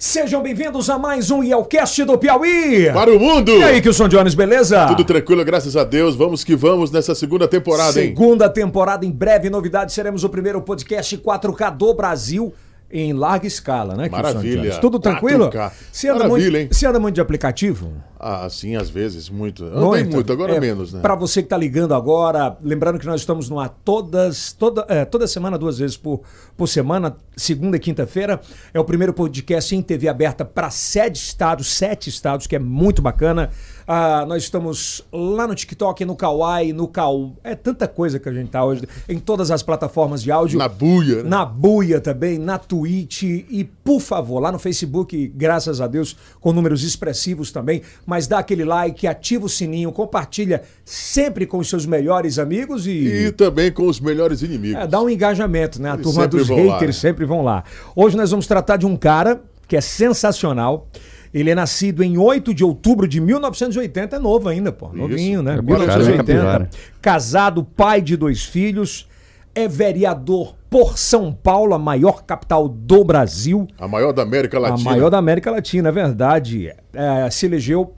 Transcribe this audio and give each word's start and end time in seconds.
Sejam 0.00 0.40
bem-vindos 0.40 0.88
a 0.88 0.96
mais 0.96 1.28
um 1.28 1.42
Yelcast 1.42 2.04
do 2.04 2.16
Piauí. 2.16 2.88
Para 2.92 3.10
o 3.10 3.18
mundo! 3.18 3.50
E 3.50 3.64
aí, 3.64 3.82
Kilson 3.82 4.06
Jones, 4.06 4.32
beleza? 4.32 4.86
Tudo 4.86 5.02
tranquilo, 5.02 5.44
graças 5.44 5.76
a 5.76 5.82
Deus. 5.82 6.14
Vamos 6.14 6.44
que 6.44 6.54
vamos 6.54 6.92
nessa 6.92 7.16
segunda 7.16 7.48
temporada, 7.48 8.00
hein? 8.00 8.10
Segunda 8.10 8.48
temporada, 8.48 9.04
em 9.04 9.10
breve 9.10 9.50
novidade, 9.50 9.92
seremos 9.92 10.22
o 10.22 10.28
primeiro 10.28 10.62
podcast 10.62 11.18
4K 11.18 11.76
do 11.76 11.92
Brasil 11.94 12.54
em 12.90 13.12
larga 13.12 13.46
escala, 13.46 13.94
né, 13.94 14.08
Maravilha. 14.08 14.78
Tudo 14.78 14.98
tranquilo? 14.98 15.50
4K. 15.50 15.72
Você 15.92 16.08
anda, 16.08 16.24
Maravilha, 16.24 16.50
muito, 16.50 16.56
hein? 16.62 16.68
você 16.72 16.86
anda 16.86 16.98
muito 16.98 17.14
de 17.16 17.20
aplicativo? 17.20 17.92
Ah, 18.18 18.48
sim, 18.50 18.74
às 18.74 18.88
vezes, 18.90 19.28
muito. 19.28 19.64
Andei 19.64 20.04
muito, 20.04 20.32
agora 20.32 20.56
É, 20.56 20.60
menos, 20.60 20.92
né? 20.92 21.00
Para 21.00 21.14
você 21.14 21.40
que 21.42 21.46
está 21.46 21.56
ligando 21.56 21.94
agora, 21.94 22.56
lembrando 22.62 22.98
que 22.98 23.06
nós 23.06 23.20
estamos 23.20 23.48
no 23.48 23.60
ar 23.60 23.68
todas, 23.84 24.52
toda, 24.52 24.84
é, 24.88 25.04
toda 25.04 25.26
semana, 25.26 25.56
duas 25.56 25.78
vezes 25.78 25.96
por, 25.96 26.22
por 26.56 26.66
semana, 26.66 27.16
segunda 27.36 27.76
e 27.76 27.80
quinta-feira. 27.80 28.40
É 28.72 28.80
o 28.80 28.84
primeiro 28.84 29.12
podcast 29.12 29.76
em 29.76 29.82
TV 29.82 30.08
aberta 30.08 30.44
para 30.44 30.70
sete 30.70 31.16
estados, 31.16 31.72
sete 31.72 32.08
estados, 32.08 32.46
que 32.46 32.56
é 32.56 32.58
muito 32.58 33.00
bacana. 33.02 33.50
Ah, 33.90 34.26
nós 34.28 34.42
estamos 34.42 35.02
lá 35.10 35.46
no 35.46 35.54
TikTok, 35.54 36.04
no 36.04 36.14
Kawaii, 36.14 36.74
no 36.74 36.86
Kau. 36.86 37.32
É 37.42 37.54
tanta 37.54 37.88
coisa 37.88 38.18
que 38.18 38.28
a 38.28 38.32
gente 38.34 38.50
tá 38.50 38.62
hoje. 38.62 38.82
Em 39.08 39.18
todas 39.18 39.50
as 39.50 39.62
plataformas 39.62 40.22
de 40.22 40.30
áudio. 40.30 40.58
Na 40.58 40.68
buia, 40.68 41.22
né? 41.22 41.30
Na 41.30 41.46
Buia 41.46 41.98
também, 41.98 42.38
na 42.38 42.58
Twitch 42.58 43.22
e, 43.22 43.64
por 43.82 43.98
favor, 44.00 44.40
lá 44.40 44.52
no 44.52 44.58
Facebook, 44.58 45.32
graças 45.34 45.80
a 45.80 45.86
Deus, 45.86 46.14
com 46.38 46.52
números 46.52 46.82
expressivos 46.84 47.50
também, 47.50 47.80
mas 48.04 48.26
dá 48.26 48.40
aquele 48.40 48.62
like, 48.62 49.06
ativa 49.06 49.46
o 49.46 49.48
sininho, 49.48 49.90
compartilha 49.90 50.64
sempre 50.84 51.46
com 51.46 51.56
os 51.56 51.70
seus 51.70 51.86
melhores 51.86 52.38
amigos 52.38 52.86
e, 52.86 52.90
E 52.90 53.32
também 53.32 53.72
com 53.72 53.86
os 53.86 53.98
melhores 54.00 54.42
inimigos. 54.42 54.82
é, 54.82 54.86
dá 54.86 55.00
um 55.00 55.08
engajamento, 55.08 55.80
né? 55.80 55.92
A 55.92 55.94
Eles 55.94 56.04
turma 56.04 56.28
dos 56.28 56.46
vão 56.46 56.66
lá, 56.66 56.74
haters 56.74 56.96
né? 56.96 57.00
sempre 57.00 57.24
vão 57.24 57.42
lá. 57.42 57.64
Hoje 57.96 58.18
nós 58.18 58.30
vamos 58.30 58.46
tratar 58.46 58.76
de 58.76 58.84
um 58.84 58.96
cara 58.98 59.40
que 59.66 59.78
é 59.78 59.80
sensacional. 59.80 60.86
Ele 61.32 61.50
é 61.50 61.54
nascido 61.54 62.02
em 62.02 62.16
8 62.16 62.54
de 62.54 62.64
outubro 62.64 63.06
de 63.06 63.20
1980, 63.20 64.16
é 64.16 64.18
novo 64.18 64.48
ainda, 64.48 64.72
pô. 64.72 64.88
Novinho, 64.88 65.42
né? 65.42 65.56
É 65.58 65.62
boa 65.62 65.78
cara, 65.78 65.92
é 65.92 65.96
1980. 65.96 66.24
capivara. 66.24 66.70
Casado, 67.00 67.64
pai 67.64 68.00
de 68.00 68.16
dois 68.16 68.44
filhos, 68.44 69.06
é 69.54 69.66
vereador 69.66 70.54
por 70.70 70.98
São 70.98 71.32
Paulo, 71.32 71.74
a 71.74 71.78
maior 71.78 72.22
capital 72.24 72.68
do 72.68 73.02
Brasil. 73.02 73.66
A 73.78 73.88
maior 73.88 74.12
da 74.12 74.22
América 74.22 74.58
Latina. 74.58 74.90
A 74.90 74.94
maior 74.94 75.10
da 75.10 75.18
América 75.18 75.50
Latina, 75.50 75.88
é 75.88 75.92
verdade. 75.92 76.72
É, 76.92 77.30
se 77.30 77.46
elegeu 77.46 77.94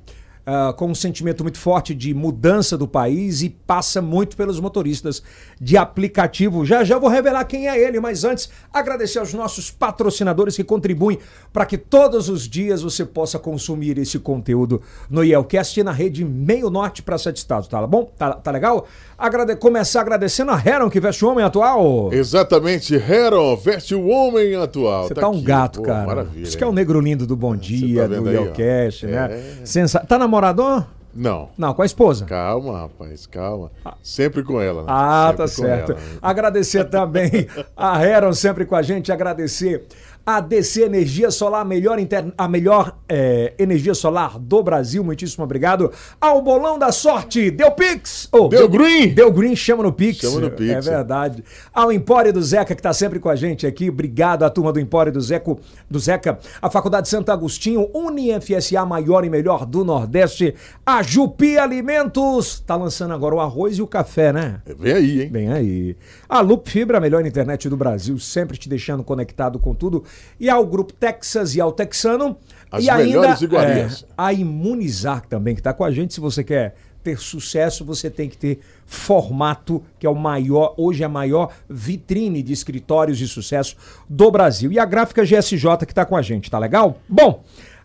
ah, 0.53 0.73
com 0.73 0.91
um 0.91 0.95
sentimento 0.97 1.45
muito 1.45 1.59
forte 1.59 1.95
de 1.95 2.13
mudança 2.13 2.77
do 2.77 2.89
país 2.89 3.41
e 3.41 3.49
passa 3.49 4.03
muito 4.03 4.37
pelos 4.37 4.59
motoristas 4.59 5.23
de 5.61 5.77
aplicativo. 5.77 6.67
Já 6.67 6.83
já 6.83 6.99
vou 6.99 7.09
revelar 7.09 7.45
quem 7.45 7.69
é 7.69 7.79
ele, 7.81 8.01
mas 8.01 8.25
antes 8.25 8.51
agradecer 8.73 9.21
aos 9.21 9.33
nossos 9.33 9.71
patrocinadores 9.71 10.57
que 10.57 10.65
contribuem 10.65 11.21
para 11.53 11.65
que 11.65 11.79
todos 11.79 12.29
os 12.29 12.49
dias 12.49 12.83
você 12.83 13.05
possa 13.05 13.39
consumir 13.39 13.97
esse 13.97 14.19
conteúdo 14.19 14.83
no 15.09 15.23
Yelcast 15.23 15.79
e 15.79 15.85
na 15.85 15.93
rede 15.93 16.25
Meio 16.25 16.69
Norte 16.69 17.01
para 17.01 17.17
sete 17.17 17.37
estados, 17.37 17.69
tá 17.69 17.87
bom? 17.87 18.11
Tá, 18.19 18.33
tá 18.33 18.51
legal? 18.51 18.89
Agrade 19.17 19.55
começar 19.55 20.01
agradecendo 20.01 20.51
a 20.51 20.61
Heron, 20.65 20.91
que 20.91 20.99
veste 20.99 21.25
o 21.25 21.29
homem 21.29 21.45
atual. 21.45 22.13
Exatamente, 22.13 22.95
Heron 22.95 23.55
veste 23.55 23.95
o 23.95 24.09
homem 24.09 24.57
atual. 24.57 25.07
Você 25.07 25.15
tá, 25.15 25.29
um 25.29 25.35
aqui. 25.35 25.43
gato, 25.43 25.81
Pô, 25.81 25.87
cara. 25.87 26.07
Maravilha. 26.07 26.43
Isso 26.43 26.59
que 26.59 26.65
é 26.65 26.67
o 26.67 26.73
negro 26.73 26.99
lindo 27.01 27.25
do 27.25 27.37
Bom 27.37 27.55
Dia, 27.55 28.09
tá 28.09 28.17
do? 28.17 28.29
Yelcast, 28.29 29.07
né? 29.07 29.31
É. 29.63 29.67
Sensa... 29.67 30.01
Tá 30.01 30.19
namorador? 30.41 30.87
Não. 31.13 31.49
Não, 31.59 31.75
com 31.75 31.83
a 31.83 31.87
esposa. 31.87 32.25
Calma, 32.25 32.83
rapaz, 32.83 33.27
calma. 33.27 33.71
Sempre 34.01 34.45
com 34.45 34.61
ela. 34.61 34.83
né? 34.83 34.87
Ah, 34.89 35.27
Sempre 35.27 35.37
tá 35.39 35.49
certo. 35.49 35.93
ela, 35.93 36.01
né? 36.01 36.07
Agradecer 36.23 36.85
também 36.85 37.49
a 37.77 38.05
Heron 38.05 38.33
sempre 38.33 38.65
com 38.65 38.77
a 38.77 38.83
gente, 38.83 39.11
agradecer 39.11 39.87
a 40.37 40.41
DC 40.41 40.83
Energia 40.83 41.31
Solar, 41.31 41.63
a 41.63 41.65
melhor, 41.65 41.99
inter- 41.99 42.33
a 42.37 42.47
melhor 42.49 42.97
eh, 43.09 43.55
energia 43.59 43.95
solar 43.95 44.39
do 44.39 44.63
Brasil. 44.63 45.03
Muitíssimo 45.03 45.45
obrigado. 45.45 45.91
Ao 46.21 46.41
Bolão 46.43 46.79
da 46.79 46.93
Sorte, 46.93 47.51
deu 47.51 47.71
Pix. 47.73 48.29
Oh, 48.33 48.49
Deu 48.49 48.69
green. 48.69 49.09
Deu 49.15 49.33
Green, 49.33 49.57
chama 49.57 49.83
no 49.83 49.93
Pix. 49.93 50.19
Chama 50.21 50.41
no 50.41 50.51
Pix. 50.51 50.71
É 50.71 50.81
verdade. 50.81 51.43
Ao 51.73 51.91
Empório 51.93 52.33
do 52.33 52.43
Zeca, 52.43 52.75
que 52.75 52.81
está 52.81 52.93
sempre 52.93 53.19
com 53.19 53.29
a 53.29 53.37
gente 53.37 53.67
aqui. 53.67 53.89
Obrigado 53.89 54.43
à 54.45 54.51
turma 54.51 54.73
do 54.73 54.81
Empório 54.81 55.13
do, 55.13 55.21
Zeco, 55.21 55.59
do 55.91 55.99
Zeca. 55.99 56.39
A 56.61 56.71
Faculdade 56.71 57.09
Santo 57.09 57.31
Agostinho, 57.33 57.89
UniFSA, 57.95 58.85
maior 58.87 59.25
e 59.25 59.31
melhor 59.31 59.65
do 59.67 59.85
Nordeste. 59.85 60.55
A 60.85 61.03
Jupi 61.03 61.59
Alimentos. 61.59 62.55
Está 62.55 62.77
lançando 62.77 63.15
agora 63.15 63.35
o 63.35 63.41
arroz 63.41 63.79
e 63.79 63.83
o 63.83 63.87
café, 63.87 64.33
né? 64.33 64.61
Vem 64.79 64.93
aí, 64.93 65.23
hein? 65.23 65.29
Bem 65.31 65.53
aí. 65.53 65.97
A 66.29 66.41
Loop 66.41 66.69
Fibra, 66.71 66.99
a 66.99 67.01
melhor 67.01 67.25
internet 67.27 67.69
do 67.69 67.77
Brasil, 67.77 68.19
sempre 68.19 68.57
te 68.57 68.69
deixando 68.69 69.03
conectado 69.03 69.59
com 69.59 69.75
tudo. 69.75 70.05
E 70.39 70.49
ao 70.49 70.67
Grupo 70.67 70.93
Texas 70.93 71.55
e 71.55 71.61
ao 71.61 71.73
Texano. 71.73 72.37
As 72.71 72.85
e 72.85 72.93
melhores 72.93 73.43
iguarias. 73.43 74.05
é, 74.09 74.13
a 74.17 74.33
Imunizar 74.33 75.27
também, 75.27 75.55
que 75.55 75.61
está 75.61 75.73
com 75.73 75.85
a 75.85 75.91
gente. 75.91 76.15
Se 76.15 76.21
você 76.21 76.45
quer 76.45 76.75
ter 77.03 77.19
sucesso, 77.19 77.85
você 77.85 78.11
tem 78.11 78.29
que 78.29 78.37
ter 78.37 78.61
formato, 78.87 79.83
que 79.99 80.07
é 80.07 80.11
o 80.11 80.15
maior, 80.15 80.75
hoje 80.77 81.03
é 81.03 81.07
a 81.07 81.09
maior 81.09 81.53
vitrine 81.69 82.43
de 82.43 82.53
escritórios 82.53 83.19
de 83.19 83.27
sucesso 83.27 83.77
do 84.09 84.31
Brasil. 84.31 84.71
E 84.71 84.79
a 84.79 84.85
gráfica 84.85 85.25
GSJ 85.25 85.79
que 85.87 85.93
está 85.93 86.05
com 86.05 86.17
a 86.17 86.23
gente, 86.23 86.51
tá 86.51 86.59
legal? 86.59 86.99
Bom, 87.09 87.43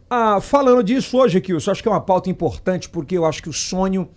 ah, 0.09 0.39
falando 0.39 0.83
disso 0.83 1.17
hoje, 1.17 1.41
Kilson, 1.41 1.71
acho 1.71 1.81
que 1.81 1.87
é 1.87 1.91
uma 1.91 2.01
pauta 2.01 2.29
importante, 2.29 2.89
porque 2.89 3.17
eu 3.17 3.25
acho 3.25 3.41
que 3.41 3.49
o 3.49 3.53
sonho 3.53 4.09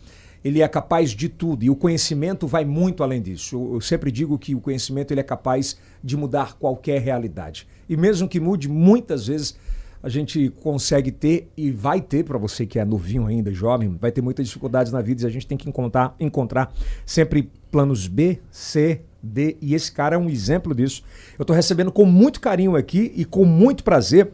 ele 0.45 0.63
é 0.63 0.69
capaz 0.69 1.11
de 1.11 1.29
tudo 1.29 1.65
e 1.65 1.71
o 1.71 1.77
conhecimento 1.77 2.47
vai 2.47 2.65
muito 2.65 3.03
além 3.03 3.21
disso. 3.21 3.57
Eu, 3.57 3.75
eu 3.75 3.81
sempre 3.81 4.11
digo 4.11 4.39
que 4.39 4.55
o 4.55 4.61
conhecimento 4.61 5.13
ele 5.13 5.21
é 5.21 5.25
capaz 5.25 5.77
de 6.03 6.17
mudar 6.17 6.55
qualquer 6.55 7.01
realidade. 7.01 7.67
E 7.89 7.97
mesmo 7.97 8.29
que 8.29 8.39
mude, 8.39 8.69
muitas 8.69 9.27
vezes 9.27 9.57
a 10.03 10.09
gente 10.09 10.51
consegue 10.63 11.11
ter 11.11 11.51
e 11.57 11.71
vai 11.71 12.01
ter 12.01 12.25
para 12.25 12.39
você 12.39 12.65
que 12.65 12.79
é 12.79 12.85
novinho 12.85 13.27
ainda, 13.27 13.53
jovem, 13.53 13.97
vai 14.01 14.13
ter 14.13 14.23
muitas 14.23 14.47
dificuldades 14.47 14.93
na 14.93 15.01
vida 15.01 15.23
e 15.23 15.27
a 15.27 15.31
gente 15.31 15.47
tem 15.47 15.59
que 15.59 15.69
encontrar, 15.69 16.15
encontrar 16.21 16.73
sempre 17.05 17.51
planos 17.71 18.07
B, 18.07 18.39
C, 18.51 19.01
D 19.23 19.57
e 19.61 19.75
esse 19.75 19.91
cara 19.91 20.15
é 20.15 20.19
um 20.19 20.31
exemplo 20.31 20.75
disso. 20.75 21.03
Eu 21.39 21.43
estou 21.43 21.55
recebendo 21.55 21.91
com 21.91 22.05
muito 22.05 22.41
carinho 22.41 22.77
aqui 22.77 23.13
e 23.17 23.25
com 23.25 23.45
muito 23.45 23.83
prazer 23.83 24.31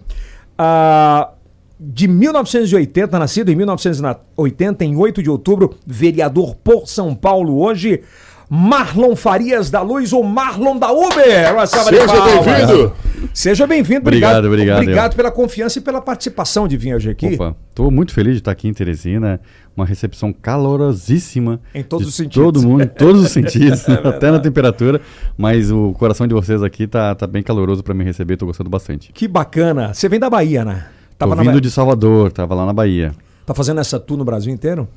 a 0.59 1.33
de 1.79 2.07
1980, 2.07 3.19
nascido 3.19 3.51
em 3.51 3.57
1980, 3.57 4.85
em 4.85 4.97
8 4.97 5.23
de 5.23 5.29
outubro, 5.29 5.77
vereador 5.85 6.55
por 6.55 6.89
São 6.89 7.15
Paulo 7.15 7.59
hoje, 7.61 8.03
Marlon 8.49 9.17
Farias 9.17 9.71
da 9.71 9.81
Luz, 9.81 10.13
ou 10.13 10.23
Marlon 10.23 10.79
da 10.79 10.93
Uber. 10.93 11.53
Uma 11.53 11.67
salva 11.67 11.91
Seja 11.91 12.07
bem-vindo. 12.07 12.93
Seja 13.33 13.67
bem-vindo. 13.67 14.01
Obrigado, 14.01 14.47
obrigado. 14.47 14.83
Obrigado 14.83 15.17
pela 15.17 15.31
confiança 15.31 15.79
e 15.79 15.83
pela 15.83 16.01
participação 16.01 16.69
de 16.69 16.77
vir 16.77 16.95
hoje 16.95 17.11
aqui. 17.11 17.35
Opa, 17.35 17.57
tô 17.75 17.91
muito 17.91 18.13
feliz 18.13 18.35
de 18.35 18.41
estar 18.41 18.51
aqui 18.51 18.69
em 18.69 18.73
Teresina. 18.73 19.41
Uma 19.77 19.85
recepção 19.87 20.33
calorosíssima. 20.33 21.61
Em 21.75 21.83
todos 21.83 22.07
os 22.07 22.15
sentidos. 22.15 22.45
Todo 22.45 22.63
mundo, 22.63 22.85
em 22.85 22.87
todos 22.89 23.23
os 23.25 23.31
sentidos, 23.33 23.89
até 23.89 24.31
na 24.31 24.39
temperatura. 24.39 25.01
Mas 25.37 25.71
o 25.71 25.93
coração 25.95 26.27
de 26.27 26.35
vocês 26.35 26.63
aqui 26.63 26.87
tá, 26.87 27.15
tá 27.15 27.27
bem 27.27 27.43
caloroso 27.43 27.83
para 27.83 27.95
me 27.95 28.05
receber, 28.05 28.37
tô 28.37 28.47
gostando 28.47 28.71
bastante. 28.71 29.11
Que 29.13 29.27
bacana. 29.27 29.93
Você 29.93 30.09
vem 30.09 30.21
da 30.21 30.31
Bahia, 30.31 30.65
né? 30.65 30.87
Tô 31.19 31.27
na 31.27 31.37
vindo 31.37 31.47
Bahia. 31.47 31.61
de 31.61 31.71
Salvador, 31.71 32.31
tava 32.31 32.55
lá 32.55 32.67
na 32.67 32.73
Bahia. 32.73 33.13
Tá 33.47 33.55
fazendo 33.55 33.81
essa 33.81 33.99
tour 33.99 34.17
no 34.17 34.25
Brasil 34.25 34.53
inteiro? 34.53 34.89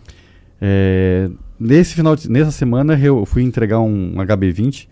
É, 0.61 1.29
nesse 1.59 1.93
final 1.93 2.15
de, 2.15 2.29
nessa 2.29 2.51
semana 2.51 2.99
eu 2.99 3.25
fui 3.25 3.43
entregar 3.43 3.79
um 3.79 4.15
HB20 4.15 4.87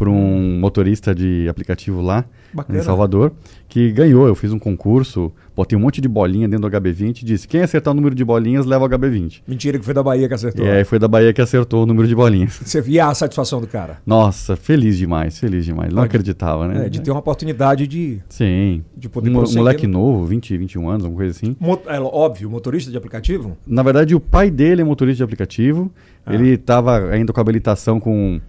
para 0.00 0.08
um 0.08 0.58
motorista 0.58 1.14
de 1.14 1.46
aplicativo 1.46 2.00
lá 2.00 2.24
Bacana. 2.54 2.78
em 2.78 2.82
Salvador 2.82 3.32
que 3.68 3.92
ganhou. 3.92 4.26
Eu 4.26 4.34
fiz 4.34 4.50
um 4.50 4.58
concurso, 4.58 5.30
botei 5.54 5.76
um 5.76 5.80
monte 5.82 6.00
de 6.00 6.08
bolinha 6.08 6.48
dentro 6.48 6.70
do 6.70 6.74
HB20 6.80 7.20
e 7.20 7.24
disse: 7.26 7.46
quem 7.46 7.60
acertar 7.60 7.92
o 7.92 7.94
número 7.94 8.14
de 8.14 8.24
bolinhas 8.24 8.64
leva 8.64 8.86
o 8.86 8.88
HB20. 8.88 9.42
Mentira 9.46 9.78
que 9.78 9.84
foi 9.84 9.92
da 9.92 10.02
Bahia 10.02 10.26
que 10.26 10.32
acertou. 10.32 10.64
E 10.64 10.70
aí 10.70 10.84
foi 10.84 10.98
da 10.98 11.06
Bahia 11.06 11.34
que 11.34 11.40
acertou 11.42 11.82
o 11.82 11.86
número 11.86 12.08
de 12.08 12.14
bolinhas. 12.14 12.58
Você 12.64 12.80
via 12.80 13.08
a 13.08 13.14
satisfação 13.14 13.60
do 13.60 13.66
cara. 13.66 13.98
Nossa, 14.06 14.56
feliz 14.56 14.96
demais, 14.96 15.38
feliz 15.38 15.66
demais. 15.66 15.90
Não 15.90 15.96
Pode- 15.96 16.06
acreditava, 16.06 16.66
né? 16.66 16.86
É, 16.86 16.88
de 16.88 17.02
ter 17.02 17.10
uma 17.10 17.20
oportunidade 17.20 17.86
de, 17.86 18.20
Sim. 18.30 18.82
de 18.96 19.06
poder 19.06 19.28
Um 19.28 19.34
prosseguir. 19.34 19.58
moleque 19.58 19.86
novo, 19.86 20.24
20, 20.24 20.56
21 20.56 20.88
anos, 20.88 21.04
alguma 21.04 21.20
coisa 21.20 21.36
assim. 21.36 21.54
Mo- 21.60 21.78
É 21.86 22.00
óbvio, 22.00 22.48
motorista 22.48 22.90
de 22.90 22.96
aplicativo? 22.96 23.54
Na 23.66 23.82
verdade, 23.82 24.14
o 24.14 24.20
pai 24.20 24.50
dele 24.50 24.80
é 24.80 24.84
motorista 24.84 25.18
de 25.18 25.24
aplicativo. 25.24 25.92
Ah. 26.24 26.34
Ele 26.34 26.54
estava 26.54 27.10
ainda 27.10 27.34
com 27.34 27.40
habilitação 27.40 28.00
com. 28.00 28.40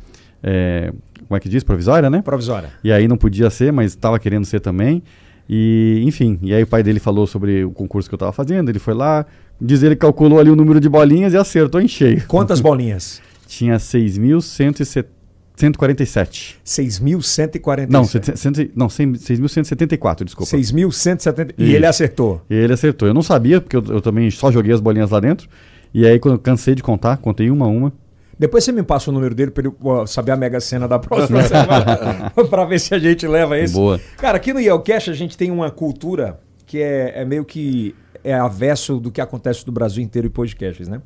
É, 0.44 0.92
como 1.28 1.38
é 1.38 1.40
que 1.40 1.48
diz? 1.48 1.64
Provisória, 1.64 2.10
né? 2.10 2.22
Provisória. 2.22 2.70
E 2.84 2.92
aí 2.92 3.08
não 3.08 3.18
podia 3.18 3.50
ser, 3.50 3.72
mas 3.72 3.92
estava 3.92 4.20
querendo 4.20 4.46
ser 4.46 4.60
também. 4.60 5.02
E, 5.50 6.04
enfim, 6.06 6.38
e 6.42 6.54
aí 6.54 6.64
o 6.64 6.68
pai 6.68 6.84
dele 6.84 7.00
falou 7.00 7.26
sobre 7.28 7.64
o 7.64 7.72
concurso 7.72 8.10
que 8.10 8.14
eu 8.14 8.18
estava 8.18 8.32
fazendo. 8.32 8.70
Ele 8.70 8.80
foi 8.80 8.94
lá, 8.94 9.26
diz 9.60 9.84
ele 9.84 9.96
calculou 9.96 10.40
ali 10.40 10.50
o 10.50 10.56
número 10.56 10.80
de 10.80 10.88
bolinhas 10.88 11.34
e 11.34 11.38
acertou 11.38 11.82
em 11.82 11.88
cheio. 11.88 12.24
Quantas 12.28 12.60
bolinhas? 12.62 13.22
Tinha 13.48 13.76
6.147. 13.76 16.56
6.147. 16.66 17.90
Não, 17.90 18.02
não 18.76 18.88
6.174, 18.88 20.24
desculpa. 20.24 20.56
6.170. 20.56 21.54
E 21.58 21.64
Isso. 21.64 21.76
ele 21.76 21.86
acertou. 21.86 22.42
E 22.50 22.56
ele 22.56 22.74
acertou. 22.74 23.08
Eu 23.08 23.14
não 23.14 23.22
sabia, 23.22 23.60
porque 23.60 23.76
eu, 23.76 23.84
eu 23.90 24.02
também 24.02 24.32
só 24.32 24.50
joguei 24.52 24.74
as 24.74 24.80
bolinhas 24.80 25.12
lá 25.12 25.20
dentro. 25.20 25.50
E 25.94 26.06
aí, 26.06 26.18
quando 26.18 26.36
eu 26.36 26.40
cansei 26.40 26.76
de 26.76 26.82
contar, 26.82 27.18
contei 27.18 27.52
uma 27.52 27.66
a 27.66 27.70
uma. 27.70 27.92
Depois 28.42 28.64
você 28.64 28.72
me 28.72 28.82
passa 28.82 29.12
o 29.12 29.14
número 29.14 29.36
dele 29.36 29.52
pra 29.52 29.64
ele 29.64 30.08
saber 30.08 30.32
a 30.32 30.36
mega 30.36 30.60
cena 30.60 30.88
da 30.88 30.98
próxima 30.98 31.44
semana. 31.46 32.32
pra 32.50 32.66
ver 32.66 32.80
se 32.80 32.92
a 32.92 32.98
gente 32.98 33.28
leva 33.28 33.56
esse. 33.60 33.76
Boa. 33.76 34.02
Cara, 34.18 34.38
aqui 34.38 34.52
no 34.52 34.60
Yelcast 34.60 35.12
a 35.12 35.14
gente 35.14 35.38
tem 35.38 35.52
uma 35.52 35.70
cultura 35.70 36.40
que 36.66 36.82
é, 36.82 37.22
é 37.22 37.24
meio 37.24 37.46
que 37.46 37.94
é 38.24 38.34
avesso 38.34 39.00
do 39.00 39.12
que 39.12 39.22
acontece 39.22 39.64
no 39.68 39.72
Brasil 39.72 40.04
inteiro 40.04 40.28
em 40.28 40.32
podcasts, 40.32 40.88
né? 40.88 41.04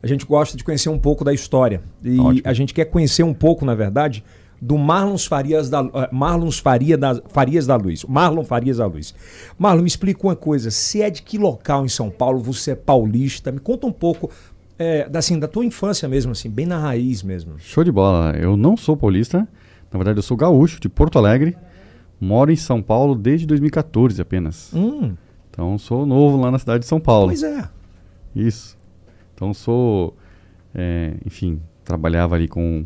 A 0.00 0.06
gente 0.06 0.24
gosta 0.24 0.56
de 0.56 0.62
conhecer 0.62 0.88
um 0.88 1.00
pouco 1.00 1.24
da 1.24 1.34
história. 1.34 1.82
E 2.04 2.20
Ótimo. 2.20 2.42
a 2.44 2.52
gente 2.52 2.72
quer 2.72 2.84
conhecer 2.84 3.24
um 3.24 3.34
pouco, 3.34 3.64
na 3.64 3.74
verdade, 3.74 4.22
do 4.60 4.76
Marlon 4.76 5.18
Farias 5.18 5.70
da, 5.70 5.80
eh, 5.80 6.08
Marlon 6.12 6.50
Faria 6.50 6.96
da, 6.96 7.20
Farias 7.28 7.66
da 7.66 7.76
Luz. 7.76 8.04
Marlon 8.04 8.44
Farias 8.44 8.78
da 8.78 8.86
Luz. 8.86 9.14
Marlon, 9.58 9.82
me 9.82 9.88
explica 9.88 10.26
uma 10.26 10.36
coisa. 10.36 10.70
Você 10.70 11.02
é 11.02 11.10
de 11.10 11.22
que 11.22 11.38
local 11.38 11.84
em 11.84 11.88
São 11.88 12.10
Paulo? 12.10 12.38
Você 12.40 12.72
é 12.72 12.74
paulista? 12.74 13.52
Me 13.52 13.60
conta 13.60 13.86
um 13.86 13.92
pouco 13.92 14.30
é, 14.78 15.08
da, 15.08 15.18
assim, 15.18 15.38
da 15.38 15.48
tua 15.48 15.64
infância 15.64 16.08
mesmo, 16.08 16.32
assim, 16.32 16.48
bem 16.50 16.66
na 16.66 16.78
raiz 16.78 17.22
mesmo. 17.22 17.54
Show 17.58 17.82
de 17.84 17.90
bola. 17.92 18.32
Eu 18.36 18.56
não 18.56 18.76
sou 18.76 18.96
paulista. 18.96 19.48
Na 19.92 19.98
verdade, 19.98 20.18
eu 20.18 20.22
sou 20.22 20.36
gaúcho, 20.36 20.80
de 20.80 20.88
Porto 20.88 21.18
Alegre. 21.18 21.56
Moro 22.20 22.50
em 22.52 22.56
São 22.56 22.82
Paulo 22.82 23.14
desde 23.14 23.46
2014 23.46 24.20
apenas. 24.20 24.70
Hum, 24.74 25.14
Então, 25.50 25.76
sou 25.78 26.04
novo 26.06 26.40
lá 26.40 26.50
na 26.50 26.58
cidade 26.58 26.80
de 26.80 26.86
São 26.86 27.00
Paulo. 27.00 27.28
pois 27.28 27.42
é. 27.42 27.68
Isso. 28.34 28.76
Então, 29.34 29.52
sou. 29.54 30.16
é, 30.74 31.14
enfim, 31.24 31.60
trabalhava 31.84 32.34
ali 32.34 32.46
com, 32.48 32.84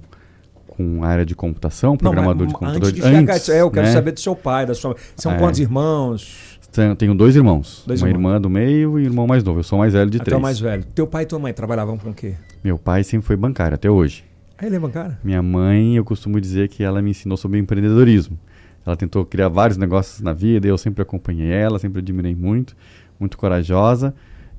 com 0.69 1.03
área 1.03 1.25
de 1.27 1.35
computação, 1.35 1.97
programador 1.97 2.43
mas 2.47 2.49
de 2.49 2.55
computador. 2.55 2.89
Antes 2.89 2.95
de 2.95 3.03
chegar, 3.03 3.35
antes, 3.35 3.49
é, 3.49 3.61
eu 3.61 3.71
quero 3.71 3.87
né? 3.87 3.93
saber 3.93 4.13
do 4.13 4.21
seu 4.21 4.37
pai, 4.37 4.65
da 4.67 4.75
sua. 4.75 4.97
São 5.17 5.33
É. 5.33 5.39
quantos 5.39 5.61
irmãos? 5.61 6.52
Tenho, 6.99 7.15
dois 7.15 7.37
irmãos. 7.37 7.85
Dois 7.87 8.01
uma 8.01 8.09
irmãos. 8.09 8.31
irmã 8.31 8.41
do 8.41 8.49
meio 8.49 8.99
e 8.99 9.03
um 9.03 9.07
irmão 9.07 9.27
mais 9.27 9.45
novo. 9.45 9.59
Eu 9.61 9.63
sou 9.65 9.79
mais 9.79 9.93
velho 9.93 10.11
de 10.11 10.17
Até 10.17 10.25
três. 10.25 10.39
o 10.39 10.43
mais 10.43 10.59
velho. 10.59 10.85
Teu 10.95 11.07
pai 11.07 11.25
e 11.25 11.27
tua 11.27 11.39
mãe 11.39 11.53
trabalhavam 11.53 11.99
com 11.99 12.11
o 12.11 12.15
quê? 12.15 12.35
Meu 12.65 12.79
pai 12.79 13.05
sempre 13.05 13.27
foi 13.27 13.37
bancário, 13.37 13.75
até 13.75 13.91
hoje. 13.91 14.25
Ah, 14.57 14.67
ele 14.67 14.77
é 14.77 14.79
bancário? 14.79 15.17
Minha 15.23 15.43
mãe, 15.43 15.97
eu 15.97 16.05
costumo 16.05 16.41
dizer 16.41 16.69
que 16.69 16.83
ela 16.83 17.03
me 17.03 17.11
ensinou 17.11 17.37
sobre 17.37 17.59
empreendedorismo. 17.59 18.39
Ela 18.87 18.97
tentou 18.97 19.25
criar 19.25 19.49
vários 19.49 19.77
negócios 19.77 20.21
na 20.21 20.33
vida, 20.33 20.67
e 20.67 20.71
eu 20.71 20.79
sempre 20.79 21.03
acompanhei 21.03 21.51
ela, 21.53 21.79
sempre 21.79 22.01
admirei 22.01 22.35
muito, 22.35 22.75
muito 23.21 23.37
corajosa. 23.37 24.15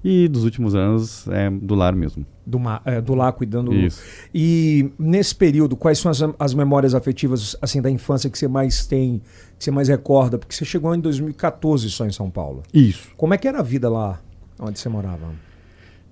E 0.05 0.27
dos 0.27 0.43
últimos 0.43 0.75
anos 0.75 1.25
é 1.29 1.49
do 1.49 1.73
lar 1.75 1.95
mesmo. 1.95 2.25
Do, 2.45 2.59
ma- 2.59 2.81
é, 2.83 2.99
do 2.99 3.15
lá 3.15 3.31
cuidando. 3.31 3.73
Isso. 3.73 4.01
E 4.35 4.91
nesse 4.99 5.33
período, 5.33 5.77
quais 5.77 5.97
são 5.97 6.11
as, 6.11 6.21
as 6.37 6.53
memórias 6.53 6.93
afetivas 6.93 7.55
assim 7.61 7.81
da 7.81 7.89
infância 7.89 8.29
que 8.29 8.37
você 8.37 8.47
mais 8.49 8.85
tem, 8.85 9.21
você 9.63 9.71
mais 9.71 9.87
recorda? 9.87 10.37
Porque 10.37 10.53
você 10.55 10.65
chegou 10.65 10.93
em 10.93 10.99
2014 10.99 11.89
só 11.89 12.05
em 12.05 12.11
São 12.11 12.29
Paulo. 12.29 12.63
Isso. 12.73 13.09
Como 13.17 13.33
é 13.33 13.37
que 13.37 13.47
era 13.47 13.59
a 13.59 13.63
vida 13.63 13.89
lá 13.89 14.19
onde 14.59 14.79
você 14.79 14.89
morava? 14.89 15.27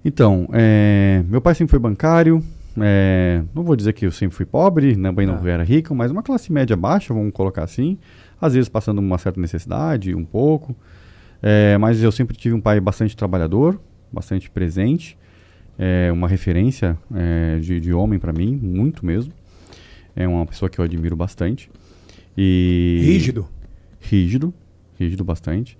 Então, 0.04 0.48
é, 0.52 1.24
meu 1.28 1.42
pai 1.42 1.54
sempre 1.56 1.72
foi 1.72 1.80
bancário. 1.80 2.44
é, 2.82 3.44
não 3.54 3.64
vou 3.64 3.76
dizer 3.76 3.92
que 3.94 4.06
eu 4.06 4.12
sempre 4.12 4.36
fui 4.36 4.46
pobre, 4.46 4.96
também 4.96 5.28
não 5.28 5.36
Ah. 5.44 5.50
era 5.50 5.64
rico, 5.64 5.94
mas 5.94 6.10
uma 6.10 6.24
classe 6.24 6.52
média 6.52 6.76
baixa, 6.76 7.14
vamos 7.14 7.34
colocar 7.34 7.64
assim. 7.64 7.98
Às 8.40 8.54
vezes 8.54 8.70
passando 8.70 9.00
uma 9.00 9.18
certa 9.18 9.40
necessidade, 9.42 10.16
um 10.16 10.24
pouco. 10.24 10.74
É, 11.44 11.78
mas 11.78 12.02
eu 12.02 12.12
sempre 12.12 12.36
tive 12.38 12.56
um 12.56 12.62
pai 12.62 12.80
bastante 12.80 13.16
trabalhador, 13.16 13.80
bastante 14.12 14.50
presente. 14.50 15.18
É 15.78 16.12
uma 16.12 16.28
referência 16.28 16.98
é, 17.14 17.60
de, 17.60 17.80
de 17.80 17.94
homem 17.94 18.18
para 18.20 18.32
mim, 18.32 18.56
muito 18.56 19.06
mesmo. 19.06 19.34
É 20.16 20.28
uma 20.28 20.46
pessoa 20.46 20.70
que 20.70 20.80
eu 20.80 20.86
admiro 20.86 21.16
bastante. 21.16 21.70
E 22.38 23.02
Rígido. 23.04 23.48
rígido, 24.00 24.54
rígido 25.00 25.24
bastante. 25.24 25.78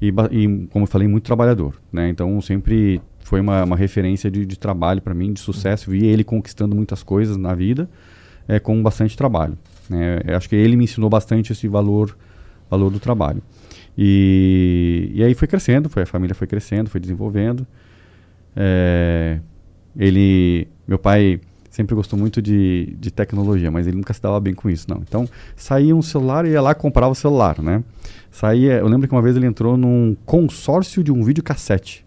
E, 0.00 0.08
e, 0.08 0.66
como 0.70 0.84
eu 0.84 0.86
falei, 0.86 1.06
muito 1.06 1.24
trabalhador. 1.24 1.74
Né? 1.92 2.08
Então, 2.08 2.40
sempre 2.40 3.00
foi 3.20 3.40
uma, 3.40 3.64
uma 3.64 3.76
referência 3.76 4.30
de, 4.30 4.46
de 4.46 4.58
trabalho 4.58 5.02
para 5.02 5.14
mim, 5.14 5.32
de 5.32 5.40
sucesso. 5.40 5.90
Vi 5.90 6.06
ele 6.06 6.24
conquistando 6.24 6.74
muitas 6.74 7.02
coisas 7.02 7.36
na 7.36 7.54
vida 7.54 7.88
é, 8.48 8.58
com 8.58 8.82
bastante 8.82 9.16
trabalho. 9.16 9.58
Né? 9.88 10.20
Eu 10.26 10.36
acho 10.36 10.48
que 10.48 10.56
ele 10.56 10.76
me 10.76 10.84
ensinou 10.84 11.10
bastante 11.10 11.52
esse 11.52 11.68
valor, 11.68 12.16
valor 12.70 12.90
do 12.90 12.98
trabalho. 12.98 13.42
E, 13.96 15.10
e 15.14 15.22
aí 15.22 15.34
foi 15.34 15.46
crescendo, 15.46 15.88
foi, 15.88 16.04
a 16.04 16.06
família 16.06 16.34
foi 16.34 16.46
crescendo, 16.46 16.88
foi 16.88 17.00
desenvolvendo. 17.00 17.66
É, 18.56 19.38
ele, 19.96 20.66
meu 20.88 20.98
pai 20.98 21.40
sempre 21.70 21.94
gostou 21.94 22.18
muito 22.18 22.42
de, 22.42 22.96
de 22.98 23.10
tecnologia, 23.10 23.70
mas 23.70 23.86
ele 23.86 23.96
nunca 23.96 24.12
se 24.12 24.20
dava 24.20 24.38
bem 24.40 24.52
com 24.52 24.68
isso, 24.68 24.86
não. 24.88 24.98
Então, 24.98 25.28
saía 25.56 25.94
um 25.94 26.02
celular 26.02 26.44
e 26.44 26.50
ia 26.50 26.60
lá 26.60 26.74
comprava 26.74 27.12
o 27.12 27.14
celular, 27.14 27.62
né? 27.62 27.82
Saía, 28.30 28.74
eu 28.74 28.88
lembro 28.88 29.08
que 29.08 29.14
uma 29.14 29.22
vez 29.22 29.36
ele 29.36 29.46
entrou 29.46 29.76
num 29.76 30.16
consórcio 30.26 31.02
de 31.02 31.12
um 31.12 31.22
videocassete. 31.22 32.04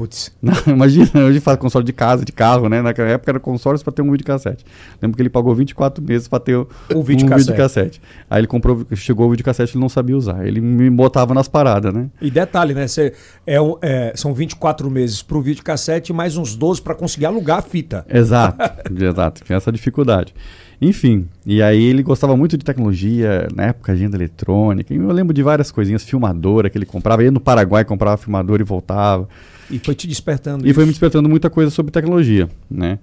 Putz. 0.00 0.32
Imagina, 0.66 1.10
hoje 1.26 1.40
faz 1.40 1.58
consórcio 1.58 1.84
de 1.84 1.92
casa, 1.92 2.24
de 2.24 2.32
carro, 2.32 2.70
né? 2.70 2.80
Naquela 2.80 3.10
época 3.10 3.32
era 3.32 3.38
consórcio 3.38 3.84
para 3.84 3.92
ter 3.92 4.00
um 4.00 4.10
videocassete. 4.10 4.64
Lembro 5.02 5.14
que 5.14 5.20
ele 5.20 5.28
pagou 5.28 5.54
24 5.54 6.02
meses 6.02 6.26
para 6.26 6.40
ter 6.40 6.56
o, 6.56 6.66
O 6.94 7.00
um 7.00 7.02
videocassete. 7.02 7.50
videocassete. 7.50 8.02
Aí 8.30 8.40
ele 8.40 8.46
comprou, 8.46 8.86
chegou 8.94 9.26
o 9.26 9.30
videocassete, 9.30 9.74
ele 9.74 9.82
não 9.82 9.90
sabia 9.90 10.16
usar. 10.16 10.46
Ele 10.46 10.58
me 10.58 10.88
botava 10.88 11.34
nas 11.34 11.48
paradas, 11.48 11.92
né? 11.92 12.08
E 12.18 12.30
detalhe, 12.30 12.72
né? 12.72 12.88
Você, 12.88 13.12
é, 13.46 13.56
é, 13.82 14.12
são 14.16 14.32
24 14.32 14.90
meses 14.90 15.22
pro 15.22 15.42
videocassete 15.42 16.12
e 16.12 16.14
mais 16.14 16.34
uns 16.34 16.56
12 16.56 16.80
para 16.80 16.94
conseguir 16.94 17.26
alugar 17.26 17.58
a 17.58 17.62
fita. 17.62 18.06
Exato, 18.08 18.58
exato. 18.98 19.44
Tinha 19.44 19.58
essa 19.58 19.70
dificuldade. 19.70 20.34
Enfim, 20.80 21.28
e 21.44 21.60
aí 21.62 21.82
ele 21.82 22.02
gostava 22.02 22.34
muito 22.36 22.56
de 22.56 22.64
tecnologia, 22.64 23.46
na 23.54 23.64
época 23.64 23.92
agenda 23.92 24.16
eletrônica. 24.16 24.94
e 24.94 24.96
Eu 24.96 25.12
lembro 25.12 25.34
de 25.34 25.42
várias 25.42 25.70
coisinhas, 25.70 26.02
filmadora 26.02 26.70
que 26.70 26.78
ele 26.78 26.86
comprava. 26.86 27.22
Ia 27.22 27.30
no 27.30 27.38
Paraguai, 27.40 27.84
comprava 27.84 28.16
filmadora 28.16 28.62
e 28.62 28.64
voltava. 28.64 29.28
E 29.70 29.78
foi 29.78 29.94
te 29.94 30.06
despertando 30.08 30.66
E 30.66 30.72
foi 30.72 30.84
me 30.84 30.90
isso. 30.90 30.98
despertando 30.98 31.28
muita 31.28 31.50
coisa 31.50 31.70
sobre 31.70 31.92
tecnologia, 31.92 32.48
né? 32.70 32.98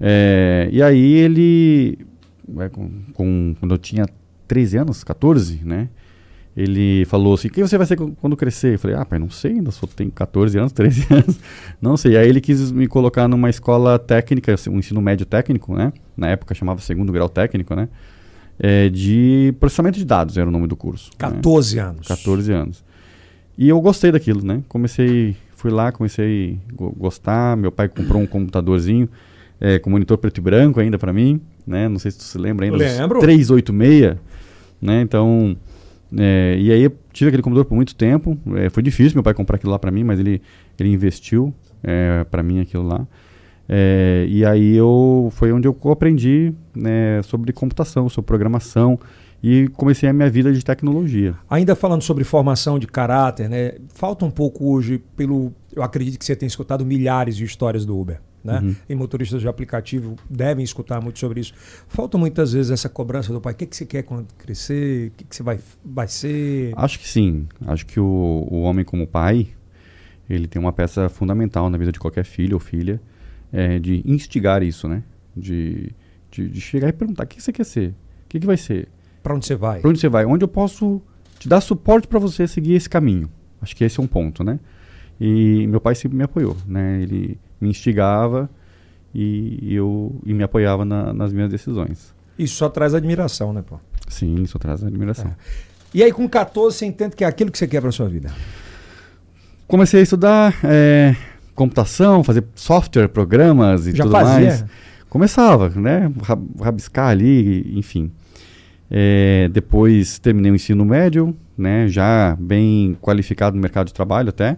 É, 0.00 0.68
e 0.72 0.82
aí 0.82 1.12
ele, 1.14 1.98
é, 2.58 2.68
com, 2.68 2.90
com- 3.14 3.54
quando 3.60 3.72
eu 3.72 3.78
tinha 3.78 4.04
13 4.48 4.76
anos, 4.78 5.04
14, 5.04 5.60
né? 5.64 5.88
Ele 6.56 7.04
falou 7.06 7.32
assim, 7.34 7.48
o 7.48 7.50
que 7.50 7.62
você 7.62 7.78
vai 7.78 7.86
ser 7.86 7.96
qu- 7.96 8.12
quando 8.20 8.36
crescer? 8.36 8.74
Eu 8.74 8.78
falei, 8.78 8.96
ah, 8.96 9.04
pai, 9.06 9.18
não 9.18 9.30
sei, 9.30 9.52
ainda 9.52 9.70
só 9.70 9.86
tenho 9.86 10.10
14 10.10 10.58
anos, 10.58 10.70
13 10.72 11.06
anos, 11.12 11.40
não 11.80 11.96
sei. 11.96 12.16
Aí 12.16 12.28
ele 12.28 12.40
quis 12.42 12.70
me 12.70 12.86
colocar 12.86 13.26
numa 13.26 13.48
escola 13.48 13.98
técnica, 13.98 14.52
assim, 14.52 14.68
um 14.68 14.78
ensino 14.78 15.00
médio 15.00 15.24
técnico, 15.24 15.74
né? 15.74 15.92
Na 16.16 16.28
época 16.28 16.54
chamava 16.54 16.80
segundo 16.82 17.10
grau 17.10 17.28
técnico, 17.28 17.74
né? 17.74 17.88
É, 18.58 18.90
de 18.90 19.54
processamento 19.58 19.98
de 19.98 20.04
dados 20.04 20.36
era 20.36 20.46
o 20.46 20.52
nome 20.52 20.66
do 20.66 20.76
curso. 20.76 21.10
né? 21.12 21.16
14 21.36 21.78
anos. 21.78 22.06
14 22.06 22.52
anos. 22.52 22.84
E 23.56 23.68
eu 23.68 23.80
gostei 23.80 24.12
daquilo, 24.12 24.44
né? 24.44 24.62
Comecei, 24.68 25.34
fui 25.56 25.70
lá, 25.70 25.90
comecei 25.90 26.58
a 26.70 26.74
go- 26.74 26.94
gostar. 26.96 27.56
Meu 27.56 27.72
pai 27.72 27.88
comprou 27.88 28.20
um 28.20 28.26
computadorzinho 28.26 29.08
é, 29.58 29.78
com 29.78 29.88
monitor 29.88 30.18
preto 30.18 30.36
e 30.38 30.40
branco 30.42 30.78
ainda 30.80 30.98
pra 30.98 31.14
mim, 31.14 31.40
né? 31.66 31.88
Não 31.88 31.98
sei 31.98 32.10
se 32.10 32.18
tu 32.18 32.24
se 32.24 32.36
lembra 32.36 32.66
ainda. 32.66 32.76
Lembro. 32.76 33.20
386, 33.20 34.16
né? 34.80 35.00
Então, 35.00 35.56
é, 36.18 36.56
e 36.58 36.70
aí 36.70 36.90
tive 37.12 37.28
aquele 37.28 37.42
computador 37.42 37.64
por 37.66 37.74
muito 37.74 37.94
tempo. 37.94 38.36
É, 38.56 38.68
foi 38.70 38.82
difícil 38.82 39.14
meu 39.14 39.22
pai 39.22 39.34
comprar 39.34 39.56
aquilo 39.56 39.72
lá 39.72 39.78
pra 39.78 39.90
mim, 39.90 40.04
mas 40.04 40.20
ele, 40.20 40.42
ele 40.78 40.90
investiu 40.90 41.54
é, 41.82 42.24
para 42.24 42.42
mim 42.42 42.60
aquilo 42.60 42.84
lá. 42.84 43.06
É, 43.68 44.26
e 44.28 44.44
aí 44.44 44.76
eu 44.76 45.30
foi 45.32 45.52
onde 45.52 45.66
eu 45.66 45.76
aprendi 45.90 46.52
né, 46.74 47.22
sobre 47.22 47.52
computação, 47.52 48.08
sobre 48.08 48.26
programação 48.26 48.98
e 49.42 49.68
comecei 49.74 50.08
a 50.08 50.12
minha 50.12 50.28
vida 50.28 50.52
de 50.52 50.64
tecnologia. 50.64 51.34
Ainda 51.48 51.74
falando 51.74 52.02
sobre 52.02 52.22
formação 52.22 52.78
de 52.78 52.86
caráter, 52.86 53.48
né? 53.48 53.74
Falta 53.94 54.24
um 54.24 54.30
pouco 54.30 54.72
hoje 54.72 55.02
pelo. 55.16 55.52
Eu 55.74 55.82
acredito 55.82 56.18
que 56.18 56.24
você 56.24 56.36
tem 56.36 56.46
escutado 56.46 56.84
milhares 56.84 57.36
de 57.36 57.44
histórias 57.44 57.84
do 57.84 57.98
Uber. 57.98 58.20
Né? 58.44 58.58
Uhum. 58.58 58.76
E 58.88 58.94
motoristas 58.94 59.40
de 59.40 59.48
aplicativo 59.48 60.16
devem 60.28 60.64
escutar 60.64 61.00
muito 61.00 61.18
sobre 61.18 61.40
isso. 61.40 61.54
Falta 61.86 62.18
muitas 62.18 62.52
vezes 62.52 62.72
essa 62.72 62.88
cobrança 62.88 63.32
do 63.32 63.40
pai. 63.40 63.52
O 63.52 63.56
que, 63.56 63.66
que 63.66 63.76
você 63.76 63.86
quer 63.86 64.02
quando 64.02 64.26
crescer? 64.34 65.08
O 65.08 65.10
que, 65.12 65.24
que 65.24 65.36
você 65.36 65.42
vai, 65.42 65.60
vai 65.84 66.08
ser? 66.08 66.72
Acho 66.76 66.98
que 66.98 67.06
sim. 67.06 67.46
Acho 67.66 67.86
que 67.86 68.00
o, 68.00 68.46
o 68.50 68.62
homem 68.62 68.84
como 68.84 69.06
pai, 69.06 69.48
ele 70.28 70.48
tem 70.48 70.60
uma 70.60 70.72
peça 70.72 71.08
fundamental 71.08 71.70
na 71.70 71.78
vida 71.78 71.92
de 71.92 72.00
qualquer 72.00 72.24
filho 72.24 72.54
ou 72.54 72.60
filha, 72.60 73.00
é, 73.52 73.78
de 73.78 74.02
instigar 74.04 74.62
isso, 74.62 74.88
né? 74.88 75.02
De, 75.36 75.92
de, 76.30 76.48
de 76.48 76.60
chegar 76.60 76.88
e 76.88 76.92
perguntar, 76.92 77.24
o 77.24 77.26
que 77.26 77.40
você 77.40 77.52
quer 77.52 77.64
ser? 77.64 77.90
O 77.90 78.28
que, 78.28 78.40
que 78.40 78.46
vai 78.46 78.56
ser? 78.56 78.88
Para 79.22 79.34
onde 79.34 79.46
você 79.46 79.54
vai? 79.54 79.80
Para 79.80 79.90
onde 79.90 80.00
você 80.00 80.08
vai? 80.08 80.26
Onde 80.26 80.44
eu 80.44 80.48
posso 80.48 81.00
te 81.38 81.48
dar 81.48 81.60
suporte 81.60 82.08
para 82.08 82.18
você 82.18 82.48
seguir 82.48 82.74
esse 82.74 82.88
caminho? 82.88 83.30
Acho 83.60 83.76
que 83.76 83.84
esse 83.84 84.00
é 84.00 84.02
um 84.02 84.06
ponto, 84.06 84.42
né? 84.42 84.58
E 85.20 85.66
meu 85.68 85.80
pai 85.80 85.94
sempre 85.94 86.16
me 86.18 86.24
apoiou, 86.24 86.56
né? 86.66 87.00
Ele 87.02 87.38
me 87.62 87.70
instigava 87.70 88.50
e 89.14 89.74
eu 89.74 90.14
e 90.24 90.32
me 90.34 90.42
apoiava 90.42 90.84
na- 90.84 91.12
nas 91.12 91.32
minhas 91.32 91.50
decisões. 91.50 92.14
Isso 92.38 92.56
só 92.56 92.68
traz 92.68 92.94
admiração, 92.94 93.52
né, 93.52 93.62
pô? 93.66 93.78
Sim, 94.08 94.42
isso 94.42 94.58
traz 94.58 94.82
admiração. 94.82 95.26
É. 95.30 95.34
E 95.94 96.02
aí, 96.02 96.10
com 96.12 96.26
14, 96.28 96.76
você 96.78 96.86
entende 96.86 97.14
que 97.14 97.22
é 97.24 97.26
aquilo 97.26 97.50
que 97.50 97.58
você 97.58 97.66
quer 97.66 97.80
para 97.80 97.92
sua 97.92 98.08
vida. 98.08 98.30
Comecei 99.66 100.00
a 100.00 100.02
estudar 100.02 100.54
é, 100.64 101.14
computação, 101.54 102.24
fazer 102.24 102.44
software, 102.54 103.08
programas 103.08 103.86
e 103.86 103.92
Já 103.94 104.04
tudo 104.04 104.12
fazia? 104.12 104.46
mais. 104.48 104.64
Começava, 105.08 105.68
né? 105.70 106.10
Ra- 106.22 106.38
Rabiscar 106.60 107.08
ali, 107.10 107.78
enfim. 107.78 108.10
É, 108.90 109.48
depois 109.52 110.18
terminei 110.18 110.50
o 110.50 110.54
ensino 110.54 110.84
médio, 110.84 111.36
né? 111.56 111.86
Já 111.88 112.36
bem 112.38 112.96
qualificado 113.00 113.54
no 113.56 113.62
mercado 113.62 113.86
de 113.88 113.94
trabalho 113.94 114.30
até. 114.30 114.56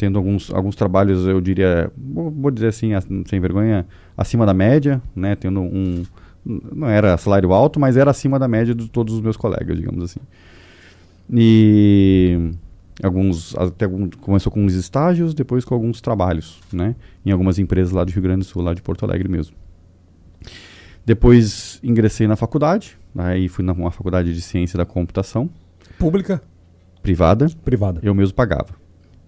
Tendo 0.00 0.16
alguns, 0.18 0.50
alguns 0.50 0.74
trabalhos, 0.74 1.26
eu 1.26 1.42
diria, 1.42 1.92
vou, 1.94 2.30
vou 2.30 2.50
dizer 2.50 2.68
assim, 2.68 2.94
as- 2.94 3.06
sem 3.26 3.38
vergonha, 3.38 3.86
acima 4.16 4.46
da 4.46 4.54
média, 4.54 5.02
né? 5.14 5.36
Tendo 5.36 5.60
um... 5.60 6.04
Não 6.42 6.88
era 6.88 7.14
salário 7.18 7.52
alto, 7.52 7.78
mas 7.78 7.98
era 7.98 8.10
acima 8.10 8.38
da 8.38 8.48
média 8.48 8.74
de 8.74 8.88
todos 8.88 9.12
os 9.12 9.20
meus 9.20 9.36
colegas, 9.36 9.76
digamos 9.76 10.02
assim. 10.02 10.20
E 11.30 12.50
alguns 13.02 13.54
até 13.58 13.84
algum, 13.84 14.08
começou 14.08 14.50
com 14.50 14.64
uns 14.64 14.72
estágios, 14.72 15.34
depois 15.34 15.66
com 15.66 15.74
alguns 15.74 16.00
trabalhos, 16.00 16.58
né? 16.72 16.96
Em 17.26 17.30
algumas 17.30 17.58
empresas 17.58 17.92
lá 17.92 18.02
do 18.02 18.10
Rio 18.10 18.22
Grande 18.22 18.38
do 18.38 18.44
Sul, 18.46 18.62
lá 18.62 18.72
de 18.72 18.80
Porto 18.80 19.04
Alegre 19.04 19.28
mesmo. 19.28 19.54
Depois 21.04 21.78
ingressei 21.82 22.26
na 22.26 22.36
faculdade, 22.36 22.96
aí 23.18 23.48
fui 23.48 23.62
numa 23.62 23.90
faculdade 23.90 24.32
de 24.32 24.40
ciência 24.40 24.78
da 24.78 24.86
computação, 24.86 25.50
Pública, 25.98 26.42
privada, 27.02 27.48
privada. 27.62 28.00
eu 28.02 28.14
mesmo 28.14 28.34
pagava, 28.34 28.79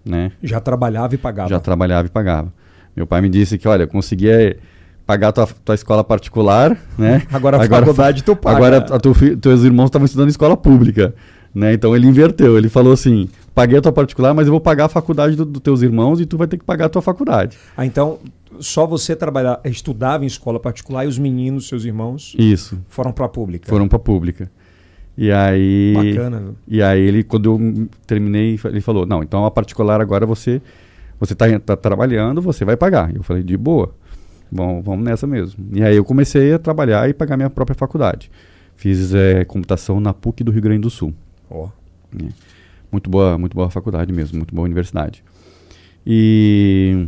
né? 0.05 0.31
Já 0.41 0.59
trabalhava 0.59 1.15
e 1.15 1.17
pagava. 1.17 1.49
Já 1.49 1.59
trabalhava 1.59 2.07
e 2.07 2.11
pagava. 2.11 2.53
Meu 2.95 3.07
pai 3.07 3.21
me 3.21 3.29
disse 3.29 3.57
que, 3.57 3.67
olha, 3.67 3.83
eu 3.83 3.87
conseguia 3.87 4.57
pagar 5.05 5.31
tua, 5.31 5.47
tua 5.65 5.75
escola 5.75 6.03
particular, 6.03 6.77
né? 6.97 7.23
Agora 7.31 7.57
a 7.57 7.67
faculdade 7.67 8.23
tu 8.23 8.35
paga. 8.35 8.55
Agora 8.57 8.77
a 8.77 8.99
tu 8.99 9.13
teus 9.37 9.63
irmãos 9.63 9.85
estavam 9.85 10.05
estudando 10.05 10.27
em 10.27 10.31
escola 10.31 10.55
pública, 10.55 11.13
né? 11.53 11.73
Então 11.73 11.95
ele 11.95 12.07
inverteu, 12.07 12.57
ele 12.57 12.69
falou 12.69 12.93
assim, 12.93 13.27
paguei 13.53 13.77
a 13.77 13.81
tua 13.81 13.91
particular, 13.91 14.33
mas 14.33 14.47
eu 14.47 14.51
vou 14.51 14.61
pagar 14.61 14.85
a 14.85 14.89
faculdade 14.89 15.35
do- 15.35 15.45
dos 15.45 15.61
teus 15.61 15.81
irmãos 15.81 16.19
e 16.21 16.25
tu 16.25 16.37
vai 16.37 16.47
ter 16.47 16.57
que 16.57 16.63
pagar 16.63 16.85
a 16.85 16.89
tua 16.89 17.01
faculdade. 17.01 17.57
Ah, 17.75 17.85
então 17.85 18.19
só 18.59 18.85
você 18.85 19.15
trabalhar, 19.15 19.59
estudava 19.65 20.23
em 20.23 20.27
escola 20.27 20.59
particular 20.59 21.05
e 21.05 21.07
os 21.07 21.17
meninos, 21.17 21.67
seus 21.67 21.83
irmãos, 21.85 22.35
Isso, 22.37 22.79
foram 22.87 23.11
para 23.11 23.25
a 23.25 23.29
pública. 23.29 23.67
foram 23.67 23.87
pra 23.87 23.97
pública. 23.97 24.49
E 25.17 25.31
aí... 25.31 25.93
Bacana. 25.95 26.55
E 26.67 26.81
aí 26.81 26.99
ele, 27.01 27.23
quando 27.23 27.51
eu 27.51 27.87
terminei, 28.07 28.59
ele 28.65 28.81
falou, 28.81 29.05
não, 29.05 29.21
então 29.21 29.45
a 29.45 29.51
particular 29.51 30.01
agora 30.01 30.25
você 30.25 30.61
você 31.19 31.33
tá, 31.35 31.45
tá 31.59 31.77
trabalhando, 31.77 32.41
você 32.41 32.65
vai 32.65 32.75
pagar. 32.75 33.15
Eu 33.15 33.23
falei, 33.23 33.43
de 33.43 33.55
boa, 33.55 33.93
vamos, 34.51 34.83
vamos 34.83 35.05
nessa 35.05 35.25
mesmo. 35.25 35.63
E 35.71 35.81
aí 35.81 35.95
eu 35.95 36.03
comecei 36.03 36.53
a 36.53 36.59
trabalhar 36.59 37.07
e 37.09 37.13
pagar 37.13 37.37
minha 37.37 37.49
própria 37.49 37.75
faculdade. 37.75 38.29
Fiz 38.75 39.13
eh, 39.13 39.45
computação 39.45 39.99
na 40.01 40.13
PUC 40.13 40.43
do 40.43 40.51
Rio 40.51 40.61
Grande 40.61 40.81
do 40.81 40.89
Sul. 40.89 41.13
Ó. 41.49 41.69
Muito 42.91 43.09
boa, 43.09 43.37
muito 43.37 43.55
boa 43.55 43.69
faculdade 43.69 44.11
mesmo, 44.11 44.37
muito 44.37 44.53
boa 44.53 44.65
universidade. 44.65 45.23
E, 46.05 47.07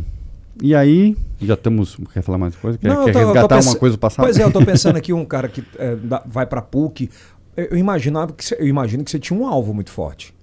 e 0.62 0.74
aí, 0.74 1.16
já 1.40 1.54
estamos, 1.54 1.96
quer 2.14 2.22
falar 2.22 2.38
mais 2.38 2.56
coisa? 2.56 2.78
Quer, 2.78 2.88
Não, 2.88 3.04
quer 3.04 3.12
tô- 3.12 3.18
eu 3.18 3.22
tô 3.26 3.32
resgatar 3.32 3.56
pensa- 3.56 3.70
uma 3.70 3.76
coisa 3.78 3.96
do 3.96 4.00
passado? 4.00 4.24
Pois 4.24 4.38
é, 4.38 4.42
eu 4.44 4.50
tô 4.52 4.64
pensando 4.64 4.96
aqui 4.98 5.12
um 5.12 5.24
cara 5.24 5.48
que 5.48 5.62
é, 5.78 5.94
vai 6.24 6.46
para 6.46 6.62
PUC. 6.62 7.10
Eu 7.56 7.76
imaginava 7.78 8.32
que 8.32 8.44
você, 8.44 8.54
eu 8.58 8.66
imagino 8.66 9.02
que 9.04 9.10
você 9.10 9.18
tinha 9.18 9.38
um 9.38 9.46
alvo 9.46 9.72
muito 9.72 9.90
forte. 9.90 10.34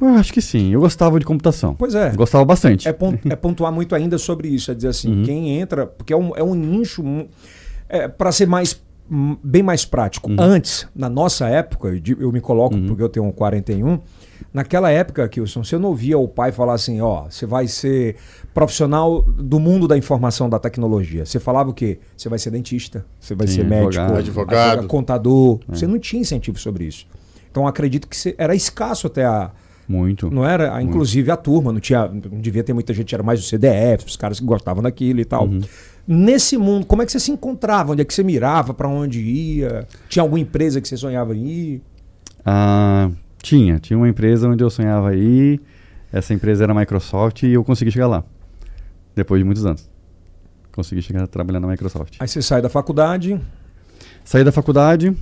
Eu 0.00 0.08
acho 0.10 0.32
que 0.32 0.40
sim, 0.40 0.72
eu 0.72 0.80
gostava 0.80 1.18
de 1.18 1.24
computação. 1.24 1.74
Pois 1.74 1.94
é. 1.94 2.10
Gostava 2.10 2.44
bastante. 2.44 2.86
É, 2.86 2.92
pon- 2.92 3.18
é 3.28 3.34
pontuar 3.34 3.72
muito 3.72 3.94
ainda 3.94 4.16
sobre 4.18 4.48
isso, 4.48 4.70
é 4.70 4.74
dizer 4.74 4.88
assim, 4.88 5.12
Uhum. 5.18 5.22
quem 5.24 5.58
entra, 5.58 5.86
porque 5.86 6.12
é 6.12 6.16
um, 6.16 6.36
é 6.36 6.42
um 6.42 6.54
nicho 6.54 7.02
para 8.16 8.30
ser 8.30 8.46
mais 8.46 8.80
bem 9.42 9.62
mais 9.62 9.86
prático. 9.86 10.28
Uhum. 10.30 10.36
Antes, 10.38 10.86
na 10.94 11.08
nossa 11.08 11.48
época, 11.48 11.88
eu, 11.88 12.20
eu 12.20 12.30
me 12.30 12.40
coloco 12.42 12.78
porque 12.82 13.02
eu 13.02 13.08
tenho 13.08 13.24
um 13.24 13.32
41, 13.32 13.98
naquela 14.52 14.90
época, 14.90 15.26
Kilson, 15.26 15.64
você 15.64 15.78
não 15.78 15.88
ouvia 15.88 16.18
o 16.18 16.28
pai 16.28 16.52
falar 16.52 16.74
assim, 16.74 17.00
ó, 17.00 17.22
você 17.22 17.46
vai 17.46 17.66
ser 17.66 18.16
profissional 18.58 19.22
do 19.22 19.60
mundo 19.60 19.86
da 19.86 19.96
informação 19.96 20.48
da 20.50 20.58
tecnologia. 20.58 21.24
Você 21.24 21.38
falava 21.38 21.70
o 21.70 21.72
quê? 21.72 22.00
Você 22.16 22.28
vai 22.28 22.40
ser 22.40 22.50
dentista, 22.50 23.06
você 23.20 23.32
vai 23.32 23.46
Sim, 23.46 23.54
ser 23.56 23.64
médico, 23.64 23.86
advogado. 24.02 24.18
Advogado. 24.18 24.86
contador. 24.88 25.60
É. 25.70 25.74
Você 25.76 25.86
não 25.86 25.96
tinha 25.96 26.20
incentivo 26.20 26.58
sobre 26.58 26.84
isso. 26.84 27.06
Então 27.48 27.68
acredito 27.68 28.08
que 28.08 28.16
você- 28.16 28.34
era 28.36 28.56
escasso 28.56 29.06
até 29.06 29.24
a, 29.24 29.52
Muito. 29.88 30.28
não 30.28 30.44
era? 30.44 30.74
Ah, 30.74 30.82
Inclusive 30.82 31.30
a 31.30 31.36
turma, 31.36 31.72
não 31.72 31.78
tinha, 31.78 32.08
não 32.08 32.40
devia 32.40 32.64
ter 32.64 32.72
muita 32.72 32.92
gente, 32.92 33.14
era 33.14 33.22
mais 33.22 33.38
o 33.38 33.44
CDF, 33.44 34.06
os 34.06 34.16
caras 34.16 34.40
que 34.40 34.44
gostavam 34.46 34.82
daquilo 34.82 35.20
e 35.20 35.24
tal. 35.24 35.46
Uhum. 35.46 35.60
Nesse 36.04 36.56
mundo, 36.58 36.84
como 36.84 37.00
é 37.00 37.06
que 37.06 37.12
você 37.12 37.20
se 37.20 37.30
encontrava? 37.30 37.92
Onde 37.92 38.02
é 38.02 38.04
que 38.04 38.12
você 38.12 38.24
mirava? 38.24 38.74
Pra 38.74 38.88
onde 38.88 39.20
ia? 39.20 39.86
Tinha 40.08 40.22
alguma 40.24 40.40
empresa 40.40 40.80
que 40.80 40.88
você 40.88 40.96
sonhava 40.96 41.32
em 41.36 41.46
ir? 41.46 41.82
Ah, 42.44 43.08
tinha, 43.40 43.78
tinha 43.78 43.96
uma 43.96 44.08
empresa 44.08 44.48
onde 44.48 44.64
eu 44.64 44.70
sonhava 44.70 45.14
ir. 45.14 45.60
Essa 46.12 46.34
empresa 46.34 46.64
era 46.64 46.72
a 46.72 46.74
Microsoft 46.74 47.44
e 47.44 47.52
eu 47.52 47.62
consegui 47.62 47.92
chegar 47.92 48.08
lá. 48.08 48.24
Depois 49.18 49.40
de 49.40 49.44
muitos 49.44 49.66
anos. 49.66 49.90
Consegui 50.72 51.02
chegar 51.02 51.24
a 51.24 51.26
trabalhar 51.26 51.58
na 51.58 51.66
Microsoft. 51.66 52.16
Aí 52.20 52.28
você 52.28 52.40
sai 52.40 52.62
da 52.62 52.68
faculdade, 52.68 53.40
Saí 54.28 54.44
da 54.44 54.52
faculdade 54.52 55.16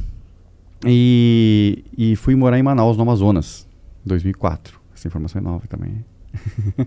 e, 0.84 1.84
e 1.96 2.16
fui 2.16 2.34
morar 2.34 2.58
em 2.58 2.62
Manaus, 2.62 2.96
no 2.96 3.04
Amazonas, 3.04 3.66
2004. 4.04 4.80
Essa 4.94 5.06
informação 5.06 5.40
é 5.40 5.44
nova 5.44 5.64
também. 5.68 6.04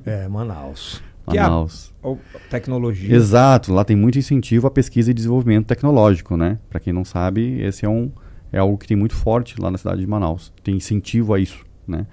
é, 0.05 0.27
Manaus. 0.27 1.01
Que 1.29 1.37
é 1.37 1.43
Manaus. 1.43 1.93
a 2.03 2.39
tecnologia. 2.49 3.15
Exato, 3.15 3.71
lá 3.71 3.85
tem 3.85 3.95
muito 3.95 4.17
incentivo 4.17 4.65
à 4.67 4.71
pesquisa 4.71 5.11
e 5.11 5.13
desenvolvimento 5.13 5.67
tecnológico, 5.67 6.35
né? 6.35 6.57
Para 6.69 6.79
quem 6.79 6.91
não 6.91 7.05
sabe, 7.05 7.61
esse 7.61 7.85
é 7.85 7.89
um 7.89 8.11
é 8.51 8.57
algo 8.57 8.77
que 8.79 8.87
tem 8.87 8.97
muito 8.97 9.15
forte 9.15 9.61
lá 9.61 9.71
na 9.71 9.77
cidade 9.77 10.01
de 10.01 10.07
Manaus. 10.07 10.51
Tem 10.63 10.75
incentivo 10.75 11.33
a 11.33 11.39
isso, 11.39 11.63
né? 11.87 12.05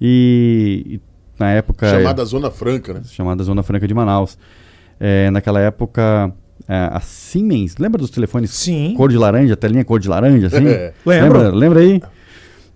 E, 0.00 0.84
e 0.86 1.00
na 1.40 1.50
época 1.50 1.88
Chamada 1.88 2.24
Zona 2.24 2.50
Franca, 2.50 2.94
né? 2.94 3.00
chamada 3.04 3.42
Zona 3.42 3.62
Franca 3.62 3.88
de 3.88 3.94
Manaus. 3.94 4.38
É, 5.00 5.30
naquela 5.30 5.58
época 5.58 6.30
é, 6.68 6.90
a 6.92 7.00
Siemens, 7.00 7.76
lembra 7.78 7.98
dos 7.98 8.10
telefones 8.10 8.50
Sim. 8.50 8.92
cor 8.94 9.08
de 9.08 9.16
laranja, 9.16 9.56
telinha 9.56 9.82
cor 9.84 9.98
de 9.98 10.08
laranja 10.08 10.48
assim? 10.48 10.66
É. 10.68 10.92
Lembra, 11.04 11.48
lembra 11.48 11.80
aí? 11.80 12.02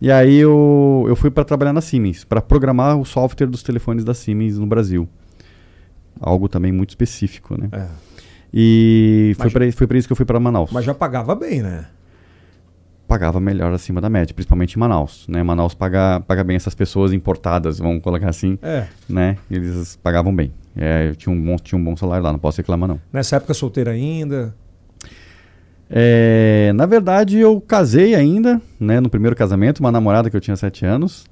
E 0.00 0.10
aí 0.10 0.36
eu, 0.36 1.04
eu 1.06 1.14
fui 1.14 1.30
para 1.30 1.44
trabalhar 1.44 1.72
na 1.72 1.80
Siemens, 1.80 2.24
para 2.24 2.40
programar 2.40 2.98
o 2.98 3.04
software 3.04 3.46
dos 3.46 3.62
telefones 3.62 4.04
da 4.04 4.14
Siemens 4.14 4.58
no 4.58 4.66
Brasil. 4.66 5.06
Algo 6.20 6.48
também 6.48 6.72
muito 6.72 6.90
específico, 6.90 7.60
né? 7.60 7.68
É, 7.72 7.86
E 8.52 9.36
foi 9.38 9.50
para 9.86 9.98
isso 9.98 10.06
que 10.08 10.12
eu 10.12 10.16
fui 10.16 10.24
para 10.24 10.40
Manaus. 10.40 10.70
mas 10.72 10.84
já 10.84 10.94
pagava 10.94 11.34
bem, 11.34 11.60
né? 11.62 11.86
Pagava 13.06 13.38
melhor 13.38 13.72
acima 13.72 14.00
da 14.00 14.08
média, 14.08 14.34
principalmente 14.34 14.74
em 14.76 14.78
Manaus, 14.80 15.26
né? 15.28 15.42
Manaus 15.42 15.74
paga, 15.74 16.20
paga 16.26 16.42
bem 16.42 16.56
essas 16.56 16.74
pessoas 16.74 17.12
importadas, 17.12 17.78
vamos 17.78 18.02
colocar 18.02 18.30
assim, 18.30 18.58
É. 18.62 18.86
né? 19.08 19.36
Eles 19.50 19.96
pagavam 20.02 20.34
bem. 20.34 20.52
É, 20.76 21.08
eu 21.10 21.14
tinha 21.14 21.32
um 21.32 21.40
bom, 21.40 21.56
tinha 21.56 21.78
um 21.78 21.84
bom 21.84 21.94
salário 21.96 22.24
lá, 22.24 22.32
não 22.32 22.38
posso 22.38 22.56
reclamar 22.58 22.88
não. 22.88 22.98
Nessa 23.12 23.36
época 23.36 23.52
solteira 23.54 23.90
ainda. 23.90 24.54
É, 25.90 26.72
na 26.74 26.86
verdade, 26.86 27.38
eu 27.38 27.60
casei 27.60 28.14
ainda, 28.14 28.60
né? 28.80 29.00
No 29.00 29.10
primeiro 29.10 29.36
casamento, 29.36 29.80
uma 29.80 29.92
namorada 29.92 30.30
que 30.30 30.36
eu 30.36 30.40
tinha 30.40 30.56
sete 30.56 30.84
anos. 30.86 31.26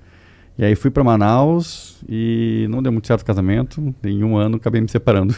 E 0.58 0.64
aí 0.64 0.74
fui 0.74 0.90
para 0.90 1.02
Manaus 1.02 1.96
e 2.08 2.66
não 2.70 2.82
deu 2.82 2.92
muito 2.92 3.06
certo 3.06 3.22
o 3.22 3.24
casamento. 3.24 3.94
Em 4.04 4.22
um 4.22 4.36
ano 4.36 4.56
acabei 4.56 4.80
me 4.80 4.88
separando. 4.88 5.34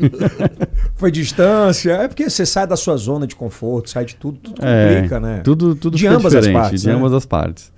Foi 0.96 1.10
distância. 1.10 1.92
É 1.92 2.08
porque 2.08 2.28
você 2.28 2.44
sai 2.44 2.66
da 2.66 2.76
sua 2.76 2.96
zona 2.96 3.26
de 3.26 3.34
conforto, 3.34 3.90
sai 3.90 4.04
de 4.04 4.16
tudo, 4.16 4.38
tudo 4.38 4.64
É, 4.64 4.94
complica, 4.94 5.20
né? 5.20 5.40
Tudo, 5.42 5.74
tudo 5.74 5.96
De 5.96 6.06
ambas 6.06 6.26
as 6.34 6.44
diferente, 6.44 6.60
partes, 6.62 6.82
de 6.82 6.88
né? 6.88 6.94
ambas 6.94 7.12
as 7.12 7.24
partes. 7.26 7.72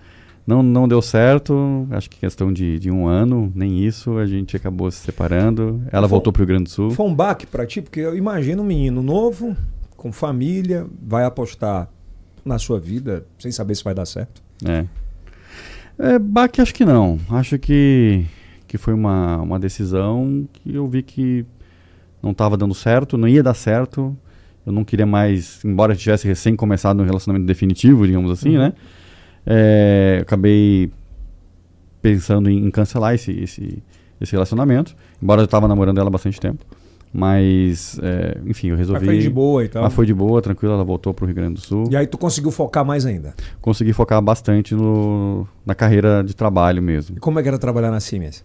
Não, 0.47 0.63
não 0.63 0.87
deu 0.87 1.03
certo, 1.03 1.89
acho 1.91 2.09
que 2.09 2.19
questão 2.21 2.53
de, 2.53 2.79
de 2.79 2.89
um 2.91 3.07
ano, 3.09 3.51
nem 3.55 3.85
isso, 3.85 4.17
a 4.17 4.27
gente 4.27 4.57
acabou 4.57 4.89
se 4.91 4.99
separando. 4.99 5.83
Ela 5.91 6.03
Foi- 6.03 6.09
voltou 6.11 6.33
para 6.33 6.41
o 6.41 6.43
Rio 6.43 6.49
Grande 6.49 6.65
do 6.65 6.71
Sul. 6.71 6.91
Foi 6.93 7.07
um 7.07 7.15
baque 7.15 7.47
pra 7.47 7.67
ti, 7.67 7.83
porque 7.83 7.99
eu 8.01 8.17
imagino 8.17 8.63
um 8.63 8.67
menino 8.67 9.03
novo, 9.03 9.57
com 9.97 10.13
família, 10.13 10.87
vai 11.03 11.25
apostar 11.25 11.89
na 12.45 12.59
sua 12.61 12.79
vida 12.79 13.25
sem 13.41 13.51
saber 13.51 13.75
se 13.75 13.83
vai 13.83 13.93
dar 13.95 14.07
certo. 14.07 14.41
É. 14.65 14.85
É, 15.99 16.19
baque 16.19 16.61
acho 16.61 16.75
que 16.75 16.85
não. 16.85 17.19
Acho 17.31 17.59
que, 17.59 18.25
que 18.67 18.77
foi 18.79 18.93
uma, 18.95 19.39
uma 19.39 19.59
decisão 19.59 20.47
que 20.53 20.75
eu 20.75 20.87
vi 20.89 21.03
que 21.03 21.45
não 22.23 22.33
estava 22.33 22.57
dando 22.57 22.75
certo, 22.75 23.17
não 23.17 23.27
ia 23.29 23.43
dar 23.43 23.55
certo. 23.55 24.17
Eu 24.65 24.73
não 24.73 24.85
queria 24.85 25.07
mais, 25.07 25.65
embora 25.65 25.93
eu 25.93 25.97
tivesse 25.97 26.27
recém 26.27 26.57
começado 26.57 27.01
um 27.01 27.05
relacionamento 27.07 27.47
definitivo, 27.47 28.07
digamos 28.07 28.31
assim, 28.31 28.57
Uhum. 28.57 28.59
né? 28.65 28.73
É, 29.47 30.19
acabei 30.23 30.91
pensando 32.03 32.51
em, 32.51 32.67
em 32.67 32.71
cancelar 32.71 33.15
esse, 33.15 33.31
esse, 33.33 33.83
esse 34.21 34.33
relacionamento, 34.33 34.95
embora 35.23 35.41
eu 35.41 35.45
estava 35.45 35.69
namorando 35.69 35.99
ela 35.99 36.09
há 36.09 36.11
bastante 36.11 36.41
tempo. 36.41 36.65
Mas, 37.19 37.99
é, 38.03 38.37
enfim, 38.47 38.67
eu 38.69 38.73
Mas 38.77 38.81
resolvi. 38.81 39.07
foi 39.07 39.19
de 39.19 39.31
boa 39.31 39.65
e 39.65 39.69
tal. 39.69 39.83
Mas 39.83 39.95
foi 39.95 40.05
de 40.05 40.13
boa, 40.13 40.43
tranquila, 40.43 40.75
ela 40.75 40.85
voltou 40.85 41.15
para 41.15 41.23
o 41.23 41.27
Rio 41.27 41.35
Grande 41.35 41.55
do 41.55 41.61
Sul 41.61 41.85
E 41.91 41.97
aí 41.97 42.07
tu 42.07 42.19
conseguiu 42.19 42.51
focar 42.51 42.85
mais 42.85 43.07
ainda. 43.07 43.33
consegui 43.63 43.95
focar 43.95 44.21
bastante 44.21 44.75
no, 44.75 45.49
na 45.65 45.75
carreira 45.75 46.23
de 46.23 46.37
trabalho 46.37 46.83
mesmo. 46.83 47.17
E 47.17 47.21
como 47.21 47.39
é 47.39 47.43
que 47.43 47.49
era 47.49 47.59
trabalhar 47.59 47.91
na 47.91 48.01
Siemens? 48.01 48.45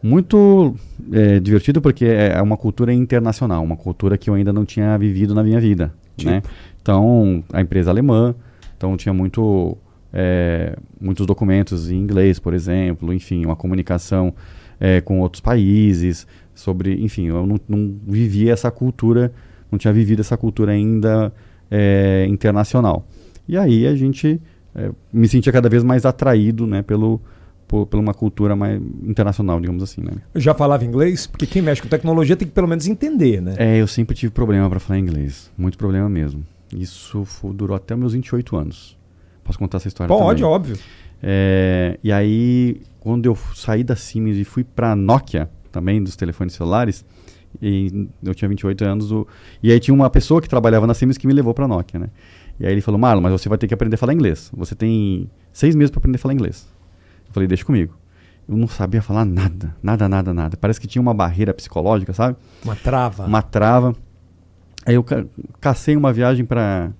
Muito 0.00 0.76
é, 1.10 1.40
divertido 1.40 1.80
porque 1.82 2.04
é 2.04 2.28
é 2.28 2.42
uma 2.42 2.56
cultura 2.56 2.92
internacional, 2.92 3.64
uma 3.64 3.76
cultura 3.76 4.16
que 4.16 4.30
eu 4.30 4.34
ainda 4.34 4.52
não 4.52 4.64
tinha 4.64 4.96
vivido 4.96 5.34
na 5.34 5.42
minha 5.42 5.58
vida. 5.58 5.92
Tipo? 6.16 6.30
Né? 6.30 6.42
Então, 6.80 7.42
a 7.52 7.60
empresa 7.60 7.90
alemã, 7.90 8.36
então 8.76 8.96
tinha 8.96 9.12
muito, 9.12 9.76
é, 10.12 10.76
muitos 11.00 11.26
documentos 11.26 11.90
em 11.90 11.96
inglês, 11.96 12.38
por 12.38 12.54
exemplo, 12.54 13.12
enfim, 13.12 13.44
uma 13.44 13.56
comunicação 13.56 14.32
é, 14.78 15.00
com 15.00 15.18
outros 15.18 15.40
países, 15.40 16.24
sobre, 16.58 17.02
enfim, 17.04 17.26
eu 17.28 17.46
não, 17.46 17.56
não 17.68 17.94
vivia 18.06 18.52
essa 18.52 18.70
cultura, 18.70 19.32
não 19.70 19.78
tinha 19.78 19.92
vivido 19.92 20.20
essa 20.20 20.36
cultura 20.36 20.72
ainda 20.72 21.32
é, 21.70 22.26
internacional. 22.28 23.06
E 23.48 23.56
aí 23.56 23.86
a 23.86 23.94
gente 23.94 24.40
é, 24.74 24.90
me 25.12 25.28
sentia 25.28 25.52
cada 25.52 25.68
vez 25.68 25.84
mais 25.84 26.04
atraído 26.04 26.66
né, 26.66 26.82
pelo, 26.82 27.20
por, 27.68 27.86
por 27.86 28.00
uma 28.00 28.12
cultura 28.12 28.56
mais 28.56 28.82
internacional, 29.04 29.60
digamos 29.60 29.82
assim, 29.82 30.02
né? 30.02 30.12
Eu 30.34 30.40
já 30.40 30.52
falava 30.52 30.84
inglês? 30.84 31.26
Porque 31.28 31.46
quem 31.46 31.62
mexe 31.62 31.80
com 31.80 31.88
tecnologia 31.88 32.34
tem 32.36 32.48
que 32.48 32.54
pelo 32.54 32.66
menos 32.66 32.88
entender, 32.88 33.40
né? 33.40 33.54
É, 33.56 33.76
eu 33.80 33.86
sempre 33.86 34.16
tive 34.16 34.32
problema 34.32 34.68
para 34.68 34.80
falar 34.80 34.98
inglês, 34.98 35.50
muito 35.56 35.78
problema 35.78 36.08
mesmo. 36.08 36.44
Isso 36.76 37.24
fo- 37.24 37.52
durou 37.52 37.76
até 37.76 37.94
meus 37.94 38.12
28 38.14 38.56
anos. 38.56 38.98
Posso 39.44 39.58
contar 39.58 39.76
essa 39.78 39.88
história 39.88 40.08
Pode, 40.14 40.40
também. 40.42 40.54
óbvio. 40.54 40.76
É, 41.22 41.98
e 42.02 42.12
aí, 42.12 42.80
quando 43.00 43.26
eu 43.26 43.36
saí 43.54 43.82
da 43.82 43.96
Siemens 43.96 44.36
e 44.36 44.44
fui 44.44 44.62
para 44.64 44.94
Nokia, 44.94 45.48
também 45.70 46.02
dos 46.02 46.16
telefones 46.16 46.54
celulares, 46.54 47.04
e 47.60 48.08
eu 48.22 48.34
tinha 48.34 48.48
28 48.48 48.84
anos, 48.84 49.10
o, 49.10 49.26
e 49.62 49.72
aí 49.72 49.80
tinha 49.80 49.94
uma 49.94 50.10
pessoa 50.10 50.40
que 50.40 50.48
trabalhava 50.48 50.86
na 50.86 50.94
Siemens 50.94 51.16
que 51.16 51.26
me 51.26 51.32
levou 51.32 51.54
para 51.54 51.66
Nokia, 51.66 51.98
né? 51.98 52.10
E 52.60 52.66
aí 52.66 52.72
ele 52.72 52.80
falou, 52.80 52.98
Marlon, 52.98 53.20
mas 53.20 53.32
você 53.32 53.48
vai 53.48 53.56
ter 53.56 53.68
que 53.68 53.74
aprender 53.74 53.94
a 53.94 53.98
falar 53.98 54.12
inglês. 54.12 54.50
Você 54.54 54.74
tem 54.74 55.30
seis 55.52 55.74
meses 55.74 55.90
para 55.90 56.00
aprender 56.00 56.16
a 56.16 56.18
falar 56.18 56.34
inglês. 56.34 56.66
Eu 57.26 57.32
falei, 57.32 57.46
deixa 57.46 57.64
comigo. 57.64 57.96
Eu 58.48 58.56
não 58.56 58.66
sabia 58.66 59.02
falar 59.02 59.24
nada, 59.24 59.76
nada, 59.82 60.08
nada, 60.08 60.34
nada. 60.34 60.56
Parece 60.56 60.80
que 60.80 60.86
tinha 60.86 61.00
uma 61.02 61.14
barreira 61.14 61.54
psicológica, 61.54 62.12
sabe? 62.12 62.36
Uma 62.64 62.74
trava. 62.74 63.26
Uma 63.26 63.42
trava. 63.42 63.94
Aí 64.86 64.94
eu 64.94 65.04
ca 65.04 65.24
cacei 65.60 65.96
uma 65.96 66.12
viagem 66.12 66.44
para 66.44 66.90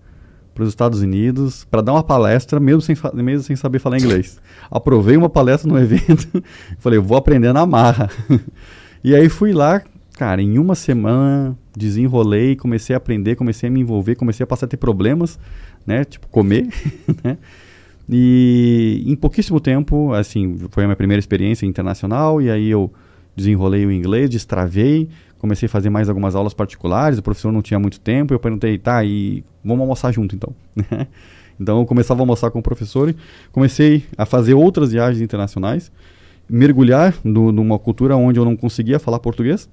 para 0.59 0.65
os 0.65 0.71
Estados 0.71 1.01
Unidos 1.01 1.65
para 1.71 1.81
dar 1.81 1.93
uma 1.93 2.03
palestra, 2.03 2.59
mesmo 2.59 2.81
sem, 2.81 2.97
mesmo 3.15 3.45
sem 3.45 3.55
saber 3.55 3.79
falar 3.79 3.97
inglês. 3.97 4.41
Aprovei 4.69 5.17
uma 5.17 5.29
palestra 5.31 5.71
no 5.71 5.79
evento, 5.79 6.43
falei, 6.81 6.99
vou 6.99 7.17
aprender 7.17 7.53
na 7.53 7.65
marra. 7.65 8.11
e 9.05 9.15
aí 9.15 9.29
fui 9.29 9.53
lá, 9.53 9.81
cara, 10.17 10.43
em 10.43 10.59
uma 10.59 10.75
semana 10.75 11.57
desenrolei, 11.77 12.57
comecei 12.57 12.93
a 12.93 12.97
aprender, 12.97 13.37
comecei 13.37 13.69
a 13.69 13.73
me 13.73 13.81
envolver, 13.81 14.17
comecei 14.17 14.43
a 14.43 14.47
passar 14.49 14.67
a 14.67 14.69
ter 14.69 14.79
problemas, 14.79 15.39
né, 15.87 16.05
tipo 16.05 16.27
comer, 16.27 16.67
né. 17.23 17.39
E 18.11 19.05
em 19.07 19.15
pouquíssimo 19.15 19.61
tempo, 19.61 20.13
assim, 20.13 20.59
foi 20.71 20.83
a 20.83 20.87
minha 20.89 20.97
primeira 20.97 21.21
experiência 21.21 21.67
internacional 21.67 22.43
e 22.43 22.51
aí 22.51 22.69
eu 22.69 22.91
desenrolei 23.37 23.87
o 23.87 23.93
inglês, 23.93 24.29
destravei, 24.29 25.09
comecei 25.39 25.67
a 25.67 25.69
fazer 25.69 25.91
mais 25.91 26.09
algumas 26.09 26.35
aulas 26.35 26.53
particulares, 26.53 27.19
o 27.19 27.23
professor 27.23 27.53
não 27.53 27.63
tinha 27.63 27.79
muito 27.79 28.01
tempo, 28.01 28.35
eu 28.35 28.39
perguntei, 28.39 28.79
tá, 28.79 29.05
e 29.05 29.45
vamos 29.65 29.81
almoçar 29.81 30.13
junto 30.13 30.35
então. 30.35 30.55
então 31.59 31.81
eu 31.81 31.87
começava 31.87 32.21
a 32.21 32.23
almoçar 32.23 32.51
com 32.51 32.59
o 32.59 32.63
professor 32.63 33.09
e 33.09 33.17
comecei 33.53 34.05
a 34.17 34.27
fazer 34.27 34.55
outras 34.55 34.93
viagens 34.93 35.23
internacionais, 35.23 35.93
mergulhar 36.49 37.15
no, 37.23 37.53
numa 37.53 37.79
cultura 37.79 38.17
onde 38.17 38.39
eu 38.39 38.45
não 38.45 38.57
conseguia 38.57 38.99
falar 38.99 39.19
português, 39.21 39.69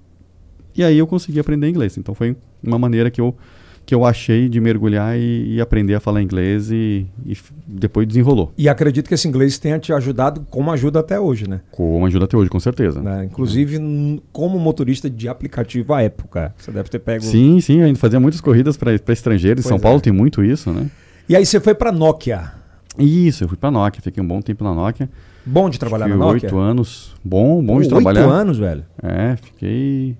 e 0.76 0.84
aí 0.84 0.98
eu 0.98 1.08
consegui 1.08 1.40
aprender 1.40 1.70
inglês. 1.70 1.98
Então 1.98 2.14
foi 2.14 2.36
uma 2.62 2.78
maneira 2.78 3.10
que 3.10 3.22
eu 3.22 3.36
que 3.86 3.94
eu 3.94 4.04
achei 4.04 4.50
de 4.50 4.60
mergulhar 4.60 5.18
e, 5.18 5.56
e 5.56 5.62
aprender 5.62 5.94
a 5.94 6.00
falar 6.00 6.22
inglês 6.22 6.72
e, 6.72 7.06
e, 7.25 7.38
depois 7.68 8.08
desenrolou. 8.08 8.51
E 8.58 8.68
acredito 8.68 9.08
que 9.08 9.13
esse 9.13 9.27
inglês 9.27 9.60
tenha 9.60 9.77
te 9.77 9.94
ajudado 9.94 10.46
como 10.50 10.72
ajuda 10.72 11.00
até 11.00 11.20
hoje, 11.20 11.48
né? 11.48 11.62
Como 11.72 12.06
ajuda 12.06 12.25
até 12.25 12.36
hoje, 12.36 12.50
com 12.50 12.60
certeza. 12.60 13.01
Né? 13.01 13.25
Inclusive 13.25 13.77
é. 13.77 14.20
como 14.32 14.58
motorista 14.58 15.10
de 15.10 15.30
aplicativo 15.30 15.94
à 15.94 16.01
época. 16.01 16.54
Você 16.58 16.72
deve 16.72 16.89
ter 16.89 17.00
pego. 17.00 17.24
Sim, 17.24 17.62
sim, 17.62 17.82
a 17.82 17.88
gente 17.88 18.00
fazia 18.00 18.20
muitas 18.20 18.42
corridas 18.42 18.75
para 18.75 18.94
estrangeiros. 19.10 19.65
Em 19.65 19.68
São 19.68 19.77
é. 19.77 19.80
Paulo 19.80 20.01
tem 20.01 20.12
muito 20.12 20.44
isso, 20.44 20.72
né? 20.72 20.89
E 21.30 21.36
aí 21.36 21.46
você 21.46 21.60
foi 21.60 21.75
para 21.75 21.92
Nokia? 21.92 22.51
Isso, 22.98 23.44
eu 23.44 23.48
fui 23.48 23.58
para 23.58 23.70
Nokia, 23.70 24.01
fiquei 24.01 24.24
um 24.24 24.27
bom 24.27 24.42
tempo 24.42 24.63
na 24.63 24.74
Nokia. 24.74 25.10
Bom 25.46 25.70
de 25.70 25.77
trabalhar 25.77 26.08
na 26.08 26.15
Nokia? 26.15 26.48
Oito 26.48 26.58
anos. 26.58 27.13
Bom, 27.24 27.63
bom 27.63 27.80
de 27.80 27.88
trabalhar. 27.88 28.22
Oito 28.22 28.32
anos, 28.32 28.58
velho? 28.58 28.84
É, 29.04 29.36
fiquei 29.36 30.18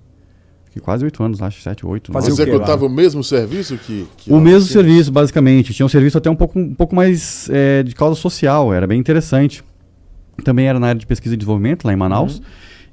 Fiquei 0.76 0.82
quase 0.82 1.04
oito 1.04 1.22
anos, 1.22 1.40
acho, 1.40 1.62
sete, 1.62 1.86
oito. 1.86 2.12
Você 2.12 2.30
executava 2.30 2.84
o 2.84 2.88
mesmo 2.88 3.24
serviço 3.24 3.78
que. 3.78 4.06
que 4.18 4.30
o 4.30 4.38
mesmo 4.38 4.68
serviço, 4.68 5.10
basicamente. 5.10 5.72
Tinha 5.72 5.86
um 5.86 5.88
serviço 5.88 6.18
até 6.18 6.28
um 6.28 6.36
pouco, 6.36 6.58
um 6.58 6.74
pouco 6.74 6.94
mais 6.94 7.48
é, 7.50 7.82
de 7.82 7.94
causa 7.94 8.20
social, 8.20 8.74
era 8.74 8.86
bem 8.86 9.00
interessante. 9.00 9.64
Também 10.44 10.66
era 10.66 10.78
na 10.78 10.88
área 10.88 10.98
de 10.98 11.06
pesquisa 11.06 11.34
e 11.34 11.36
desenvolvimento, 11.38 11.84
lá 11.86 11.92
em 11.94 11.96
Manaus. 11.96 12.38
Uhum. 12.38 12.44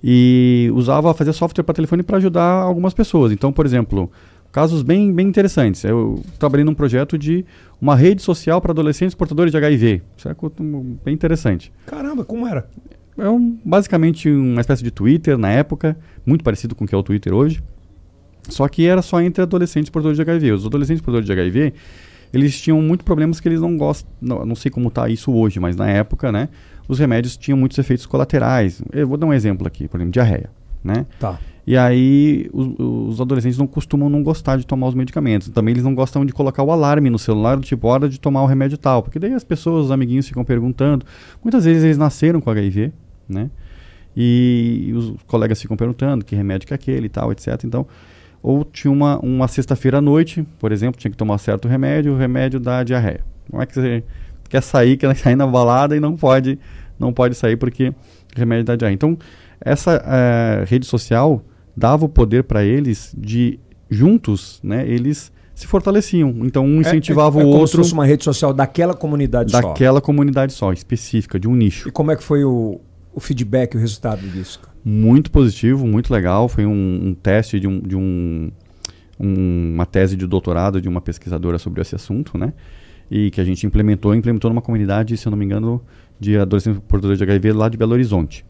E 0.02 0.72
usava, 0.74 1.14
fazia 1.14 1.34
software 1.34 1.64
para 1.64 1.74
telefone 1.74 2.04
para 2.04 2.18
ajudar 2.18 2.44
algumas 2.44 2.94
pessoas. 2.94 3.34
Então, 3.34 3.52
por 3.52 3.66
exemplo, 3.66 4.10
casos 4.52 4.82
bem, 4.82 5.12
bem 5.12 5.28
interessantes. 5.28 5.84
Eu 5.84 6.24
trabalhei 6.40 6.64
num 6.64 6.74
projeto 6.74 7.18
de 7.18 7.46
uma 7.82 7.96
rede 7.96 8.22
social 8.22 8.62
para 8.62 8.72
adolescentes 8.72 9.14
portadores 9.14 9.52
de 9.52 9.58
HIV. 9.58 10.02
Isso 10.18 10.30
é 10.30 10.36
bem 11.04 11.14
interessante. 11.14 11.72
Caramba, 11.86 12.24
como 12.24 12.48
era? 12.48 12.66
É 13.18 13.30
um, 13.30 13.60
basicamente 13.64 14.30
uma 14.30 14.62
espécie 14.62 14.84
de 14.84 14.90
Twitter 14.90 15.38
na 15.38 15.50
época, 15.50 15.98
muito 16.26 16.44
parecido 16.44 16.74
com 16.74 16.86
o 16.86 16.88
que 16.88 16.96
é 16.96 16.98
o 16.98 17.04
Twitter 17.04 17.34
hoje. 17.34 17.62
Só 18.50 18.68
que 18.68 18.86
era 18.86 19.02
só 19.02 19.22
entre 19.22 19.42
adolescentes 19.42 19.90
portadores 19.90 20.18
de 20.18 20.22
HIV. 20.22 20.52
Os 20.52 20.66
adolescentes 20.66 21.02
portadores 21.02 21.26
de 21.26 21.32
HIV, 21.32 21.74
eles 22.34 22.60
tinham 22.60 22.82
muitos 22.82 23.06
problemas 23.06 23.40
que 23.40 23.48
eles 23.48 23.62
não 23.62 23.78
gostam. 23.78 24.12
Não, 24.22 24.46
não 24.46 24.56
sei 24.56 24.70
como 24.70 24.90
está 24.90 25.08
isso 25.10 25.32
hoje, 25.34 25.60
mas 25.60 25.76
na 25.76 25.90
época, 25.90 26.32
né? 26.32 26.50
Os 26.88 27.00
remédios 27.00 27.38
tinham 27.38 27.58
muitos 27.58 27.78
efeitos 27.78 28.06
colaterais. 28.06 28.82
Eu 28.92 29.08
vou 29.08 29.18
dar 29.18 29.28
um 29.28 29.34
exemplo 29.34 29.66
aqui, 29.66 29.88
por 29.88 29.98
exemplo, 29.98 30.12
diarreia, 30.12 30.50
né? 30.84 31.06
Tá. 31.20 31.40
E 31.66 31.78
aí 31.78 32.50
os, 32.52 32.68
os, 32.78 33.22
adolescentes 33.22 33.58
não 33.58 33.66
costumam 33.66 34.10
não 34.10 34.22
gostar 34.22 34.58
de 34.58 34.68
tomar 34.68 34.88
os 34.88 34.94
medicamentos. 34.94 35.48
Também 35.48 35.72
eles 35.72 35.84
não 35.84 35.96
gostam 35.96 36.26
de 36.26 36.34
colocar 36.34 36.62
o 36.62 36.72
alarme 36.72 37.10
no 37.10 37.18
celular, 37.18 37.58
tipo, 37.62 37.88
hora 37.88 38.10
de 38.10 38.20
tomar 38.20 38.44
o 38.44 38.46
remédio 38.46 38.78
tal. 38.78 39.02
Porque 39.02 39.18
daí 39.18 39.34
as 39.34 39.46
pessoas, 39.46 39.86
os 39.86 39.92
amiguinhos 39.92 40.28
ficam 40.28 40.44
perguntando. 40.44 41.06
Muitas 41.42 41.64
vezes 41.64 41.84
eles 41.84 41.98
nasceram 41.98 42.42
com 42.42 42.50
HIV, 42.50 42.92
né? 43.30 43.50
E, 44.16 44.94
os 44.96 45.14
colegas 45.26 45.60
ficam 45.62 45.76
perguntando 45.78 46.24
que 46.24 46.36
remédio 46.36 46.68
que 46.68 46.74
é 46.74 46.76
aquele 46.76 47.06
e 47.06 47.10
tal, 47.10 47.32
etc. 47.32 47.64
Então, 47.64 47.88
ou 48.44 48.66
tinha 48.66 48.92
uma, 48.92 49.18
uma 49.20 49.48
sexta-feira 49.48 50.00
à 50.00 50.02
noite, 50.02 50.46
por 50.60 50.74
exemplo, 50.74 51.00
tinha 51.00 51.10
que 51.10 51.16
tomar 51.16 51.38
certo 51.38 51.66
remédio, 51.66 52.12
o 52.12 52.18
remédio 52.18 52.60
da 52.60 52.84
diarreia. 52.84 53.22
Como 53.50 53.64
é 53.64 53.66
que 53.66 53.74
você 53.74 54.04
quer 54.50 54.62
sair, 54.62 54.98
quer 54.98 55.16
sair 55.18 55.38
na 55.38 55.48
balada 55.48 55.96
e 55.96 56.00
não 56.02 56.18
pode, 56.18 56.60
não 57.00 57.14
pode 57.14 57.36
sair 57.36 57.56
porque 57.56 57.94
remédio 58.36 58.66
da 58.66 58.76
diarreia. 58.76 58.96
Então, 58.96 59.18
essa 59.62 59.96
uh, 59.98 60.66
rede 60.66 60.86
social 60.86 61.42
dava 61.76 62.04
o 62.04 62.10
poder 62.10 62.44
para 62.44 62.66
eles 62.66 63.16
de, 63.18 63.58
juntos, 63.90 64.60
né, 64.62 64.86
eles 64.86 65.32
se 65.56 65.66
fortaleciam. 65.66 66.36
Então, 66.42 66.66
um 66.66 66.82
incentivava 66.82 67.40
é, 67.40 67.44
é, 67.44 67.46
é 67.46 67.48
o 67.48 67.50
outro. 67.50 67.78
Como 67.78 67.86
se 67.86 67.94
uma 67.94 68.06
rede 68.06 68.26
social 68.26 68.54
daquela 68.54 68.94
comunidade 68.94 69.54
daquela 69.54 69.70
só. 69.70 69.74
Daquela 69.74 70.02
comunidade 70.02 70.52
só, 70.52 70.74
específica, 70.74 71.40
de 71.40 71.48
um 71.48 71.56
nicho. 71.56 71.88
E 71.88 71.92
como 71.92 72.12
é 72.12 72.16
que 72.18 72.24
foi 72.24 72.44
o, 72.44 72.82
o 73.14 73.22
feedback, 73.22 73.78
o 73.78 73.80
resultado 73.80 74.28
disso? 74.28 74.60
Muito 74.84 75.32
positivo, 75.32 75.88
muito 75.88 76.12
legal. 76.12 76.48
Foi 76.48 76.66
um, 76.66 77.08
um 77.08 77.14
teste 77.14 77.60
de, 77.60 77.68
um, 77.68 77.80
de 77.80 77.96
um, 77.96 78.52
um, 79.20 79.74
uma 79.74 79.86
tese 79.86 80.16
de 80.16 80.28
doutorado 80.28 80.82
de 80.82 80.90
uma 80.90 81.02
pesquisadora 81.02 81.58
sobre 81.58 81.82
esse 81.82 81.96
assunto, 81.96 82.38
né? 82.38 82.54
E 83.10 83.32
que 83.32 83.40
a 83.40 83.44
gente 83.44 83.66
implementou, 83.66 84.16
implementou 84.16 84.50
numa 84.50 84.62
comunidade, 84.62 85.16
se 85.18 85.28
eu 85.28 85.32
não 85.32 85.38
me 85.38 85.46
engano, 85.46 85.82
de 86.20 86.38
adolescentes 86.38 86.82
portadores 86.88 87.18
de 87.18 87.24
HIV 87.24 87.54
lá 87.54 87.70
de 87.70 87.78
Belo 87.78 87.94
Horizonte. 87.94 88.46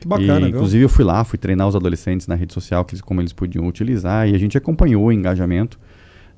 Que 0.00 0.08
bacana, 0.08 0.46
e, 0.46 0.50
Inclusive 0.50 0.84
eu 0.84 0.88
fui 0.88 1.04
lá, 1.04 1.24
fui 1.24 1.38
treinar 1.38 1.66
os 1.66 1.74
adolescentes 1.74 2.26
na 2.26 2.34
rede 2.34 2.52
social, 2.52 2.84
que, 2.84 3.00
como 3.00 3.20
eles 3.20 3.32
podiam 3.32 3.66
utilizar, 3.66 4.28
e 4.28 4.34
a 4.34 4.38
gente 4.38 4.56
acompanhou 4.56 5.04
o 5.04 5.12
engajamento 5.12 5.78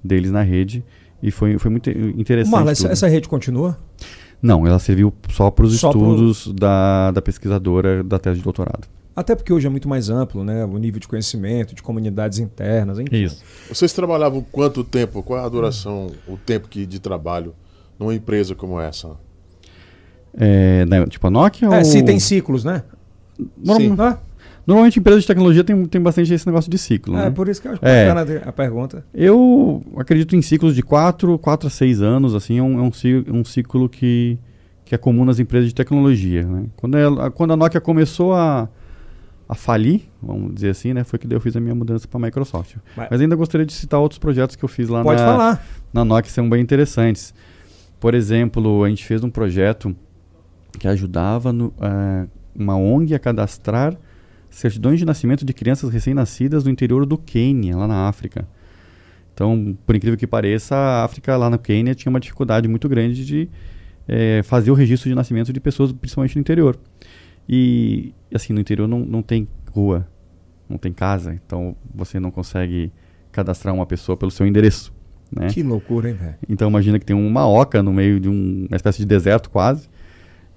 deles 0.02 0.30
na 0.30 0.42
rede 0.42 0.84
e 1.22 1.30
foi, 1.30 1.58
foi 1.58 1.70
muito 1.70 1.90
interessante. 1.90 2.52
Marla, 2.52 2.72
essa, 2.72 2.88
essa, 2.88 3.08
rede 3.08 3.28
continua? 3.28 3.78
Não, 4.40 4.66
ela 4.66 4.78
serviu 4.78 5.12
só 5.30 5.50
para 5.50 5.64
os 5.64 5.74
estudos 5.74 6.44
pro... 6.44 6.52
da, 6.52 7.10
da 7.10 7.22
pesquisadora 7.22 8.04
da 8.04 8.18
tese 8.18 8.38
de 8.38 8.44
doutorado. 8.44 8.86
Até 9.16 9.34
porque 9.34 9.50
hoje 9.50 9.66
é 9.66 9.70
muito 9.70 9.88
mais 9.88 10.10
amplo, 10.10 10.44
né? 10.44 10.62
O 10.66 10.76
nível 10.76 11.00
de 11.00 11.08
conhecimento, 11.08 11.74
de 11.74 11.82
comunidades 11.82 12.38
internas, 12.38 12.98
enfim. 12.98 13.24
Isso. 13.24 13.42
Vocês 13.66 13.94
trabalhavam 13.94 14.44
quanto 14.52 14.84
tempo? 14.84 15.22
Qual 15.22 15.40
é 15.40 15.42
a 15.42 15.48
duração, 15.48 16.08
hum. 16.28 16.34
o 16.34 16.36
tempo 16.36 16.68
que, 16.68 16.84
de 16.84 17.00
trabalho 17.00 17.54
numa 17.98 18.14
empresa 18.14 18.54
como 18.54 18.78
essa? 18.78 19.16
É, 20.38 20.84
tipo 21.08 21.26
a 21.26 21.30
Nokia? 21.30 21.68
É, 21.68 21.78
ou... 21.78 21.84
se 21.84 22.02
tem 22.02 22.20
ciclos, 22.20 22.62
né? 22.62 22.82
Sim. 23.64 23.96
Ah? 23.98 24.18
Normalmente 24.66 24.98
empresas 24.98 25.22
de 25.22 25.28
tecnologia 25.28 25.64
tem, 25.64 25.86
tem 25.86 26.00
bastante 26.00 26.34
esse 26.34 26.46
negócio 26.46 26.70
de 26.70 26.76
ciclo. 26.76 27.16
É, 27.16 27.24
né? 27.24 27.30
por 27.30 27.48
isso 27.48 27.62
que 27.62 27.68
eu 27.68 27.72
acho 27.72 27.84
é. 27.84 28.08
bacana 28.12 28.42
a 28.44 28.52
pergunta. 28.52 29.04
Eu 29.14 29.82
acredito 29.96 30.36
em 30.36 30.42
ciclos 30.42 30.74
de 30.74 30.82
4, 30.82 31.38
4 31.38 31.68
a 31.68 31.70
6 31.70 32.02
anos, 32.02 32.34
assim, 32.34 32.58
é 32.58 32.62
um, 32.62 32.80
é 32.80 32.82
um, 32.82 33.38
um 33.38 33.44
ciclo 33.44 33.88
que, 33.88 34.36
que 34.84 34.94
é 34.94 34.98
comum 34.98 35.24
nas 35.24 35.38
empresas 35.38 35.68
de 35.68 35.74
tecnologia. 35.74 36.42
Né? 36.42 36.64
Quando, 36.76 36.98
ela, 36.98 37.30
quando 37.30 37.52
a 37.52 37.56
Nokia 37.56 37.80
começou 37.80 38.34
a 38.34 38.68
a 39.48 39.54
falir, 39.54 40.02
vamos 40.20 40.54
dizer 40.54 40.70
assim, 40.70 40.92
né? 40.92 41.04
Foi 41.04 41.18
que 41.18 41.32
eu 41.32 41.40
fiz 41.40 41.56
a 41.56 41.60
minha 41.60 41.74
mudança 41.74 42.08
para 42.08 42.18
a 42.18 42.22
Microsoft. 42.22 42.76
Mas, 42.96 43.08
Mas, 43.10 43.20
ainda 43.20 43.36
gostaria 43.36 43.64
de 43.64 43.72
citar 43.72 44.00
outros 44.00 44.18
projetos 44.18 44.56
que 44.56 44.64
eu 44.64 44.68
fiz 44.68 44.88
lá 44.88 45.04
na, 45.04 45.16
falar. 45.16 45.66
na 45.92 46.04
Nokia, 46.04 46.22
que 46.22 46.32
são 46.32 46.48
bem 46.48 46.60
interessantes. 46.60 47.32
Por 48.00 48.14
exemplo, 48.14 48.84
a 48.84 48.88
gente 48.88 49.04
fez 49.04 49.22
um 49.22 49.30
projeto 49.30 49.94
que 50.78 50.88
ajudava 50.88 51.52
no, 51.52 51.66
uh, 51.66 52.28
uma 52.54 52.76
ONG 52.76 53.14
a 53.14 53.18
cadastrar 53.18 53.96
certidões 54.50 54.98
de 54.98 55.04
nascimento 55.04 55.44
de 55.44 55.52
crianças 55.52 55.90
recém-nascidas 55.90 56.64
no 56.64 56.70
interior 56.70 57.06
do 57.06 57.16
Quênia, 57.16 57.76
lá 57.76 57.86
na 57.86 58.08
África. 58.08 58.48
Então, 59.32 59.76
por 59.86 59.94
incrível 59.94 60.18
que 60.18 60.26
pareça, 60.26 60.74
a 60.74 61.04
África 61.04 61.36
lá 61.36 61.50
no 61.50 61.58
Quênia 61.58 61.94
tinha 61.94 62.10
uma 62.10 62.18
dificuldade 62.18 62.66
muito 62.66 62.88
grande 62.88 63.24
de 63.24 63.48
é, 64.08 64.42
fazer 64.42 64.70
o 64.70 64.74
registro 64.74 65.08
de 65.08 65.14
nascimento 65.14 65.52
de 65.52 65.60
pessoas, 65.60 65.92
principalmente 65.92 66.36
no 66.36 66.40
interior. 66.40 66.78
E 67.48 68.12
assim, 68.34 68.52
no 68.52 68.60
interior 68.60 68.88
não, 68.88 69.00
não 69.00 69.22
tem 69.22 69.48
rua, 69.70 70.06
não 70.68 70.78
tem 70.78 70.92
casa, 70.92 71.34
então 71.34 71.76
você 71.94 72.18
não 72.18 72.30
consegue 72.30 72.92
cadastrar 73.30 73.74
uma 73.74 73.86
pessoa 73.86 74.16
pelo 74.16 74.30
seu 74.30 74.46
endereço. 74.46 74.92
Né? 75.30 75.48
Que 75.48 75.62
loucura, 75.62 76.08
hein, 76.08 76.14
velho? 76.14 76.34
Então 76.48 76.68
imagina 76.68 76.98
que 76.98 77.04
tem 77.04 77.16
uma 77.16 77.46
oca 77.46 77.82
no 77.82 77.92
meio 77.92 78.20
de 78.20 78.28
um, 78.28 78.66
uma 78.68 78.76
espécie 78.76 78.98
de 78.98 79.06
deserto 79.06 79.50
quase. 79.50 79.88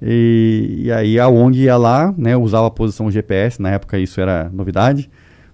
E, 0.02 0.84
e, 0.84 0.92
aí 0.92 1.20
a 1.20 1.28
ONG 1.28 1.64
ia 1.64 1.76
lá, 1.76 2.14
né, 2.18 2.38
usava 2.38 2.68
a 2.68 2.72
posição 2.72 3.12
GPS, 3.12 3.62
na 3.62 3.72
época 3.72 4.00
isso 4.00 4.22
era 4.22 4.50
novidade, 4.50 5.10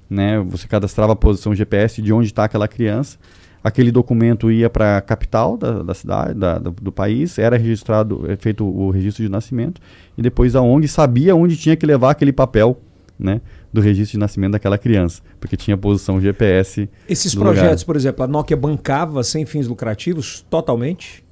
né, 0.08 0.39
você 0.39 0.67
cadastrava 0.67 1.13
a 1.13 1.15
posição 1.15 1.56
GPS 1.56 2.00
de 2.00 2.13
onde 2.13 2.28
está 2.28 2.43
aquela 2.43 2.67
criança. 2.67 3.17
Aquele 3.65 3.91
documento 3.91 4.51
ia 4.51 4.69
para 4.69 4.97
a 4.97 5.01
capital 5.01 5.58
da, 5.58 5.82
da 5.82 5.93
cidade, 5.95 6.36
da, 6.36 6.60
do, 6.60 6.69
do 6.69 6.91
país, 6.91 7.39
era 7.39 7.58
registrado, 7.58 8.23
é 8.30 8.36
feito 8.36 8.63
o 8.63 8.91
registro 8.91 9.23
de 9.23 9.30
nascimento, 9.30 9.82
e 10.15 10.21
depois 10.21 10.56
a 10.56 10.62
ONG 10.62 10.88
sabia 10.88 11.36
onde 11.36 11.58
tinha 11.58 11.75
que 11.75 11.84
levar 11.84 12.12
aquele 12.12 12.32
papel, 12.32 12.80
né? 13.17 13.41
do 13.73 13.82
registro 13.82 14.12
de 14.12 14.19
nascimento 14.19 14.51
daquela 14.51 14.78
criança, 14.78 15.19
porque 15.39 15.58
tinha 15.58 15.75
posição 15.75 16.21
GPS. 16.21 16.88
Esses 17.10 17.34
projetos, 17.34 17.82
lugar. 17.82 17.86
por 17.86 17.95
exemplo, 17.95 18.23
a 18.23 18.28
Nokia 18.28 18.56
bancava 18.56 19.23
sem 19.23 19.47
fins 19.47 19.67
lucrativos 19.67 20.45
totalmente? 20.47 21.25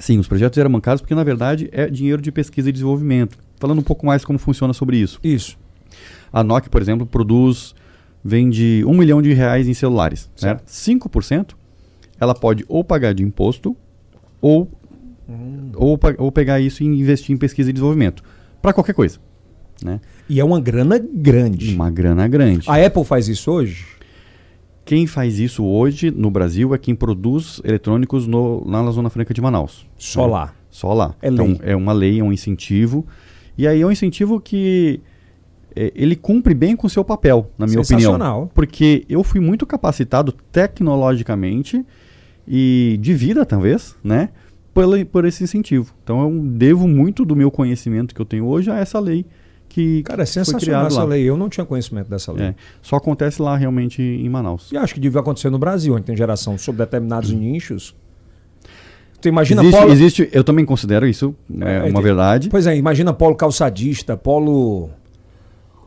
Sim, 0.00 0.18
os 0.18 0.26
projetos 0.26 0.56
eram 0.56 0.72
bancados 0.72 1.02
porque, 1.02 1.14
na 1.14 1.22
verdade, 1.22 1.68
é 1.72 1.90
dinheiro 1.90 2.22
de 2.22 2.32
pesquisa 2.32 2.70
e 2.70 2.72
desenvolvimento. 2.72 3.36
Falando 3.60 3.80
um 3.80 3.84
pouco 3.84 4.06
mais 4.06 4.24
como 4.24 4.38
funciona 4.38 4.72
sobre 4.72 4.96
isso. 4.96 5.20
Isso. 5.22 5.58
A 6.32 6.42
Nokia, 6.42 6.70
por 6.70 6.80
exemplo, 6.80 7.04
produz, 7.04 7.74
vende 8.24 8.82
um 8.86 8.94
milhão 8.94 9.20
de 9.20 9.32
reais 9.32 9.68
em 9.68 9.74
celulares. 9.74 10.30
Certo. 10.34 10.68
Certo? 10.68 11.00
5% 11.00 11.54
ela 12.18 12.34
pode 12.34 12.64
ou 12.68 12.82
pagar 12.82 13.12
de 13.12 13.22
imposto 13.22 13.76
ou, 14.40 14.70
hum. 15.28 15.72
ou, 15.74 15.98
ou 16.18 16.32
pegar 16.32 16.60
isso 16.60 16.82
e 16.82 16.86
investir 16.86 17.34
em 17.34 17.38
pesquisa 17.38 17.70
e 17.70 17.72
desenvolvimento. 17.72 18.22
Para 18.62 18.72
qualquer 18.72 18.94
coisa. 18.94 19.18
Né? 19.82 20.00
E 20.28 20.40
é 20.40 20.44
uma 20.44 20.60
grana 20.60 20.98
grande. 20.98 21.74
Uma 21.74 21.90
grana 21.90 22.26
grande. 22.28 22.68
A 22.68 22.84
Apple 22.84 23.04
faz 23.04 23.28
isso 23.28 23.50
hoje? 23.50 23.86
Quem 24.84 25.06
faz 25.06 25.38
isso 25.38 25.64
hoje 25.64 26.10
no 26.10 26.30
Brasil 26.30 26.74
é 26.74 26.78
quem 26.78 26.94
produz 26.94 27.60
eletrônicos 27.64 28.26
no, 28.26 28.62
lá 28.68 28.82
na 28.82 28.90
Zona 28.90 29.10
Franca 29.10 29.32
de 29.32 29.40
Manaus. 29.40 29.86
Só 29.96 30.26
né? 30.26 30.32
lá? 30.32 30.54
Só 30.70 30.92
lá. 30.92 31.14
É 31.22 31.28
então, 31.28 31.46
lei. 31.46 31.60
é 31.62 31.76
uma 31.76 31.92
lei, 31.92 32.20
é 32.20 32.22
um 32.22 32.32
incentivo. 32.32 33.06
E 33.56 33.66
aí 33.66 33.80
é 33.80 33.86
um 33.86 33.90
incentivo 33.90 34.40
que 34.40 35.00
ele 35.76 36.16
cumpre 36.16 36.54
bem 36.54 36.76
com 36.76 36.86
o 36.86 36.90
seu 36.90 37.04
papel, 37.04 37.50
na 37.58 37.66
minha 37.66 37.80
opinião. 37.80 38.50
Porque 38.54 39.04
eu 39.08 39.24
fui 39.24 39.40
muito 39.40 39.66
capacitado 39.66 40.32
tecnologicamente 40.52 41.84
e 42.46 42.98
de 43.00 43.14
vida, 43.14 43.44
talvez, 43.44 43.96
né? 44.02 44.28
Por, 44.72 44.84
por 45.06 45.24
esse 45.24 45.44
incentivo. 45.44 45.94
Então 46.02 46.22
eu 46.22 46.40
devo 46.44 46.88
muito 46.88 47.24
do 47.24 47.36
meu 47.36 47.50
conhecimento 47.50 48.14
que 48.14 48.20
eu 48.20 48.26
tenho 48.26 48.46
hoje 48.46 48.70
a 48.70 48.78
essa 48.78 48.98
lei 48.98 49.24
que 49.74 50.04
Cara, 50.04 50.22
é 50.22 50.26
sensacional 50.26 50.86
essa 50.86 51.00
lá. 51.00 51.04
lei. 51.04 51.24
Eu 51.24 51.36
não 51.36 51.48
tinha 51.48 51.66
conhecimento 51.66 52.08
dessa 52.08 52.30
lei. 52.30 52.46
É, 52.46 52.54
só 52.80 52.94
acontece 52.94 53.42
lá 53.42 53.56
realmente 53.56 54.00
em 54.00 54.28
Manaus. 54.28 54.70
E 54.70 54.76
acho 54.76 54.94
que 54.94 55.00
devia 55.00 55.20
acontecer 55.20 55.50
no 55.50 55.58
Brasil, 55.58 55.94
onde 55.94 56.04
tem 56.04 56.16
geração 56.16 56.56
sobre 56.56 56.84
determinados 56.84 57.32
hum. 57.32 57.38
nichos. 57.38 57.92
Tu 59.20 59.28
imagina 59.28 59.62
existe, 59.62 59.80
polo... 59.80 59.92
existe, 59.92 60.28
eu 60.32 60.44
também 60.44 60.64
considero 60.64 61.08
isso 61.08 61.34
é, 61.60 61.88
é 61.88 61.90
uma 61.90 62.00
verdade. 62.00 62.50
Pois 62.50 62.68
é, 62.68 62.76
imagina 62.76 63.12
polo 63.12 63.34
calçadista, 63.34 64.16
polo 64.16 64.90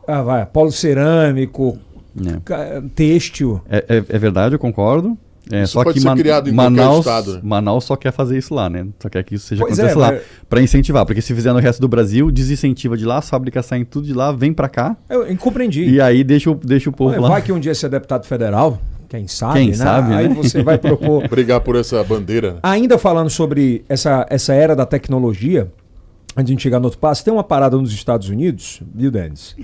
ah, 0.08 0.22
vai, 0.22 0.46
polo 0.46 0.72
cerâmico, 0.72 1.78
é. 2.18 2.82
têxtil. 2.94 3.60
É, 3.68 3.84
é, 3.88 3.96
é 4.08 4.18
verdade, 4.18 4.54
eu 4.54 4.58
concordo. 4.58 5.16
É, 5.50 5.62
isso 5.62 5.74
só 5.74 5.82
pode 5.82 5.94
que 5.94 6.00
ser 6.00 6.08
Man 6.08 6.16
criado 6.16 6.50
em 6.50 6.52
Manaus, 6.52 7.00
estado. 7.00 7.34
Né? 7.34 7.40
Manaus 7.42 7.84
só 7.84 7.96
quer 7.96 8.12
fazer 8.12 8.36
isso 8.36 8.54
lá, 8.54 8.68
né? 8.68 8.86
Só 9.00 9.08
quer 9.08 9.22
que 9.22 9.34
isso 9.34 9.46
seja 9.46 9.62
pois 9.62 9.78
é, 9.78 9.82
aconteça 9.82 9.98
é, 9.98 10.02
lá. 10.02 10.12
Mas... 10.12 10.22
Para 10.48 10.62
incentivar, 10.62 11.06
porque 11.06 11.22
se 11.22 11.34
fizer 11.34 11.52
no 11.52 11.58
resto 11.58 11.80
do 11.80 11.88
Brasil, 11.88 12.30
desincentiva 12.30 12.96
de 12.96 13.04
lá, 13.04 13.18
as 13.18 13.28
fábricas 13.28 13.64
saem 13.64 13.84
tudo 13.84 14.06
de 14.06 14.12
lá, 14.12 14.32
vem 14.32 14.52
para 14.52 14.68
cá. 14.68 14.96
Eu, 15.08 15.24
compreendi. 15.36 15.84
E 15.88 16.00
aí 16.00 16.22
deixa 16.22 16.50
o, 16.50 16.54
deixa 16.54 16.90
o 16.90 16.92
povo 16.92 17.12
Olha, 17.12 17.20
lá. 17.20 17.28
Vai 17.28 17.42
que 17.42 17.52
um 17.52 17.60
dia 17.60 17.74
ser 17.74 17.88
deputado 17.88 18.26
federal, 18.26 18.78
quem 19.08 19.26
sabe, 19.26 19.60
Quem 19.60 19.68
né? 19.68 19.74
sabe, 19.74 20.14
Aí 20.14 20.28
né? 20.28 20.34
você 20.34 20.62
vai 20.62 20.76
propor... 20.76 21.26
Brigar 21.28 21.62
por 21.62 21.76
essa 21.76 22.04
bandeira. 22.04 22.58
Ainda 22.62 22.98
falando 22.98 23.30
sobre 23.30 23.84
essa, 23.88 24.26
essa 24.28 24.52
era 24.52 24.76
da 24.76 24.84
tecnologia, 24.84 25.70
antes 26.36 26.46
de 26.46 26.52
a 26.52 26.54
gente 26.54 26.62
chegar 26.62 26.78
no 26.78 26.84
outro 26.84 27.00
passo, 27.00 27.24
tem 27.24 27.32
uma 27.32 27.44
parada 27.44 27.76
nos 27.78 27.90
Estados 27.92 28.28
Unidos, 28.28 28.82
viu, 28.94 29.10
Denis? 29.10 29.56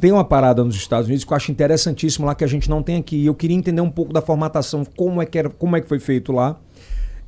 Tem 0.00 0.12
uma 0.12 0.24
parada 0.24 0.62
nos 0.62 0.76
Estados 0.76 1.06
Unidos 1.06 1.24
que 1.24 1.32
eu 1.32 1.36
acho 1.36 1.50
interessantíssimo 1.50 2.26
lá 2.26 2.34
que 2.34 2.44
a 2.44 2.46
gente 2.46 2.70
não 2.70 2.82
tem 2.82 2.96
aqui. 2.96 3.26
Eu 3.26 3.34
queria 3.34 3.56
entender 3.56 3.80
um 3.80 3.90
pouco 3.90 4.12
da 4.12 4.22
formatação, 4.22 4.84
como 4.96 5.20
é 5.20 5.26
que, 5.26 5.38
era, 5.38 5.50
como 5.50 5.76
é 5.76 5.80
que 5.80 5.88
foi 5.88 5.98
feito 5.98 6.32
lá. 6.32 6.58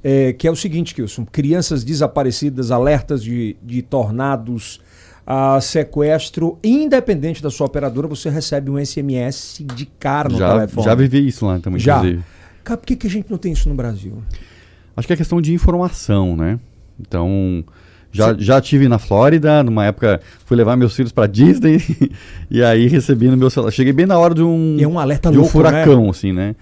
É, 0.03 0.33
que 0.33 0.47
é 0.47 0.51
o 0.51 0.57
seguinte, 0.57 0.95
Kilson: 0.95 1.27
crianças 1.27 1.85
desaparecidas, 1.85 2.71
alertas 2.71 3.23
de, 3.23 3.57
de 3.63 3.83
tornados, 3.83 4.81
a 5.27 5.61
sequestro, 5.61 6.59
independente 6.65 7.43
da 7.43 7.51
sua 7.51 7.67
operadora, 7.67 8.09
você 8.09 8.31
recebe 8.31 8.71
um 8.71 8.85
SMS 8.85 9.63
de 9.77 9.87
cara 9.87 10.29
no 10.29 10.39
já, 10.39 10.53
telefone. 10.55 10.85
Já 10.85 10.95
vivi 10.95 11.27
isso 11.27 11.47
lá 11.47 11.59
também, 11.59 11.79
já. 11.79 11.99
inclusive. 11.99 12.23
Cara, 12.65 12.79
por 12.79 12.87
que, 12.87 12.97
que 12.97 13.07
a 13.07 13.11
gente 13.11 13.31
não 13.31 13.39
tem 13.39 13.53
isso 13.53 13.69
no 13.69 13.75
Brasil? 13.75 14.23
Acho 14.97 15.07
que 15.07 15.13
é 15.13 15.17
questão 15.17 15.41
de 15.41 15.53
informação, 15.53 16.37
né? 16.37 16.59
Então, 16.99 17.65
já, 18.13 18.35
já 18.37 18.61
tive 18.61 18.89
na 18.89 18.99
Flórida, 18.99 19.63
numa 19.63 19.85
época 19.85 20.21
fui 20.45 20.57
levar 20.57 20.77
meus 20.77 20.95
filhos 20.95 21.13
para 21.13 21.27
Disney 21.27 21.81
e 22.51 22.63
aí 22.63 22.89
recebi 22.89 23.29
no 23.29 23.37
meu 23.37 23.51
celular. 23.51 23.71
Cheguei 23.71 23.93
bem 23.93 24.07
na 24.07 24.19
hora 24.19 24.35
de 24.35 24.43
um, 24.43 24.77
é 24.81 24.87
um 24.87 24.99
alerta 24.99 25.31
de 25.31 25.39
um 25.39 25.45
furacão, 25.45 26.05
né? 26.05 26.11
assim, 26.11 26.33
né? 26.33 26.55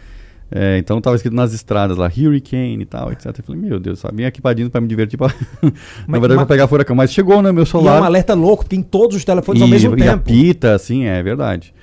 É, 0.51 0.79
então 0.79 0.99
tava 1.01 1.15
escrito 1.15 1.35
nas 1.35 1.53
estradas 1.53 1.99
lá, 1.99 2.07
Hurricane 2.07 2.81
e 2.81 2.87
tal, 2.87 3.13
etc. 3.13 3.27
Eu 3.39 3.45
falei, 3.45 3.61
meu 3.61 3.79
Deus, 3.79 3.99
só 3.99 4.09
vim 4.13 4.25
aqui 4.25 4.41
pra 4.41 4.55
Disney 4.55 4.71
pra 4.71 4.81
me 4.81 4.89
divertir, 4.89 5.19
pra... 5.19 5.29
na 5.63 5.71
mas, 6.07 6.21
verdade 6.21 6.37
mas, 6.37 6.47
pra 6.47 6.47
pegar 6.47 6.67
furacão. 6.67 6.97
Mas 6.97 7.13
chegou, 7.13 7.43
né, 7.43 7.53
meu 7.53 7.67
celular. 7.67 7.97
E 7.97 7.99
é 7.99 8.01
um 8.01 8.05
alerta 8.05 8.35
louco, 8.35 8.65
porque 8.65 8.77
em 8.77 8.83
todos 8.83 9.17
os 9.17 9.25
telefones 9.25 9.61
e, 9.61 9.63
ao 9.63 9.69
mesmo 9.69 9.95
e 9.95 9.99
tempo. 9.99 10.11
apita, 10.11 10.75
assim, 10.75 11.05
é 11.05 11.23
verdade. 11.23 11.75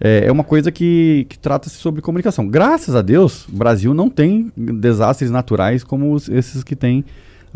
É, 0.00 0.26
é 0.26 0.32
uma 0.32 0.44
coisa 0.44 0.70
que, 0.72 1.26
que 1.28 1.38
trata-se 1.38 1.76
sobre 1.76 2.00
comunicação. 2.00 2.48
Graças 2.48 2.94
a 2.94 3.02
Deus, 3.02 3.46
o 3.48 3.52
Brasil 3.56 3.92
não 3.92 4.08
tem 4.08 4.50
desastres 4.56 5.30
naturais 5.30 5.84
como 5.84 6.16
esses 6.16 6.64
que 6.64 6.76
tem, 6.76 7.04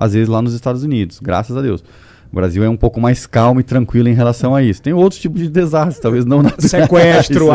às 0.01 0.15
vezes, 0.15 0.29
lá 0.31 0.41
nos 0.41 0.55
Estados 0.55 0.83
Unidos. 0.83 1.21
Graças 1.21 1.55
a 1.55 1.61
Deus. 1.61 1.85
O 2.33 2.35
Brasil 2.35 2.65
é 2.65 2.69
um 2.69 2.77
pouco 2.77 2.99
mais 2.99 3.27
calmo 3.27 3.61
e 3.61 3.63
tranquilo 3.63 4.09
em 4.09 4.15
relação 4.15 4.55
a 4.55 4.63
isso. 4.63 4.81
Tem 4.81 4.95
outros 4.95 5.21
tipos 5.21 5.43
de 5.43 5.49
desastres, 5.51 5.99
talvez 5.99 6.25
não 6.25 6.43
naturais. 6.43 6.71
Sequestro. 6.71 7.49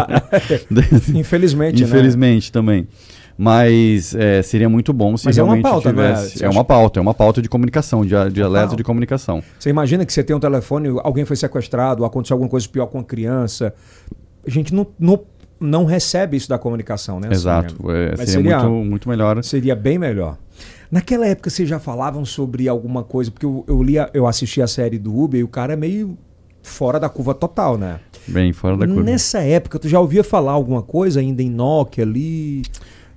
Infelizmente, 1.15 1.81
Infelizmente 1.83 2.49
né? 2.49 2.53
também. 2.53 2.87
Mas 3.37 4.13
é, 4.13 4.41
seria 4.43 4.69
muito 4.69 4.93
bom 4.93 5.17
se 5.17 5.25
Mas 5.25 5.35
realmente 5.35 5.65
é 5.65 5.67
uma 5.67 5.71
pauta, 5.71 5.89
tivesse. 5.89 6.41
Né? 6.41 6.45
É 6.45 6.49
uma 6.49 6.63
pauta, 6.63 6.99
é 6.99 7.01
uma 7.01 7.13
pauta 7.13 7.41
de 7.41 7.49
comunicação, 7.49 8.05
de, 8.05 8.13
de 8.31 8.41
alerta 8.41 8.75
de 8.75 8.83
comunicação. 8.83 9.41
Você 9.57 9.69
imagina 9.69 10.05
que 10.05 10.13
você 10.13 10.23
tem 10.23 10.35
um 10.35 10.39
telefone, 10.39 10.89
alguém 11.03 11.25
foi 11.25 11.35
sequestrado, 11.35 12.05
aconteceu 12.05 12.35
alguma 12.35 12.49
coisa 12.49 12.67
pior 12.69 12.85
com 12.85 12.99
a 12.99 13.03
criança. 13.03 13.73
A 14.45 14.49
gente 14.49 14.73
não, 14.73 14.87
não, 14.99 15.19
não 15.59 15.85
recebe 15.85 16.37
isso 16.37 16.47
da 16.47 16.57
comunicação, 16.57 17.19
né? 17.19 17.29
Exato. 17.31 17.75
Assim, 17.89 17.91
é, 17.91 18.15
seria, 18.15 18.25
seria 18.25 18.59
muito, 18.59 18.89
muito 18.89 19.09
melhor. 19.09 19.43
Seria 19.43 19.75
bem 19.75 19.97
melhor. 19.97 20.37
Naquela 20.91 21.27
época 21.27 21.49
vocês 21.49 21.67
já 21.67 21.79
falavam 21.79 22.25
sobre 22.25 22.67
alguma 22.67 23.03
coisa, 23.03 23.31
porque 23.31 23.45
eu, 23.45 23.63
eu 23.67 23.81
lia, 23.81 24.09
eu 24.13 24.27
assisti 24.27 24.61
a 24.61 24.67
série 24.67 24.99
do 24.99 25.17
Uber 25.17 25.39
e 25.39 25.43
o 25.43 25.47
cara 25.47 25.73
é 25.73 25.75
meio 25.75 26.17
fora 26.61 26.99
da 26.99 27.09
curva 27.09 27.33
total, 27.33 27.77
né? 27.77 27.99
Bem 28.27 28.51
fora 28.51 28.77
da 28.77 28.87
curva. 28.87 29.03
Nessa 29.03 29.39
época, 29.39 29.79
tu 29.79 29.87
já 29.87 29.99
ouvia 29.99 30.23
falar 30.23 30.53
alguma 30.53 30.81
coisa 30.81 31.19
ainda 31.19 31.41
em 31.41 31.49
Nokia 31.49 32.03
ali? 32.03 32.63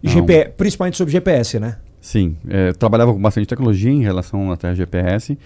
GPS, 0.03 0.51
principalmente 0.57 0.97
sobre 0.97 1.13
GPS, 1.13 1.59
né? 1.59 1.77
Sim, 2.01 2.37
é, 2.49 2.73
trabalhava 2.73 3.13
com 3.13 3.21
bastante 3.21 3.47
tecnologia 3.47 3.91
em 3.91 4.03
relação 4.03 4.53
até 4.53 4.69
a 4.69 4.75
GPS, 4.75 5.37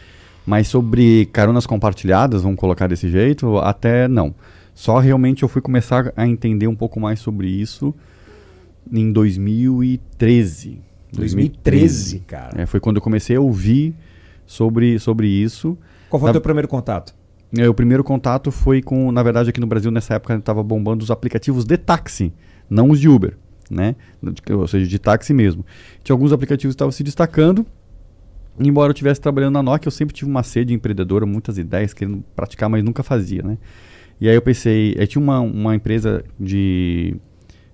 mas 0.44 0.68
sobre 0.68 1.26
caronas 1.32 1.66
compartilhadas, 1.66 2.42
vamos 2.42 2.58
colocar 2.58 2.86
desse 2.86 3.08
jeito, 3.08 3.56
até 3.58 4.06
não. 4.06 4.34
Só 4.74 4.98
realmente 4.98 5.42
eu 5.42 5.48
fui 5.48 5.62
começar 5.62 6.12
a 6.16 6.26
entender 6.26 6.66
um 6.66 6.74
pouco 6.74 7.00
mais 7.00 7.20
sobre 7.20 7.48
isso 7.48 7.94
em 8.92 9.12
2013. 9.12 10.80
2013, 11.12 12.20
cara. 12.20 12.62
É, 12.62 12.66
foi 12.66 12.80
quando 12.80 12.96
eu 12.96 13.02
comecei 13.02 13.36
a 13.36 13.40
ouvir 13.40 13.94
sobre, 14.46 14.98
sobre 14.98 15.28
isso. 15.28 15.76
Qual 16.08 16.20
foi 16.20 16.30
o 16.30 16.32
teu 16.32 16.40
primeiro 16.40 16.68
contato? 16.68 17.14
É, 17.56 17.68
o 17.68 17.74
primeiro 17.74 18.02
contato 18.02 18.50
foi 18.50 18.80
com, 18.80 19.12
na 19.12 19.22
verdade, 19.22 19.50
aqui 19.50 19.60
no 19.60 19.66
Brasil, 19.66 19.90
nessa 19.90 20.14
época, 20.14 20.34
estava 20.34 20.62
bombando 20.62 21.04
os 21.04 21.10
aplicativos 21.10 21.64
de 21.64 21.76
táxi, 21.76 22.32
não 22.68 22.90
os 22.90 22.98
de 22.98 23.08
Uber, 23.08 23.36
né? 23.70 23.94
Ou 24.50 24.66
seja, 24.66 24.86
de 24.86 24.98
táxi 24.98 25.34
mesmo. 25.34 25.64
Tinha 26.02 26.14
alguns 26.14 26.32
aplicativos 26.32 26.72
que 26.72 26.76
estavam 26.76 26.92
se 26.92 27.02
destacando. 27.02 27.66
Embora 28.58 28.88
eu 28.88 28.92
estivesse 28.92 29.20
trabalhando 29.20 29.54
na 29.54 29.62
Nokia, 29.62 29.88
eu 29.88 29.92
sempre 29.92 30.14
tive 30.14 30.30
uma 30.30 30.42
sede 30.42 30.72
empreendedora, 30.72 31.26
muitas 31.26 31.58
ideias, 31.58 31.92
querendo 31.92 32.22
praticar, 32.34 32.68
mas 32.68 32.82
nunca 32.82 33.02
fazia, 33.02 33.42
né? 33.42 33.58
E 34.20 34.28
aí 34.28 34.34
eu 34.34 34.42
pensei, 34.42 34.94
eu 34.96 35.06
tinha 35.06 35.22
uma, 35.22 35.40
uma 35.40 35.74
empresa 35.74 36.24
de, 36.38 37.16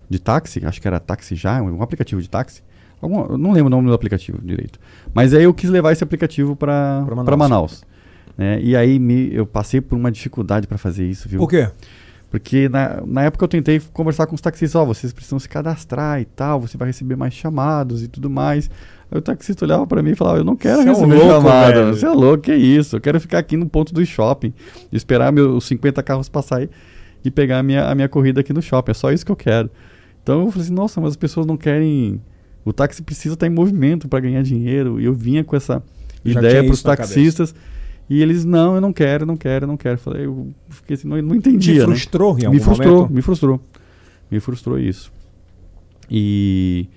de 0.09 0.19
táxi, 0.19 0.65
acho 0.65 0.81
que 0.81 0.89
era 0.89 0.99
Táxi 0.99 1.35
Já, 1.35 1.61
um 1.63 1.83
aplicativo 1.83 2.23
de 2.23 2.31
táxi, 2.31 2.63
Algum, 3.01 3.33
eu 3.33 3.39
não 3.39 3.53
lembro 3.53 3.67
o 3.67 3.71
nome 3.71 3.89
do 3.89 3.95
aplicativo 3.95 4.39
direito. 4.43 4.79
Mas 5.15 5.33
aí 5.33 5.45
eu 5.45 5.55
quis 5.55 5.71
levar 5.71 5.93
esse 5.93 6.03
aplicativo 6.03 6.57
para 6.57 7.05
Manaus. 7.09 7.39
Manaus 7.39 7.85
né? 8.39 8.61
E 8.63 8.77
aí 8.77 9.01
me, 9.01 9.35
eu 9.35 9.45
passei 9.45 9.81
por 9.81 9.97
uma 9.97 10.13
dificuldade 10.13 10.69
para 10.69 10.79
fazer 10.79 11.05
isso, 11.05 11.29
viu? 11.29 11.41
Por 11.41 11.51
quê? 11.51 11.69
Porque 12.31 12.69
na, 12.69 13.03
na 13.05 13.23
época 13.25 13.45
eu 13.45 13.49
tentei 13.49 13.81
conversar 13.93 14.27
com 14.27 14.35
os 14.35 14.41
taxistas, 14.41 14.75
ó, 14.81 14.85
oh, 14.85 14.87
vocês 14.87 15.13
precisam 15.13 15.39
se 15.41 15.49
cadastrar 15.49 16.21
e 16.21 16.25
tal, 16.25 16.61
você 16.61 16.77
vai 16.77 16.89
receber 16.89 17.17
mais 17.17 17.35
chamados 17.35 18.03
e 18.03 18.07
tudo 18.09 18.31
mais. 18.31 18.71
Aí 19.11 19.19
o 19.19 19.23
taxista 19.23 19.65
olhava 19.65 19.87
para 19.87 20.03
mim 20.03 20.11
e 20.11 20.15
falava, 20.15 20.39
eu 20.39 20.45
não 20.45 20.55
quero 20.55 20.83
você 20.83 20.89
receber 20.91 21.17
é 21.17 21.19
louco, 21.19 21.33
chamada, 21.33 21.73
velho. 21.73 21.97
você 21.97 22.07
é 22.07 22.11
louco, 22.11 22.43
que 22.45 22.55
isso? 22.55 22.97
Eu 22.97 23.01
quero 23.01 23.19
ficar 23.19 23.39
aqui 23.39 23.57
no 23.57 23.67
ponto 23.67 23.93
do 23.93 24.05
shopping, 24.05 24.53
esperar 24.93 25.33
meus 25.33 25.65
50 25.65 26.03
carros 26.03 26.29
passar 26.29 26.69
e 27.25 27.31
pegar 27.31 27.59
a 27.59 27.63
minha, 27.63 27.89
a 27.89 27.95
minha 27.95 28.09
corrida 28.09 28.41
aqui 28.41 28.53
no 28.53 28.63
shopping, 28.63 28.91
é 28.91 28.95
só 28.95 29.11
isso 29.11 29.25
que 29.25 29.33
eu 29.33 29.37
quero. 29.37 29.71
Então 30.23 30.45
eu 30.45 30.51
falei 30.51 30.67
assim, 30.67 30.75
nossa, 30.75 31.01
mas 31.01 31.11
as 31.11 31.17
pessoas 31.17 31.47
não 31.47 31.57
querem 31.57 32.21
o 32.65 32.73
táxi 32.73 33.03
precisa 33.03 33.35
estar 33.35 33.47
em 33.47 33.51
movimento 33.51 34.09
para 34.09 34.21
ganhar 34.21 34.43
dinheiro. 34.43 35.01
E 35.01 35.05
eu 35.05 35.15
vinha 35.15 35.43
com 35.45 35.57
essa 35.57 35.83
Já 36.25 36.41
ideia 36.41 36.65
para 36.65 36.73
os 36.73 36.83
taxistas. 36.83 37.55
E 38.11 38.23
eles, 38.23 38.45
não, 38.45 38.75
eu 38.75 38.81
não 38.81 38.93
quero, 38.93 39.27
não 39.27 39.37
quero, 39.37 39.67
não 39.67 39.77
quero. 39.77 39.99
Falei, 39.99 40.27
eu 40.27 40.49
fiquei 40.71 40.95
assim, 40.95 41.07
não, 41.07 41.21
não 41.21 41.35
entendia. 41.35 41.81
Me 41.81 41.81
frustrou 41.81 42.35
né? 42.35 42.41
em 42.43 42.47
algum 42.47 42.57
Me 42.59 42.65
frustrou, 42.65 42.95
momento? 42.95 43.13
me 43.13 43.23
frustrou. 43.23 43.61
Me 44.31 44.41
frustrou 44.41 44.79
isso. 44.79 45.13
E, 46.11 46.89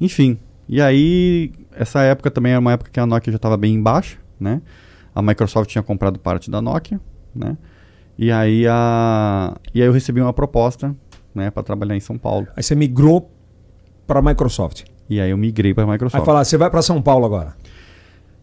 Enfim, 0.00 0.38
e 0.68 0.80
aí, 0.80 1.52
essa 1.72 2.02
época 2.02 2.30
também 2.30 2.52
era 2.52 2.60
uma 2.60 2.72
época 2.72 2.90
que 2.90 2.98
a 2.98 3.04
Nokia 3.04 3.30
já 3.30 3.36
estava 3.36 3.56
bem 3.56 3.74
embaixo, 3.74 4.18
né? 4.40 4.62
A 5.14 5.20
Microsoft 5.20 5.70
tinha 5.70 5.82
comprado 5.82 6.18
parte 6.18 6.50
da 6.50 6.62
Nokia, 6.62 6.98
né? 7.34 7.56
E 8.16 8.30
aí, 8.30 8.66
a... 8.66 9.56
e 9.74 9.82
aí 9.82 9.86
eu 9.86 9.92
recebi 9.92 10.20
uma 10.20 10.32
proposta, 10.32 10.94
né, 11.34 11.50
para 11.50 11.62
trabalhar 11.62 11.96
em 11.96 12.00
São 12.00 12.16
Paulo. 12.16 12.46
Aí 12.56 12.62
você 12.62 12.74
migrou 12.74 13.30
para 14.06 14.20
a 14.20 14.22
Microsoft. 14.22 14.84
E 15.08 15.20
aí 15.20 15.30
eu 15.30 15.36
migrei 15.36 15.74
para 15.74 15.84
a 15.84 15.86
Microsoft. 15.86 16.20
Aí 16.20 16.24
falar, 16.26 16.44
você 16.44 16.56
vai 16.56 16.70
para 16.70 16.82
São 16.82 17.00
Paulo 17.02 17.24
agora. 17.26 17.54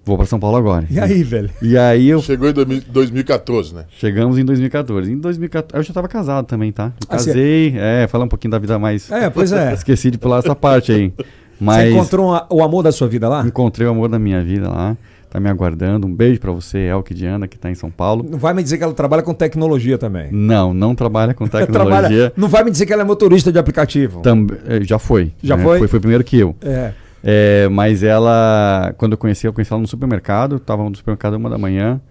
Vou 0.03 0.17
para 0.17 0.25
São 0.25 0.39
Paulo 0.39 0.57
agora. 0.57 0.85
E 0.89 0.99
aí, 0.99 1.23
velho? 1.23 1.49
E 1.61 1.77
aí 1.77 2.07
eu 2.09 2.21
Chegou 2.21 2.49
em 2.49 2.53
2000 2.53 2.81
2014, 2.91 3.75
né? 3.75 3.85
chegamos 3.91 4.37
em 4.39 4.43
2014. 4.45 5.11
Em 5.11 5.17
2014 5.17 5.77
eu 5.77 5.83
já 5.83 5.89
estava 5.91 6.07
casado 6.07 6.45
também, 6.47 6.71
tá? 6.71 6.85
Eu 6.85 7.07
Ah, 7.09 7.17
você- 7.19 7.29
casei, 7.31 7.73
é, 7.77 8.07
falar 8.07 8.25
um 8.25 8.27
pouquinho 8.27 8.51
da 8.51 8.57
vida 8.59 8.79
mais. 8.79 9.11
É, 9.11 9.29
pois 9.29 9.51
é. 9.51 9.73
Esqueci 9.73 10.09
de 10.09 10.17
pular 10.17 10.39
essa 10.39 10.55
parte 10.55 10.91
aí. 10.91 11.13
Você 11.15 11.25
Mas 11.59 11.91
encontrou 11.93 12.33
um- 12.33 12.39
o 12.49 12.63
amor 12.63 12.81
da 12.81 12.91
sua 12.91 13.07
vida 13.07 13.29
lá? 13.29 13.45
encontrei 13.45 13.85
o 13.87 13.91
amor 13.91 14.09
da 14.09 14.17
minha 14.17 14.43
vida 14.43 14.67
lá. 14.69 14.97
Tá 15.31 15.39
me 15.39 15.49
aguardando. 15.49 16.05
Um 16.07 16.13
beijo 16.13 16.41
para 16.41 16.51
você, 16.51 16.77
Elke 16.77 17.13
Diana, 17.13 17.47
que 17.47 17.57
tá 17.57 17.71
em 17.71 17.73
São 17.73 17.89
Paulo. 17.89 18.25
Não 18.29 18.37
vai 18.37 18.53
me 18.53 18.61
dizer 18.61 18.77
que 18.77 18.83
ela 18.83 18.93
trabalha 18.93 19.23
com 19.23 19.33
tecnologia 19.33 19.97
também. 19.97 20.27
Não, 20.29 20.73
não 20.73 20.93
trabalha 20.93 21.33
com 21.33 21.47
Trabalha- 21.47 21.67
tecnologia. 21.71 22.33
Não 22.35 22.49
vai 22.49 22.65
me 22.65 22.69
dizer 22.69 22.85
que 22.85 22.91
ela 22.91 23.01
é 23.03 23.05
motorista 23.05 23.49
de 23.49 23.57
aplicativo. 23.57 24.19
Tamb- 24.21 24.51
eh, 24.67 24.81
já 24.83 24.99
foi. 24.99 25.31
Já 25.41 25.55
né? 25.55 25.63
foi? 25.63 25.79
foi? 25.79 25.87
Foi 25.87 25.99
primeiro 26.01 26.21
que 26.21 26.37
eu. 26.37 26.53
É. 26.61 26.91
É, 27.23 27.69
mas 27.69 28.03
ela, 28.03 28.93
quando 28.97 29.13
eu 29.13 29.17
conheci, 29.17 29.47
eu 29.47 29.53
conheci 29.53 29.71
ela 29.71 29.81
no 29.81 29.87
supermercado. 29.87 30.59
Tava 30.59 30.83
no 30.89 30.93
supermercado 30.97 31.35
uma 31.35 31.49
da 31.49 31.57
manhã. 31.57 32.01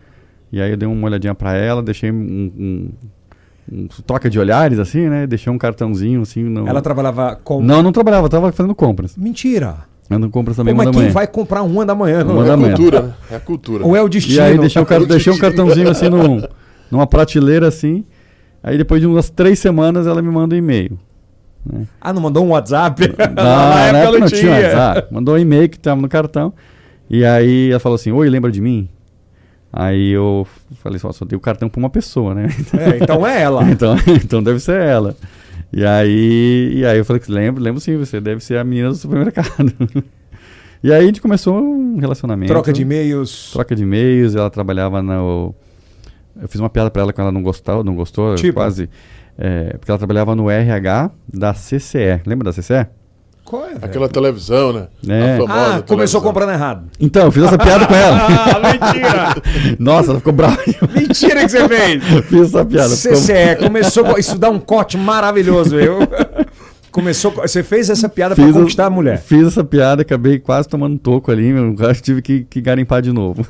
E 0.50 0.58
aí 0.58 0.70
eu 0.70 0.76
dei 0.78 0.88
uma 0.88 1.06
olhadinha 1.06 1.34
para 1.34 1.54
ela, 1.54 1.82
deixei 1.82 2.10
um, 2.10 2.14
um- 2.58 2.90
um 3.70 3.86
troca 4.06 4.30
de 4.30 4.38
olhares 4.38 4.78
assim, 4.78 5.10
né? 5.10 5.26
Deixei 5.26 5.52
um 5.52 5.58
cartãozinho 5.58 6.22
assim. 6.22 6.42
No... 6.42 6.66
Ela 6.66 6.80
trabalhava 6.80 7.38
com. 7.44 7.60
Não, 7.62 7.82
não 7.82 7.92
trabalhava, 7.92 8.30
tava 8.30 8.50
fazendo 8.50 8.74
compras. 8.74 9.14
Mentira. 9.14 9.89
Fazendo 10.10 10.28
compras 10.28 10.56
Pô, 10.56 10.60
também 10.62 10.74
uma 10.74 10.78
mas 10.78 10.86
da 10.86 10.92
quem 10.92 11.00
manhã. 11.02 11.12
vai 11.12 11.26
comprar 11.26 11.62
uma 11.62 11.86
da 11.86 11.94
manhã? 11.94 12.24
Não? 12.24 12.34
Uma 12.34 12.44
É 12.44 12.46
da 12.48 12.54
a 12.54 12.56
manhã. 12.56 12.74
cultura, 12.74 13.02
né? 13.02 13.12
É 13.30 13.36
a 13.36 13.40
cultura. 13.40 13.86
Ou 13.86 13.96
é 13.96 14.02
o 14.02 14.08
destino? 14.08 14.36
E 14.36 14.40
aí 14.40 14.58
deixei 14.58 14.82
um, 14.82 14.84
car- 14.84 15.00
Eu 15.00 15.06
deixei 15.06 15.32
um 15.32 15.38
cartãozinho 15.38 15.88
assim 15.88 16.08
num- 16.08 16.42
numa 16.90 17.06
prateleira 17.06 17.68
assim. 17.68 18.04
Aí 18.62 18.76
depois 18.76 19.00
de 19.00 19.06
umas 19.06 19.30
três 19.30 19.58
semanas 19.60 20.06
ela 20.08 20.20
me 20.20 20.28
manda 20.28 20.54
um 20.54 20.58
e-mail. 20.58 20.98
Ah, 22.00 22.12
não 22.12 22.20
mandou 22.22 22.44
um 22.44 22.50
WhatsApp? 22.50 23.02
Não, 23.36 23.44
Na 23.44 23.80
época 23.86 24.18
não 24.18 24.26
tinha 24.28 24.50
WhatsApp. 24.50 25.14
Mandou 25.14 25.34
um 25.34 25.38
e-mail 25.38 25.68
que 25.68 25.76
estava 25.76 26.00
no 26.00 26.08
cartão. 26.08 26.52
E 27.08 27.24
aí 27.24 27.70
ela 27.70 27.78
falou 27.80 27.94
assim, 27.96 28.10
oi, 28.10 28.28
lembra 28.28 28.50
de 28.50 28.60
mim? 28.60 28.88
Aí 29.72 30.10
eu 30.10 30.44
falei 30.82 30.98
só, 30.98 31.12
só 31.12 31.24
dei 31.24 31.36
o 31.36 31.40
cartão 31.40 31.68
para 31.68 31.78
uma 31.78 31.90
pessoa, 31.90 32.34
né? 32.34 32.48
É, 32.76 33.02
então 33.02 33.24
é 33.24 33.42
ela. 33.42 33.62
então, 33.70 33.94
então 34.24 34.42
deve 34.42 34.58
ser 34.58 34.80
ela. 34.80 35.14
E 35.72 35.84
aí, 35.84 36.72
e 36.74 36.84
aí 36.84 36.98
eu 36.98 37.04
falei 37.04 37.20
que 37.20 37.30
lembro, 37.30 37.62
lembro 37.62 37.80
sim, 37.80 37.96
você 37.96 38.20
deve 38.20 38.42
ser 38.42 38.58
a 38.58 38.64
menina 38.64 38.88
do 38.88 38.94
supermercado. 38.96 39.72
e 40.82 40.92
aí 40.92 41.02
a 41.02 41.06
gente 41.06 41.20
começou 41.20 41.56
um 41.60 41.98
relacionamento. 41.98 42.52
Troca 42.52 42.72
de 42.72 42.82
e-mails. 42.82 43.50
Troca 43.52 43.76
de 43.76 43.82
e-mails, 43.82 44.34
ela 44.34 44.50
trabalhava 44.50 45.00
no. 45.02 45.54
Eu 46.40 46.48
fiz 46.48 46.60
uma 46.60 46.70
piada 46.70 46.90
pra 46.90 47.02
ela 47.02 47.12
que 47.12 47.20
ela 47.20 47.30
não 47.30 47.42
gostou, 47.42 47.84
não 47.84 47.94
gostou, 47.94 48.34
Tipo? 48.34 48.54
quase. 48.54 48.88
É, 49.38 49.76
porque 49.78 49.90
ela 49.90 49.98
trabalhava 49.98 50.34
no 50.34 50.50
RH 50.50 51.10
da 51.32 51.54
CCE. 51.54 52.20
Lembra 52.26 52.50
da 52.50 52.52
CCE? 52.52 52.86
Qual 53.50 53.64
é, 53.64 53.70
velho? 53.70 53.78
Aquela 53.84 54.08
televisão, 54.08 54.72
né? 54.72 54.86
É. 55.08 55.34
A 55.34 55.38
famosa 55.38 55.52
Ah, 55.60 55.64
começou 55.82 55.86
televisão. 55.96 56.20
comprando 56.20 56.50
errado. 56.50 56.84
Então, 57.00 57.24
eu 57.24 57.32
fiz 57.32 57.42
essa 57.42 57.58
piada 57.58 57.84
com 57.84 57.94
ela. 57.94 58.16
Ah, 58.16 58.60
mentira! 58.60 59.42
Nossa, 59.80 60.10
ela 60.10 60.18
ficou 60.20 60.32
brava. 60.32 60.56
mentira 60.94 61.40
que 61.42 61.48
você 61.48 61.68
fez! 61.68 62.04
fiz 62.30 62.40
essa 62.42 62.64
piada. 62.64 62.96
ficou- 62.96 63.16
CCE, 63.16 63.56
começou. 63.58 64.04
com- 64.04 64.16
Isso 64.18 64.38
dá 64.38 64.48
um 64.50 64.60
corte 64.60 64.96
maravilhoso, 64.96 65.76
eu. 65.76 65.98
Começou. 66.92 67.32
com- 67.32 67.40
Você 67.42 67.64
fez 67.64 67.90
essa 67.90 68.08
piada 68.08 68.36
pra 68.36 68.44
Fiz, 68.44 68.54
conquistar 68.54 68.86
a 68.86 68.90
mulher. 68.90 69.20
fiz 69.20 69.46
essa 69.48 69.64
piada, 69.64 70.02
acabei 70.02 70.38
quase 70.38 70.68
tomando 70.68 70.94
um 70.94 70.98
toco 70.98 71.32
ali, 71.32 71.52
meu. 71.52 71.74
Acho 71.88 72.00
que 72.00 72.02
tive 72.04 72.22
que, 72.22 72.44
que 72.48 72.60
garimpar 72.60 73.02
de 73.02 73.12
novo. 73.12 73.44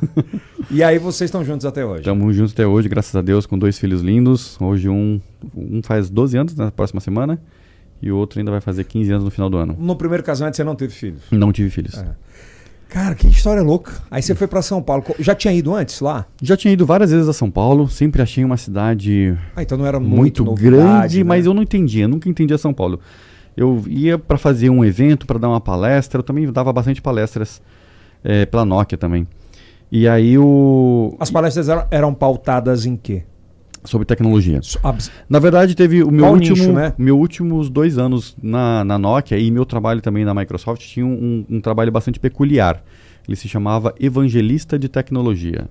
E 0.70 0.82
aí 0.82 0.98
vocês 0.98 1.28
estão 1.28 1.44
juntos 1.44 1.66
até 1.66 1.84
hoje. 1.84 2.00
Estamos 2.00 2.34
juntos 2.34 2.52
até 2.54 2.66
hoje, 2.66 2.88
graças 2.88 3.14
a 3.14 3.20
Deus, 3.20 3.44
com 3.44 3.58
dois 3.58 3.78
filhos 3.78 4.00
lindos. 4.00 4.56
Hoje 4.60 4.88
um, 4.88 5.20
um 5.54 5.80
faz 5.82 6.08
12 6.08 6.36
anos 6.38 6.54
na 6.54 6.70
próxima 6.70 7.00
semana 7.00 7.38
e 8.02 8.10
o 8.10 8.16
outro 8.16 8.38
ainda 8.38 8.50
vai 8.50 8.60
fazer 8.60 8.84
15 8.84 9.10
anos 9.10 9.24
no 9.24 9.30
final 9.30 9.50
do 9.50 9.56
ano. 9.56 9.76
No 9.78 9.96
primeiro 9.96 10.22
casamento 10.22 10.56
você 10.56 10.64
não 10.64 10.74
teve 10.74 10.92
filhos. 10.92 11.22
Não 11.30 11.52
tive 11.52 11.70
filhos. 11.70 11.98
É. 11.98 12.14
Cara, 12.88 13.14
que 13.14 13.28
história 13.28 13.62
louca. 13.62 13.92
Aí 14.10 14.20
você 14.20 14.34
foi 14.34 14.48
pra 14.48 14.60
São 14.62 14.82
Paulo. 14.82 15.04
Já 15.20 15.32
tinha 15.32 15.54
ido 15.54 15.72
antes 15.74 16.00
lá? 16.00 16.26
Já 16.42 16.56
tinha 16.56 16.72
ido 16.72 16.84
várias 16.84 17.12
vezes 17.12 17.28
a 17.28 17.32
São 17.32 17.48
Paulo, 17.48 17.88
sempre 17.88 18.20
achei 18.20 18.44
uma 18.44 18.56
cidade 18.56 19.38
Ah, 19.54 19.62
então 19.62 19.78
não 19.78 19.86
era 19.86 20.00
muito, 20.00 20.44
muito, 20.44 20.60
grande, 20.60 21.22
mas 21.22 21.46
eu 21.46 21.54
não 21.54 21.62
entendia, 21.62 22.08
nunca 22.08 22.28
entendia 22.28 22.58
São 22.58 22.74
Paulo. 22.74 22.98
Eu 23.56 23.84
ia 23.86 24.18
para 24.18 24.36
fazer 24.36 24.70
um 24.70 24.84
evento, 24.84 25.24
para 25.24 25.38
dar 25.38 25.48
uma 25.48 25.60
palestra, 25.60 26.18
eu 26.18 26.22
também 26.22 26.50
dava 26.50 26.72
bastante 26.72 27.00
palestras 27.00 27.62
eh, 28.24 28.46
pela 28.46 28.64
Nokia 28.64 28.98
também. 28.98 29.26
E 29.92 30.08
aí 30.08 30.36
o 30.36 31.16
As 31.20 31.30
palestras 31.30 31.68
eram, 31.68 31.86
eram 31.90 32.14
pautadas 32.14 32.86
em 32.86 32.96
quê? 32.96 33.24
Sobre 33.84 34.04
tecnologia. 34.06 34.60
Abs- 34.82 35.10
Na 35.28 35.38
verdade, 35.38 35.74
teve 35.74 36.02
o 36.02 36.10
meu 36.10 36.24
Qual 36.24 36.32
último, 36.34 36.56
nicho, 36.56 36.72
né? 36.72 36.92
meu 36.98 37.18
últimos 37.18 37.68
dois 37.70 37.96
anos 37.98 38.36
na, 38.42 38.84
na 38.84 38.98
Nokia 38.98 39.38
e 39.38 39.50
meu 39.50 39.64
trabalho 39.64 40.00
também 40.00 40.24
na 40.24 40.34
Microsoft 40.34 40.82
tinha 40.82 41.06
um, 41.06 41.44
um 41.48 41.60
trabalho 41.60 41.90
bastante 41.90 42.20
peculiar. 42.20 42.82
Ele 43.26 43.36
se 43.36 43.48
chamava 43.48 43.94
evangelista 43.98 44.78
de 44.78 44.88
tecnologia. 44.88 45.68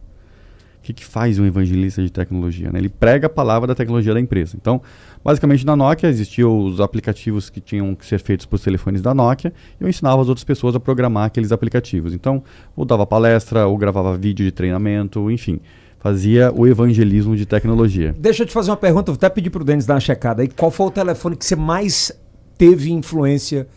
O 0.79 0.81
que, 0.81 0.93
que 0.93 1.03
faz 1.05 1.37
um 1.37 1.45
evangelista 1.45 2.01
de 2.01 2.09
tecnologia? 2.09 2.71
né? 2.71 2.79
Ele 2.79 2.87
prega 2.87 3.27
a 3.27 3.29
palavra 3.29 3.67
da 3.67 3.75
tecnologia 3.75 4.13
da 4.13 4.19
empresa. 4.19 4.55
Então, 4.59 4.81
basicamente 5.23 5.65
na 5.65 5.75
Nokia 5.75 6.07
existiam 6.09 6.57
os 6.63 6.79
aplicativos 6.79 7.49
que 7.49 7.59
tinham 7.59 7.93
que 7.93 8.05
ser 8.05 8.19
feitos 8.19 8.45
para 8.45 8.55
os 8.55 8.61
telefones 8.63 9.01
da 9.01 9.13
Nokia 9.13 9.53
e 9.79 9.83
eu 9.83 9.89
ensinava 9.89 10.21
as 10.21 10.29
outras 10.29 10.43
pessoas 10.45 10.75
a 10.75 10.79
programar 10.79 11.25
aqueles 11.25 11.51
aplicativos. 11.51 12.13
Então, 12.13 12.41
ou 12.77 12.85
dava 12.85 13.05
palestra, 13.05 13.67
ou 13.67 13.77
gravava 13.77 14.17
vídeo 14.17 14.45
de 14.45 14.51
treinamento, 14.53 15.29
enfim, 15.29 15.59
fazia 15.99 16.51
o 16.55 16.65
evangelismo 16.65 17.35
de 17.35 17.45
tecnologia. 17.45 18.15
Deixa 18.17 18.43
eu 18.43 18.47
te 18.47 18.53
fazer 18.53 18.71
uma 18.71 18.77
pergunta, 18.77 19.11
vou 19.11 19.17
até 19.17 19.29
pedir 19.29 19.49
pro 19.49 19.63
Denis 19.63 19.85
dar 19.85 19.95
uma 19.95 19.99
checada 19.99 20.41
aí. 20.41 20.47
Qual 20.47 20.71
foi 20.71 20.87
o 20.87 20.91
telefone 20.91 21.35
que 21.35 21.45
você 21.45 21.55
mais 21.55 22.11
teve 22.57 22.91
influência 22.91 23.67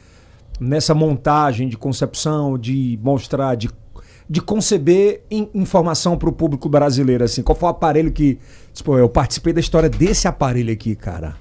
nessa 0.60 0.94
montagem 0.94 1.68
de 1.68 1.76
concepção, 1.76 2.56
de 2.56 2.98
mostrar, 3.02 3.56
de, 3.56 3.68
de 4.30 4.40
conceber 4.40 5.22
in- 5.30 5.48
informação 5.52 6.16
para 6.16 6.28
o 6.28 6.32
público 6.32 6.68
brasileiro? 6.68 7.24
Assim? 7.24 7.42
Qual 7.42 7.56
foi 7.56 7.68
o 7.68 7.70
aparelho 7.72 8.12
que. 8.12 8.38
Tipo, 8.72 8.96
eu 8.96 9.08
participei 9.08 9.52
da 9.52 9.60
história 9.60 9.88
desse 9.88 10.28
aparelho 10.28 10.72
aqui, 10.72 10.94
cara. 10.94 11.34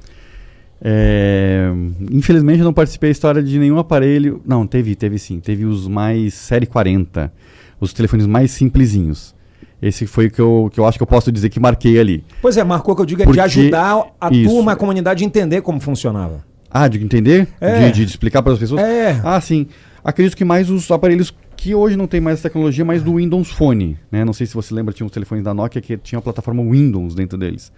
É, 0.83 1.69
infelizmente 2.11 2.57
eu 2.59 2.65
não 2.65 2.73
participei 2.73 3.09
da 3.09 3.11
história 3.11 3.43
de 3.43 3.59
nenhum 3.59 3.77
aparelho. 3.77 4.41
Não, 4.43 4.65
teve, 4.65 4.95
teve 4.95 5.19
sim. 5.19 5.39
Teve 5.39 5.63
os 5.65 5.87
mais 5.87 6.33
série 6.33 6.65
40. 6.65 7.31
Os 7.79 7.93
telefones 7.93 8.25
mais 8.25 8.49
simplesinhos. 8.51 9.35
Esse 9.81 10.05
foi 10.05 10.27
o 10.27 10.31
que 10.31 10.39
eu, 10.39 10.69
que 10.71 10.79
eu 10.79 10.85
acho 10.85 10.97
que 10.97 11.03
eu 11.03 11.07
posso 11.07 11.31
dizer 11.31 11.49
que 11.49 11.59
marquei 11.59 11.99
ali. 11.99 12.23
Pois 12.41 12.55
é, 12.55 12.63
marcou 12.63 12.95
que 12.95 13.01
eu 13.01 13.05
digo 13.05 13.21
é 13.21 13.25
Porque- 13.25 13.39
de 13.39 13.43
ajudar 13.45 14.03
a 14.19 14.29
Isso. 14.31 14.49
turma, 14.49 14.73
a 14.73 14.75
comunidade 14.75 15.23
a 15.23 15.27
entender 15.27 15.61
como 15.61 15.79
funcionava. 15.79 16.43
Ah, 16.69 16.87
de 16.87 17.03
entender? 17.03 17.47
É. 17.59 17.89
De, 17.89 18.05
de 18.05 18.11
explicar 18.11 18.41
para 18.43 18.53
as 18.53 18.59
pessoas? 18.59 18.81
É. 18.81 19.19
Ah, 19.23 19.41
sim. 19.41 19.67
Acredito 20.03 20.37
que 20.37 20.45
mais 20.45 20.69
os 20.69 20.89
aparelhos 20.91 21.33
que 21.57 21.75
hoje 21.75 21.95
não 21.97 22.07
tem 22.07 22.21
mais 22.21 22.39
essa 22.39 22.49
tecnologia, 22.49 22.85
mas 22.85 23.03
do 23.03 23.15
Windows 23.15 23.49
Phone. 23.51 23.97
Né? 24.11 24.23
Não 24.23 24.33
sei 24.33 24.47
se 24.47 24.53
você 24.53 24.73
lembra, 24.73 24.93
tinha 24.93 25.05
uns 25.05 25.11
telefones 25.11 25.43
da 25.43 25.53
Nokia 25.53 25.81
que 25.81 25.97
tinha 25.97 26.19
a 26.19 26.21
plataforma 26.21 26.63
Windows 26.63 27.13
dentro 27.13 27.37
deles. 27.37 27.71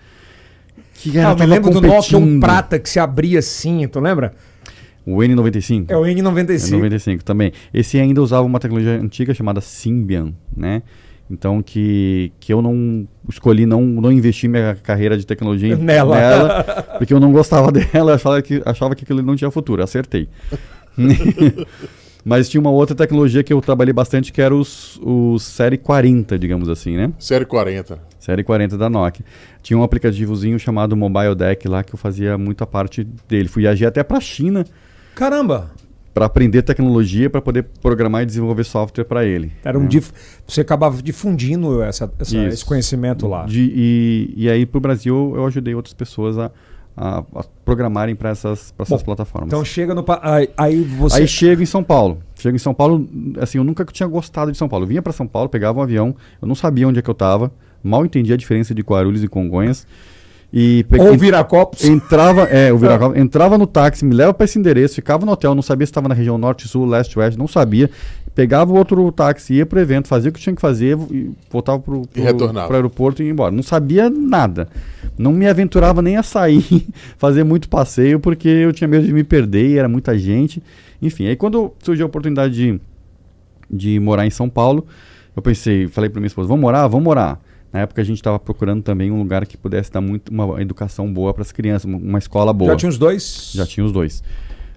Que 0.95 1.17
Ah, 1.19 1.31
eu 1.31 1.35
me 1.37 1.45
lembro 1.45 1.71
do 1.71 1.81
Nokia 1.81 2.17
um 2.17 2.39
prata 2.39 2.77
que 2.79 2.89
se 2.89 2.99
abria 2.99 3.39
assim, 3.39 3.87
tu 3.87 3.99
lembra? 3.99 4.33
O 5.05 5.17
N95. 5.17 5.85
É 5.89 5.97
o 5.97 6.05
É 6.05 6.13
N95. 6.13 6.71
95 6.71 7.23
também. 7.25 7.51
Esse 7.73 7.99
ainda 7.99 8.21
usava 8.21 8.43
uma 8.45 8.59
tecnologia 8.59 8.93
antiga 9.01 9.33
chamada 9.33 9.59
Symbian, 9.59 10.33
né? 10.55 10.81
Então 11.33 11.63
que, 11.63 12.31
que 12.39 12.53
eu 12.53 12.61
não 12.61 13.07
escolhi 13.27 13.65
não, 13.65 13.81
não 13.81 14.11
investir 14.11 14.47
minha 14.47 14.75
carreira 14.75 15.17
de 15.17 15.25
tecnologia 15.25 15.75
Nela. 15.75 16.15
nela, 16.15 16.63
porque 16.99 17.11
eu 17.11 17.19
não 17.19 17.31
gostava 17.31 17.71
dela, 17.73 18.11
eu 18.11 18.15
achava 18.15 18.41
que, 18.41 18.61
achava 18.63 18.95
que 18.95 19.03
aquilo 19.03 19.23
não 19.23 19.35
tinha 19.35 19.49
futuro. 19.49 19.81
Acertei. 19.83 20.29
Mas 22.23 22.47
tinha 22.47 22.61
uma 22.61 22.69
outra 22.69 22.95
tecnologia 22.95 23.43
que 23.43 23.51
eu 23.51 23.59
trabalhei 23.59 23.91
bastante, 23.91 24.31
que 24.31 24.41
era 24.41 24.55
os, 24.55 24.97
os 25.03 25.43
Série 25.43 25.77
40, 25.77 26.39
digamos 26.39 26.69
assim, 26.69 26.95
né? 26.95 27.11
Série 27.19 27.43
40. 27.43 27.99
Série 28.17 28.43
40 28.43 28.77
da 28.77 28.89
Nokia. 28.89 29.25
Tinha 29.61 29.77
um 29.77 29.83
aplicativozinho 29.83 30.57
chamado 30.57 30.95
Mobile 30.95 31.35
Deck 31.35 31.67
lá 31.67 31.83
que 31.83 31.93
eu 31.93 31.97
fazia 31.97 32.37
muita 32.37 32.65
parte 32.65 33.05
dele. 33.27 33.49
Fui 33.49 33.67
agir 33.67 33.85
até 33.85 34.03
para 34.03 34.17
a 34.17 34.21
China 34.21 34.63
Caramba! 35.15 35.71
Para 36.13 36.25
aprender 36.27 36.61
tecnologia 36.61 37.29
para 37.29 37.41
poder 37.41 37.63
programar 37.81 38.21
e 38.21 38.25
desenvolver 38.25 38.63
software 38.63 39.03
para 39.05 39.25
ele. 39.25 39.51
Era 39.63 39.77
um 39.77 39.83
né? 39.83 39.87
dif... 39.87 40.11
Você 40.47 40.61
acabava 40.61 41.01
difundindo 41.01 41.81
essa, 41.81 42.11
essa- 42.19 42.37
esse 42.47 42.63
conhecimento 42.63 43.27
lá. 43.27 43.45
De- 43.45 43.71
e, 43.73 44.33
e 44.37 44.49
aí 44.49 44.65
para 44.65 44.77
o 44.77 44.81
Brasil 44.81 45.33
eu 45.35 45.45
ajudei 45.47 45.73
outras 45.73 45.93
pessoas 45.93 46.37
a, 46.37 46.51
a, 46.95 47.19
a 47.35 47.43
programarem 47.65 48.15
para 48.15 48.29
essas, 48.29 48.71
pra 48.71 48.83
essas 48.83 48.99
Bom, 49.01 49.05
plataformas. 49.05 49.47
Então 49.47 49.65
chega 49.65 49.95
no. 49.95 50.05
Aí, 50.21 50.49
aí 50.55 50.81
você. 50.83 51.21
Aí 51.21 51.27
chego 51.27 51.63
em 51.63 51.65
São 51.65 51.83
Paulo. 51.83 52.19
Chego 52.35 52.55
em 52.55 52.59
São 52.59 52.73
Paulo, 52.73 53.09
assim, 53.39 53.57
eu 53.57 53.63
nunca 53.63 53.83
tinha 53.85 54.07
gostado 54.07 54.51
de 54.51 54.57
São 54.57 54.69
Paulo. 54.69 54.83
Eu 54.83 54.89
vinha 54.89 55.01
para 55.01 55.13
São 55.13 55.25
Paulo, 55.25 55.49
pegava 55.49 55.79
um 55.79 55.81
avião, 55.81 56.15
eu 56.41 56.47
não 56.47 56.55
sabia 56.55 56.87
onde 56.87 56.99
é 56.99 57.01
que 57.01 57.09
eu 57.09 57.13
estava, 57.13 57.51
mal 57.81 58.05
entendia 58.05 58.35
a 58.35 58.37
diferença 58.37 58.75
de 58.75 58.81
Guarulhos 58.83 59.23
e 59.23 59.27
Congonhas. 59.27 59.87
E 60.55 60.85
Ou 60.99 61.17
Viracopos. 61.17 61.83
Entrava, 61.83 62.43
é, 62.43 62.71
o 62.71 62.77
Viracopos, 62.77 63.17
entrava 63.17 63.57
no 63.57 63.65
táxi, 63.65 64.05
me 64.05 64.13
leva 64.13 64.31
para 64.35 64.45
esse 64.45 64.59
endereço, 64.59 64.93
ficava 64.93 65.25
no 65.25 65.31
hotel, 65.31 65.55
não 65.55 65.63
sabia 65.63 65.87
se 65.87 65.89
estava 65.89 66.07
na 66.07 66.13
região 66.13 66.37
norte, 66.37 66.67
sul, 66.67 66.85
leste, 66.85 67.17
oeste, 67.17 67.39
não 67.39 67.47
sabia. 67.47 67.89
Pegava 68.35 68.71
o 68.71 68.75
outro 68.75 69.11
táxi, 69.11 69.55
ia 69.55 69.65
pro 69.65 69.79
evento, 69.79 70.07
fazia 70.07 70.29
o 70.29 70.33
que 70.33 70.39
tinha 70.39 70.55
que 70.55 70.61
fazer, 70.61 70.95
e 71.09 71.31
voltava 71.49 71.79
pro, 71.79 72.07
pro, 72.07 72.21
E 72.21 72.23
retornava. 72.23 72.67
pro 72.67 72.75
aeroporto 72.75 73.23
e 73.23 73.25
ia 73.25 73.31
embora. 73.31 73.49
Não 73.51 73.63
sabia 73.63 74.11
nada. 74.11 74.67
Não 75.17 75.33
me 75.33 75.47
aventurava 75.47 76.03
nem 76.03 76.17
a 76.17 76.23
sair, 76.23 76.85
fazer 77.17 77.43
muito 77.43 77.67
passeio, 77.67 78.19
porque 78.19 78.47
eu 78.47 78.71
tinha 78.71 78.87
medo 78.87 79.07
de 79.07 79.13
me 79.13 79.23
perder, 79.23 79.69
e 79.71 79.77
era 79.79 79.89
muita 79.89 80.15
gente. 80.15 80.61
Enfim, 81.01 81.25
aí 81.25 81.35
quando 81.35 81.73
surgiu 81.83 82.05
a 82.05 82.07
oportunidade 82.07 82.53
de, 82.53 82.79
de 83.69 83.99
morar 83.99 84.27
em 84.27 84.31
São 84.31 84.47
Paulo, 84.47 84.85
eu 85.35 85.41
pensei, 85.41 85.87
falei 85.87 86.11
para 86.11 86.19
minha 86.19 86.27
esposa, 86.27 86.47
vamos 86.47 86.61
morar? 86.61 86.87
Vamos 86.87 87.03
morar. 87.03 87.39
Na 87.73 87.79
época 87.79 88.01
a 88.01 88.05
gente 88.05 88.17
estava 88.17 88.37
procurando 88.37 88.83
também 88.83 89.09
um 89.09 89.17
lugar 89.17 89.45
que 89.47 89.57
pudesse 89.57 89.91
dar 89.91 89.99
muito 89.99 90.29
uma 90.29 90.61
educação 90.61 91.11
boa 91.11 91.33
para 91.33 91.41
as 91.41 91.51
crianças, 91.51 91.85
uma- 91.91 92.19
escola 92.19 92.53
boa. 92.53 92.71
Já 92.71 92.77
tinha 92.77 92.89
os 92.89 92.97
dois? 92.99 93.51
Já 93.55 93.65
tinha 93.65 93.83
os 93.83 93.91
dois. 93.91 94.23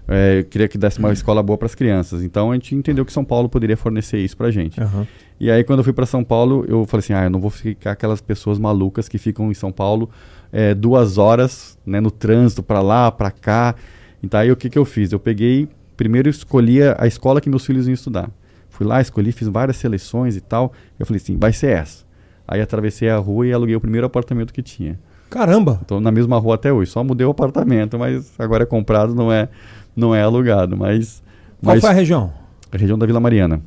É, 0.07 0.39
eu 0.39 0.45
queria 0.45 0.67
que 0.67 0.77
desse 0.77 0.97
uma 0.99 1.11
escola 1.13 1.43
boa 1.43 1.57
para 1.57 1.67
as 1.67 1.75
crianças. 1.75 2.23
Então 2.23 2.49
a 2.51 2.53
gente 2.55 2.73
entendeu 2.73 3.05
que 3.05 3.13
São 3.13 3.23
Paulo 3.23 3.47
poderia 3.47 3.77
fornecer 3.77 4.17
isso 4.17 4.35
para 4.35 4.49
gente. 4.49 4.81
Aham. 4.81 5.05
E 5.39 5.51
aí 5.51 5.63
quando 5.63 5.79
eu 5.79 5.83
fui 5.83 5.93
para 5.93 6.05
São 6.07 6.23
Paulo, 6.23 6.65
eu 6.67 6.85
falei 6.85 6.99
assim, 7.03 7.13
ah, 7.13 7.25
eu 7.25 7.29
não 7.29 7.39
vou 7.39 7.51
ficar 7.51 7.91
aquelas 7.91 8.19
pessoas 8.19 8.57
malucas 8.57 9.07
que 9.07 9.19
ficam 9.19 9.51
em 9.51 9.53
São 9.53 9.71
Paulo 9.71 10.09
é, 10.51 10.73
duas 10.73 11.17
horas, 11.19 11.77
né, 11.85 11.99
no 11.99 12.09
trânsito 12.09 12.63
para 12.63 12.81
lá, 12.81 13.11
para 13.11 13.29
cá. 13.29 13.75
Então 14.23 14.39
aí 14.39 14.51
o 14.51 14.55
que 14.55 14.69
que 14.71 14.79
eu 14.79 14.85
fiz? 14.85 15.11
Eu 15.11 15.19
peguei, 15.19 15.67
primeiro 15.95 16.29
escolhi 16.29 16.81
a 16.81 16.95
a 16.99 17.05
escola 17.05 17.39
que 17.41 17.49
meus 17.49 17.63
filhos 17.65 17.85
iam 17.85 17.93
estudar. 17.93 18.31
Fui 18.69 18.87
lá, 18.87 19.01
escolhi, 19.01 19.31
fiz 19.31 19.47
várias 19.49 19.77
seleções 19.77 20.35
e 20.35 20.41
tal. 20.41 20.71
Eu 20.97 21.05
falei 21.05 21.21
assim, 21.21 21.37
vai 21.37 21.51
ser 21.53 21.67
essa. 21.71 22.06
Aí 22.47 22.61
atravessei 22.61 23.09
a 23.09 23.17
rua 23.17 23.45
e 23.47 23.53
aluguei 23.53 23.75
o 23.75 23.81
primeiro 23.81 24.07
apartamento 24.07 24.53
que 24.53 24.61
tinha. 24.61 24.99
Caramba! 25.29 25.79
Estou 25.81 25.99
na 25.99 26.11
mesma 26.11 26.37
rua 26.37 26.55
até 26.55 26.71
hoje, 26.71 26.89
só 26.89 27.03
mudei 27.03 27.27
o 27.27 27.31
apartamento, 27.31 27.99
mas 27.99 28.31
agora 28.39 28.63
é 28.63 28.65
comprado, 28.65 29.13
não 29.13 29.31
é, 29.31 29.49
não 29.95 30.15
é 30.15 30.21
alugado. 30.21 30.77
Mas, 30.77 31.21
Qual 31.61 31.75
mas 31.75 31.81
foi 31.81 31.89
a 31.89 31.93
região? 31.93 32.31
a 32.71 32.77
região 32.77 32.97
da 32.97 33.05
Vila 33.05 33.19
Mariana. 33.19 33.61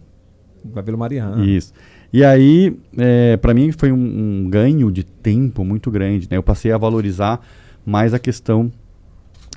Da 0.65 0.81
Vila 0.81 0.97
Mariana. 0.97 1.45
Isso. 1.45 1.73
E 2.13 2.25
aí, 2.25 2.77
é, 2.99 3.37
para 3.37 3.55
mim, 3.55 3.71
foi 3.73 3.93
um, 3.93 3.97
um 4.45 4.51
ganho 4.51 4.91
de 4.91 5.05
tempo 5.05 5.65
muito 5.65 5.91
grande. 5.91 6.29
Né? 6.31 6.37
Eu 6.37 6.43
passei 6.43 6.73
a 6.73 6.79
valorizar 6.79 7.41
mais 7.85 8.13
a 8.13 8.19
questão 8.19 8.71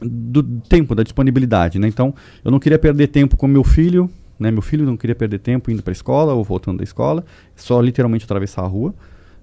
do 0.02 0.44
tempo, 0.44 0.94
da 0.94 1.04
disponibilidade. 1.04 1.80
Né? 1.80 1.88
Então, 1.88 2.14
eu 2.44 2.52
não 2.52 2.60
queria 2.60 2.78
perder 2.78 3.08
tempo 3.08 3.36
com 3.36 3.48
meu 3.48 3.64
filho. 3.64 4.10
Né? 4.40 4.52
Meu 4.52 4.62
filho 4.62 4.86
não 4.86 4.96
queria 4.96 5.16
perder 5.16 5.40
tempo 5.40 5.72
indo 5.72 5.82
para 5.82 5.92
a 5.92 5.94
escola 5.94 6.34
ou 6.34 6.44
voltando 6.44 6.78
da 6.78 6.84
escola, 6.84 7.24
só 7.56 7.82
literalmente 7.82 8.26
atravessar 8.26 8.64
a 8.64 8.68
rua. 8.68 8.94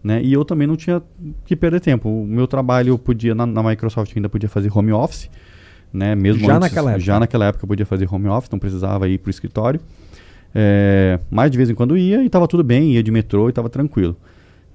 Né? 0.03 0.23
E 0.23 0.33
eu 0.33 0.45
também 0.45 0.67
não 0.67 0.77
tinha 0.77 1.03
que 1.45 1.55
perder 1.55 1.81
tempo. 1.81 2.09
O 2.09 2.27
meu 2.27 2.47
trabalho 2.47 2.91
eu 2.91 2.99
podia, 2.99 3.35
na, 3.35 3.45
na 3.45 3.63
Microsoft, 3.63 4.13
ainda 4.17 4.29
podia 4.29 4.49
fazer 4.49 4.71
home 4.75 4.93
office. 4.93 5.29
Né? 5.93 6.15
Mesmo 6.15 6.47
Já 6.47 6.57
antes- 6.57 6.69
naquela 6.71 6.91
época. 6.93 7.05
Já 7.05 7.21
naquela 7.21 7.45
época 7.47 7.65
eu 7.65 7.69
podia 7.69 7.87
fazer 7.87 8.09
home 8.11 8.29
office, 8.29 8.51
não 8.51 8.59
precisava 8.59 9.09
ir 9.09 9.19
para 9.19 9.29
o 9.29 9.31
escritório. 9.31 9.81
É, 10.55 11.21
mas 11.31 11.51
de 11.51 11.57
vez 11.57 11.71
em 11.71 11.75
quando 11.75 11.97
ia 11.97 12.23
e 12.23 12.27
estava 12.27 12.49
tudo 12.49 12.65
bem, 12.65 12.93
ia 12.95 13.03
de 13.03 13.11
metrô 13.11 13.47
e 13.47 13.51
estava 13.51 13.69
tranquilo. 13.69 14.17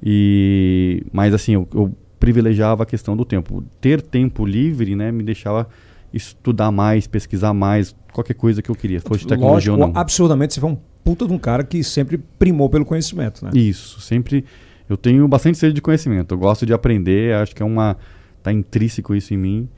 E, 0.03 1.03
mas 1.11 1.33
assim, 1.33 1.53
eu, 1.53 1.67
eu 1.73 1.91
privilegiava 2.19 2.83
a 2.83 2.85
questão 2.85 3.15
do 3.17 3.25
tempo. 3.25 3.63
Ter 3.81 4.01
tempo 4.01 4.45
livre 4.45 4.95
né, 4.95 5.11
me 5.11 5.23
deixava 5.23 5.67
estudar 6.13 6.71
mais, 6.71 7.07
pesquisar 7.07 7.53
mais, 7.53 7.95
qualquer 8.13 8.35
coisa 8.35 8.61
que 8.61 8.69
eu 8.69 8.75
queria, 8.75 9.01
fosse 9.01 9.25
tecnologia 9.27 9.71
Lógico, 9.71 9.87
ou 9.87 9.93
não. 9.93 9.99
absurdamente, 9.99 10.53
você 10.53 10.61
foi 10.61 10.69
um 10.69 10.77
puta 11.03 11.27
de 11.27 11.33
um 11.33 11.37
cara 11.37 11.63
que 11.63 11.83
sempre 11.83 12.17
primou 12.39 12.69
pelo 12.69 12.85
conhecimento, 12.85 13.43
né? 13.43 13.51
Isso, 13.53 13.99
sempre. 13.99 14.45
Eu 14.89 14.97
tenho 14.97 15.27
bastante 15.27 15.57
sede 15.57 15.73
de 15.73 15.81
conhecimento, 15.81 16.33
eu 16.33 16.37
gosto 16.37 16.65
de 16.65 16.73
aprender, 16.73 17.35
acho 17.35 17.55
que 17.55 17.61
é 17.61 17.65
uma. 17.65 17.97
Está 18.37 18.53
intrínseco 18.53 19.15
isso 19.15 19.33
em 19.33 19.37
mim, 19.37 19.69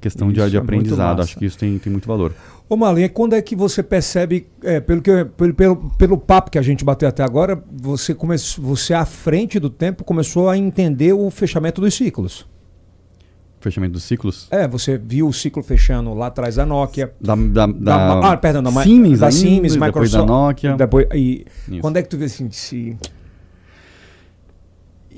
questão 0.00 0.32
de, 0.32 0.40
Isso 0.40 0.50
de 0.50 0.56
é 0.56 0.60
muito 0.60 0.72
aprendizado, 0.72 1.22
acho 1.22 1.38
que 1.38 1.44
isso 1.44 1.56
tem, 1.56 1.78
tem 1.78 1.90
muito 1.92 2.08
valor. 2.08 2.34
Ô 2.68 2.76
Marlene, 2.76 3.08
quando 3.08 3.34
é 3.34 3.42
que 3.42 3.54
você 3.54 3.82
percebe, 3.82 4.48
é, 4.62 4.80
pelo, 4.80 5.00
que, 5.00 5.24
pelo, 5.36 5.54
pelo, 5.54 5.76
pelo 5.96 6.18
papo 6.18 6.50
que 6.50 6.58
a 6.58 6.62
gente 6.62 6.84
bateu 6.84 7.08
até 7.08 7.22
agora, 7.22 7.62
você, 7.72 8.12
come, 8.12 8.36
você 8.58 8.92
à 8.92 9.04
frente 9.04 9.60
do 9.60 9.70
tempo 9.70 10.02
começou 10.02 10.48
a 10.48 10.58
entender 10.58 11.12
o 11.12 11.30
fechamento 11.30 11.80
dos 11.80 11.94
ciclos? 11.94 12.44
Fechamento 13.60 13.92
dos 13.92 14.02
ciclos. 14.02 14.48
É, 14.50 14.66
você 14.66 14.98
viu 14.98 15.28
o 15.28 15.32
ciclo 15.32 15.62
fechando 15.62 16.12
lá 16.12 16.26
atrás 16.26 16.56
da 16.56 16.66
Nokia. 16.66 17.12
Da, 17.20 17.34
da, 17.34 17.66
Da, 17.66 18.20
da 18.20 18.32
ah, 18.32 18.36
perdão, 18.36 18.62
da, 18.62 18.70
Siemens, 18.82 19.20
da 19.20 19.30
Siemens, 19.30 19.72
depois 19.74 19.88
Microsoft. 19.88 20.26
da 20.26 20.32
Nokia. 20.32 20.74
Depois, 20.76 21.06
e 21.14 21.46
Isso. 21.68 21.80
quando 21.80 21.96
é 21.96 22.02
que 22.02 22.08
tu 22.08 22.18
vê 22.18 22.26
assim, 22.26 22.50
se, 22.50 22.96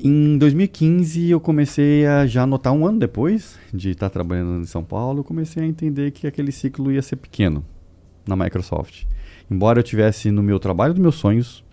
Em 0.03 0.39
2015 0.39 1.31
eu 1.31 1.41
comecei 1.41 2.07
a 2.07 2.25
já 2.25 2.47
notar 2.47 2.73
um 2.73 2.87
ano 2.87 3.01
depois 3.01 3.59
de 3.75 3.91
estar 3.91 4.09
trabalhando 4.09 4.61
em 4.61 4.67
São 4.67 4.85
Paulo, 4.85 5.21
eu 5.21 5.25
comecei 5.25 5.63
a 5.63 5.67
entender 5.67 6.13
que 6.13 6.27
aquele 6.27 6.53
ciclo 6.53 6.93
ia 6.93 7.03
ser 7.03 7.17
pequeno 7.17 7.65
na 8.27 8.37
Microsoft. 8.37 9.05
Embora 9.51 9.81
eu 9.81 9.83
tivesse 9.83 10.31
no 10.31 10.43
meu 10.43 10.61
trabalho 10.61 10.95
dos 10.95 11.03
meus 11.03 11.17
sonhos, 11.17 11.65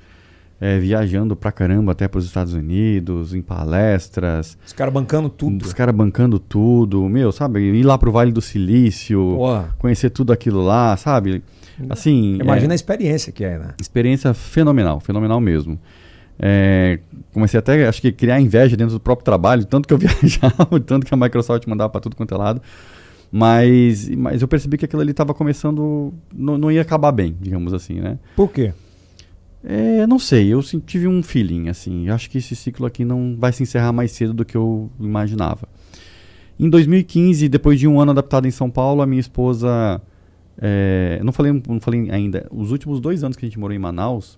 eh, 0.60 0.80
viajando 0.80 1.36
pra 1.36 1.52
caramba 1.52 1.92
até 1.92 2.08
para 2.08 2.18
os 2.18 2.26
Estados 2.26 2.54
Unidos, 2.54 3.34
em 3.34 3.42
palestras, 3.44 4.58
os 4.66 4.74
caras 4.74 4.94
bancando 4.94 5.30
tudo. 5.30 5.64
os 5.64 5.74
caras 5.74 5.94
bancando 5.94 6.40
tudo, 6.40 7.08
meu, 7.08 7.32
sabe? 7.32 7.60
Ir 7.60 7.84
lá 7.84 7.96
pro 7.98 8.12
Vale 8.12 8.32
do 8.32 8.42
Silício, 8.42 9.36
Pô, 9.38 9.64
conhecer 9.78 10.10
tudo 10.10 10.34
aquilo 10.34 10.64
lá, 10.64 10.98
sabe? 10.98 11.44
Assim, 11.90 12.38
imagina 12.42 12.74
é- 12.74 12.76
a 12.76 12.76
experiência 12.76 13.32
que 13.32 13.44
é, 13.44 13.60
né? 13.60 13.74
experiência 13.80 14.34
fenomenal, 14.34 15.00
fenomenal 15.00 15.40
mesmo. 15.40 15.78
É, 16.40 17.00
comecei 17.34 17.58
até, 17.58 17.88
acho 17.88 18.02
que, 18.02 18.12
criar 18.12 18.40
inveja 18.40 18.76
dentro 18.76 18.94
do 18.94 19.00
próprio 19.00 19.24
trabalho, 19.24 19.66
tanto 19.66 19.88
que 19.88 19.94
eu 19.94 19.98
viajava, 20.00 20.80
tanto 20.86 21.06
que 21.06 21.14
a 21.14 21.18
Microsoft 21.18 21.66
mandava 21.68 21.90
para 21.90 22.02
tudo 22.02 22.16
quanto 22.16 22.34
é 22.34 22.38
lado. 22.38 22.62
Mas, 23.32 24.10
mas 24.10 24.42
eu 24.42 24.48
percebi 24.48 24.78
que 24.78 24.86
aquilo 24.86 25.02
ali 25.02 25.12
estava 25.12 25.34
começando, 25.34 26.14
não, 26.34 26.58
não 26.58 26.72
ia 26.72 26.82
acabar 26.82 27.12
bem, 27.12 27.36
digamos 27.40 27.74
assim, 27.74 27.96
né? 28.00 28.18
Por 28.36 28.50
quê? 28.50 28.74
É, 29.64 30.06
não 30.06 30.20
sei, 30.20 30.54
eu 30.54 30.62
tive 30.62 31.08
um 31.08 31.24
feeling, 31.24 31.70
assim, 31.70 32.08
acho 32.10 32.30
que 32.30 32.38
esse 32.38 32.56
ciclo 32.56 32.86
aqui 32.86 33.04
não 33.04 33.36
vai 33.38 33.52
se 33.52 33.64
encerrar 33.64 33.92
mais 33.92 34.12
cedo 34.12 34.32
do 34.32 34.46
que 34.46 34.56
eu 34.56 34.92
imaginava. 35.00 35.68
Em 36.60 36.70
2015, 36.70 37.50
depois 37.50 37.80
de 37.80 37.88
um 37.88 38.00
ano 38.00 38.12
adaptado 38.12 38.48
em 38.48 38.52
São 38.52 38.70
Paulo, 38.70 39.02
a 39.02 39.08
minha 39.08 39.20
esposa, 39.20 40.00
é, 40.62 41.20
não 41.24 41.34
falei, 41.34 41.52
não 41.68 41.80
falei 41.82 42.10
ainda, 42.12 42.48
os 42.52 42.72
últimos 42.72 43.02
dois 43.02 43.24
anos 43.24 43.36
que 43.36 43.44
a 43.44 43.50
gente 43.50 43.60
morou 43.60 43.76
em 43.76 43.80
Manaus, 43.80 44.38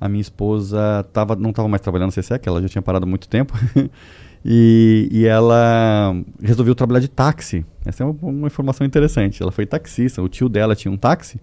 a 0.00 0.08
minha 0.08 0.22
esposa 0.22 1.04
tava, 1.12 1.36
não 1.36 1.50
estava 1.50 1.68
mais 1.68 1.82
trabalhando 1.82 2.08
no 2.08 2.22
CSEC, 2.22 2.48
ela 2.48 2.62
já 2.62 2.68
tinha 2.68 2.80
parado 2.80 3.06
muito 3.06 3.28
tempo, 3.28 3.52
e, 4.42 5.08
e 5.12 5.26
ela 5.26 6.16
resolveu 6.40 6.74
trabalhar 6.74 7.00
de 7.00 7.08
táxi. 7.08 7.66
Essa 7.84 8.02
é 8.02 8.06
uma, 8.06 8.16
uma 8.22 8.46
informação 8.46 8.86
interessante. 8.86 9.42
Ela 9.42 9.52
foi 9.52 9.66
taxista, 9.66 10.22
o 10.22 10.28
tio 10.28 10.48
dela 10.48 10.74
tinha 10.74 10.90
um 10.90 10.96
táxi, 10.96 11.38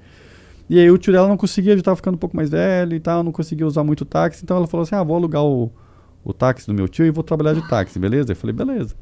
e 0.68 0.80
aí 0.80 0.90
o 0.90 0.98
tio 0.98 1.14
dela 1.14 1.28
não 1.28 1.38
conseguia, 1.38 1.74
já 1.74 1.80
estava 1.80 1.96
ficando 1.96 2.16
um 2.16 2.20
pouco 2.20 2.36
mais 2.36 2.50
velho 2.50 2.96
e 2.96 3.00
tal, 3.00 3.24
não 3.24 3.32
conseguia 3.32 3.68
usar 3.68 3.84
muito 3.84 4.04
táxi, 4.04 4.44
então 4.44 4.58
ela 4.58 4.68
falou 4.68 4.84
assim, 4.84 4.96
ah, 4.96 5.04
vou 5.04 5.16
alugar 5.16 5.44
o, 5.44 5.72
o 6.24 6.34
táxi 6.34 6.66
do 6.66 6.74
meu 6.74 6.88
tio 6.88 7.06
e 7.06 7.12
vou 7.12 7.24
trabalhar 7.24 7.54
de 7.54 7.68
táxi, 7.70 8.00
beleza? 8.00 8.32
Eu 8.32 8.36
falei, 8.36 8.56
beleza. 8.56 8.96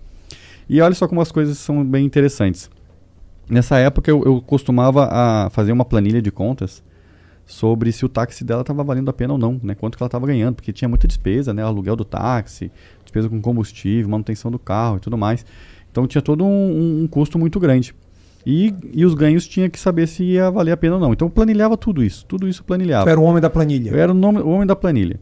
E 0.67 0.81
olha 0.81 0.93
só 0.93 1.07
como 1.07 1.21
as 1.21 1.31
coisas 1.31 1.57
são 1.57 1.83
bem 1.83 2.05
interessantes. 2.05 2.69
Nessa 3.49 3.77
época 3.77 4.11
eu, 4.11 4.23
eu 4.25 4.41
costumava 4.41 5.07
a 5.09 5.49
fazer 5.51 5.71
uma 5.71 5.85
planilha 5.85 6.21
de 6.21 6.31
contas 6.31 6.83
sobre 7.45 7.91
se 7.91 8.03
o 8.05 8.09
táxi 8.09 8.43
dela 8.43 8.61
estava 8.61 8.83
valendo 8.83 9.09
a 9.09 9.13
pena 9.13 9.33
ou 9.33 9.39
não, 9.39 9.59
né? 9.61 9.75
Quanto 9.75 9.97
que 9.97 10.03
ela 10.03 10.07
estava 10.07 10.25
ganhando, 10.25 10.55
porque 10.55 10.73
tinha 10.73 10.89
muita 10.89 11.07
despesa, 11.07 11.53
né? 11.53 11.61
Aluguel 11.63 11.95
do 11.95 12.03
táxi, 12.05 12.71
despesa 13.03 13.29
com 13.29 13.39
combustível, 13.41 14.09
manutenção 14.09 14.49
do 14.49 14.57
carro 14.59 14.97
e 14.97 14.99
tudo 14.99 15.17
mais. 15.17 15.45
Então 15.91 16.07
tinha 16.07 16.21
todo 16.21 16.43
um, 16.43 17.03
um- 17.03 17.07
custo 17.07 17.37
muito 17.37 17.59
grande. 17.59 17.93
E, 18.45 18.73
e 18.93 19.05
os 19.05 19.13
ganhos 19.15 19.47
tinha 19.47 19.69
que 19.69 19.79
saber 19.79 20.07
se 20.07 20.23
ia 20.23 20.51
valer 20.51 20.71
a 20.71 20.77
pena 20.77 20.95
ou 20.95 20.99
não. 21.01 21.13
Então 21.13 21.29
planilhava 21.29 21.75
tudo 21.77 22.03
isso, 22.03 22.25
tudo 22.25 22.47
isso 22.47 22.63
planilhava. 22.63 23.05
Tu 23.05 23.09
era 23.09 23.19
o 23.19 23.23
homem 23.23 23.41
da 23.41 23.49
planilha. 23.49 23.89
Eu 23.91 23.97
era 23.99 24.11
o, 24.11 24.15
nome- 24.15 24.39
o 24.41 24.49
homem 24.49 24.67
da 24.67 24.75
planilha. 24.75 25.19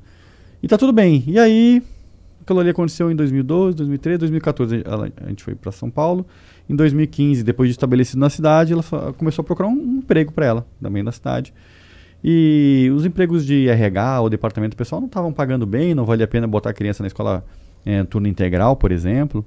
E 0.61 0.67
tá 0.67 0.77
tudo 0.77 0.91
bem. 0.91 1.23
E 1.27 1.37
aí, 1.39 1.81
aquilo 2.41 2.59
ali 2.59 2.69
aconteceu 2.69 3.09
em 3.11 3.15
2012, 3.15 3.77
2013, 3.77 4.17
2014. 4.19 4.81
ela- 4.85 5.09
a 5.23 5.29
gente 5.29 5.43
foi 5.43 5.55
para 5.55 5.71
São 5.71 5.89
Paulo. 5.89 6.25
Em 6.69 6.75
2015, 6.75 7.43
depois 7.43 7.69
de 7.69 7.73
estabelecido 7.73 8.19
na 8.19 8.29
cidade, 8.29 8.71
ela 8.73 8.83
começou 9.17 9.43
a 9.43 9.45
procurar 9.45 9.67
um, 9.69 9.73
um 9.73 9.97
emprego 9.99 10.31
para 10.31 10.45
ela, 10.45 10.65
também 10.81 11.03
na 11.03 11.11
cidade. 11.11 11.53
E 12.23 12.89
os 12.95 13.05
empregos 13.05 13.45
de 13.45 13.67
RH 13.67 14.21
ou 14.21 14.29
departamento 14.29 14.77
pessoal 14.77 15.01
não 15.01 15.07
estavam 15.07 15.33
pagando 15.33 15.65
bem, 15.65 15.93
não 15.93 16.05
valia 16.05 16.23
a 16.25 16.27
pena 16.27 16.47
botar 16.47 16.69
a 16.69 16.73
criança 16.73 17.03
na 17.03 17.07
escola 17.07 17.43
eh, 17.85 18.03
turno 18.05 18.27
integral, 18.27 18.75
por 18.77 18.91
exemplo. 18.91 19.45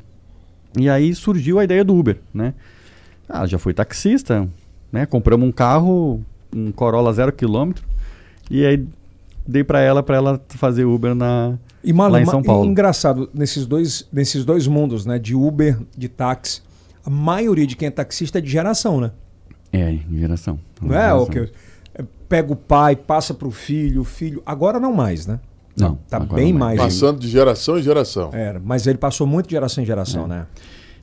E 0.78 0.88
aí 0.90 1.14
surgiu 1.14 1.58
a 1.58 1.64
ideia 1.64 1.82
do 1.82 1.96
Uber, 1.96 2.18
né? 2.34 2.52
Ah, 3.28 3.46
já 3.46 3.58
foi 3.58 3.72
taxista, 3.72 4.46
né? 4.92 5.06
Compramos 5.06 5.48
um 5.48 5.52
carro, 5.52 6.20
um 6.54 6.70
Corolla 6.70 7.12
zero 7.14 7.32
quilômetro, 7.32 7.84
e 8.50 8.64
aí 8.64 8.86
dei 9.46 9.64
para 9.64 9.80
ela 9.80 10.02
para 10.02 10.16
ela 10.16 10.40
fazer 10.50 10.84
Uber 10.84 11.14
na 11.14 11.58
E 11.82 11.94
Marlon, 11.94 12.12
lá 12.12 12.22
em 12.22 12.26
São 12.26 12.42
Paulo. 12.42 12.66
e 12.66 12.68
engraçado, 12.68 13.30
nesses 13.32 13.64
dois, 13.64 14.06
nesses 14.12 14.44
dois 14.44 14.66
mundos, 14.66 15.06
né? 15.06 15.18
De 15.18 15.34
Uber, 15.34 15.78
de 15.96 16.08
táxi, 16.08 16.60
a 17.04 17.08
maioria 17.10 17.66
de 17.66 17.74
quem 17.74 17.88
é 17.88 17.90
taxista 17.90 18.36
é 18.38 18.40
de 18.40 18.50
geração, 18.50 19.00
né? 19.00 19.12
é 19.72 19.98
geração. 20.10 20.58
Não 20.80 20.94
é? 20.94 21.00
Geração. 21.00 21.22
O 21.22 21.30
que 21.30 21.38
é, 21.38 21.50
pega 22.28 22.52
o 22.52 22.56
pai, 22.56 22.96
passa 22.96 23.32
pro 23.34 23.50
filho, 23.50 24.02
o 24.02 24.04
filho. 24.04 24.42
Agora 24.44 24.78
não 24.78 24.92
mais, 24.92 25.26
né? 25.26 25.40
Não, 25.76 25.98
Tá 26.08 26.18
bem 26.18 26.52
não 26.52 26.58
é. 26.58 26.76
mais. 26.76 26.80
Passando 26.80 27.20
de 27.20 27.28
geração 27.28 27.78
em 27.78 27.82
geração. 27.82 28.30
Era, 28.32 28.60
mas 28.64 28.86
ele 28.86 28.98
passou 28.98 29.26
muito 29.26 29.46
de 29.46 29.52
geração 29.52 29.82
em 29.82 29.86
geração, 29.86 30.24
É. 30.24 30.28
né? 30.28 30.46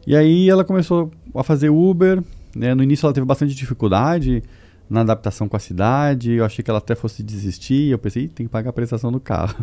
E 0.05 0.15
aí 0.15 0.49
ela 0.49 0.63
começou 0.63 1.11
a 1.34 1.43
fazer 1.43 1.69
Uber. 1.69 2.21
Né? 2.55 2.74
No 2.76 2.84
início 2.84 3.05
ela 3.05 3.13
teve 3.13 3.26
bastante 3.26 3.55
dificuldade 3.55 4.43
na 4.89 5.01
adaptação 5.01 5.47
com 5.47 5.55
a 5.55 5.59
cidade. 5.59 6.34
Eu 6.34 6.45
achei 6.45 6.63
que 6.63 6.69
ela 6.69 6.80
até 6.80 6.93
fosse 6.93 7.24
desistir. 7.24 7.89
Eu 7.89 7.97
pensei, 7.97 8.28
tem 8.28 8.45
que 8.45 8.51
pagar 8.51 8.71
a 8.71 8.74
prestação 8.74 9.11
do 9.11 9.19
carro. 9.19 9.55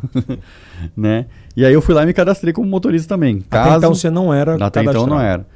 né? 0.97 1.27
E 1.57 1.65
aí 1.65 1.73
eu 1.75 1.83
fui 1.83 1.95
lá 1.95 2.05
e 2.05 2.07
me 2.07 2.13
cadastrei 2.15 2.53
como 2.53 2.69
motorista 2.69 3.09
também. 3.09 3.41
Caso... 3.51 3.69
Até 3.69 3.79
então 3.79 3.95
você 3.95 4.11
não 4.11 4.33
era 4.33 4.55
Até 4.65 4.83
então 4.83 5.07
não 5.07 5.21
era. 5.21 5.47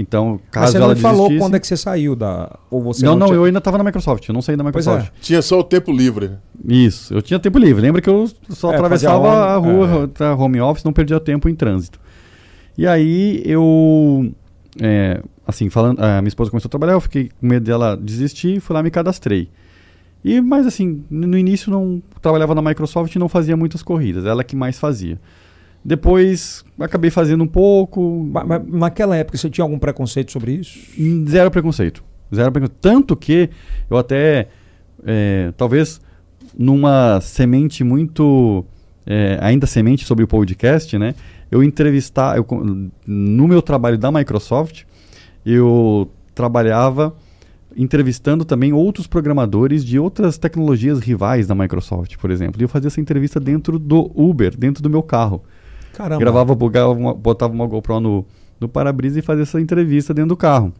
Então, 0.00 0.38
caso 0.52 0.66
Mas 0.66 0.72
você 0.74 0.78
não 0.78 0.88
me 0.90 0.94
falou 0.94 1.28
quando 1.38 1.56
é 1.56 1.58
que 1.58 1.66
você 1.66 1.76
saiu 1.76 2.14
da. 2.14 2.56
Ou 2.70 2.80
você 2.80 3.04
não, 3.04 3.14
não, 3.14 3.18
não 3.18 3.26
tinha... 3.26 3.36
eu 3.36 3.44
ainda 3.44 3.58
estava 3.58 3.76
na 3.76 3.82
Microsoft, 3.82 4.28
eu 4.28 4.32
não 4.32 4.40
saí 4.40 4.56
da 4.56 4.62
Microsoft. 4.62 5.08
É. 5.08 5.10
Tinha 5.20 5.42
só 5.42 5.58
o 5.58 5.64
tempo 5.64 5.90
livre. 5.90 6.30
Isso, 6.64 7.12
eu 7.12 7.20
tinha 7.20 7.36
tempo 7.40 7.58
livre. 7.58 7.82
Lembra 7.82 8.00
que 8.00 8.08
eu 8.08 8.30
só 8.48 8.70
é, 8.70 8.76
atravessava 8.76 9.26
home, 9.26 9.36
a 9.36 9.56
rua, 9.56 10.10
é. 10.20 10.30
home 10.30 10.60
office, 10.60 10.84
não 10.84 10.92
perdia 10.92 11.18
tempo 11.18 11.48
em 11.48 11.54
trânsito. 11.56 11.98
E 12.78 12.86
aí 12.86 13.42
eu. 13.44 14.32
É, 14.80 15.20
assim, 15.44 15.68
falando, 15.68 16.00
a 16.00 16.22
minha 16.22 16.28
esposa 16.28 16.48
começou 16.48 16.68
a 16.68 16.70
trabalhar, 16.70 16.92
eu 16.92 17.00
fiquei 17.00 17.30
com 17.40 17.46
medo 17.48 17.64
dela 17.64 17.96
desistir, 17.96 18.60
fui 18.60 18.74
lá 18.74 18.78
e 18.78 18.84
me 18.84 18.92
cadastrei. 18.92 19.50
E, 20.24 20.40
mas 20.40 20.64
assim, 20.64 21.02
no 21.10 21.36
início 21.36 21.72
não 21.72 22.00
trabalhava 22.22 22.54
na 22.54 22.62
Microsoft 22.62 23.12
e 23.12 23.18
não 23.18 23.28
fazia 23.28 23.56
muitas 23.56 23.82
corridas, 23.82 24.24
ela 24.24 24.44
que 24.44 24.54
mais 24.54 24.78
fazia. 24.78 25.18
Depois 25.84 26.64
acabei 26.78 27.10
fazendo 27.10 27.42
um 27.44 27.46
pouco. 27.46 28.28
Mas, 28.32 28.46
mas, 28.46 28.62
naquela 28.66 29.16
época 29.16 29.38
você 29.38 29.48
tinha 29.48 29.64
algum 29.64 29.78
preconceito 29.78 30.32
sobre 30.32 30.52
isso? 30.52 30.78
Zero 31.28 31.50
preconceito. 31.50 32.02
Zero 32.34 32.52
preconceito. 32.52 32.78
Tanto 32.80 33.16
que 33.16 33.50
eu 33.90 33.96
até, 33.96 34.48
é, 35.04 35.52
talvez 35.56 36.00
numa 36.56 37.20
semente 37.20 37.84
muito. 37.84 38.64
É, 39.06 39.38
ainda 39.40 39.66
semente 39.66 40.04
sobre 40.04 40.22
o 40.22 40.28
podcast, 40.28 40.98
né? 40.98 41.14
Eu 41.50 41.62
entrevistar. 41.62 42.36
Eu, 42.36 42.46
no 43.06 43.48
meu 43.48 43.62
trabalho 43.62 43.96
da 43.96 44.12
Microsoft, 44.12 44.82
eu 45.46 46.10
trabalhava 46.34 47.16
entrevistando 47.76 48.44
também 48.44 48.72
outros 48.72 49.06
programadores 49.06 49.84
de 49.84 49.98
outras 49.98 50.36
tecnologias 50.36 50.98
rivais 50.98 51.46
da 51.46 51.54
Microsoft, 51.54 52.16
por 52.16 52.30
exemplo. 52.30 52.60
E 52.60 52.64
eu 52.64 52.68
fazia 52.68 52.88
essa 52.88 53.00
entrevista 53.00 53.38
dentro 53.38 53.78
do 53.78 54.10
Uber, 54.14 54.56
dentro 54.56 54.82
do 54.82 54.90
meu 54.90 55.02
carro. 55.02 55.42
Caramba. 55.98 56.20
Gravava, 56.20 56.54
bugava 56.54 56.94
botava 57.12 57.52
uma 57.52 57.66
GoPro 57.66 57.98
no, 57.98 58.24
no 58.60 58.68
para-brisa 58.68 59.18
e 59.18 59.22
fazia 59.22 59.42
essa 59.42 59.60
entrevista 59.60 60.14
dentro 60.14 60.28
do 60.28 60.36
carro. 60.36 60.72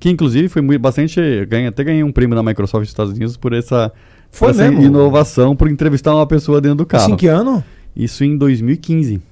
Que 0.00 0.10
inclusive 0.10 0.48
foi 0.48 0.60
muito, 0.60 0.80
bastante. 0.80 1.20
Ganhei, 1.46 1.68
até 1.68 1.84
ganhei 1.84 2.02
um 2.02 2.10
prêmio 2.10 2.34
na 2.34 2.42
Microsoft 2.42 2.82
dos 2.82 2.90
Estados 2.90 3.12
Unidos 3.12 3.36
por 3.36 3.52
essa, 3.52 3.92
foi 4.28 4.50
essa 4.50 4.66
inovação, 4.66 5.54
por 5.54 5.70
entrevistar 5.70 6.12
uma 6.12 6.26
pessoa 6.26 6.60
dentro 6.60 6.78
do 6.78 6.86
carro. 6.86 7.04
Isso 7.04 7.12
em 7.12 7.16
que 7.16 7.28
ano? 7.28 7.62
Isso 7.94 8.24
em 8.24 8.36
2015. 8.36 9.22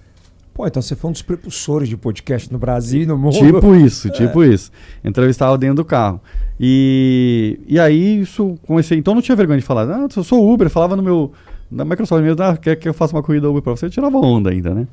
Pô, 0.54 0.64
então 0.64 0.80
você 0.80 0.94
foi 0.94 1.08
um 1.08 1.12
dos 1.12 1.22
propulsores 1.22 1.88
de 1.88 1.96
podcast 1.96 2.52
no 2.52 2.58
Brasil 2.58 3.02
e 3.02 3.06
no 3.06 3.18
mundo. 3.18 3.36
Tipo 3.36 3.74
isso, 3.74 4.06
é. 4.08 4.10
tipo 4.12 4.44
isso. 4.44 4.70
Entrevistava 5.04 5.58
dentro 5.58 5.76
do 5.76 5.84
carro. 5.84 6.20
E, 6.60 7.58
e 7.66 7.80
aí 7.80 8.20
isso 8.20 8.56
comecei. 8.64 8.96
Então 8.96 9.12
não 9.12 9.22
tinha 9.22 9.34
vergonha 9.34 9.58
de 9.58 9.64
falar. 9.64 9.90
Ah, 9.90 10.06
eu 10.16 10.22
sou 10.22 10.52
Uber, 10.52 10.70
falava 10.70 10.94
no 10.94 11.02
meu. 11.02 11.32
Na 11.70 11.84
Microsoft 11.84 12.22
mesmo, 12.22 12.42
ah, 12.42 12.56
quer 12.56 12.76
que 12.76 12.88
eu 12.88 12.94
faça 12.94 13.14
uma 13.14 13.22
corrida 13.22 13.48
Uber 13.48 13.62
pra 13.62 13.72
você? 13.72 13.86
Eu 13.86 13.90
tirava 13.90 14.16
onda 14.18 14.50
ainda, 14.50 14.74
né? 14.74 14.86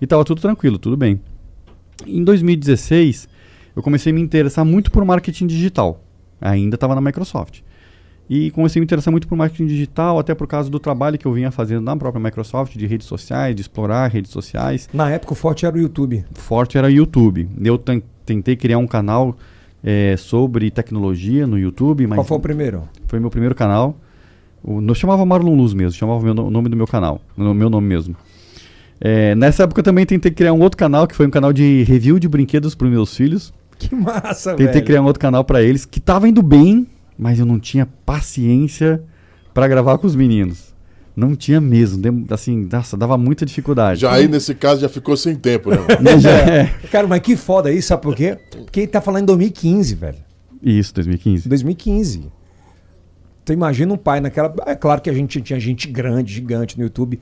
E 0.00 0.06
tava 0.06 0.24
tudo 0.24 0.40
tranquilo, 0.40 0.78
tudo 0.78 0.96
bem. 0.96 1.20
Em 2.06 2.24
2016, 2.24 3.28
eu 3.76 3.82
comecei 3.82 4.12
a 4.12 4.14
me 4.14 4.20
interessar 4.20 4.64
muito 4.64 4.90
por 4.90 5.04
marketing 5.04 5.46
digital. 5.46 6.02
Ainda 6.40 6.74
estava 6.74 6.94
na 6.94 7.00
Microsoft. 7.00 7.60
E 8.28 8.50
comecei 8.52 8.78
a 8.78 8.80
me 8.80 8.84
interessar 8.84 9.12
muito 9.12 9.28
por 9.28 9.36
marketing 9.36 9.66
digital, 9.66 10.18
até 10.18 10.34
por 10.34 10.46
causa 10.46 10.70
do 10.70 10.78
trabalho 10.78 11.18
que 11.18 11.26
eu 11.26 11.32
vinha 11.32 11.50
fazendo 11.50 11.82
na 11.82 11.94
própria 11.96 12.22
Microsoft, 12.22 12.76
de 12.76 12.86
redes 12.86 13.06
sociais, 13.06 13.54
de 13.54 13.60
explorar 13.60 14.10
redes 14.10 14.30
sociais. 14.30 14.88
Na 14.92 15.10
época 15.10 15.32
o 15.32 15.36
forte 15.36 15.66
era 15.66 15.76
o 15.76 15.78
YouTube. 15.78 16.24
Forte 16.32 16.78
era 16.78 16.86
o 16.86 16.90
YouTube. 16.90 17.48
Eu 17.62 17.78
tentei 18.24 18.56
criar 18.56 18.78
um 18.78 18.86
canal 18.86 19.36
é, 19.84 20.16
sobre 20.16 20.70
tecnologia 20.70 21.46
no 21.46 21.58
YouTube. 21.58 22.06
Mas 22.06 22.16
Qual 22.16 22.24
foi 22.24 22.36
o 22.38 22.40
primeiro? 22.40 22.88
Foi 23.06 23.20
meu 23.20 23.30
primeiro 23.30 23.54
canal. 23.54 23.96
O, 24.64 24.80
não 24.80 24.94
chamava 24.94 25.24
Marlon 25.26 25.54
Luz 25.54 25.74
mesmo, 25.74 25.92
chamava 25.92 26.24
o 26.30 26.50
nome 26.50 26.68
do 26.68 26.76
meu 26.76 26.86
canal, 26.86 27.20
o 27.36 27.54
meu 27.54 27.68
nome 27.68 27.86
mesmo. 27.88 28.16
É, 29.00 29.34
nessa 29.34 29.64
época 29.64 29.80
eu 29.80 29.84
também 29.84 30.06
tentei 30.06 30.30
criar 30.30 30.52
um 30.52 30.60
outro 30.60 30.76
canal, 30.78 31.08
que 31.08 31.14
foi 31.16 31.26
um 31.26 31.30
canal 31.30 31.52
de 31.52 31.82
review 31.82 32.20
de 32.20 32.28
brinquedos 32.28 32.74
para 32.74 32.88
meus 32.88 33.16
filhos. 33.16 33.52
Que 33.76 33.92
massa, 33.96 34.50
Tentei 34.50 34.74
velho. 34.74 34.84
criar 34.84 35.02
um 35.02 35.06
outro 35.06 35.18
canal 35.18 35.42
para 35.42 35.60
eles, 35.60 35.84
que 35.84 35.98
tava 35.98 36.28
indo 36.28 36.40
bem, 36.40 36.86
mas 37.18 37.40
eu 37.40 37.46
não 37.46 37.58
tinha 37.58 37.84
paciência 38.06 39.02
para 39.52 39.66
gravar 39.66 39.98
com 39.98 40.06
os 40.06 40.14
meninos. 40.14 40.72
Não 41.16 41.34
tinha 41.34 41.60
mesmo, 41.60 42.00
assim, 42.30 42.68
nossa, 42.72 42.96
dava 42.96 43.18
muita 43.18 43.44
dificuldade. 43.44 44.00
Já 44.00 44.12
aí, 44.12 44.28
nesse 44.28 44.54
caso, 44.54 44.80
já 44.80 44.88
ficou 44.88 45.16
sem 45.16 45.34
tempo, 45.34 45.70
né? 45.70 45.78
já, 46.18 46.30
é. 46.30 46.64
Cara, 46.90 47.06
mas 47.06 47.20
que 47.20 47.36
foda 47.36 47.72
isso, 47.72 47.88
sabe 47.88 48.02
por 48.02 48.14
quê? 48.14 48.38
Porque 48.50 48.80
ele 48.80 48.86
tá 48.86 49.00
falando 49.00 49.24
em 49.24 49.26
2015, 49.26 49.94
velho. 49.96 50.18
Isso, 50.62 50.94
2015. 50.94 51.48
2015. 51.48 52.30
Tu 53.52 53.54
imagina 53.54 53.92
um 53.92 53.98
pai 53.98 54.20
naquela. 54.20 54.52
É 54.66 54.74
claro 54.74 55.02
que 55.02 55.10
a 55.10 55.12
gente 55.12 55.40
tinha 55.42 55.60
gente 55.60 55.86
grande, 55.86 56.32
gigante 56.32 56.78
no 56.78 56.84
YouTube. 56.84 57.20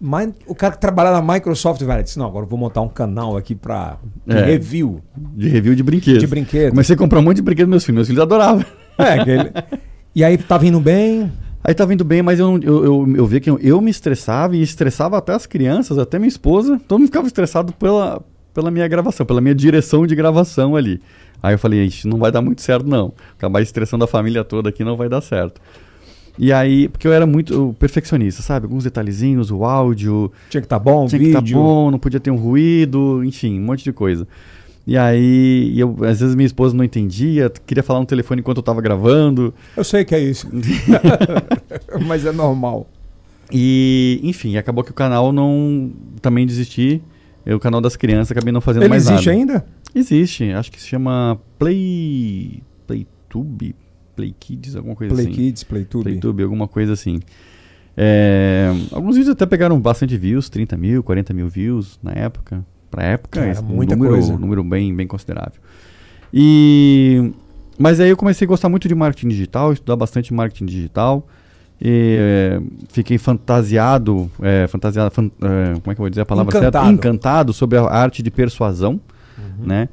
Mas 0.00 0.32
o 0.46 0.54
cara 0.54 0.74
que 0.74 0.80
trabalha 0.80 1.10
na 1.10 1.20
Microsoft, 1.20 1.82
velho, 1.82 2.04
disse: 2.04 2.18
Não, 2.18 2.26
agora 2.26 2.44
eu 2.44 2.48
vou 2.48 2.58
montar 2.58 2.82
um 2.82 2.88
canal 2.88 3.36
aqui 3.36 3.54
pra. 3.54 3.98
De 4.24 4.36
é, 4.36 4.44
review. 4.44 5.02
De 5.16 5.48
review 5.48 5.74
de 5.74 5.82
brinquedos. 5.82 6.20
De 6.20 6.26
brinquedos. 6.26 6.70
Comecei 6.70 6.94
a 6.94 6.98
comprar 6.98 7.18
um 7.18 7.22
monte 7.22 7.36
de 7.36 7.42
brinquedos 7.42 7.68
meus 7.68 7.84
filhos. 7.84 7.96
Meus 7.96 8.08
filhos 8.08 8.22
adoravam. 8.22 8.64
É. 8.98 9.76
E 10.14 10.24
aí 10.24 10.38
tá 10.38 10.56
vindo 10.56 10.80
bem? 10.80 11.30
Aí 11.64 11.74
tá 11.74 11.84
vindo 11.84 12.04
bem, 12.04 12.22
mas 12.22 12.38
eu, 12.38 12.58
eu, 12.62 12.84
eu, 12.84 13.16
eu 13.16 13.26
vi 13.26 13.40
que 13.40 13.50
eu, 13.50 13.58
eu, 13.58 13.80
me 13.80 13.90
estressava 13.90 14.56
e 14.56 14.62
estressava 14.62 15.18
até 15.18 15.34
as 15.34 15.46
crianças, 15.46 15.98
até 15.98 16.18
minha 16.18 16.28
esposa. 16.28 16.80
Todo 16.86 17.00
mundo 17.00 17.08
ficava 17.08 17.26
estressado 17.26 17.72
pela, 17.72 18.24
pela 18.54 18.70
minha 18.70 18.86
gravação, 18.86 19.26
pela 19.26 19.40
minha 19.40 19.54
direção 19.54 20.06
de 20.06 20.14
gravação 20.14 20.76
ali. 20.76 21.02
Aí 21.42 21.54
eu 21.54 21.58
falei, 21.58 21.84
isso 21.84 22.08
não 22.08 22.18
vai 22.18 22.32
dar 22.32 22.42
muito 22.42 22.62
certo 22.62 22.86
não. 22.86 23.12
Acabar 23.36 23.60
estressando 23.60 24.04
a 24.04 24.08
família 24.08 24.42
toda 24.44 24.68
aqui 24.68 24.82
não 24.82 24.96
vai 24.96 25.08
dar 25.08 25.20
certo. 25.20 25.60
E 26.38 26.52
aí, 26.52 26.88
porque 26.88 27.08
eu 27.08 27.12
era 27.12 27.26
muito 27.26 27.74
perfeccionista, 27.78 28.42
sabe? 28.42 28.66
Alguns 28.66 28.84
detalhezinhos, 28.84 29.50
o 29.50 29.64
áudio. 29.64 30.30
Tinha 30.50 30.60
que 30.60 30.66
estar 30.66 30.78
tá 30.78 30.84
bom, 30.84 31.06
tinha 31.06 31.18
vídeo. 31.18 31.32
que 31.32 31.38
estar 31.38 31.54
tá 31.54 31.58
bom, 31.58 31.90
não 31.90 31.98
podia 31.98 32.20
ter 32.20 32.30
um 32.30 32.36
ruído, 32.36 33.24
enfim, 33.24 33.58
um 33.58 33.62
monte 33.62 33.84
de 33.84 33.92
coisa. 33.92 34.26
E 34.86 34.96
aí, 34.96 35.74
eu, 35.76 35.96
às 36.02 36.20
vezes 36.20 36.34
minha 36.34 36.46
esposa 36.46 36.76
não 36.76 36.84
entendia, 36.84 37.50
queria 37.66 37.82
falar 37.82 38.00
no 38.00 38.06
telefone 38.06 38.40
enquanto 38.40 38.58
eu 38.58 38.60
estava 38.60 38.80
gravando. 38.80 39.52
Eu 39.76 39.82
sei 39.82 40.04
que 40.04 40.14
é 40.14 40.20
isso. 40.20 40.48
Mas 42.06 42.24
é 42.24 42.32
normal. 42.32 42.86
E, 43.50 44.20
enfim, 44.22 44.56
acabou 44.56 44.84
que 44.84 44.90
o 44.90 44.94
canal 44.94 45.32
não. 45.32 45.90
Também 46.20 46.46
desisti. 46.46 47.02
Eu, 47.46 47.58
o 47.58 47.60
canal 47.60 47.80
das 47.80 47.94
crianças, 47.94 48.32
acabei 48.32 48.52
não 48.52 48.60
fazendo 48.60 48.82
Ele 48.82 48.88
mais 48.88 49.04
nada. 49.04 49.14
Ele 49.14 49.20
existe 49.20 49.30
ainda? 49.30 49.66
Existe. 49.94 50.52
Acho 50.52 50.72
que 50.72 50.80
se 50.80 50.88
chama 50.88 51.40
Play. 51.58 52.60
Playtube? 52.86 53.74
Play 54.16 54.34
Kids, 54.38 54.74
alguma 54.74 54.96
coisa 54.96 55.14
Play 55.14 55.26
assim. 55.26 55.34
Play 55.34 55.46
Kids, 55.46 55.64
Playtube. 55.64 56.04
Playtube, 56.04 56.42
alguma 56.42 56.66
coisa 56.66 56.94
assim. 56.94 57.20
É, 57.96 58.70
alguns 58.90 59.16
vídeos 59.16 59.32
até 59.32 59.46
pegaram 59.46 59.80
bastante 59.80 60.16
views, 60.16 60.50
30 60.50 60.76
mil, 60.76 61.02
40 61.02 61.32
mil 61.32 61.48
views 61.48 61.98
na 62.02 62.12
época. 62.12 62.64
Pra 62.90 63.04
época, 63.04 63.40
Cara, 63.40 63.62
muita 63.62 63.94
um 63.94 63.98
número, 63.98 64.14
coisa. 64.14 64.38
Número 64.38 64.64
bem, 64.64 64.94
bem 64.94 65.06
considerável. 65.06 65.60
E, 66.32 67.32
mas 67.78 68.00
aí 68.00 68.10
eu 68.10 68.16
comecei 68.16 68.44
a 68.44 68.48
gostar 68.48 68.68
muito 68.68 68.88
de 68.88 68.94
marketing 68.94 69.28
digital, 69.28 69.72
estudar 69.72 69.96
bastante 69.96 70.34
marketing 70.34 70.66
digital. 70.66 71.26
E, 71.80 72.16
é, 72.18 72.60
fiquei 72.88 73.18
fantasiado, 73.18 74.30
é, 74.40 74.66
fantasiado 74.66 75.10
fan, 75.10 75.26
é, 75.26 75.74
como 75.80 75.92
é 75.92 75.94
que 75.94 76.00
eu 76.00 76.04
vou 76.04 76.10
dizer 76.10 76.22
a 76.22 76.26
palavra 76.26 76.50
Encantado. 76.50 76.86
certa? 76.86 76.92
Encantado 76.92 77.52
sobre 77.52 77.78
a 77.78 77.84
arte 77.84 78.22
de 78.22 78.30
persuasão, 78.30 79.00
uhum. 79.38 79.66
né? 79.66 79.88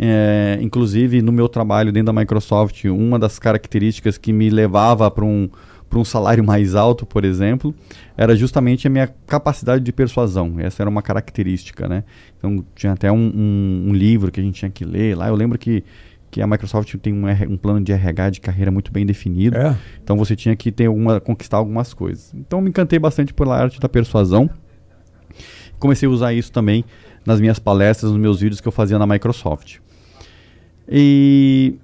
É, 0.00 0.58
inclusive 0.62 1.20
no 1.20 1.32
meu 1.32 1.48
trabalho 1.48 1.90
dentro 1.90 2.12
da 2.12 2.20
Microsoft, 2.20 2.84
uma 2.84 3.18
das 3.18 3.38
características 3.38 4.16
que 4.16 4.32
me 4.32 4.48
levava 4.48 5.10
para 5.10 5.24
um 5.24 5.48
para 5.88 5.98
um 5.98 6.04
salário 6.04 6.44
mais 6.44 6.74
alto, 6.74 7.06
por 7.06 7.24
exemplo, 7.24 7.74
era 8.16 8.36
justamente 8.36 8.86
a 8.86 8.90
minha 8.90 9.08
capacidade 9.26 9.82
de 9.82 9.92
persuasão. 9.92 10.56
Essa 10.58 10.82
era 10.82 10.90
uma 10.90 11.00
característica, 11.00 11.88
né? 11.88 12.04
Então 12.36 12.62
tinha 12.74 12.92
até 12.92 13.10
um, 13.10 13.16
um, 13.16 13.84
um 13.88 13.94
livro 13.94 14.30
que 14.30 14.38
a 14.38 14.42
gente 14.42 14.58
tinha 14.58 14.70
que 14.70 14.84
ler 14.84 15.16
lá. 15.16 15.28
Eu 15.28 15.34
lembro 15.34 15.58
que 15.58 15.82
que 16.30 16.42
a 16.42 16.46
Microsoft 16.46 16.94
tem 16.96 17.12
um, 17.12 17.26
um, 17.50 17.56
plano 17.56 17.80
de 17.80 17.92
RH 17.92 18.30
de 18.30 18.40
carreira 18.40 18.70
muito 18.70 18.92
bem 18.92 19.06
definido. 19.06 19.56
É. 19.56 19.76
Então 20.02 20.16
você 20.16 20.36
tinha 20.36 20.54
que 20.54 20.70
ter 20.70 20.86
alguma, 20.86 21.20
conquistar 21.20 21.56
algumas 21.56 21.94
coisas. 21.94 22.32
Então 22.34 22.60
me 22.60 22.68
encantei 22.68 22.98
bastante 22.98 23.32
pela 23.32 23.56
arte 23.56 23.80
da 23.80 23.88
persuasão. 23.88 24.48
Comecei 25.78 26.08
a 26.08 26.10
usar 26.10 26.32
isso 26.32 26.52
também 26.52 26.84
nas 27.24 27.40
minhas 27.40 27.58
palestras, 27.58 28.10
nos 28.10 28.20
meus 28.20 28.40
vídeos 28.40 28.60
que 28.60 28.68
eu 28.68 28.72
fazia 28.72 28.98
na 28.98 29.06
Microsoft. 29.06 29.78
E, 30.88 31.76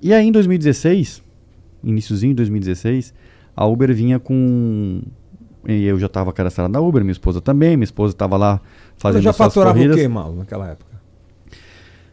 e 0.00 0.12
aí 0.12 0.26
em 0.26 0.32
2016, 0.32 1.22
iníciozinho 1.82 2.32
de 2.32 2.36
2016, 2.36 3.14
a 3.56 3.66
Uber 3.66 3.94
vinha 3.94 4.18
com. 4.18 5.02
E 5.66 5.84
eu 5.84 5.98
já 5.98 6.06
estava 6.06 6.32
cadastrado 6.32 6.72
na 6.72 6.80
Uber, 6.80 7.02
minha 7.02 7.12
esposa 7.12 7.40
também, 7.40 7.76
minha 7.76 7.84
esposa 7.84 8.12
estava 8.12 8.36
lá 8.36 8.60
fazendo 8.96 9.22
já 9.22 9.32
suas 9.32 9.48
faturava 9.48 9.74
corridas. 9.74 9.96
o 9.96 10.00
quê, 10.00 10.08
mal, 10.08 10.34
naquela 10.34 10.68
época? 10.68 10.91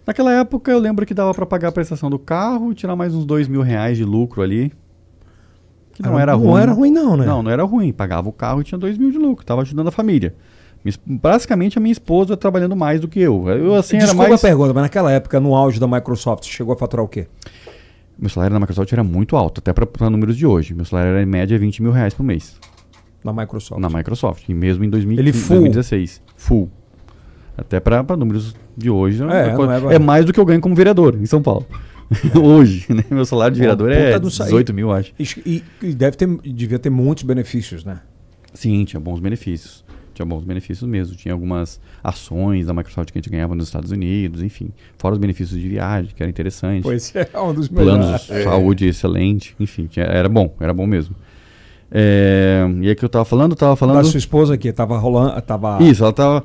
Naquela 0.09 0.33
época 0.33 0.71
eu 0.71 0.79
lembro 0.79 1.05
que 1.05 1.13
dava 1.13 1.31
para 1.35 1.45
pagar 1.45 1.67
a 1.67 1.71
prestação 1.71 2.09
do 2.09 2.17
carro, 2.17 2.73
tirar 2.73 2.95
mais 2.95 3.13
uns 3.13 3.25
dois 3.25 3.47
mil 3.47 3.61
reais 3.61 3.95
de 3.95 4.03
lucro 4.03 4.41
ali. 4.41 4.71
Que 5.93 6.01
não, 6.01 6.17
era, 6.17 6.31
não 6.31 6.39
ruim. 6.39 6.61
era 6.61 6.71
ruim 6.71 6.91
não, 6.91 7.15
né? 7.15 7.27
Não, 7.27 7.43
não 7.43 7.51
era 7.51 7.61
ruim. 7.63 7.93
Pagava 7.93 8.27
o 8.27 8.31
carro 8.31 8.59
e 8.59 8.63
tinha 8.63 8.79
dois 8.79 8.97
mil 8.97 9.11
de 9.11 9.19
lucro. 9.19 9.45
Tava 9.45 9.61
ajudando 9.61 9.89
a 9.89 9.91
família. 9.91 10.33
Basicamente 11.05 11.77
a 11.77 11.81
minha 11.81 11.91
esposa 11.91 12.35
trabalhando 12.35 12.75
mais 12.75 12.99
do 12.99 13.07
que 13.07 13.19
eu. 13.19 13.47
Eu 13.49 13.75
assim 13.75 13.99
Desculpa 13.99 14.23
era 14.23 14.29
mais. 14.31 14.43
a 14.43 14.47
pergunta, 14.47 14.73
mas 14.73 14.81
naquela 14.81 15.11
época, 15.11 15.39
no 15.39 15.53
auge 15.53 15.79
da 15.79 15.87
Microsoft, 15.87 16.45
chegou 16.45 16.73
a 16.73 16.75
faturar 16.75 17.05
o 17.05 17.07
quê? 17.07 17.27
Meu 18.17 18.31
salário 18.31 18.55
na 18.55 18.59
Microsoft 18.59 18.91
era 18.91 19.03
muito 19.03 19.35
alto, 19.37 19.59
até 19.59 19.71
para 19.71 20.09
números 20.09 20.35
de 20.35 20.47
hoje. 20.47 20.73
Meu 20.73 20.85
salário 20.85 21.11
era 21.11 21.21
em 21.21 21.27
média 21.27 21.55
20 21.59 21.83
mil 21.83 21.91
reais 21.91 22.15
por 22.15 22.23
mês 22.23 22.59
Na 23.23 23.31
Microsoft. 23.31 23.79
na 23.79 23.89
Microsoft, 23.89 24.49
e 24.49 24.55
mesmo 24.55 24.83
em 24.83 24.89
2000, 24.89 25.19
Ele 25.19 25.31
full. 25.33 25.57
2016. 25.57 26.23
Full. 26.35 26.71
Até 27.59 27.79
para 27.79 28.03
números 28.17 28.55
de 28.77 28.89
hoje. 28.89 29.21
É, 29.23 29.49
é, 29.49 29.53
não 29.53 29.89
é- 29.91 29.95
é 29.95 29.99
mais 29.99 30.25
do 30.25 30.33
que 30.33 30.39
eu 30.39 30.45
ganho 30.45 30.61
como 30.61 30.73
vereador 30.75 31.15
em 31.19 31.25
São 31.25 31.41
Paulo. 31.41 31.65
hoje, 32.41 32.85
né? 32.91 33.03
Meu 33.11 33.25
salário 33.25 33.53
de 33.53 33.59
vereador 33.59 33.91
é 33.91 34.17
do 34.17 34.31
saí. 34.31 34.47
18 34.47 34.73
mil, 34.73 34.91
acho. 34.91 35.13
E, 35.19 35.63
e- 35.83 35.93
deve 35.93 36.17
ter, 36.17 36.27
devia 36.43 36.79
ter 36.79 36.89
muitos 36.89 37.23
benefícios, 37.23 37.83
né? 37.83 37.99
Sim, 38.53 38.83
tinha 38.85 38.99
bons 38.99 39.19
benefícios. 39.19 39.83
Tinha 40.13 40.25
bons 40.25 40.43
benefícios 40.43 40.89
mesmo. 40.89 41.15
Tinha 41.15 41.33
algumas 41.33 41.79
ações 42.03 42.65
da 42.65 42.73
Microsoft 42.73 43.11
que 43.11 43.17
a 43.17 43.21
gente 43.21 43.29
ganhava 43.29 43.53
nos 43.55 43.67
Estados 43.67 43.91
Unidos, 43.91 44.41
enfim. 44.41 44.71
Fora 44.97 45.13
os 45.13 45.19
benefícios 45.19 45.59
de 45.61 45.67
viagem, 45.69 46.11
que 46.15 46.21
era 46.21 46.29
interessante. 46.29 46.81
Pois 46.83 47.15
é, 47.15 47.29
um 47.39 47.53
dos 47.53 47.67
Planos 47.67 48.05
melhores. 48.05 48.25
de 48.27 48.43
saúde 48.43 48.87
excelente. 48.87 49.55
Enfim, 49.59 49.85
tinha- 49.85 50.05
era 50.05 50.27
bom, 50.27 50.53
era 50.59 50.73
bom 50.73 50.87
mesmo. 50.87 51.15
É, 51.91 52.65
e 52.81 52.89
aí 52.89 52.95
que 52.95 53.03
eu 53.03 53.09
tava 53.09 53.25
falando, 53.25 53.51
eu 53.51 53.55
tava 53.57 53.71
Da 53.71 53.75
falando. 53.77 54.05
sua 54.05 54.17
esposa 54.17 54.53
aqui, 54.55 54.71
tava 54.71 54.97
rolando. 54.97 55.39
Tava... 55.41 55.81
Isso, 55.83 56.03
ela 56.03 56.13
tava. 56.13 56.43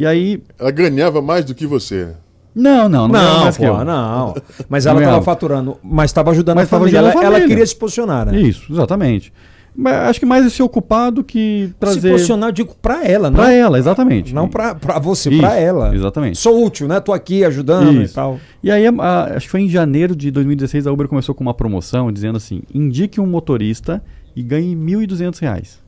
E 0.00 0.06
aí. 0.06 0.42
Ela 0.58 0.70
ganhava 0.70 1.20
mais 1.20 1.44
do 1.44 1.54
que 1.54 1.66
você. 1.66 2.08
Não, 2.54 2.88
não, 2.88 3.06
não, 3.06 3.08
Não, 3.08 3.40
mais 3.42 3.56
que 3.56 3.66
pô, 3.66 3.78
eu. 3.78 3.84
não. 3.84 4.34
Mas 4.68 4.86
ela 4.86 4.98
estava 4.98 5.22
faturando, 5.22 5.76
mas 5.84 6.10
estava 6.10 6.30
ajudando 6.30 6.56
Mas 6.56 6.64
a 6.66 6.68
família. 6.70 6.98
ajudando 7.00 7.12
Ela, 7.12 7.20
a 7.20 7.24
ela 7.24 7.32
família. 7.34 7.48
queria 7.48 7.66
se 7.66 7.76
posicionar, 7.76 8.26
né? 8.26 8.40
Isso, 8.40 8.72
exatamente. 8.72 9.32
Mas 9.76 9.94
acho 9.94 10.18
que 10.20 10.26
mais 10.26 10.44
é 10.44 10.48
se 10.48 10.60
ocupar 10.62 11.12
do 11.12 11.22
que 11.22 11.66
Se 11.68 11.74
trazer. 11.78 12.10
posicionar, 12.10 12.48
eu 12.48 12.52
digo, 12.52 12.74
pra 12.82 13.04
ela, 13.06 13.30
não, 13.30 13.36
Pra 13.38 13.52
ela, 13.52 13.78
exatamente. 13.78 14.34
não 14.34 14.48
pra, 14.48 14.74
pra 14.74 14.98
você, 14.98 15.30
pra 15.36 15.54
ela. 15.56 15.94
Exatamente. 15.94 16.38
Sou 16.38 16.64
útil, 16.64 16.88
né? 16.88 16.98
Tô 16.98 17.12
aqui 17.12 17.44
ajudando 17.44 18.02
Isso. 18.02 18.12
e 18.12 18.14
tal. 18.14 18.40
E 18.64 18.70
aí, 18.70 18.84
a- 18.86 18.90
a- 18.98 19.24
acho 19.36 19.46
que 19.46 19.50
foi 19.50 19.60
em 19.60 19.68
janeiro 19.68 20.16
de 20.16 20.30
2016, 20.32 20.86
a 20.88 20.92
Uber 20.92 21.06
começou 21.06 21.34
com 21.36 21.44
uma 21.44 21.54
promoção 21.54 22.10
dizendo 22.10 22.36
assim: 22.36 22.62
indique 22.74 23.20
um 23.20 23.26
motorista 23.26 24.02
e 24.34 24.42
ganhe 24.42 24.74
1.200 24.74 25.38
reais. 25.38 25.78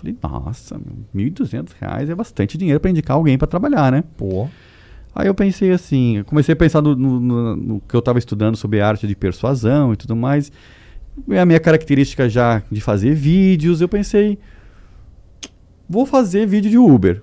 Falei, 0.00 0.16
nossa, 0.22 0.80
1.200 1.14 1.68
reais 1.78 2.08
é 2.08 2.14
bastante 2.14 2.56
dinheiro 2.56 2.80
para 2.80 2.90
indicar 2.90 3.16
alguém 3.16 3.36
para 3.36 3.46
trabalhar, 3.46 3.92
né? 3.92 4.02
Pô. 4.16 4.48
Aí 5.14 5.26
eu 5.26 5.34
pensei 5.34 5.70
assim, 5.72 6.22
comecei 6.26 6.52
a 6.52 6.56
pensar 6.56 6.80
no, 6.80 6.94
no- 6.96 7.20
no- 7.20 7.56
no 7.56 7.80
que 7.80 7.94
eu 7.94 7.98
estava 7.98 8.18
estudando 8.18 8.56
sobre 8.56 8.80
arte 8.80 9.06
de 9.06 9.14
persuasão 9.14 9.92
e 9.92 9.96
tudo 9.96 10.14
mais. 10.16 10.50
E 11.28 11.36
a 11.36 11.44
minha 11.44 11.60
característica 11.60 12.28
já 12.28 12.62
de 12.70 12.80
fazer 12.80 13.14
vídeos, 13.14 13.80
eu 13.80 13.88
pensei, 13.88 14.38
vou 15.88 16.06
fazer 16.06 16.46
vídeo 16.46 16.70
de 16.70 16.78
Uber 16.78 17.22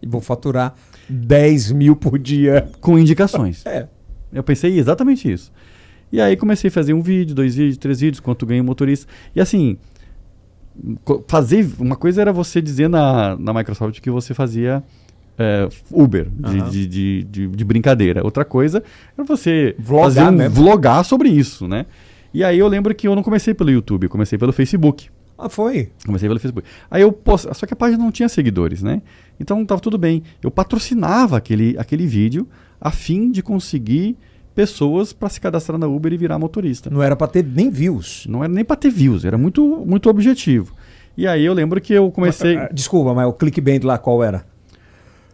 E 0.00 0.06
vou 0.06 0.20
faturar 0.20 0.74
10 1.08 1.70
mil 1.72 1.94
por 1.94 2.18
dia. 2.18 2.68
com 2.80 2.98
indicações. 2.98 3.62
É. 3.66 3.86
Eu 4.32 4.42
pensei 4.42 4.78
exatamente 4.78 5.30
isso. 5.30 5.52
E 6.10 6.18
aí 6.20 6.36
comecei 6.36 6.68
a 6.68 6.70
fazer 6.70 6.94
um 6.94 7.02
vídeo, 7.02 7.34
dois 7.34 7.54
vídeos, 7.54 7.76
três 7.76 8.00
vídeos, 8.00 8.18
quanto 8.20 8.46
ganha 8.46 8.62
o 8.62 8.64
motorista. 8.64 9.06
E 9.36 9.40
assim, 9.40 9.76
fazer. 11.28 11.68
Uma 11.78 11.96
coisa 11.96 12.20
era 12.20 12.32
você 12.32 12.60
dizer 12.60 12.88
na, 12.88 13.36
na 13.36 13.52
Microsoft 13.52 14.00
que 14.00 14.10
você 14.10 14.34
fazia 14.34 14.82
é, 15.38 15.68
Uber, 15.90 16.28
de, 16.30 16.58
Aham. 16.58 16.68
de, 16.70 16.86
de, 16.86 17.24
de- 17.24 17.46
de 17.48 17.64
brincadeira. 17.64 18.22
Outra 18.24 18.44
coisa 18.44 18.82
era 19.16 19.26
você 19.26 19.74
Vlogar 19.78 20.04
fazer 20.04 20.22
um 20.22 20.50
vlogar 20.50 21.04
sobre 21.04 21.28
isso, 21.28 21.66
né? 21.68 21.86
E 22.34 22.42
aí 22.42 22.58
eu 22.58 22.68
lembro 22.68 22.94
que 22.94 23.06
eu 23.06 23.14
não 23.14 23.22
comecei 23.22 23.52
pelo 23.52 23.70
YouTube, 23.70 24.04
eu 24.04 24.10
comecei 24.10 24.38
pelo 24.38 24.52
Facebook. 24.52 25.08
Ah, 25.38 25.48
foi. 25.48 25.90
Comecei 26.06 26.28
pelo 26.28 26.38
Facebook. 26.38 26.66
Aí 26.90 27.02
eu 27.02 27.10
post... 27.12 27.48
Só 27.54 27.66
que 27.66 27.74
a 27.74 27.76
página 27.76 28.02
não 28.02 28.12
tinha 28.12 28.28
seguidores, 28.28 28.82
né? 28.82 29.02
Então 29.40 29.64
tava 29.66 29.80
tudo 29.80 29.98
bem. 29.98 30.22
Eu 30.42 30.50
patrocinava 30.50 31.36
aquele, 31.36 31.74
aquele 31.78 32.06
vídeo 32.06 32.46
a 32.80 32.90
fim 32.90 33.30
de 33.30 33.42
conseguir 33.42 34.16
pessoas 34.54 35.12
para 35.12 35.28
se 35.28 35.40
cadastrar 35.40 35.78
na 35.78 35.86
Uber 35.86 36.12
e 36.12 36.16
virar 36.16 36.38
motorista. 36.38 36.90
Não 36.90 37.02
era 37.02 37.16
pra 37.16 37.26
ter 37.26 37.44
nem 37.44 37.70
views. 37.70 38.26
Não 38.28 38.42
era 38.44 38.52
nem 38.52 38.64
para 38.64 38.76
ter 38.76 38.90
views, 38.90 39.24
era 39.24 39.36
muito, 39.36 39.84
muito 39.86 40.08
objetivo. 40.08 40.74
E 41.16 41.26
aí 41.26 41.44
eu 41.44 41.52
lembro 41.52 41.80
que 41.80 41.92
eu 41.92 42.10
comecei. 42.10 42.56
Ah, 42.56 42.68
Desculpa, 42.72 43.14
mas 43.14 43.26
o 43.26 43.32
clickbait 43.32 43.82
lá 43.84 43.98
qual 43.98 44.22
era? 44.22 44.44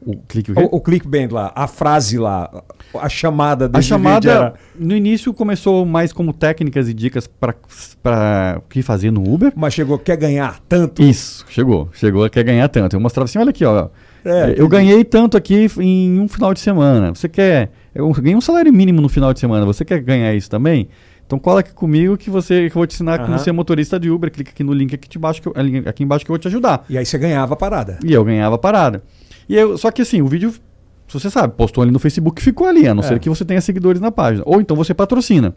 O 0.00 0.16
clique 0.16 0.52
o? 0.52 0.54
O, 0.58 0.76
o 0.76 0.80
clickbait 0.80 1.30
lá, 1.30 1.52
a 1.54 1.66
frase 1.66 2.18
lá, 2.18 2.62
a 2.94 3.08
chamada 3.08 3.64
A 3.64 3.68
desse 3.68 3.88
vídeo 3.88 4.04
chamada 4.04 4.30
era... 4.30 4.54
no 4.78 4.94
início 4.94 5.34
começou 5.34 5.84
mais 5.84 6.12
como 6.12 6.32
técnicas 6.32 6.88
e 6.88 6.94
dicas 6.94 7.26
para 7.26 8.58
o 8.58 8.60
que 8.68 8.80
fazer 8.82 9.10
no 9.10 9.22
Uber. 9.28 9.52
Mas 9.56 9.74
chegou, 9.74 9.98
quer 9.98 10.16
ganhar 10.16 10.60
tanto. 10.68 11.02
Isso, 11.02 11.44
chegou. 11.48 11.88
Chegou, 11.92 12.28
quer 12.30 12.44
ganhar 12.44 12.68
tanto. 12.68 12.94
Eu 12.94 13.00
mostrava 13.00 13.24
assim, 13.24 13.38
olha 13.38 13.50
aqui, 13.50 13.64
ó. 13.64 13.88
É, 14.24 14.54
eu 14.56 14.68
ganhei 14.68 15.04
tanto 15.04 15.36
aqui 15.36 15.68
em 15.80 16.18
um 16.20 16.28
final 16.28 16.52
de 16.52 16.60
semana. 16.60 17.14
Você 17.14 17.28
quer. 17.28 17.70
Eu 17.94 18.10
ganhei 18.12 18.36
um 18.36 18.40
salário 18.40 18.72
mínimo 18.72 19.00
no 19.00 19.08
final 19.08 19.32
de 19.32 19.40
semana. 19.40 19.64
Você 19.66 19.84
quer 19.84 20.00
ganhar 20.00 20.34
isso 20.34 20.50
também? 20.50 20.88
Então 21.26 21.38
cola 21.38 21.60
aqui 21.60 21.72
comigo 21.74 22.16
que 22.16 22.30
você 22.30 22.68
que 22.70 22.76
eu 22.76 22.80
vou 22.80 22.86
te 22.86 22.94
ensinar 22.94 23.18
como 23.18 23.32
Aham. 23.34 23.38
ser 23.38 23.52
motorista 23.52 23.98
de 24.00 24.10
Uber. 24.10 24.30
Clica 24.30 24.50
aqui 24.50 24.64
no 24.64 24.72
link 24.72 24.94
aqui, 24.94 25.16
embaixo 25.18 25.42
que 25.42 25.48
eu, 25.48 25.54
aqui 25.86 26.02
embaixo 26.02 26.24
que 26.24 26.30
eu 26.30 26.34
vou 26.34 26.38
te 26.38 26.48
ajudar. 26.48 26.84
E 26.88 26.96
aí 26.96 27.04
você 27.04 27.18
ganhava 27.18 27.54
a 27.54 27.56
parada. 27.56 27.98
E 28.04 28.12
eu 28.12 28.24
ganhava 28.24 28.54
a 28.54 28.58
parada. 28.58 29.02
E 29.48 29.54
eu, 29.54 29.76
só 29.76 29.90
que 29.90 30.02
assim, 30.02 30.22
o 30.22 30.26
vídeo, 30.26 30.50
se 30.52 31.12
você 31.14 31.28
sabe, 31.30 31.54
postou 31.54 31.82
ali 31.82 31.90
no 31.90 31.98
Facebook, 31.98 32.40
ficou 32.42 32.66
ali, 32.66 32.86
a 32.88 32.94
não 32.94 33.02
É. 33.02 33.06
ser 33.06 33.18
que 33.18 33.28
você 33.28 33.44
tenha 33.44 33.60
seguidores 33.60 34.00
na 34.00 34.10
página. 34.10 34.42
Ou 34.46 34.60
então 34.60 34.76
você 34.76 34.94
patrocina. 34.94 35.54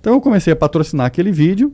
Então 0.00 0.14
eu 0.14 0.20
comecei 0.20 0.52
a 0.52 0.56
patrocinar 0.56 1.06
aquele 1.06 1.30
vídeo, 1.30 1.72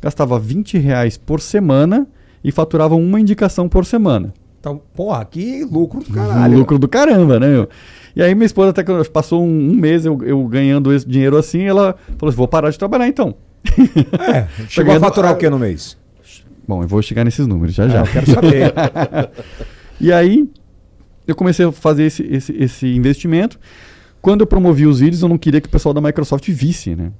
gastava 0.00 0.38
20 0.38 0.76
reais 0.78 1.16
por 1.16 1.40
semana 1.40 2.06
e 2.44 2.50
faturava 2.52 2.94
uma 2.94 3.18
indicação 3.20 3.68
por 3.68 3.86
semana. 3.86 4.34
Então, 4.62 4.80
porra, 4.94 5.24
que 5.24 5.64
lucro 5.64 6.04
do 6.04 6.12
caralho. 6.12 6.56
Lucro 6.58 6.78
do 6.78 6.86
caramba, 6.86 7.40
né, 7.40 7.48
meu? 7.48 7.68
E 8.14 8.22
aí 8.22 8.32
minha 8.32 8.46
esposa 8.46 8.70
até 8.70 8.84
que 8.84 9.10
passou 9.10 9.42
um, 9.42 9.70
um 9.70 9.74
mês 9.74 10.06
eu, 10.06 10.16
eu 10.22 10.46
ganhando 10.46 10.92
esse 10.92 11.04
dinheiro 11.08 11.36
assim, 11.36 11.62
ela 11.62 11.96
falou 12.16 12.28
assim, 12.28 12.36
vou 12.36 12.46
parar 12.46 12.70
de 12.70 12.78
trabalhar 12.78 13.08
então. 13.08 13.34
É, 13.66 14.46
chegou 14.70 14.94
a 14.94 15.00
faturar 15.00 15.32
o 15.32 15.36
que 15.36 15.50
no 15.50 15.58
mês? 15.58 15.96
Bom, 16.68 16.80
eu 16.80 16.86
vou 16.86 17.02
chegar 17.02 17.24
nesses 17.24 17.44
números 17.44 17.74
já 17.74 17.86
É, 17.86 17.88
já. 17.88 18.00
eu 18.02 18.06
quero 18.06 18.30
saber. 18.30 18.72
E 20.00 20.12
aí, 20.12 20.48
eu 21.26 21.34
comecei 21.34 21.66
a 21.66 21.72
fazer 21.72 22.04
esse, 22.04 22.22
esse, 22.24 22.52
esse 22.56 22.86
investimento. 22.94 23.58
Quando 24.20 24.42
eu 24.42 24.46
promovi 24.46 24.86
os 24.86 25.00
vídeos, 25.00 25.22
eu 25.22 25.28
não 25.28 25.38
queria 25.38 25.60
que 25.60 25.66
o 25.68 25.70
pessoal 25.70 25.92
da 25.92 26.00
Microsoft 26.00 26.48
visse, 26.50 26.94
né? 26.94 27.10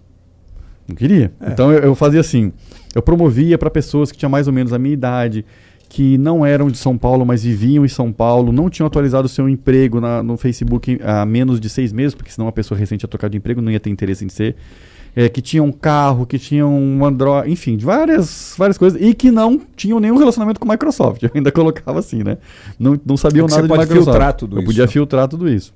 Não 0.89 0.95
queria. 0.95 1.33
É. 1.41 1.51
Então 1.51 1.73
eu, 1.73 1.79
eu 1.81 1.95
fazia 1.95 2.21
assim: 2.21 2.53
eu 2.95 3.03
promovia 3.03 3.57
para 3.59 3.71
pessoas 3.71 4.11
que 4.13 4.19
tinham 4.19 4.31
mais 4.31 4.47
ou 4.47 4.53
menos 4.53 4.73
a 4.73 4.79
minha 4.79 4.93
idade, 4.93 5.45
que 5.95 6.17
não 6.17 6.45
eram 6.47 6.71
de 6.71 6.79
São 6.79 6.97
Paulo, 6.97 7.27
mas 7.27 7.45
viviam 7.45 7.85
em 7.85 7.89
São 7.89 8.11
Paulo, 8.11 8.51
não 8.51 8.71
tinham 8.71 8.87
atualizado 8.87 9.27
o 9.27 9.29
seu 9.29 9.47
emprego 9.47 10.01
na- 10.01 10.23
no 10.23 10.39
Facebook 10.39 10.99
há 11.05 11.27
menos 11.27 11.61
de 11.61 11.69
seis 11.69 11.93
meses, 11.93 12.15
porque 12.15 12.31
senão 12.33 12.47
uma 12.47 12.53
pessoa 12.53 12.79
recente 12.79 13.03
ia 13.05 13.09
trocar 13.09 13.29
de 13.29 13.37
emprego, 13.37 13.61
não 13.61 13.71
ia 13.71 13.79
ter 13.79 13.91
interesse 13.91 14.25
em 14.25 14.29
ser. 14.31 14.57
É, 15.15 15.29
que 15.29 15.43
tinham 15.43 15.67
um 15.67 15.71
carro, 15.73 16.25
que 16.25 16.39
tinham 16.39 16.73
um 16.75 17.05
Android, 17.05 17.51
enfim, 17.53 17.77
de 17.77 17.85
várias, 17.85 18.55
várias 18.57 18.79
coisas, 18.79 18.99
e 19.03 19.13
que 19.13 19.31
não 19.31 19.61
tinham 19.77 20.01
nenhum 20.01 20.17
relacionamento 20.17 20.59
com 20.59 20.67
a 20.67 20.73
Microsoft. 20.73 21.23
Eu 21.25 21.31
ainda 21.35 21.53
colocava 21.53 21.99
assim, 21.99 22.23
né? 22.25 22.39
Não, 22.79 22.99
não 23.05 23.19
sabiam 23.19 23.45
É 23.45 23.51
nada 23.51 23.57
você 23.57 23.63
de 23.65 23.69
pode 23.69 23.81
Microsoft. 23.83 24.05
filtrar 24.15 24.33
tudo 24.33 24.57
Eu 24.57 24.61
isso. 24.61 24.67
podia 24.69 24.89
filtrar 24.89 25.29
tudo 25.29 25.47
isso. 25.47 25.75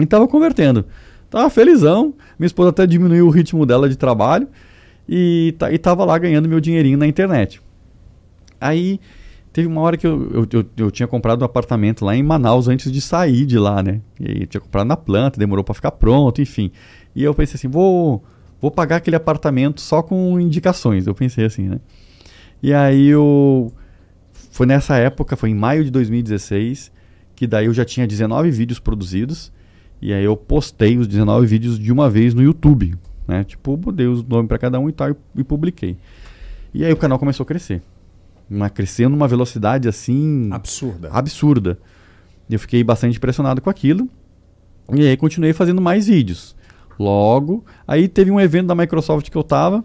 E 0.00 0.06
tava 0.06 0.26
convertendo. 0.26 0.86
Tava 1.28 1.50
felizão. 1.50 2.14
Minha 2.38 2.46
esposa 2.46 2.70
até 2.70 2.86
diminuiu 2.86 3.26
o 3.26 3.30
ritmo 3.30 3.66
dela 3.66 3.90
de 3.90 3.96
trabalho. 3.98 4.48
E, 5.06 5.54
e 5.70 5.76
tava 5.76 6.02
lá 6.06 6.16
ganhando 6.16 6.48
meu 6.48 6.60
dinheirinho 6.60 6.96
na 6.96 7.06
internet. 7.06 7.60
Aí 8.58 8.98
teve 9.54 9.68
uma 9.68 9.80
hora 9.82 9.96
que 9.96 10.04
eu, 10.04 10.30
eu, 10.32 10.48
eu, 10.52 10.64
eu 10.76 10.90
tinha 10.90 11.06
comprado 11.06 11.42
um 11.42 11.44
apartamento 11.44 12.04
lá 12.04 12.16
em 12.16 12.24
Manaus 12.24 12.66
antes 12.66 12.90
de 12.90 13.00
sair 13.00 13.46
de 13.46 13.56
lá, 13.56 13.84
né? 13.84 14.00
E 14.18 14.46
tinha 14.46 14.60
comprado 14.60 14.88
na 14.88 14.96
planta, 14.96 15.38
demorou 15.38 15.62
para 15.62 15.74
ficar 15.74 15.92
pronto, 15.92 16.42
enfim. 16.42 16.72
E 17.14 17.22
eu 17.22 17.32
pensei 17.32 17.54
assim, 17.54 17.68
vou, 17.68 18.20
vou 18.60 18.68
pagar 18.68 18.96
aquele 18.96 19.14
apartamento 19.14 19.80
só 19.80 20.02
com 20.02 20.40
indicações. 20.40 21.06
Eu 21.06 21.14
pensei 21.14 21.44
assim, 21.44 21.68
né? 21.68 21.78
E 22.60 22.74
aí 22.74 23.06
eu. 23.06 23.72
Foi 24.50 24.66
nessa 24.66 24.96
época, 24.96 25.36
foi 25.36 25.50
em 25.50 25.54
maio 25.54 25.84
de 25.84 25.90
2016, 25.92 26.90
que 27.36 27.46
daí 27.46 27.66
eu 27.66 27.74
já 27.74 27.84
tinha 27.84 28.08
19 28.08 28.50
vídeos 28.50 28.80
produzidos. 28.80 29.52
E 30.02 30.12
aí 30.12 30.24
eu 30.24 30.36
postei 30.36 30.98
os 30.98 31.06
19 31.06 31.46
vídeos 31.46 31.78
de 31.78 31.92
uma 31.92 32.10
vez 32.10 32.34
no 32.34 32.42
YouTube. 32.42 32.96
Né? 33.26 33.44
Tipo, 33.44 33.76
mudei 33.76 34.08
os 34.08 34.24
nomes 34.24 34.48
para 34.48 34.58
cada 34.58 34.80
um 34.80 34.88
e 34.88 34.92
tal 34.92 35.10
e, 35.10 35.16
e 35.36 35.44
publiquei. 35.44 35.96
E 36.74 36.84
aí 36.84 36.92
o 36.92 36.96
canal 36.96 37.20
começou 37.20 37.44
a 37.44 37.46
crescer. 37.46 37.80
Uma, 38.48 38.68
crescendo 38.70 39.10
numa 39.10 39.26
velocidade 39.28 39.88
assim 39.88 40.50
Absurda. 40.52 41.08
absurda. 41.10 41.78
Eu 42.48 42.58
fiquei 42.58 42.84
bastante 42.84 43.16
impressionado 43.16 43.60
com 43.60 43.70
aquilo. 43.70 44.08
E 44.94 45.00
aí 45.06 45.16
continuei 45.16 45.52
fazendo 45.52 45.80
mais 45.80 46.06
vídeos. 46.06 46.54
Logo, 46.98 47.64
aí 47.88 48.06
teve 48.06 48.30
um 48.30 48.38
evento 48.40 48.66
da 48.66 48.74
Microsoft 48.74 49.30
que 49.30 49.36
eu 49.36 49.42
tava. 49.42 49.82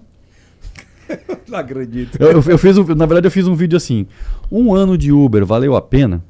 Não 1.47 1.57
acredito. 1.57 2.17
Eu, 2.21 2.31
eu- 2.33 2.43
eu 2.47 2.57
fiz 2.57 2.77
um- 2.77 2.83
na 2.95 3.05
verdade, 3.05 3.27
eu 3.27 3.31
fiz 3.31 3.47
um 3.47 3.55
vídeo 3.55 3.77
assim: 3.77 4.05
um 4.51 4.73
ano 4.73 4.97
de 4.97 5.11
Uber 5.11 5.45
valeu 5.45 5.75
a 5.75 5.81
pena? 5.81 6.23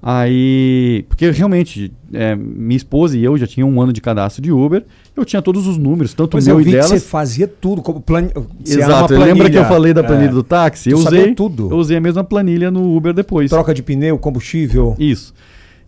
Aí, 0.00 1.04
porque 1.08 1.28
realmente, 1.30 1.92
é, 2.12 2.34
minha 2.36 2.76
esposa 2.76 3.16
e 3.18 3.24
eu 3.24 3.36
já 3.36 3.46
tinha 3.48 3.66
um 3.66 3.82
ano 3.82 3.92
de 3.92 4.00
cadastro 4.00 4.40
de 4.40 4.52
Uber, 4.52 4.84
eu 5.16 5.24
tinha 5.24 5.42
todos 5.42 5.66
os 5.66 5.76
números, 5.76 6.14
tanto 6.14 6.30
Pois 6.32 6.46
o 6.46 6.50
é, 6.50 6.52
eu 6.52 6.56
meu 6.56 6.64
vi 6.64 6.70
e 6.70 6.72
que 6.74 6.78
delas. 6.80 6.90
você 6.90 7.00
fazia 7.00 7.48
tudo, 7.48 7.82
como 7.82 8.00
plan... 8.00 8.28
você 8.64 8.80
era 8.80 8.86
uma 8.92 8.96
Exato, 8.98 9.12
lembra 9.14 9.50
que 9.50 9.56
eu 9.56 9.62
planilha. 9.62 9.64
falei 9.64 9.92
da 9.92 10.04
planilha 10.04 10.28
É. 10.28 10.32
do 10.32 10.42
táxi? 10.44 10.90
Eu 10.90 10.98
usei 10.98 11.34
tudo. 11.34 11.68
Eu 11.70 11.76
usei 11.78 11.96
a 11.96 12.00
mesma 12.00 12.22
planilha 12.22 12.70
no 12.70 12.96
Uber 12.96 13.12
depois. 13.12 13.50
Troca 13.50 13.74
de 13.74 13.82
pneu, 13.82 14.16
combustível. 14.18 14.94
Isso. 14.98 15.34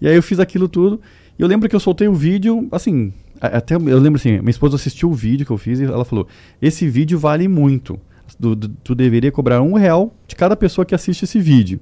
E 0.00 0.08
aí 0.08 0.16
eu 0.16 0.22
fiz 0.22 0.40
aquilo 0.40 0.68
tudo. 0.68 1.00
E 1.38 1.42
eu 1.42 1.46
lembro 1.46 1.68
que 1.68 1.76
eu 1.76 1.80
soltei 1.80 2.08
o 2.08 2.14
vídeo, 2.14 2.66
assim, 2.72 3.12
até 3.40 3.76
eu 3.76 3.98
lembro 4.00 4.16
assim, 4.18 4.38
minha 4.40 4.50
esposa 4.50 4.74
assistiu 4.74 5.08
o 5.08 5.14
vídeo 5.14 5.46
que 5.46 5.52
eu 5.52 5.56
fiz 5.58 5.78
e 5.78 5.84
ela 5.84 6.04
falou: 6.04 6.26
esse 6.60 6.88
vídeo 6.88 7.16
vale 7.18 7.46
muito. 7.46 7.98
Tu- 8.40 8.56
tu 8.56 8.94
deveria 8.94 9.30
cobrar 9.30 9.62
um 9.62 9.74
real 9.74 10.12
de 10.26 10.34
cada 10.34 10.56
pessoa 10.56 10.84
que 10.84 10.94
assiste 10.94 11.22
esse 11.24 11.38
vídeo. 11.40 11.78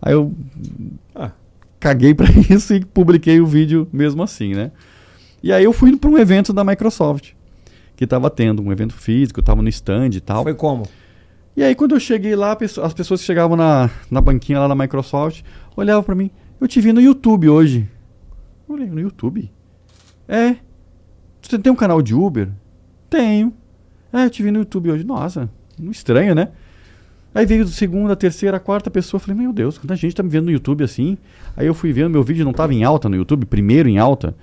Aí 0.00 0.14
eu 0.14 0.32
Ah. 1.14 1.30
Caguei 1.82 2.14
pra 2.14 2.28
isso 2.48 2.72
e 2.74 2.84
publiquei 2.84 3.40
o 3.40 3.46
vídeo 3.46 3.88
mesmo 3.92 4.22
assim, 4.22 4.54
né? 4.54 4.70
E 5.42 5.52
aí 5.52 5.64
eu 5.64 5.72
fui 5.72 5.96
para 5.96 6.08
um 6.08 6.16
evento 6.16 6.52
da 6.52 6.62
Microsoft 6.62 7.32
que 7.96 8.06
tava 8.06 8.30
tendo, 8.30 8.62
um 8.62 8.72
evento 8.72 8.94
físico, 8.94 9.40
eu 9.40 9.44
tava 9.44 9.60
no 9.60 9.68
stand 9.68 10.10
e 10.14 10.20
tal. 10.20 10.44
Foi 10.44 10.54
como? 10.54 10.88
E 11.54 11.62
aí, 11.62 11.74
quando 11.74 11.94
eu 11.94 12.00
cheguei 12.00 12.34
lá, 12.34 12.56
as 12.82 12.94
pessoas 12.94 13.20
que 13.20 13.26
chegavam 13.26 13.56
na, 13.56 13.90
na 14.10 14.20
banquinha 14.20 14.58
lá 14.58 14.66
da 14.66 14.74
Microsoft 14.74 15.42
olhavam 15.76 16.02
pra 16.02 16.14
mim. 16.14 16.30
Eu 16.58 16.66
te 16.66 16.80
vi 16.80 16.92
no 16.92 17.00
YouTube 17.00 17.48
hoje. 17.48 17.86
Eu 18.66 18.74
olhei, 18.74 18.88
no 18.88 19.00
YouTube? 19.00 19.52
É. 20.26 20.56
Você 21.42 21.58
tem 21.58 21.70
um 21.70 21.76
canal 21.76 22.00
de 22.00 22.14
Uber? 22.14 22.48
Tenho. 23.10 23.52
É, 24.12 24.24
eu 24.24 24.30
te 24.30 24.42
vi 24.42 24.50
no 24.50 24.60
YouTube 24.60 24.90
hoje. 24.90 25.04
Nossa, 25.04 25.50
estranho, 25.90 26.34
né? 26.34 26.48
Aí 27.34 27.46
veio 27.46 27.66
segunda, 27.66 28.14
terceira, 28.14 28.60
quarta 28.60 28.90
pessoa. 28.90 29.18
Eu 29.18 29.24
falei, 29.24 29.40
meu 29.40 29.52
Deus, 29.52 29.78
quanta 29.78 29.96
gente 29.96 30.14
tá 30.14 30.22
me 30.22 30.28
vendo 30.28 30.46
no 30.46 30.50
YouTube 30.50 30.84
assim. 30.84 31.16
Aí 31.56 31.66
eu 31.66 31.74
fui 31.74 31.92
vendo, 31.92 32.10
meu 32.10 32.22
vídeo 32.22 32.44
não 32.44 32.52
tava 32.52 32.74
em 32.74 32.84
alta 32.84 33.08
no 33.08 33.16
YouTube, 33.16 33.46
primeiro 33.46 33.88
em 33.88 33.98
alta. 33.98 34.34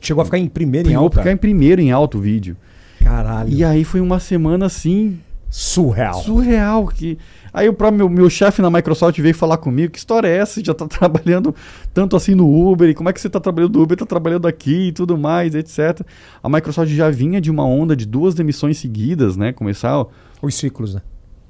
Chegou 0.00 0.22
a 0.22 0.24
ficar 0.24 0.38
em 0.38 0.48
primeiro 0.48 0.88
em 0.88 0.92
Chegou 0.92 1.02
a 1.02 1.04
alta? 1.04 1.18
ficar 1.18 1.32
em 1.32 1.36
primeiro 1.36 1.80
em 1.80 1.90
alta 1.90 2.16
o 2.16 2.20
vídeo. 2.20 2.56
Caralho. 3.02 3.52
E 3.52 3.64
aí 3.64 3.84
foi 3.84 4.00
uma 4.00 4.20
semana 4.20 4.66
assim, 4.66 5.18
Surreal. 5.50 6.22
surreal 6.22 6.86
que 6.86 7.16
aí 7.54 7.68
o 7.70 7.72
próprio 7.72 7.96
meu, 7.96 8.08
meu 8.08 8.28
chefe 8.28 8.60
na 8.60 8.70
Microsoft 8.70 9.18
veio 9.18 9.34
falar 9.34 9.56
comigo 9.56 9.90
que 9.90 9.98
história 9.98 10.28
é 10.28 10.36
essa 10.36 10.54
Você 10.54 10.64
já 10.64 10.74
tá 10.74 10.84
trabalhando 10.86 11.54
tanto 11.94 12.16
assim 12.16 12.34
no 12.34 12.46
Uber 12.70 12.90
e 12.90 12.94
como 12.94 13.08
é 13.08 13.14
que 13.14 13.20
você 13.20 13.30
tá 13.30 13.40
trabalhando 13.40 13.78
no 13.78 13.82
Uber 13.82 13.96
tá 13.96 14.04
trabalhando 14.04 14.46
aqui 14.46 14.88
e 14.88 14.92
tudo 14.92 15.16
mais 15.16 15.54
etc 15.54 16.02
a 16.42 16.48
Microsoft 16.50 16.92
já 16.92 17.08
vinha 17.08 17.40
de 17.40 17.50
uma 17.50 17.64
onda 17.64 17.96
de 17.96 18.04
duas 18.04 18.34
demissões 18.34 18.76
seguidas 18.76 19.38
né 19.38 19.50
começar 19.52 20.04
Os 20.42 20.54
ciclos, 20.54 20.94
né? 20.94 21.00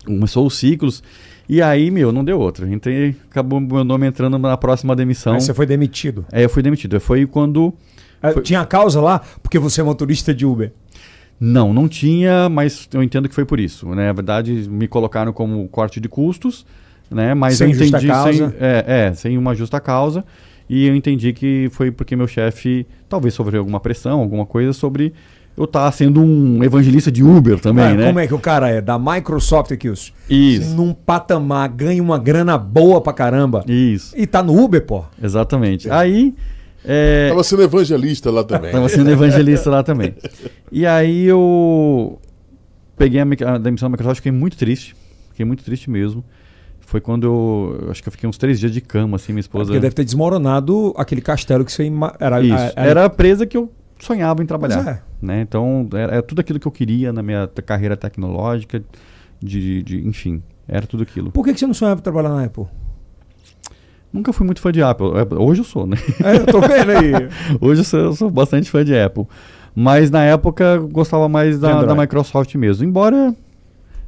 Começou 0.09 0.47
os 0.47 0.57
ciclos 0.59 1.03
e 1.49 1.63
aí 1.63 1.91
meu 1.91 2.11
não 2.13 2.25
deu 2.25 2.39
outra 2.41 2.69
entrei 2.69 3.15
acabou 3.31 3.61
meu 3.61 3.85
nome 3.85 4.07
entrando 4.07 4.37
na 4.39 4.57
próxima 4.57 4.95
demissão 4.97 5.35
Aí 5.35 5.41
você 5.41 5.55
foi 5.55 5.67
demitido. 5.67 6.25
aí 6.33 6.43
eu 6.43 6.49
fui 6.49 6.63
demitido 6.63 6.99
foi 7.01 7.27
quando 7.27 7.73
Ah, 8.23 8.33
Foi- 8.33 8.43
Tinha 8.43 8.65
causa 8.67 9.01
lá 9.01 9.21
porque 9.43 9.59
você 9.59 9.81
é 9.81 9.85
motorista 9.85 10.35
de 10.35 10.45
Uber. 10.45 10.73
Não, 11.41 11.73
não 11.73 11.87
tinha, 11.87 12.49
mas 12.49 12.89
eu 12.93 13.01
entendo 13.01 13.29
que 13.29 13.35
foi 13.35 13.45
por 13.45 13.61
isso. 13.61 13.89
Né? 13.91 14.07
Na 14.09 14.13
verdade, 14.13 14.69
me 14.69 14.89
colocaram 14.89 15.33
como 15.33 15.69
corte 15.69 16.01
de 16.01 16.09
custos, 16.09 16.67
né? 17.09 17.33
Mas 17.33 17.59
Sem 17.59 17.69
eu 17.71 17.77
entendi 17.77 17.91
justa 17.93 18.09
causa. 18.09 18.33
sem, 18.33 18.57
é, 18.59 18.85
é, 18.89 19.13
sem 19.15 19.39
uma 19.39 19.55
justa 19.55 19.79
causa. 19.81 20.25
E 20.69 20.85
eu 20.89 20.97
entendi 20.97 21.33
que 21.33 21.69
foi 21.71 21.93
porque 21.93 22.17
meu 22.17 22.27
chefe 22.27 22.85
talvez 23.09 23.35
sofreu 23.35 23.61
alguma 23.61 23.79
pressão, 23.79 24.19
alguma 24.19 24.45
coisa 24.45 24.73
sobre 24.73 25.15
eu 25.59 25.65
estar 25.65 25.91
sendo 25.93 26.21
um 26.23 26.63
evangelista 26.63 27.11
de 27.11 27.23
Uber 27.23 27.59
também, 27.59 27.85
Ah, 27.85 27.95
né? 27.95 28.07
Como 28.07 28.19
é 28.21 28.27
que 28.27 28.35
o 28.35 28.39
cara 28.39 28.69
é? 28.69 28.81
Da 28.81 28.99
Microsoft 28.99 29.73
aqui, 29.73 29.89
os. 29.89 30.13
Isso. 30.31 30.75
Num 30.77 30.93
patamar, 30.95 31.69
ganha 31.69 32.03
uma 32.03 32.19
grana 32.19 32.57
boa 32.57 33.01
pra 33.01 33.13
caramba. 33.13 33.65
Isso, 33.67 34.15
E 34.17 34.27
tá 34.27 34.43
no 34.43 34.57
Uber, 34.63 34.85
pô. 34.85 35.05
exatamente. 35.23 35.91
Aí. 35.91 36.35
É, 36.85 37.29
Tava 37.29 37.43
sendo 37.43 37.63
evangelista 37.63 38.31
lá 38.31 38.45
também. 38.45 38.71
Tava 38.71 38.89
sendo 38.89 39.11
evangelista 39.11 39.69
lá 39.69 39.83
também. 39.83 40.15
E 40.71 40.87
aí 40.87 41.25
eu 41.27 42.19
peguei 42.97 43.21
a, 43.21 43.25
a 43.55 43.59
demissão 43.59 43.89
da 43.89 43.91
Microsoft, 43.91 44.17
fiquei 44.19 44.33
muito 44.33 44.57
triste. 44.57 44.95
Fiquei 45.31 45.45
muito 45.45 45.63
triste 45.65 45.91
mesmo. 45.91 46.25
Foi 46.81 47.01
quando 47.01 47.25
eu. 47.27 47.91
Acho 47.91 48.03
que 48.03 48.09
eu 48.09 48.13
fiquei 48.13 48.29
uns 48.29 48.39
três 48.39 48.59
dias 48.59 48.73
de 48.73 48.81
cama, 48.81 49.17
assim, 49.17 49.33
minha 49.33 49.41
esposa. 49.41 49.67
Porque 49.67 49.81
deve 49.81 49.95
ter 49.95 50.05
desmoronado 50.05 50.95
aquele 50.97 51.21
castelo 51.21 51.63
que 51.65 51.71
você 51.73 51.85
ima... 51.85 52.15
era. 52.19 52.41
Isso. 52.41 52.55
a- 52.55 52.73
a- 52.83 52.87
Era 52.87 53.05
a 53.05 53.11
presa 53.11 53.45
que 53.45 53.57
eu 53.57 53.71
sonhava 53.99 54.43
em 54.43 54.47
trabalhar. 54.47 54.87
é. 54.89 55.03
Né? 55.21 55.41
Então, 55.41 55.89
era, 55.93 56.13
era 56.15 56.23
tudo 56.23 56.41
aquilo 56.41 56.61
que 56.61 56.67
eu 56.69 56.73
queria 56.73 57.13
na 57.13 57.23
minha 57.23 57.49
carreira 57.67 57.97
tecnológica, 57.97 58.83
de, 59.41 59.83
de- 59.83 60.07
enfim, 60.07 60.43
era 60.67 60.87
tudo 60.87 61.03
aquilo. 61.03 61.31
Por 61.33 61.45
que, 61.45 61.53
que 61.55 61.59
você 61.61 61.67
não 61.67 61.75
sonhava 61.75 62.01
em 62.01 62.03
trabalhar 62.03 62.29
na 62.31 62.45
Apple? 62.45 62.67
Nunca 64.13 64.33
fui 64.33 64.47
muito 64.47 64.61
fã 64.61 64.73
de 64.73 64.83
Apple. 64.83 65.07
É, 65.19 65.35
Hoje 65.35 65.61
eu 65.61 65.65
sou, 65.65 65.87
né? 65.87 65.97
É, 66.25 66.37
eu 66.37 66.47
tô 66.47 66.61
vendo 66.61 66.91
aí. 66.91 67.29
Hoje 67.61 67.81
eu 67.81 67.85
sou, 67.85 68.01
eu 68.01 68.13
sou 68.15 68.31
bastante 68.31 68.71
fã 68.71 68.85
de 68.85 68.99
Apple. 68.99 69.27
Mas 69.75 70.11
na 70.11 70.25
época 70.25 70.65
eu 70.65 70.89
gostava 70.89 71.29
mais 71.29 71.59
da, 71.59 71.83
da 71.85 71.95
Microsoft 71.95 72.55
mesmo. 72.55 72.85
Embora, 72.85 73.35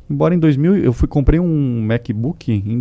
embora 0.09 0.35
em 0.35 0.39
2000, 0.39 0.77
eu 0.79 0.93
fui 0.93 1.07
comprei 1.07 1.39
um 1.39 1.83
MacBook 1.83 2.51
em 2.51 2.81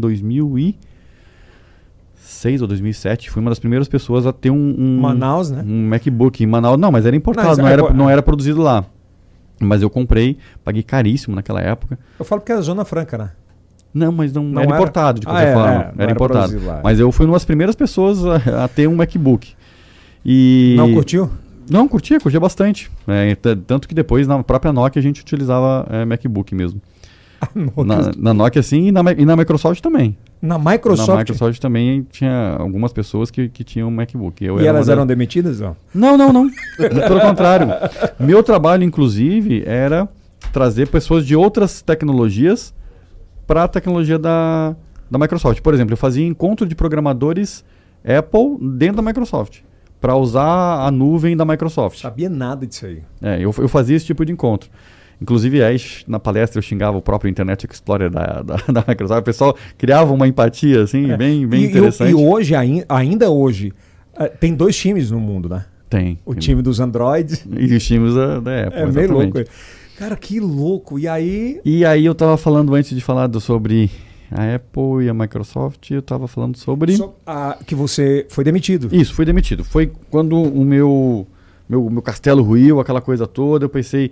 2006 2.29 2.61
ou 2.61 2.67
2007. 2.67 3.31
Fui 3.31 3.41
uma 3.41 3.49
das 3.49 3.59
primeiras 3.59 3.87
pessoas 3.87 4.25
a 4.27 4.31
ter 4.31 4.51
um, 4.51 4.75
um, 4.77 4.99
Manaus, 5.01 5.49
né? 5.49 5.63
um 5.65 5.87
MacBook 5.89 6.43
em 6.43 6.47
Manaus. 6.47 6.77
Não, 6.77 6.91
mas 6.91 7.05
era 7.05 7.15
importado, 7.15 7.47
Mas 7.47 7.57
não, 7.57 7.67
é, 7.67 7.73
era, 7.73 7.81
é. 7.83 7.93
não 7.93 8.09
era 8.09 8.21
produzido 8.21 8.61
lá. 8.61 8.85
Mas 9.59 9.81
eu 9.81 9.89
comprei, 9.89 10.37
paguei 10.63 10.83
caríssimo 10.83 11.35
naquela 11.35 11.59
época. 11.59 11.97
Eu 12.17 12.23
falo 12.23 12.39
porque 12.41 12.51
é 12.51 12.55
a 12.55 12.61
Zona 12.61 12.85
Franca, 12.85 13.17
né? 13.17 13.31
Não, 13.93 14.11
mas 14.11 14.31
não, 14.31 14.43
Não 14.43 14.61
era, 14.61 14.69
era? 14.69 14.77
importado 14.79 15.19
de 15.19 15.27
Ah, 15.27 15.31
qualquer 15.31 15.47
é, 15.47 15.53
forma. 15.53 15.69
é, 15.69 15.73
não 15.73 15.81
era, 15.81 15.93
era 16.03 16.11
importado. 16.11 16.51
produzido. 16.53 16.79
Mas 16.83 16.99
eu 16.99 17.11
fui 17.11 17.25
uma 17.25 17.33
das 17.33 17.43
primeiras 17.45 17.75
pessoas 17.75 18.23
a, 18.25 18.63
a 18.65 18.67
ter 18.67 18.87
um 18.87 18.95
MacBook. 18.95 19.53
E 20.23 20.75
Não 20.77 20.93
curtiu? 20.93 21.29
não, 21.69 21.87
curtia, 21.87 22.19
curtia 22.19 22.39
bastante. 22.39 22.91
É, 23.07 23.35
tanto 23.65 23.87
que 23.87 23.95
depois 23.95 24.27
na 24.27 24.41
própria 24.43 24.71
Nokia 24.71 24.99
a 24.99 25.03
gente 25.03 25.21
utilizava 25.21 25.85
é, 25.89 26.05
MacBook 26.05 26.53
mesmo. 26.53 26.79
Na, 27.85 28.11
na 28.17 28.33
Nokia 28.33 28.61
sim 28.61 28.87
e 28.87 28.91
na, 28.91 29.01
e 29.17 29.25
na 29.25 29.35
Microsoft 29.35 29.81
também. 29.81 30.17
Na 30.41 30.57
Na 30.57 30.71
Microsoft. 30.71 31.17
Microsoft 31.19 31.59
também 31.59 32.05
tinha 32.11 32.55
algumas 32.57 32.93
pessoas 32.93 33.29
que, 33.29 33.49
que 33.49 33.63
tinham 33.63 33.91
MacBook. 33.91 34.43
Eu 34.43 34.57
E 34.57 34.59
era 34.61 34.69
elas 34.77 34.87
eram 34.89 35.05
da- 35.05 35.13
demitidas? 35.13 35.59
Não. 35.59 35.75
Não, 35.93 36.17
não, 36.17 36.31
não. 36.33 36.49
Pelo 36.77 37.19
contrário. 37.19 37.67
Meu 38.19 38.41
trabalho, 38.41 38.83
inclusive, 38.83 39.63
era 39.65 40.07
trazer 40.53 40.87
pessoas 40.87 41.25
de 41.25 41.35
outras 41.35 41.81
tecnologias 41.81 42.73
para 43.45 43.63
a 43.65 43.67
tecnologia 43.67 44.17
da, 44.17 44.75
da 45.11 45.19
Microsoft. 45.19 45.61
Por 45.61 45.73
exemplo, 45.73 45.93
eu 45.93 45.97
fazia 45.97 46.25
encontro 46.25 46.65
de 46.65 46.73
programadores 46.75 47.63
Apple 48.03 48.57
dentro 48.77 48.97
da 48.97 49.01
Microsoft 49.01 49.59
para 49.99 50.15
usar 50.15 50.85
a 50.85 50.89
nuvem 50.89 51.35
da 51.35 51.43
Microsoft. 51.43 51.99
Sabia 51.99 52.29
nada 52.29 52.65
disso 52.65 52.85
aí. 52.85 53.03
É, 53.21 53.35
eu, 53.37 53.53
eu 53.57 53.67
fazia 53.67 53.97
esse 53.97 54.05
tipo 54.05 54.23
de 54.23 54.31
encontro. 54.31 54.69
Inclusive, 55.21 55.61
aí, 55.63 55.77
na 56.07 56.19
palestra 56.19 56.59
eu 56.59 56.63
xingava 56.63 56.97
o 56.97 57.01
próprio 57.01 57.29
Internet 57.29 57.67
Explorer 57.69 58.09
da, 58.09 58.41
da, 58.41 58.55
da 58.71 58.85
Microsoft. 58.87 59.21
O 59.21 59.25
pessoal 59.25 59.57
criava 59.77 60.13
uma 60.13 60.27
empatia, 60.27 60.83
assim, 60.83 61.07
bem, 61.17 61.45
bem 61.45 61.61
É. 61.61 61.63
e, 61.63 61.65
e- 61.65 61.69
interessante. 61.69 62.11
E, 62.11 62.15
hoje, 62.15 62.55
ai- 62.55 62.85
ainda 62.87 63.29
hoje, 63.29 63.73
eh, 64.17 64.27
tem 64.29 64.53
dois 64.55 64.77
times 64.77 65.11
no 65.11 65.19
mundo, 65.19 65.49
né? 65.49 65.65
Tem. 65.89 66.19
O 66.25 66.35
time 66.35 66.61
dos 66.61 66.79
Androids. 66.79 67.45
E 67.51 67.75
os 67.75 67.83
times 67.85 68.13
da, 68.15 68.39
da 68.39 68.63
Apple. 68.67 68.79
É 68.79 68.85
meio 68.85 69.11
louco. 69.11 69.39
Cara, 69.97 70.15
que 70.15 70.39
louco. 70.39 70.97
E 70.99 71.07
aí. 71.07 71.59
E 71.65 71.83
aí 71.83 72.05
eu 72.05 72.15
tava 72.15 72.37
falando 72.37 72.73
antes 72.75 72.95
de 72.95 73.01
falar 73.01 73.27
do- 73.27 73.41
sobre 73.41 73.89
a 74.31 74.55
Apple 74.55 75.03
e 75.05 75.09
a 75.09 75.13
Microsoft, 75.13 75.89
eu 75.91 76.01
tava 76.03 76.27
falando 76.27 76.55
sobre... 76.57 76.95
so- 76.95 77.13
a- 77.25 77.57
que 77.65 77.73
você 77.75 78.25
foi 78.29 78.43
demitido. 78.45 78.87
Isso, 78.95 79.13
fui 79.13 79.25
demitido. 79.25 79.63
Foi 79.65 79.91
quando 80.09 80.41
o 80.41 80.63
meu, 80.63 81.27
meu, 81.67 81.89
meu 81.89 82.01
castelo 82.01 82.41
ruiu, 82.43 82.79
aquela 82.79 83.01
coisa 83.01 83.25
toda, 83.27 83.65
eu 83.65 83.69
pensei, 83.69 84.11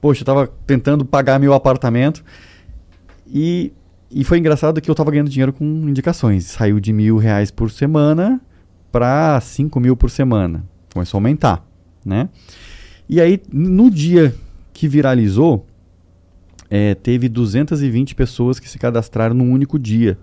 poxa, 0.00 0.22
eu 0.22 0.26
tava 0.26 0.46
tentando 0.66 1.04
pagar 1.04 1.38
meu 1.38 1.52
apartamento 1.52 2.24
e, 3.26 3.72
e 4.10 4.24
foi 4.24 4.38
engraçado 4.38 4.80
que 4.80 4.90
eu 4.90 4.94
tava 4.94 5.10
ganhando 5.10 5.28
dinheiro 5.30 5.52
com 5.52 5.64
indicações. 5.64 6.44
Saiu 6.46 6.80
de 6.80 6.92
mil 6.92 7.16
reais 7.16 7.50
por 7.50 7.70
semana 7.70 8.40
para 8.90 9.40
cinco 9.40 9.78
mil 9.78 9.96
por 9.96 10.10
semana. 10.10 10.64
Começou 10.92 11.18
a 11.18 11.20
aumentar, 11.20 11.64
né? 12.04 12.28
E 13.08 13.20
aí, 13.20 13.40
no 13.52 13.90
dia 13.90 14.34
que 14.72 14.88
viralizou, 14.88 15.66
eh, 16.70 16.94
teve 16.94 17.28
220 17.28 18.14
pessoas 18.14 18.58
que 18.60 18.68
se 18.68 18.78
cadastraram 18.78 19.34
num 19.34 19.52
único 19.52 19.78
dia. 19.78 20.16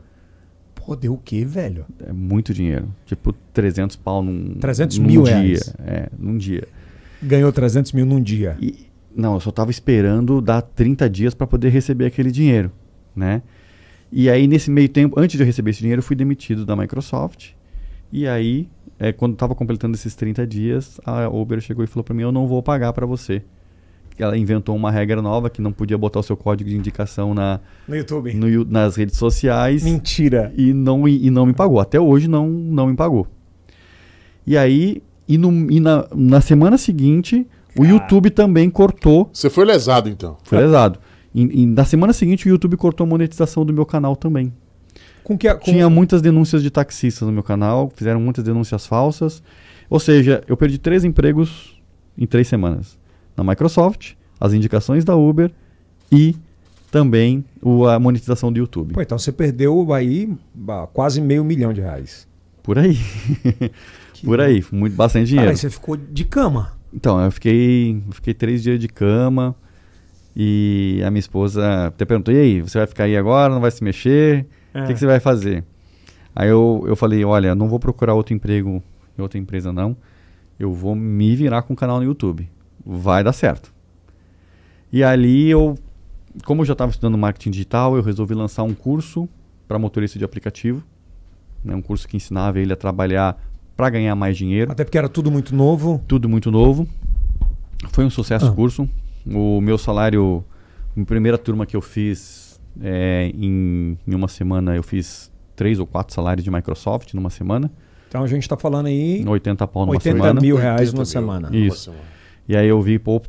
Pô, 0.74 0.96
deu 0.96 1.14
o 1.14 1.18
quê, 1.18 1.44
velho? 1.44 1.86
É 2.06 2.14
muito 2.14 2.54
dinheiro. 2.54 2.88
Tipo, 3.06 3.34
300 3.54 3.98
pau 3.98 4.24
num, 4.24 4.56
300 4.56 4.98
num 4.98 5.06
mil 5.06 5.24
dia. 5.24 5.36
reais. 5.36 5.74
É, 5.86 6.10
num 6.18 6.38
dia. 6.38 6.66
Ganhou 7.22 7.52
300 7.52 7.92
mil 7.92 8.06
num 8.06 8.22
dia. 8.22 8.56
E, 8.62 8.87
não, 9.18 9.34
eu 9.34 9.39
só 9.39 9.51
tava 9.51 9.72
esperando 9.72 10.39
dar 10.39 10.61
30 10.61 11.09
dias 11.09 11.34
para 11.34 11.47
poder 11.47 11.70
receber 11.70 12.05
aquele 12.05 12.32
dinheiro, 12.32 12.72
né? 13.15 13.41
E 14.11 14.30
aí, 14.30 14.47
nesse 14.47 14.72
meio 14.72 14.88
tempo, 14.88 15.20
antes 15.20 15.36
de 15.36 15.43
eu 15.43 15.45
receber 15.45 15.72
esse 15.72 15.80
dinheiro, 15.80 15.99
eu 15.99 16.03
fui 16.03 16.15
demitido 16.15 16.65
da 16.65 16.76
Microsoft. 16.76 17.49
E 18.13 18.26
aí, 18.26 18.70
é, 18.97 19.11
quando 19.11 19.36
tava 19.36 19.53
completando 19.53 19.95
esses 19.95 20.15
30 20.15 20.47
dias, 20.47 21.01
a 21.05 21.28
Uber 21.28 21.59
chegou 21.59 21.84
e 21.84 21.88
falou 21.88 22.03
para 22.05 22.13
mim, 22.13 22.22
eu 22.22 22.32
não 22.32 22.47
vou 22.47 22.63
pagar 22.63 22.93
para 22.93 23.05
você. 23.05 23.41
ela 24.18 24.38
inventou 24.38 24.76
uma 24.76 24.89
regra 24.89 25.22
nova 25.22 25.49
que 25.49 25.61
não 25.61 25.72
podia 25.74 25.97
botar 25.97 26.20
o 26.20 26.24
seu 26.24 26.38
código 26.38 26.70
de 26.70 26.76
indicação 26.78 27.34
na, 27.34 27.59
No 27.88 27.95
YouTube. 27.95 28.34
no 28.34 28.63
nas 28.65 28.95
redes 28.95 29.18
sociais 29.18 29.84
Mentira. 29.84 30.53
e 30.55 30.74
não, 30.74 31.05
e 31.07 31.30
não 31.30 31.45
me 31.45 31.53
pagou. 31.53 31.80
Até 31.80 31.99
hoje 31.99 32.28
não, 32.30 32.47
não 32.47 32.88
me 32.88 32.95
pagou. 32.95 33.28
E 34.45 34.57
aí, 34.57 35.03
e, 35.28 35.38
no, 35.38 35.70
e 35.70 35.80
na, 35.82 36.07
na 36.15 36.39
semana 36.39 36.78
seguinte, 36.78 37.45
o 37.78 37.84
Cara. 37.84 37.94
YouTube 37.94 38.30
também 38.30 38.70
cortou. 38.70 39.30
Você 39.34 39.50
foi 39.50 39.66
lesado, 39.66 40.10
então. 40.10 40.38
Foi 40.44 40.58
lesado. 40.60 41.00
E, 41.34 41.64
e 41.64 41.66
na 41.66 41.86
semana 41.86 42.14
seguinte, 42.14 42.48
o 42.48 42.50
YouTube 42.50 42.76
cortou 42.78 43.06
a 43.06 43.08
monetização 43.08 43.66
do 43.66 43.72
meu 43.74 43.86
canal 43.86 44.16
também. 44.16 44.52
Com 45.24 45.38
que 45.38 45.48
a- 45.48 45.56
com- 45.56 45.66
Tinha 45.72 45.90
muitas 45.90 46.22
denúncias 46.22 46.64
de 46.64 46.70
taxistas 46.72 47.28
no 47.28 47.34
meu 47.34 47.44
canal, 47.44 47.92
fizeram 47.96 48.20
muitas 48.20 48.44
denúncias 48.44 48.86
falsas. 48.86 49.44
Ou 49.90 50.00
seja, 50.00 50.42
eu 50.48 50.58
perdi 50.58 50.78
três 50.78 51.04
empregos 51.04 51.80
em 52.18 52.26
três 52.26 52.48
semanas. 52.48 52.98
Na 53.36 53.44
Microsoft, 53.44 54.14
as 54.40 54.54
indicações 54.54 55.06
da 55.06 55.16
Uber 55.16 55.52
e 56.12 56.36
também 56.90 57.44
o, 57.62 57.86
a 57.86 58.00
monetização 58.00 58.52
do 58.52 58.58
YouTube. 58.58 58.94
Pô, 58.94 59.02
então 59.02 59.18
você 59.20 59.32
perdeu 59.32 59.94
aí 59.94 60.34
quase 60.94 61.22
meio 61.22 61.44
milhão 61.44 61.72
de 61.74 61.82
reais. 61.82 62.28
Por 62.64 62.80
aí. 62.80 62.98
Por 64.24 64.42
aí. 64.42 64.64
Muito, 64.72 64.96
bastante 64.96 65.28
dinheiro. 65.28 65.52
aí 65.52 65.56
você 65.58 65.70
ficou 65.70 65.96
de 65.96 66.24
cama. 66.26 66.77
Então, 66.94 67.20
eu 67.24 67.32
fiquei, 67.32 68.02
fiquei 68.12 68.34
três 68.34 68.64
dias 68.64 68.80
de 68.80 68.88
cama 68.88 69.56
e 70.36 71.02
a 71.06 71.10
minha 71.12 71.20
esposa 71.20 71.88
até 71.88 72.06
perguntou, 72.06 72.34
e 72.34 72.38
aí, 72.38 72.62
você 72.62 72.78
vai 72.78 72.88
ficar 72.88 73.04
aí 73.06 73.18
agora, 73.18 73.54
não 73.54 73.62
vai 73.62 73.72
se 73.72 73.84
mexer? 73.84 74.46
O 74.74 74.80
É. 74.80 74.86
que, 74.88 74.94
que 74.94 75.00
você 75.00 75.06
vai 75.06 75.20
fazer? 75.20 75.64
Aí 76.36 76.50
eu, 76.50 76.84
eu 76.88 76.96
falei, 76.96 77.24
olha, 77.26 77.56
não 77.56 77.68
vou 77.68 77.80
procurar 77.80 78.14
outro 78.14 78.34
emprego 78.34 78.82
em 79.18 79.22
outra 79.22 79.40
empresa 79.40 79.74
não, 79.74 79.98
eu 80.60 80.72
vou 80.72 80.96
me 80.96 81.36
virar 81.36 81.64
com 81.64 81.74
o 81.74 81.76
canal 81.76 81.98
no 81.98 82.04
YouTube. 82.06 82.48
Vai 82.86 83.24
dar 83.24 83.34
certo. 83.34 83.74
E 84.94 85.04
ali 85.04 85.50
eu, 85.50 85.76
como 86.46 86.62
eu 86.62 86.66
já 86.66 86.74
estava 86.74 86.92
estudando 86.92 87.18
marketing 87.18 87.50
digital, 87.52 87.96
eu 87.96 88.04
resolvi 88.04 88.34
lançar 88.36 88.64
um 88.64 88.74
curso 88.74 89.28
para 89.68 89.78
motorista 89.80 90.18
de 90.20 90.24
aplicativo, 90.26 90.84
né, 91.64 91.76
um 91.76 91.82
curso 91.82 92.08
que 92.08 92.16
ensinava 92.16 92.60
ele 92.60 92.72
a 92.72 92.76
trabalhar 92.76 93.36
para 93.78 93.90
ganhar 93.92 94.16
mais 94.16 94.36
dinheiro 94.36 94.72
Até 94.72 94.84
porque 94.84 94.98
era 94.98 95.08
tudo 95.08 95.30
muito 95.32 95.56
novo. 95.56 96.04
tudo 96.08 96.28
muito 96.28 96.50
novo. 96.52 96.88
Foi 97.92 98.04
um 98.04 98.10
sucesso 98.10 98.48
Ah. 98.48 98.52
o 98.52 98.56
curso. 98.56 98.90
O 99.26 99.62
meu 99.62 99.78
salário, 99.78 100.44
em 100.96 101.06
primeira 101.06 101.38
turma 101.38 101.66
que 101.66 101.76
eu 101.78 101.82
fiz, 101.82 102.60
é, 102.82 103.32
em, 103.36 103.98
em 104.08 104.16
uma 104.16 104.28
semana 104.28 104.76
eu 104.76 104.82
fiz 104.84 105.32
três 105.56 105.80
ou 105.80 105.86
quatro 105.86 106.14
salários 106.14 106.44
de 106.44 106.50
Microsoft 106.52 107.14
numa 107.14 107.30
semana, 107.30 107.70
Então 108.10 108.24
a 108.24 108.28
gente 108.28 108.44
está 108.44 108.56
falando 108.58 108.86
aí 108.88 109.24
80 109.28 109.68
pau 109.68 109.86
numa 109.86 109.94
80 109.96 110.18
semana. 110.18 110.42
mil 110.42 110.56
reais 110.56 110.80
80 110.90 110.96
numa 110.96 111.06
semana. 111.06 111.50
Isso. 111.56 111.86
semana. 111.92 112.04
E 112.48 112.56
aí 112.56 112.68
eu 112.68 112.82
vi, 112.82 112.98
pô, 112.98 113.22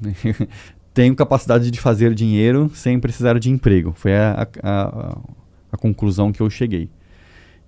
tenho 0.92 1.14
capacidade 1.14 1.70
de 1.70 1.80
fazer 1.80 2.14
dinheiro 2.14 2.70
sem 2.74 2.98
precisar 3.00 3.38
de 3.38 3.50
emprego. 3.50 3.92
Foi 3.96 4.14
a, 4.14 4.46
a, 4.62 4.70
a, 4.72 5.18
a 5.72 5.76
conclusão 5.76 6.32
que 6.32 6.40
eu 6.40 6.48
cheguei. 6.50 6.88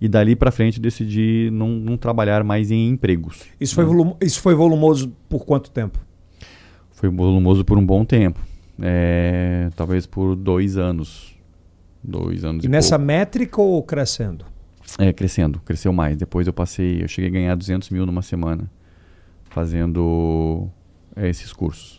E 0.00 0.08
dali 0.08 0.36
pra 0.36 0.50
frente 0.50 0.78
decidi 0.78 1.50
não, 1.52 1.70
não 1.70 1.96
trabalhar 1.96 2.44
mais 2.44 2.70
em 2.70 2.88
empregos. 2.88 3.42
Isso 3.60 3.74
foi, 3.74 3.84
isso 4.20 4.40
foi 4.40 4.54
volumoso 4.54 5.12
por 5.28 5.44
quanto 5.44 5.70
tempo? 5.70 5.98
Foi 6.92 7.08
volumoso 7.08 7.64
por 7.64 7.76
um 7.78 7.84
bom 7.84 8.04
tempo. 8.04 8.40
É, 8.80 9.70
talvez 9.74 10.06
por 10.06 10.36
dois 10.36 10.76
anos. 10.76 11.36
Dois 12.02 12.44
anos 12.44 12.62
E 12.62 12.66
e, 12.68 12.70
nessa 12.70 12.96
pouco. 12.96 13.06
métrica 13.06 13.60
ou 13.60 13.82
crescendo? 13.82 14.44
É, 14.98 15.12
crescendo. 15.12 15.60
Cresceu 15.64 15.92
mais. 15.92 16.16
Depois 16.16 16.46
eu 16.46 16.52
passei... 16.52 17.02
Eu 17.02 17.08
cheguei 17.08 17.28
a 17.28 17.32
ganhar 17.32 17.54
200 17.56 17.90
mil 17.90 18.06
numa 18.06 18.22
semana. 18.22 18.70
Fazendo 19.50 20.68
é, 21.16 21.28
esses 21.28 21.52
cursos. 21.52 21.97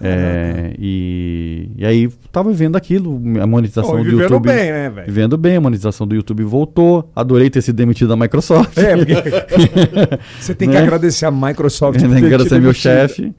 É, 0.00 0.74
e, 0.78 1.70
e 1.76 1.84
aí 1.84 2.08
tava 2.30 2.50
vivendo 2.50 2.76
aquilo. 2.76 3.20
A 3.42 3.46
monetização 3.46 3.90
Pô, 3.92 3.96
do 3.98 4.04
vivendo 4.04 4.20
YouTube... 4.22 4.46
bem, 4.46 4.70
né, 4.72 4.90
velho? 4.90 5.06
Vivendo 5.06 5.36
bem. 5.36 5.56
A 5.56 5.60
monetização 5.60 6.06
do 6.06 6.14
YouTube 6.14 6.44
voltou. 6.44 7.10
Adorei 7.16 7.50
ter 7.50 7.62
sido 7.62 7.76
demitido 7.76 8.08
da 8.08 8.16
Microsoft. 8.16 8.76
É, 8.78 8.96
porque 8.96 9.14
você 10.40 10.54
tem 10.54 10.68
que 10.68 10.74
Né? 10.74 10.82
agradecer 10.82 11.26
a 11.26 11.30
Microsoft. 11.30 11.98
Tem 12.00 12.08
que 12.08 12.26
agradecer 12.26 12.60
meu 12.60 12.72
chefe. 12.72 13.34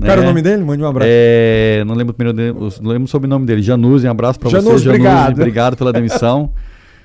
Cara, 0.00 0.20
né? 0.20 0.22
o 0.22 0.30
nome 0.30 0.40
dele? 0.42 0.62
Mande 0.64 0.82
um 0.82 0.86
abraço. 0.86 1.10
É, 1.12 1.82
não 1.84 1.94
lembro 1.94 2.12
o 2.12 2.14
primeiro 2.14 2.36
dele, 2.36 2.52
não 2.80 2.90
lembro 2.90 3.04
o 3.04 3.08
sobrenome 3.08 3.44
dele. 3.44 3.60
Januse, 3.62 4.06
um 4.06 4.10
abraço 4.10 4.38
pra 4.38 4.48
você. 4.48 4.60
Januse, 4.60 4.88
obrigado. 4.88 5.32
obrigado 5.32 5.76
pela 5.76 5.92
demissão. 5.92 6.52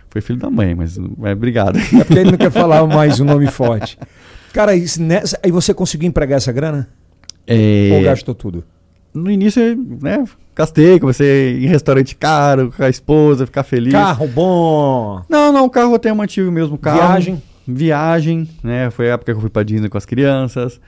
Foi 0.09 0.21
filho 0.21 0.37
da 0.37 0.49
mãe, 0.49 0.75
mas 0.75 0.95
é, 1.23 1.31
obrigado. 1.33 1.79
É 1.79 2.03
porque 2.03 2.19
ele 2.19 2.31
não 2.31 2.37
quer 2.37 2.51
falar 2.51 2.85
mais 2.85 3.19
um 3.19 3.25
nome 3.25 3.47
forte. 3.47 3.97
Cara, 4.53 4.71
nessa- 4.99 5.39
aí 5.43 5.49
você 5.51 5.73
conseguiu 5.73 6.07
empregar 6.07 6.37
essa 6.37 6.51
grana? 6.51 6.87
É, 7.47 7.89
Ou 7.97 8.03
gastou 8.03 8.35
tudo? 8.35 8.63
No 9.13 9.29
início, 9.29 9.61
né, 10.01 10.23
gastei, 10.55 10.99
comecei 10.99 11.27
a 11.29 11.51
ir 11.51 11.63
em 11.65 11.67
restaurante 11.67 12.15
caro, 12.15 12.73
com 12.75 12.83
a 12.83 12.89
esposa, 12.89 13.45
ficar 13.45 13.63
feliz. 13.63 13.93
Carro 13.93 14.27
bom. 14.27 15.21
Não, 15.29 15.51
não, 15.51 15.65
o 15.65 15.69
carro 15.69 15.91
eu 15.91 15.95
até 15.95 16.11
mantive 16.13 16.47
o 16.47 16.51
mesmo 16.51 16.77
carro. 16.77 16.97
Viagem. 16.99 17.41
Viagem, 17.67 18.49
né? 18.63 18.89
Foi 18.89 19.09
a 19.09 19.13
época 19.13 19.31
que 19.31 19.37
eu 19.37 19.41
fui 19.41 19.49
pra 19.49 19.63
Disney 19.63 19.87
com 19.89 19.97
as 19.97 20.05
crianças, 20.05 20.81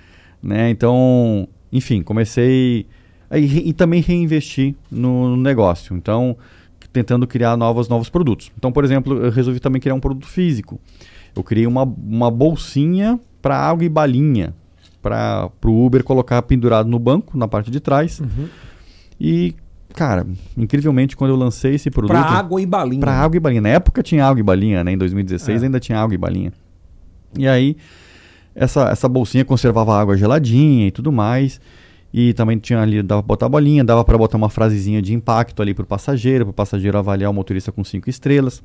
né? 0.43 0.69
Então, 0.69 1.47
enfim, 1.71 2.01
comecei 2.01 2.85
re- 3.31 3.63
e 3.65 3.73
também 3.73 4.01
reinvesti 4.01 4.75
no, 4.91 5.29
no 5.29 5.37
negócio. 5.37 5.95
Então, 5.95 6.35
tentando 6.91 7.25
criar 7.27 7.55
novos, 7.57 7.87
novos 7.87 8.09
produtos. 8.09 8.51
Então, 8.57 8.71
por 8.71 8.83
exemplo, 8.83 9.23
eu 9.25 9.31
resolvi 9.31 9.59
também 9.59 9.81
criar 9.81 9.93
um 9.95 9.99
produto 9.99 10.27
físico. 10.27 10.79
Eu 11.35 11.43
criei 11.43 11.65
uma, 11.67 11.83
uma 11.83 12.29
bolsinha 12.31 13.19
para 13.41 13.57
água 13.57 13.83
e 13.85 13.89
balinha 13.89 14.53
para 15.05 15.51
o 15.63 15.85
Uber 15.85 16.03
colocar 16.03 16.41
pendurado 16.41 16.89
no 16.89 16.97
banco, 16.97 17.37
na 17.37 17.47
parte 17.47 17.69
de 17.69 17.79
trás. 17.79 18.19
Uhum. 18.19 18.47
E, 19.21 19.53
cara, 19.93 20.25
incrivelmente, 20.57 21.15
quando 21.15 21.29
eu 21.29 21.35
lancei 21.35 21.75
esse 21.75 21.91
produto... 21.91 22.09
Pra 22.09 22.21
água 22.21 22.59
e 22.59 22.65
balinha. 22.65 22.99
Pra 22.99 23.13
água 23.13 23.37
e 23.37 23.39
balinha. 23.39 23.61
Na 23.61 23.69
época 23.69 24.01
tinha 24.01 24.25
água 24.25 24.39
e 24.39 24.43
balinha, 24.43 24.83
né? 24.83 24.93
Em 24.93 24.97
2016 24.97 25.61
É. 25.61 25.65
ainda 25.67 25.79
tinha 25.79 25.99
água 25.99 26.15
e 26.15 26.17
balinha. 26.17 26.51
E 27.37 27.47
aí, 27.47 27.77
essa, 28.55 28.89
essa 28.89 29.07
bolsinha 29.07 29.45
conservava 29.45 29.95
água 29.95 30.17
geladinha 30.17 30.87
e 30.87 30.91
tudo 30.91 31.11
mais. 31.11 31.61
E 32.11 32.33
também 32.33 32.57
tinha 32.57 32.81
ali, 32.81 33.03
dava 33.03 33.21
pra 33.21 33.27
botar 33.27 33.47
bolinha, 33.47 33.83
dava 33.83 34.03
para 34.03 34.17
botar 34.17 34.37
uma 34.37 34.49
frasezinha 34.49 35.03
de 35.03 35.13
impacto 35.13 35.61
ali 35.61 35.75
pro 35.75 35.85
passageiro, 35.85 36.45
pro 36.45 36.53
passageiro 36.53 36.97
avaliar 36.97 37.29
o 37.29 37.33
motorista 37.33 37.71
com 37.71 37.83
cinco 37.83 38.09
estrelas. 38.09 38.63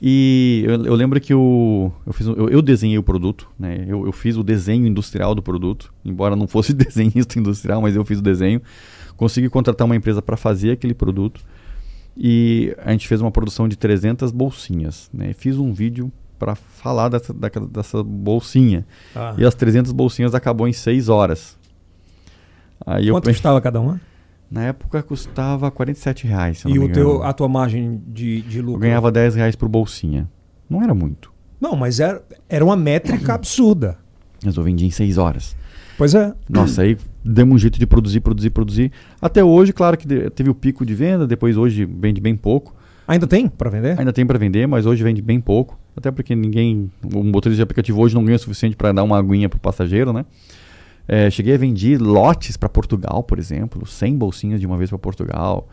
E 0.00 0.64
eu, 0.66 0.84
eu 0.86 0.94
lembro 0.94 1.20
que 1.20 1.32
o, 1.32 1.92
eu, 2.06 2.12
fiz, 2.12 2.26
eu, 2.26 2.48
eu 2.48 2.62
desenhei 2.62 2.98
o 2.98 3.02
produto, 3.02 3.48
né? 3.58 3.84
Eu, 3.86 4.04
eu 4.06 4.12
fiz 4.12 4.36
o 4.36 4.42
desenho 4.42 4.86
industrial 4.86 5.34
do 5.34 5.42
produto, 5.42 5.92
embora 6.04 6.34
não 6.34 6.48
fosse 6.48 6.72
desenhista 6.74 7.38
industrial, 7.38 7.80
mas 7.80 7.94
eu 7.94 8.04
fiz 8.04 8.18
o 8.18 8.22
desenho. 8.22 8.60
Consegui 9.16 9.48
contratar 9.48 9.84
uma 9.84 9.94
empresa 9.96 10.20
para 10.20 10.36
fazer 10.36 10.72
aquele 10.72 10.94
produto. 10.94 11.40
E 12.16 12.74
a 12.84 12.90
gente 12.92 13.06
fez 13.08 13.20
uma 13.20 13.30
produção 13.30 13.68
de 13.68 13.76
300 13.76 14.32
bolsinhas, 14.32 15.08
né? 15.14 15.32
Fiz 15.32 15.56
um 15.56 15.72
vídeo 15.72 16.10
para 16.38 16.54
falar 16.56 17.08
dessa, 17.08 17.32
daquela- 17.32 17.68
dessa 17.68 18.02
bolsinha. 18.02 18.84
Ah. 19.14 19.34
E 19.38 19.44
as 19.46 19.54
300 19.54 19.92
bolsinhas 19.92 20.34
acabou 20.34 20.66
em 20.66 20.72
6 20.72 21.08
horas. 21.08 21.56
Aí 22.84 23.06
eu 23.06 23.14
Quanto 23.14 23.24
pensei- 23.24 23.34
custava 23.36 23.60
cada 23.60 23.80
uma? 23.80 24.00
Na 24.52 24.64
época 24.64 25.02
custava 25.02 25.70
47 25.70 26.26
reais, 26.26 26.62
E 26.66 26.78
o 26.78 26.86
teu, 26.92 27.22
a 27.22 27.32
tua 27.32 27.48
margem 27.48 28.02
de, 28.06 28.42
de 28.42 28.60
lucro? 28.60 28.74
Eu 28.74 28.80
ganhava 28.80 29.10
10 29.10 29.36
reais 29.36 29.56
por 29.56 29.66
bolsinha. 29.66 30.28
Não 30.68 30.82
era 30.82 30.92
muito. 30.92 31.32
Não, 31.58 31.74
mas 31.74 32.00
era, 32.00 32.22
era 32.50 32.62
uma 32.62 32.76
métrica 32.76 33.32
absurda. 33.32 33.98
Mas 34.44 34.54
eu 34.54 34.62
vendi 34.62 34.84
em 34.84 34.90
6 34.90 35.16
horas. 35.16 35.56
Pois 35.96 36.14
é. 36.14 36.34
Nossa, 36.50 36.82
aí 36.82 36.98
demos 37.24 37.54
um 37.54 37.58
jeito 37.58 37.78
de 37.78 37.86
produzir, 37.86 38.20
produzir, 38.20 38.50
produzir. 38.50 38.92
Até 39.22 39.42
hoje, 39.42 39.72
claro 39.72 39.96
que 39.96 40.06
teve 40.30 40.50
o 40.50 40.54
pico 40.54 40.84
de 40.84 40.94
venda, 40.94 41.26
depois 41.26 41.56
hoje 41.56 41.86
vende 41.86 42.20
bem 42.20 42.36
pouco. 42.36 42.74
Ainda 43.08 43.26
tem 43.26 43.48
para 43.48 43.70
vender? 43.70 43.98
Ainda 43.98 44.12
tem 44.12 44.26
para 44.26 44.38
vender, 44.38 44.66
mas 44.66 44.84
hoje 44.84 45.02
vende 45.02 45.22
bem 45.22 45.40
pouco. 45.40 45.78
Até 45.96 46.10
porque 46.10 46.34
ninguém. 46.34 46.90
O 47.14 47.22
motorista 47.24 47.56
de 47.56 47.62
aplicativo 47.62 48.00
hoje 48.02 48.14
não 48.14 48.24
ganha 48.24 48.36
o 48.36 48.38
suficiente 48.38 48.76
para 48.76 48.92
dar 48.92 49.02
uma 49.02 49.18
aguinha 49.18 49.48
pro 49.48 49.58
passageiro, 49.58 50.12
né? 50.12 50.26
É, 51.14 51.30
cheguei 51.30 51.54
a 51.54 51.58
vender 51.58 52.00
lotes 52.00 52.56
para 52.56 52.68
Portugal, 52.70 53.22
por 53.22 53.38
exemplo, 53.38 53.84
100 53.86 54.16
bolsinhas 54.16 54.60
de 54.60 54.66
uma 54.66 54.78
vez 54.78 54.88
para 54.88 54.98
Portugal. 54.98 55.68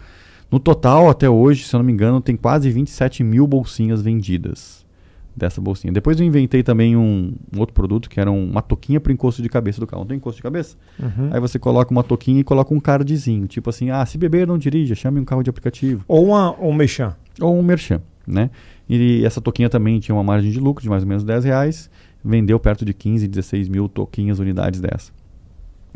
No 0.52 0.60
total, 0.60 1.10
até 1.10 1.30
hoje, 1.30 1.64
se 1.64 1.74
eu 1.74 1.78
não 1.78 1.86
me 1.86 1.94
engano, 1.94 2.20
tem 2.20 2.36
quase 2.36 2.70
27 2.70 3.24
mil 3.24 3.48
bolsinhas 3.48 4.02
vendidas 4.02 4.86
dessa 5.34 5.62
bolsinha. 5.62 5.94
Depois 5.94 6.20
eu 6.20 6.26
inventei 6.26 6.62
também 6.62 6.98
um, 6.98 7.34
um 7.56 7.60
outro 7.60 7.74
produto 7.74 8.10
que 8.10 8.20
era 8.20 8.30
um- 8.30 8.50
uma 8.50 8.62
toquinha 8.62 9.00
para 9.00 9.14
encosto 9.14 9.42
de 9.42 9.48
cabeça 9.48 9.80
do 9.80 9.88
carro. 9.88 10.02
Não 10.02 10.08
tem 10.08 10.18
encosto 10.18 10.36
de 10.38 10.44
cabeça? 10.44 10.76
Uhum. 11.00 11.30
Aí 11.32 11.40
você 11.40 11.58
coloca 11.58 11.90
uma 11.92 12.04
toquinha 12.04 12.42
e 12.42 12.44
coloca 12.44 12.74
um 12.74 12.80
cardzinho. 12.80 13.48
Tipo 13.48 13.70
assim, 13.70 13.90
ah, 13.92 14.06
se 14.06 14.18
beber 14.18 14.46
não 14.46 14.58
dirija, 14.58 14.94
chame 14.96 15.22
um 15.22 15.24
carro 15.24 15.42
de 15.44 15.50
aplicativo. 15.50 16.04
Ou 16.08 16.26
uma, 16.26 16.60
um 16.60 16.74
mexã. 16.74 17.16
Ou 17.40 17.58
um 17.58 17.64
merchan, 17.64 18.02
né? 18.28 18.50
E 18.90 19.24
essa 19.24 19.40
toquinha 19.40 19.70
também 19.70 20.00
tinha 20.02 20.14
uma 20.16 20.24
margem 20.24 20.52
de 20.52 20.60
lucro 20.60 20.84
de 20.84 20.90
mais 20.90 21.04
ou 21.04 21.08
menos 21.08 21.24
10 21.24 21.46
reais. 21.46 21.90
Vendeu 22.26 22.60
perto 22.60 22.84
de 22.84 22.94
15, 22.94 23.26
16 23.26 23.70
mil 23.70 23.88
toquinhas, 23.88 24.40
unidades 24.40 24.82
dessa. 24.82 25.18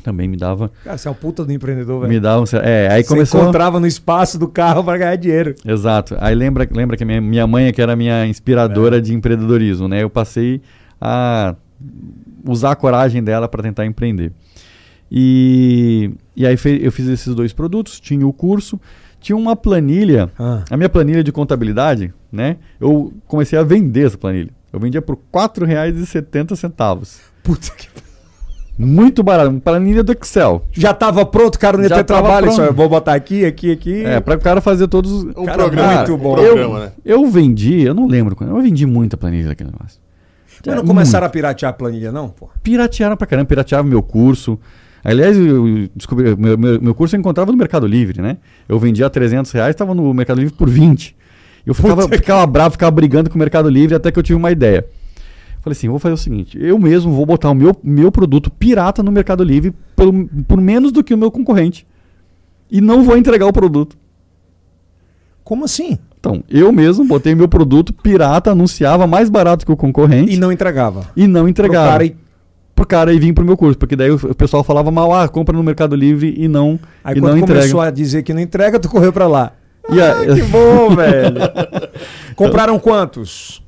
Também 0.02 0.28
me 0.28 0.36
dava... 0.38 0.72
Cara, 0.84 0.98
você 0.98 1.08
é 1.08 1.12
um 1.12 1.14
puta 1.14 1.46
do 1.46 1.52
empreendedor, 1.52 2.02
Me 2.04 2.08
velho. 2.10 2.22
dava 2.22 2.42
um, 2.42 2.46
é, 2.62 2.88
aí 2.92 3.04
Você 3.04 3.10
começou... 3.10 3.42
encontrava 3.42 3.80
no 3.80 3.88
espaço 3.88 4.38
do 4.40 4.48
carro 4.48 4.84
para 4.84 4.98
ganhar 4.98 5.16
dinheiro. 5.16 5.56
Exato. 5.66 6.16
Aí 6.20 6.34
lembra, 6.36 6.68
lembra 6.72 6.98
que 6.98 7.04
a 7.04 7.06
minha, 7.06 7.22
minha 7.22 7.48
mãe 7.48 7.68
é 7.68 7.72
que 7.72 7.82
era 7.82 7.94
a 7.94 7.96
minha 7.96 8.26
inspiradora 8.26 9.02
de 9.02 9.14
empreendedorismo, 9.14 9.88
né? 9.88 10.04
Eu 10.04 10.10
passei 10.10 10.62
a 11.00 11.56
usar 12.46 12.72
a 12.72 12.76
coragem 12.76 13.24
dela 13.24 13.48
para 13.48 13.62
tentar 13.64 13.86
empreender. 13.86 14.32
E 15.12 16.12
E 16.36 16.46
aí 16.48 16.56
eu 16.82 16.92
fiz 16.92 17.08
esses 17.08 17.34
dois 17.36 17.54
produtos, 17.54 18.00
tinha 18.00 18.26
o 18.28 18.34
curso, 18.34 18.80
tinha 19.22 19.36
uma 19.38 19.56
planilha, 19.56 20.30
Ah. 20.40 20.64
a 20.70 20.76
minha 20.76 20.90
planilha 20.90 21.24
de 21.24 21.32
contabilidade, 21.32 22.14
né? 22.32 22.58
Eu 22.82 23.14
comecei 23.28 23.58
a 23.58 23.64
vender 23.64 24.08
essa 24.08 24.18
planilha. 24.18 24.50
Eu 24.72 24.80
vendia 24.80 25.02
por 25.02 25.16
R$ 25.16 25.22
4,70. 25.32 27.20
Puta 27.44 27.70
que. 27.78 27.88
Muito 28.78 29.22
barato, 29.22 29.50
uma 29.52 29.60
planilha 29.60 30.04
do 30.04 30.12
Excel. 30.14 30.66
Já 30.72 30.94
tava 30.94 31.24
pronto, 31.26 31.60
cara, 31.60 31.78
não 31.78 31.84
ia 31.84 31.90
Já 31.90 31.98
ter 31.98 32.04
trabalho. 32.06 32.52
Só, 32.52 32.64
eu 32.66 32.74
vou 32.74 32.90
botar 32.90 33.14
aqui, 33.14 33.46
aqui, 33.46 33.72
aqui. 33.72 34.04
É, 34.04 34.20
para 34.20 34.36
o 34.36 34.40
cara 34.40 34.62
fazer 34.62 34.88
todos 34.88 35.12
os. 35.12 35.24
Um 35.26 35.46
Cara, 35.46 35.58
programa, 35.60 35.96
muito 35.98 36.14
um 36.16 36.18
bom. 36.18 36.36
programa, 36.36 36.80
né? 36.80 36.92
Eu 37.06 37.26
vendi, 37.28 37.82
eu 37.84 37.94
não 37.94 38.08
lembro 38.08 38.36
quando, 38.36 38.50
eu 38.50 38.62
vendi 38.62 38.86
muita 38.86 39.16
planilha 39.16 39.50
daquele 39.50 39.70
negócio. 39.72 40.00
Mas 40.66 40.76
não 40.76 40.84
É, 40.84 40.86
começaram 40.88 41.28
a 41.28 41.30
piratear 41.30 41.70
a 41.70 41.74
planilha, 41.74 42.12
não, 42.12 42.30
pô? 42.30 42.50
piratearam 42.64 43.16
pra 43.16 43.28
caramba, 43.28 43.48
pirateavam 43.48 43.90
meu 43.90 44.02
curso. 44.02 44.58
Aliás, 45.04 45.38
eu 45.38 45.68
eu 45.68 45.90
descobri, 45.96 46.36
meu, 46.36 46.58
meu, 46.58 46.82
meu 46.82 46.96
curso 46.96 47.16
eu 47.16 47.20
encontrava 47.20 47.52
no 47.52 47.58
Mercado 47.58 47.86
Livre, 47.86 48.22
né? 48.22 48.38
Eu 48.68 48.80
vendia 48.80 49.06
a 49.06 49.10
300 49.10 49.52
reais, 49.52 49.72
estava 49.72 49.94
no 49.94 50.14
Mercado 50.14 50.40
Livre 50.40 50.56
por 50.56 50.70
20. 50.70 51.16
Eu 51.66 51.74
ficava, 51.74 52.08
ficava 52.08 52.46
bravo, 52.48 52.72
ficava 52.72 52.92
brigando 52.92 53.30
com 53.30 53.36
o 53.36 53.40
Mercado 53.40 53.70
Livre 53.70 53.94
até 53.96 54.12
que 54.12 54.18
eu 54.18 54.24
tive 54.24 54.38
uma 54.38 54.50
ideia. 54.52 54.86
Falei 55.64 55.72
assim, 55.78 55.88
vou 55.88 55.98
fazer 55.98 56.14
o 56.14 56.18
seguinte, 56.18 56.58
eu 56.62 56.78
mesmo 56.78 57.14
vou 57.14 57.26
botar 57.26 57.50
o 57.50 57.56
meu, 57.56 57.74
meu 57.82 58.12
produto 58.12 58.52
pirata 58.52 59.02
no 59.02 59.12
Mercado 59.12 59.44
Livre 59.46 59.74
pelo- 59.96 60.28
por 60.46 60.60
menos 60.60 60.92
do 60.92 61.02
que 61.04 61.14
o 61.14 61.18
meu 61.18 61.32
concorrente. 61.32 61.88
E 62.70 62.82
não 62.82 63.04
vou 63.04 63.16
entregar 63.16 63.48
o 63.48 63.54
produto. 63.54 63.96
Como 65.44 65.66
assim? 65.66 65.98
Então, 66.20 66.44
eu 66.50 66.72
mesmo 66.72 67.06
botei 67.06 67.36
meu 67.36 67.48
produto 67.48 67.94
pirata, 67.94 68.52
anunciava 68.52 69.06
mais 69.08 69.30
barato 69.30 69.66
que 69.66 69.72
o 69.72 69.76
concorrente 69.78 70.34
E 70.34 70.38
não 70.38 70.52
entregava. 70.52 71.06
e 71.16 71.28
não 71.28 71.42
Pro 71.42 71.50
entregava 71.50 71.90
cara 71.92 72.06
e- 72.06 72.16
pro 72.76 72.88
cara 72.88 73.14
vir 73.20 73.34
pro 73.34 73.46
meu 73.46 73.56
curso, 73.56 73.78
porque 73.78 73.96
daí 73.96 74.10
o, 74.10 74.36
pessoal 74.36 74.64
falava 74.64 74.90
mal, 74.90 75.14
ah, 75.14 75.28
compra 75.30 75.56
no 75.56 75.62
Mercado 75.64 75.96
Livre 75.96 76.34
e 76.38 76.48
não, 76.48 76.80
Aí 77.04 77.16
e 77.18 77.20
quando 77.22 77.34
não 77.38 77.42
começou 77.42 77.66
entrega. 77.68 77.84
a 77.88 77.92
dizer 77.92 78.24
que 78.24 78.34
não 78.34 78.42
entrega, 78.42 78.80
tu 78.80 78.90
correu 78.90 79.14
pra 79.14 79.28
lá. 79.28 79.52
E 79.90 80.02
a- 80.02 80.36
Que 80.36 80.42
bom, 80.44 80.96
velho. 80.96 81.36
Compraram 82.36 82.80
quantos? 82.80 83.62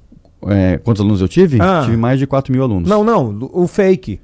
É, 0.47 0.77
quantos 0.77 1.01
alunos 1.01 1.21
eu 1.21 1.27
tive? 1.27 1.59
Ah. 1.61 1.81
Tive 1.85 1.97
mais 1.97 2.19
de 2.19 2.27
4 2.27 2.51
mil 2.51 2.63
alunos. 2.63 2.89
Não, 2.89 3.03
não, 3.03 3.49
o 3.53 3.67
fake. 3.67 4.19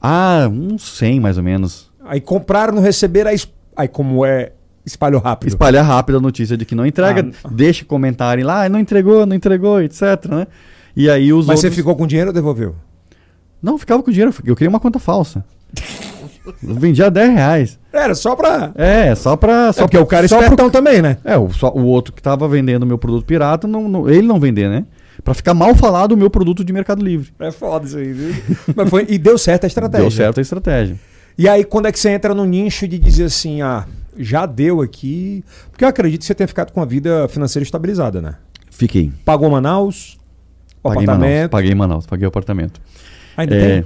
Ah, 0.00 0.48
uns 0.50 0.82
100 0.96 1.20
mais 1.20 1.36
ou 1.36 1.42
menos. 1.42 1.90
Aí 2.04 2.20
compraram, 2.20 2.74
não 2.74 2.82
receberam, 2.82 3.30
aí, 3.30 3.38
aí 3.76 3.86
como 3.88 4.24
é, 4.24 4.52
espalhou 4.84 5.20
rápido. 5.20 5.48
Espalhar 5.48 5.84
rápido 5.84 6.16
a 6.18 6.20
notícia 6.20 6.56
de 6.56 6.64
que 6.64 6.74
não 6.74 6.86
entrega, 6.86 7.30
Ah. 7.44 7.48
deixe 7.50 7.84
comentarem 7.84 8.42
lá, 8.44 8.64
ah, 8.64 8.68
não 8.68 8.78
entregou, 8.80 9.26
não 9.26 9.36
entregou, 9.36 9.80
etc, 9.82 10.00
né? 10.28 10.46
E 10.96 11.08
aí 11.10 11.32
os 11.32 11.46
Mas 11.46 11.58
outros... 11.58 11.60
você 11.60 11.70
ficou 11.70 11.94
com 11.94 12.06
dinheiro 12.06 12.30
ou 12.30 12.34
devolveu? 12.34 12.74
Não, 13.62 13.76
ficava 13.76 14.02
com 14.02 14.10
dinheiro, 14.10 14.34
eu 14.44 14.56
criei 14.56 14.68
uma 14.68 14.80
conta 14.80 14.98
falsa. 14.98 15.44
Eu 16.66 16.74
vendia 16.74 17.06
a 17.06 17.10
10 17.10 17.34
reais. 17.34 17.78
Era 17.92 18.14
só 18.14 18.34
pra... 18.34 18.72
É, 18.74 19.14
só 19.14 19.36
pra... 19.36 19.72
Só 19.72 19.82
é 19.82 19.84
porque 19.84 19.98
o 19.98 20.06
cara 20.06 20.24
é 20.24 20.28
só 20.28 20.36
pro- 20.36 20.44
espertão 20.46 20.70
também, 20.70 21.02
né? 21.02 21.18
É, 21.24 21.36
o, 21.36 21.52
só, 21.52 21.70
o 21.70 21.84
outro 21.84 22.12
que 22.14 22.22
tava 22.22 22.48
vendendo 22.48 22.86
meu 22.86 22.96
produto 22.98 23.24
pirata, 23.24 23.68
não, 23.68 23.88
não- 23.88 24.08
ele 24.08 24.26
não 24.26 24.40
vender, 24.40 24.68
né? 24.68 24.84
Pra 25.24 25.34
ficar 25.34 25.54
mal 25.54 25.74
falado 25.74 26.12
o 26.12 26.16
meu 26.16 26.30
produto 26.30 26.64
de 26.64 26.72
Mercado 26.72 27.04
Livre. 27.04 27.30
É 27.38 27.50
foda 27.50 27.86
isso 27.86 27.98
aí, 27.98 28.12
viu? 28.12 28.34
Mas 28.74 28.88
foi, 28.88 29.06
e 29.08 29.18
deu 29.18 29.36
certo 29.38 29.64
a 29.64 29.66
estratégia. 29.66 30.02
Deu 30.02 30.10
certo 30.10 30.38
a 30.38 30.40
estratégia. 30.40 30.96
E 31.36 31.48
aí, 31.48 31.64
quando 31.64 31.86
é 31.86 31.92
que 31.92 31.98
você 31.98 32.10
entra 32.10 32.34
no 32.34 32.44
nicho 32.44 32.86
de 32.88 32.98
dizer 32.98 33.24
assim, 33.24 33.62
ah, 33.62 33.86
já 34.18 34.44
deu 34.46 34.80
aqui... 34.80 35.44
Porque 35.70 35.84
eu 35.84 35.88
acredito 35.88 36.20
que 36.20 36.26
você 36.26 36.34
tenha 36.34 36.48
ficado 36.48 36.72
com 36.72 36.80
a 36.82 36.84
vida 36.84 37.28
financeira 37.28 37.62
estabilizada, 37.64 38.20
né? 38.20 38.34
Fiquei. 38.70 39.12
Pagou 39.24 39.48
Manaus, 39.50 40.18
o 40.82 40.88
Paguei 40.88 41.02
em 41.04 41.06
Manaus. 41.06 41.22
apartamento... 41.22 41.50
Paguei 41.50 41.74
Manaus, 41.74 42.06
paguei 42.06 42.26
o 42.26 42.28
apartamento. 42.28 42.80
Ainda 43.36 43.54
É, 43.54 43.68
tem? 43.82 43.84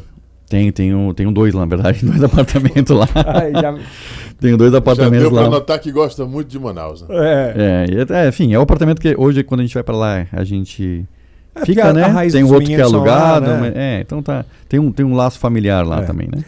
tem, 0.49 0.73
tenho, 0.73 1.15
tenho 1.15 1.33
dois 1.33 1.53
lá, 1.55 1.61
na 1.61 1.67
verdade, 1.67 1.99
dois 2.07 2.23
apartamentos 2.23 2.97
lá. 2.97 3.09
Ai, 3.15 3.53
já- 3.53 3.79
tenho 4.41 4.57
dois 4.57 4.73
Já 4.73 4.79
apartamentos 4.79 5.21
deu 5.21 5.31
pra 5.33 5.43
lá. 5.43 5.51
notar 5.51 5.79
que 5.79 5.91
gosta 5.93 6.25
muito 6.27 6.49
de 6.49 6.59
Manaus, 6.59 7.03
né? 7.03 7.09
É. 7.11 7.55
É, 7.57 7.87
e 7.93 8.13
é, 8.15 8.29
enfim, 8.29 8.53
é 8.55 8.59
o 8.59 8.63
apartamento 8.63 9.01
que 9.01 9.15
hoje, 9.19 9.43
quando 9.45 9.61
a 9.61 9.65
gente 9.65 9.75
vai 9.75 9.83
pra 9.83 9.97
lá, 9.97 10.27
a 10.33 10.43
gente 10.45 11.05
É, 11.55 11.65
fica, 11.65 11.93
né? 11.93 12.03
tem 12.31 12.43
um 12.45 12.49
outro 12.53 12.67
que 12.67 12.75
é 12.75 12.85
são 12.85 13.05
lá, 13.05 13.35
alugado. 13.37 13.47
né? 13.63 13.73
É, 13.75 14.01
então 14.01 14.23
tá. 14.23 14.45
Tem 14.69 14.81
um, 14.81 14.91
tem 14.91 15.05
um 15.07 15.15
laço 15.15 15.39
familiar 15.39 15.87
lá 15.87 16.01
É. 16.01 16.03
também, 16.05 16.29
né? 16.35 16.45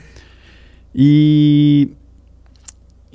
E. 0.94 1.88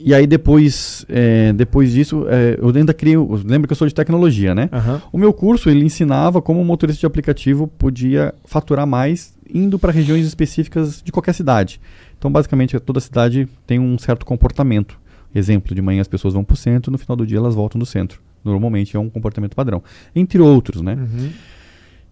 E 0.03 0.15
aí 0.15 0.25
depois, 0.25 1.05
é, 1.07 1.53
depois 1.53 1.91
disso, 1.91 2.25
é, 2.27 2.57
eu 2.59 2.69
ainda 2.75 2.91
criei. 2.93 3.15
eu 3.15 3.39
Lembro 3.45 3.67
que 3.67 3.73
eu 3.73 3.77
sou 3.77 3.87
de 3.87 3.93
tecnologia, 3.93 4.55
né? 4.55 4.67
Aham. 4.71 4.99
O 5.11 5.17
meu 5.17 5.31
curso 5.31 5.69
ele 5.69 5.85
ensinava 5.85 6.41
como 6.41 6.59
o 6.59 6.65
motorista 6.65 6.99
de 7.01 7.05
aplicativo 7.05 7.67
podia 7.67 8.33
faturar 8.45 8.87
mais 8.87 9.35
indo 9.53 9.77
para 9.77 9.91
regiões 9.91 10.25
específicas 10.25 11.03
de 11.03 11.11
qualquer 11.11 11.33
cidade. 11.33 11.79
Então, 12.17 12.31
basicamente, 12.31 12.79
toda 12.79 12.99
cidade 12.99 13.47
tem 13.67 13.77
um 13.79 13.95
certo 13.99 14.25
comportamento. 14.25 14.97
Exemplo, 15.35 15.75
de 15.75 15.81
manhã 15.83 16.01
as 16.01 16.07
pessoas 16.07 16.33
vão 16.33 16.43
para 16.43 16.55
o 16.55 16.57
centro, 16.57 16.91
no 16.91 16.97
final 16.97 17.15
do 17.15 17.25
dia 17.25 17.37
elas 17.37 17.53
voltam 17.53 17.77
do 17.77 17.85
centro. 17.85 18.19
Normalmente 18.43 18.95
é 18.95 18.99
um 18.99 19.09
comportamento 19.09 19.55
padrão. 19.55 19.83
Entre 20.15 20.39
outros, 20.41 20.81
né? 20.81 20.95
Uhum. 20.95 21.29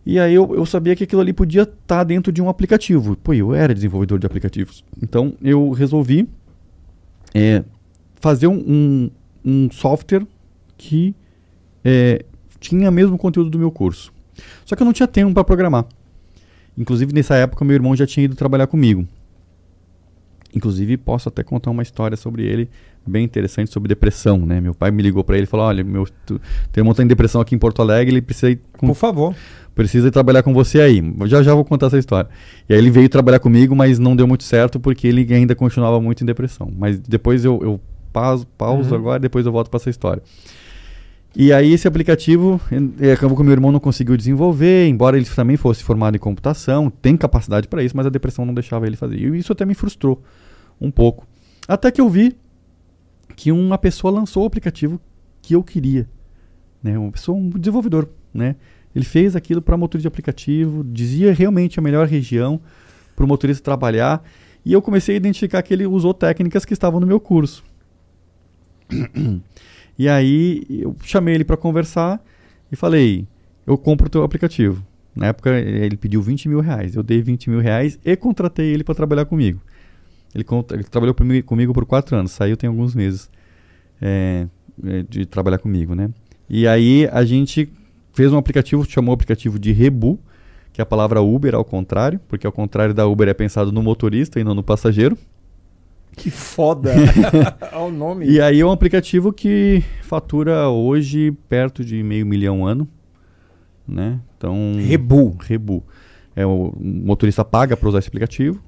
E 0.09 0.19
aí 0.19 0.33
eu, 0.33 0.55
eu 0.55 0.65
sabia 0.65 0.95
que 0.95 1.03
aquilo 1.03 1.21
ali 1.21 1.31
podia 1.31 1.61
estar 1.61 2.03
dentro 2.03 2.31
de 2.31 2.41
um 2.41 2.49
aplicativo. 2.49 3.15
Pô, 3.17 3.31
eu 3.31 3.53
era 3.53 3.75
desenvolvedor 3.75 4.17
de 4.17 4.25
aplicativos. 4.25 4.83
Então 5.03 5.35
eu 5.39 5.69
resolvi 5.69 6.27
é, 7.31 7.63
fazer 8.19 8.47
um, 8.47 8.57
um, 8.57 9.11
um 9.45 9.71
software 9.71 10.25
que 10.75 11.13
é, 11.85 12.25
tinha 12.59 12.89
mesmo 12.89 13.19
conteúdo 13.19 13.51
do 13.51 13.59
meu 13.59 13.69
curso. 13.69 14.11
Só 14.65 14.75
que 14.75 14.81
eu 14.81 14.85
não 14.85 14.93
tinha 14.93 15.05
tempo 15.05 15.31
para 15.31 15.43
programar. 15.43 15.85
Inclusive 16.75 17.13
nessa 17.13 17.35
época 17.35 17.63
meu 17.63 17.75
irmão 17.75 17.95
já 17.95 18.07
tinha 18.07 18.23
ido 18.23 18.35
trabalhar 18.35 18.65
comigo. 18.65 19.07
Inclusive 20.55 20.97
posso 20.97 21.29
até 21.29 21.43
contar 21.43 21.69
uma 21.71 21.83
história 21.83 22.17
sobre 22.17 22.43
ele 22.43 22.69
bem 23.07 23.23
interessante 23.23 23.71
sobre 23.71 23.87
depressão, 23.87 24.37
né? 24.45 24.61
Meu 24.61 24.73
pai 24.75 24.91
me 24.91 25.01
ligou 25.01 25.23
para 25.23 25.35
ele 25.35 25.43
e 25.45 25.47
falou: 25.47 25.65
"Olha, 25.65 25.83
meu 25.83 26.05
tu, 26.25 26.39
teu 26.71 26.81
irmão 26.81 26.93
tá 26.93 27.01
em 27.03 27.07
depressão 27.07 27.41
aqui 27.41 27.55
em 27.55 27.57
Porto 27.57 27.81
Alegre, 27.81 28.13
ele 28.13 28.21
precisa 28.21 28.51
ir 28.51 28.59
com 28.77 28.87
Por 28.87 28.93
favor. 28.95 29.35
precisa 29.73 30.11
trabalhar 30.11 30.43
com 30.43 30.53
você 30.53 30.79
aí. 30.81 31.01
Já 31.25 31.41
já 31.41 31.53
vou 31.55 31.63
contar 31.65 31.87
essa 31.87 31.97
história. 31.97 32.29
E 32.67 32.73
aí 32.73 32.79
ele 32.79 32.91
veio 32.91 33.09
trabalhar 33.09 33.39
comigo, 33.39 33.75
mas 33.75 33.97
não 33.97 34.15
deu 34.15 34.27
muito 34.27 34.43
certo 34.43 34.79
porque 34.79 35.07
ele 35.07 35.31
ainda 35.33 35.55
continuava 35.55 35.99
muito 36.01 36.21
em 36.23 36.25
depressão. 36.25 36.71
Mas 36.77 36.99
depois 36.99 37.45
eu, 37.45 37.59
eu 37.63 37.79
pauso, 38.13 38.45
pauso 38.57 38.89
Uhum. 38.91 38.95
agora, 38.97 39.19
depois 39.19 39.45
eu 39.45 39.51
volto 39.51 39.69
para 39.69 39.77
essa 39.77 39.89
história. 39.89 40.21
E 41.35 41.53
aí 41.53 41.73
esse 41.73 41.87
aplicativo, 41.87 42.59
eh, 42.99 43.11
acabou 43.11 43.35
que 43.35 43.41
o 43.41 43.45
meu 43.45 43.53
irmão 43.53 43.71
não 43.71 43.79
conseguiu 43.79 44.17
desenvolver, 44.17 44.87
embora 44.87 45.15
ele 45.15 45.25
também 45.27 45.57
fosse 45.57 45.83
formado 45.83 46.15
em 46.15 46.19
computação, 46.19 46.89
tem 46.89 47.15
capacidade 47.15 47.67
para 47.67 47.83
isso, 47.83 47.95
mas 47.95 48.05
a 48.05 48.09
depressão 48.09 48.45
não 48.45 48.53
deixava 48.53 48.87
ele 48.87 48.95
fazer. 48.95 49.17
E 49.17 49.37
isso 49.37 49.53
até 49.53 49.63
me 49.65 49.75
frustrou 49.75 50.23
um 50.81 50.89
pouco. 50.89 51.27
Até 51.67 51.91
que 51.91 52.01
eu 52.01 52.09
vi 52.09 52.35
que 53.35 53.51
uma 53.51 53.77
pessoa 53.77 54.11
lançou 54.11 54.43
o 54.43 54.47
aplicativo 54.47 54.99
que 55.41 55.55
eu 55.55 55.63
queria, 55.63 56.09
né? 56.81 56.97
Uma 56.97 57.11
pessoa, 57.11 57.37
um 57.37 57.49
desenvolvedor, 57.49 58.09
né? 58.33 58.55
Ele 58.95 59.05
fez 59.05 59.35
aquilo 59.35 59.61
para 59.61 59.77
motor 59.77 60.01
de 60.01 60.07
aplicativo, 60.07 60.83
dizia 60.83 61.31
realmente 61.31 61.79
a 61.79 61.81
melhor 61.81 62.07
região 62.07 62.59
para 63.15 63.23
o 63.23 63.27
motorista 63.27 63.63
trabalhar, 63.63 64.23
e 64.65 64.73
eu 64.73 64.81
comecei 64.81 65.15
a 65.15 65.17
identificar 65.17 65.61
que 65.61 65.73
ele 65.73 65.85
usou 65.85 66.13
técnicas 66.13 66.65
que 66.65 66.73
estavam 66.73 66.99
no 66.99 67.05
meu 67.05 67.19
curso. 67.19 67.63
E 69.99 70.07
aí 70.07 70.63
eu 70.69 70.95
chamei 71.03 71.35
ele 71.35 71.43
para 71.43 71.57
conversar 71.57 72.23
e 72.71 72.75
falei: 72.77 73.27
eu 73.67 73.77
compro 73.77 74.07
o 74.07 74.09
teu 74.09 74.23
aplicativo. 74.23 74.81
Na 75.13 75.27
época 75.27 75.51
ele 75.59 75.97
pediu 75.97 76.21
20 76.21 76.47
mil 76.47 76.61
reais. 76.61 76.95
Eu 76.95 77.03
dei 77.03 77.21
20 77.21 77.49
mil 77.49 77.59
reais 77.59 77.99
e 78.05 78.15
contratei 78.15 78.73
ele 78.73 78.85
para 78.85 78.95
trabalhar 78.95 79.25
comigo. 79.25 79.59
Ele, 80.33 80.45
ele 80.71 80.83
trabalhou 80.85 81.13
comigo, 81.43 81.73
por 81.73 81.85
quatro 81.85 82.15
anos, 82.15 82.31
saiu 82.31 82.55
tem 82.55 82.69
alguns 82.69 82.95
meses 82.95 83.29
é, 84.01 84.47
de 85.09 85.25
trabalhar 85.25 85.57
comigo, 85.57 85.93
né? 85.93 86.09
E 86.49 86.65
aí 86.65 87.09
a 87.11 87.25
gente 87.25 87.69
fez 88.13 88.31
um 88.31 88.37
aplicativo, 88.37 88.85
chamou 88.89 89.11
o 89.11 89.15
aplicativo 89.15 89.59
de 89.59 89.71
Rebu, 89.73 90.17
que 90.71 90.79
é 90.79 90.83
a 90.83 90.85
palavra 90.85 91.21
Uber 91.21 91.55
ao 91.55 91.65
contrário, 91.65 92.21
porque 92.29 92.47
ao 92.47 92.53
contrário 92.53 92.93
da 92.93 93.05
Uber 93.05 93.27
é 93.27 93.33
pensado 93.33 93.71
no 93.71 93.83
motorista 93.83 94.39
e 94.39 94.43
não 94.43 94.53
no 94.53 94.63
passageiro. 94.63 95.17
Que 96.15 96.29
foda. 96.29 96.93
Olha 97.73 97.85
o 97.85 97.91
nome. 97.91 98.25
E 98.27 98.41
aí 98.41 98.59
é 98.59 98.65
um 98.65 98.71
aplicativo 98.71 99.31
que 99.31 99.83
fatura 100.01 100.67
hoje 100.69 101.31
perto 101.47 101.83
de 101.83 102.03
meio 102.03 102.25
milhão 102.25 102.65
ano, 102.65 102.87
né? 103.87 104.19
Então 104.37 104.73
Rebu. 104.79 105.37
Rebu. 105.39 105.83
É 106.35 106.45
o, 106.45 106.73
motorista 106.79 107.43
paga 107.43 107.75
para 107.75 107.89
usar 107.89 107.99
esse 107.99 108.07
aplicativo. 108.07 108.61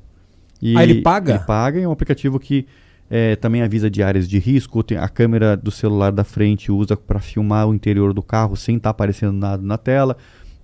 E 0.61 0.77
Ah, 0.77 0.83
ele 0.83 1.01
paga? 1.01 1.33
Ele 1.33 1.39
paga. 1.39 1.79
É 1.79 1.87
um 1.87 1.91
aplicativo 1.91 2.39
que 2.39 2.65
é, 3.09 3.35
também 3.35 3.61
avisa 3.61 3.89
de 3.89 4.01
áreas 4.01 4.27
de 4.27 4.39
risco. 4.39 4.81
Tem 4.81 4.97
a 4.97 5.09
câmera 5.09 5.57
do 5.57 5.71
celular 5.71 6.11
da 6.11 6.23
frente 6.23 6.71
usa 6.71 6.95
para 6.95 7.19
filmar 7.19 7.67
o 7.67 7.73
interior 7.73 8.13
do 8.13 8.23
carro 8.23 8.55
sem 8.55 8.77
estar 8.77 8.91
aparecendo 8.91 9.33
nada 9.33 9.61
na 9.61 9.77
tela, 9.77 10.15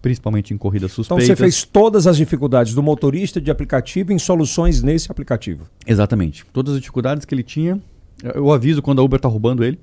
principalmente 0.08 0.54
em 0.54 0.58
corridas 0.58 0.92
Então 0.94 1.04
suspeitas. 1.04 1.28
você 1.28 1.36
fez 1.36 1.64
todas 1.64 2.08
as 2.08 2.16
dificuldades 2.18 2.74
do 2.74 2.82
motorista 2.82 3.42
de 3.42 3.52
aplicativo 3.52 4.14
em 4.14 4.18
soluções 4.20 4.82
nesse 4.82 5.12
aplicativo. 5.12 5.68
Exatamente. 5.86 6.46
Todas 6.54 6.76
as 6.76 6.80
dificuldades 6.80 7.26
que 7.26 7.36
ele 7.36 7.44
tinha. 7.44 7.80
Eu 8.34 8.52
aviso 8.52 8.82
quando 8.82 9.00
a 9.00 9.04
Uber 9.04 9.20
tá 9.20 9.28
roubando 9.28 9.64
ele. 9.64 9.78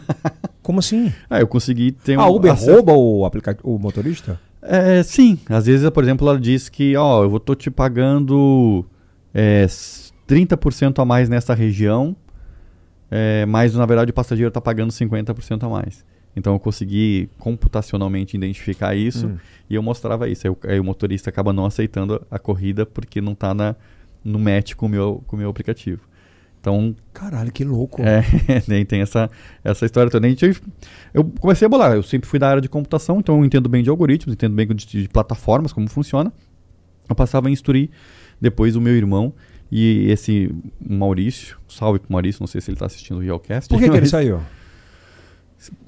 Como 0.62 0.78
assim? 0.78 1.12
Ah, 1.28 1.40
eu 1.40 1.46
consegui 1.46 1.92
ter 1.92 2.18
A 2.18 2.26
um 2.28 2.34
Uber 2.36 2.52
acesso- 2.52 2.70
rouba 2.72 2.92
o, 2.92 3.24
aplica... 3.24 3.56
o 3.62 3.78
motorista? 3.78 4.38
É, 4.62 5.02
sim. 5.02 5.38
Às 5.48 5.66
vezes, 5.66 5.88
por 5.90 6.02
exemplo, 6.04 6.28
ela 6.28 6.38
diz 6.40 6.68
que, 6.68 6.96
ó, 6.96 7.22
eu 7.24 7.30
vou 7.30 7.40
tô 7.40 7.54
te 7.54 7.70
pagando 7.70 8.84
é, 9.34 9.62
s- 9.64 10.10
30% 10.28 11.00
a 11.02 11.04
mais 11.04 11.28
nessa 11.28 11.52
região 11.54 12.14
é, 13.10 13.44
mas 13.46 13.74
na 13.74 13.84
verdade 13.86 14.10
o 14.10 14.14
passageiro 14.14 14.48
está 14.48 14.60
pagando 14.60 14.90
50% 14.90 15.62
a 15.64 15.68
mais. 15.68 16.04
Então 16.36 16.52
eu 16.52 16.58
consegui 16.58 17.28
computacionalmente 17.38 18.36
identificar 18.36 18.94
isso 18.94 19.26
Hum. 19.28 19.36
e 19.70 19.74
eu 19.74 19.82
mostrava 19.82 20.28
isso. 20.28 20.46
Aí, 20.46 20.50
o- 20.50 20.58
aí 20.64 20.80
o 20.80 20.84
motorista 20.84 21.30
acaba 21.30 21.52
não 21.52 21.64
aceitando 21.66 22.20
a 22.30 22.38
corrida 22.38 22.84
porque 22.84 23.20
não 23.20 23.32
está 23.32 23.54
na, 23.54 23.76
no 24.24 24.38
match 24.38 24.74
com 24.74 24.86
o 24.86 24.88
meu, 24.88 25.22
com 25.26 25.36
o 25.36 25.38
meu 25.38 25.48
aplicativo. 25.50 26.00
Então, 26.60 26.96
Caralho, 27.12 27.52
que 27.52 27.62
louco. 27.62 28.00
é, 28.02 28.22
nem 28.66 28.84
tem 28.86 29.02
essa, 29.02 29.30
essa 29.62 29.84
história 29.84 30.10
toda. 30.10 30.26
Gente- 30.28 30.60
Eu 31.12 31.24
comecei 31.38 31.66
a 31.66 31.68
bolar. 31.68 31.92
Eu 31.92 32.02
sempre 32.02 32.28
fui 32.28 32.38
da 32.38 32.48
área 32.48 32.60
de 32.62 32.68
computação, 32.70 33.18
então 33.20 33.38
eu 33.38 33.44
entendo 33.44 33.68
bem 33.68 33.82
de 33.82 33.90
algoritmos, 33.90 34.32
entendo 34.34 34.54
bem 34.54 34.66
de, 34.68 34.74
de 35.02 35.08
plataformas, 35.08 35.72
como 35.74 35.86
funciona. 35.88 36.32
Eu 37.08 37.14
passava 37.14 37.48
a 37.48 37.50
instruir 37.50 37.90
depois 38.40 38.76
o 38.76 38.80
meu 38.80 38.96
irmão 38.96 39.32
e 39.70 40.06
esse 40.10 40.50
Maurício. 40.80 41.58
Salve 41.68 41.98
pro 41.98 42.10
Maurício, 42.12 42.40
não 42.40 42.46
sei 42.46 42.60
se 42.62 42.70
ele 42.70 42.76
está 42.76 42.86
assistindo 42.86 43.18
o 43.18 43.20
Realcast. 43.20 43.68
Por 43.68 43.78
que, 43.78 43.88
que 43.90 43.96
ele 43.96 44.06
saiu? 44.08 44.40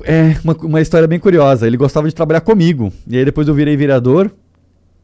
É, 0.04 0.36
uma, 0.42 0.54
uma 0.54 0.80
história 0.80 1.06
bem 1.08 1.18
curiosa. 1.18 1.66
Ele 1.66 1.76
gostava 1.76 2.08
de 2.08 2.14
trabalhar 2.14 2.40
comigo. 2.40 2.92
E 3.06 3.16
aí 3.16 3.24
depois 3.24 3.48
eu 3.48 3.54
virei 3.54 3.76
vereador. 3.76 4.30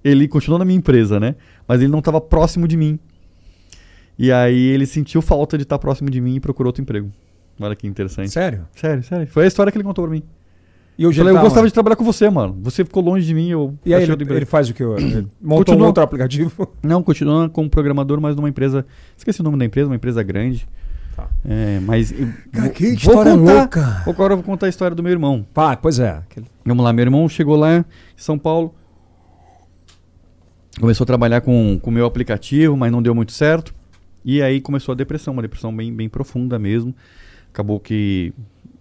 Ele 0.05 0.27
continuou 0.27 0.59
na 0.59 0.65
minha 0.65 0.79
empresa, 0.79 1.21
né? 1.21 1.35
Mas 1.67 1.81
ele 1.81 1.91
não 1.91 2.01
estava 2.01 2.21
próximo 2.21 2.67
de 2.67 2.77
mim. 2.77 2.99
E 4.19 4.31
aí 4.33 4.69
ele 4.69 4.87
sentiu 4.87 5.23
falta 5.23 5.57
de 5.57 5.63
estar 5.63 5.79
próximo 5.79 6.11
de 6.11 6.21
mim 6.21 6.37
e 6.37 6.41
procurou 6.41 6.69
outro 6.69 6.83
emprego. 6.83 7.11
Olha 7.61 7.77
que 7.77 7.87
interessante. 7.87 8.31
Sério? 8.31 8.67
Sério, 8.75 9.03
sério. 9.03 9.27
Foi 9.27 9.45
a 9.45 9.47
história 9.47 9.71
que 9.71 9.79
ele 9.79 9.85
contou 9.85 10.05
pra 10.05 10.13
mim. 10.13 10.23
E 10.99 11.05
Eu 11.05 11.09
hoje 11.09 11.19
falei, 11.19 11.31
ele 11.31 11.39
eu 11.39 11.41
tá 11.41 11.45
gostava 11.45 11.63
onde? 11.63 11.71
de 11.71 11.75
trabalhar 11.75 11.97
com 11.97 12.05
você, 12.05 12.29
mano. 12.29 12.59
Você 12.63 12.85
ficou 12.85 13.03
longe 13.03 13.27
de 13.27 13.35
mim, 13.35 13.49
eu 13.49 13.75
E 13.85 13.95
aí 13.95 14.03
ele, 14.03 14.13
ele 14.13 14.45
faz 14.45 14.69
o 14.69 14.75
que? 14.75 14.83
Montou 15.41 15.79
um 15.79 15.85
outro 15.85 16.03
aplicativo? 16.03 16.69
Não, 16.83 17.03
continua 17.03 17.49
como 17.49 17.71
programador, 17.71 18.21
mas 18.21 18.37
numa 18.37 18.49
empresa... 18.49 18.85
Esqueci 19.17 19.41
o 19.41 19.45
nome 19.45 19.57
da 19.59 19.65
empresa, 19.65 19.89
uma 19.89 19.97
empresa 19.97 20.23
grande. 20.23 20.69
Tá. 21.17 21.29
É, 21.45 21.79
mas... 21.81 22.13
Cara, 22.53 22.65
vou- 22.67 22.71
que 22.71 22.85
vou 22.85 22.93
história 22.95 23.37
contar- 23.37 23.53
louca. 23.55 24.03
Agora 24.07 24.33
eu 24.33 24.37
vou 24.39 24.45
contar 24.45 24.67
a 24.67 24.69
história 24.69 24.95
do 24.95 25.03
meu 25.03 25.13
irmão. 25.13 25.47
Pá, 25.53 25.77
pois 25.77 25.99
é. 25.99 26.11
Aquele- 26.11 26.47
Vamos 26.65 26.85
lá, 26.85 26.93
meu 26.93 27.03
irmão 27.05 27.29
chegou 27.29 27.57
lá 27.57 27.79
em 27.79 27.85
São 28.17 28.39
Paulo. 28.39 28.75
Começou 30.81 31.05
a 31.05 31.07
trabalhar 31.07 31.41
com 31.43 31.79
o 31.83 31.91
meu 31.91 32.07
aplicativo, 32.07 32.77
mas 32.77 32.91
não 32.91 33.03
deu 33.03 33.15
muito 33.15 33.33
certo. 33.33 33.75
E 34.25 34.41
aí 34.41 34.61
começou 34.61 34.93
a 34.93 34.97
depressão, 34.97 35.33
uma 35.35 35.43
depressão 35.43 35.75
bem, 35.75 35.93
bem 35.95 36.09
profunda 36.09 36.59
mesmo. 36.59 36.95
Acabou 37.53 37.79
que, 37.79 38.33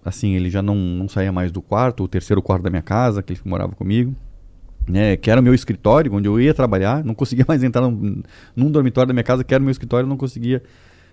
assim, 0.06 0.36
ele 0.36 0.50
já 0.50 0.62
não, 0.62 0.76
não 0.76 1.10
saía 1.10 1.32
mais 1.32 1.52
do 1.52 1.62
quarto, 1.62 2.04
o 2.04 2.08
terceiro 2.08 2.42
quarto 2.42 2.64
da 2.64 2.70
minha 2.70 2.82
casa, 2.82 3.22
que 3.22 3.34
ele 3.34 3.42
morava 3.44 3.74
comigo. 3.74 4.16
Né, 4.88 5.16
que 5.16 5.30
era 5.30 5.40
o 5.40 5.44
meu 5.44 5.54
escritório, 5.54 6.12
onde 6.12 6.28
eu 6.28 6.40
ia 6.40 6.54
trabalhar. 6.56 7.04
Não 7.04 7.14
conseguia 7.14 7.46
mais 7.48 7.62
entrar 7.64 7.82
num, 7.82 8.24
num 8.56 8.72
dormitório 8.72 9.08
da 9.10 9.14
minha 9.14 9.24
casa, 9.24 9.44
que 9.44 9.54
era 9.54 9.62
o 9.62 9.66
meu 9.66 9.72
escritório, 9.72 10.08
não 10.08 10.18
conseguia, 10.18 10.64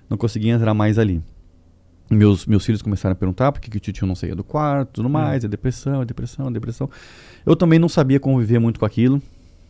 não 0.09 0.17
conseguia 0.17 0.53
entrar 0.53 0.75
mais 0.75 0.99
ali. 0.99 1.23
Meus, 2.11 2.47
meus 2.47 2.65
filhos 2.65 2.81
começaram 2.81 3.13
a 3.13 3.17
perguntar 3.17 3.53
por 3.53 3.61
que, 3.61 3.71
que 3.71 3.91
o 3.91 3.93
tio 3.93 4.07
não 4.07 4.15
saía 4.15 4.35
do 4.35 4.43
quarto, 4.43 4.93
tudo 4.95 5.11
mais, 5.11 5.45
é 5.45 5.49
depressão, 5.49 6.01
é 6.01 6.05
depressão, 6.07 6.49
é 6.49 6.51
depressão. 6.51 6.89
Eu 7.45 7.55
também 7.55 7.79
não 7.79 7.89
sabia 7.89 8.19
conviver 8.19 8.59
muito 8.59 8.81
com 8.81 8.87
aquilo, 8.87 9.21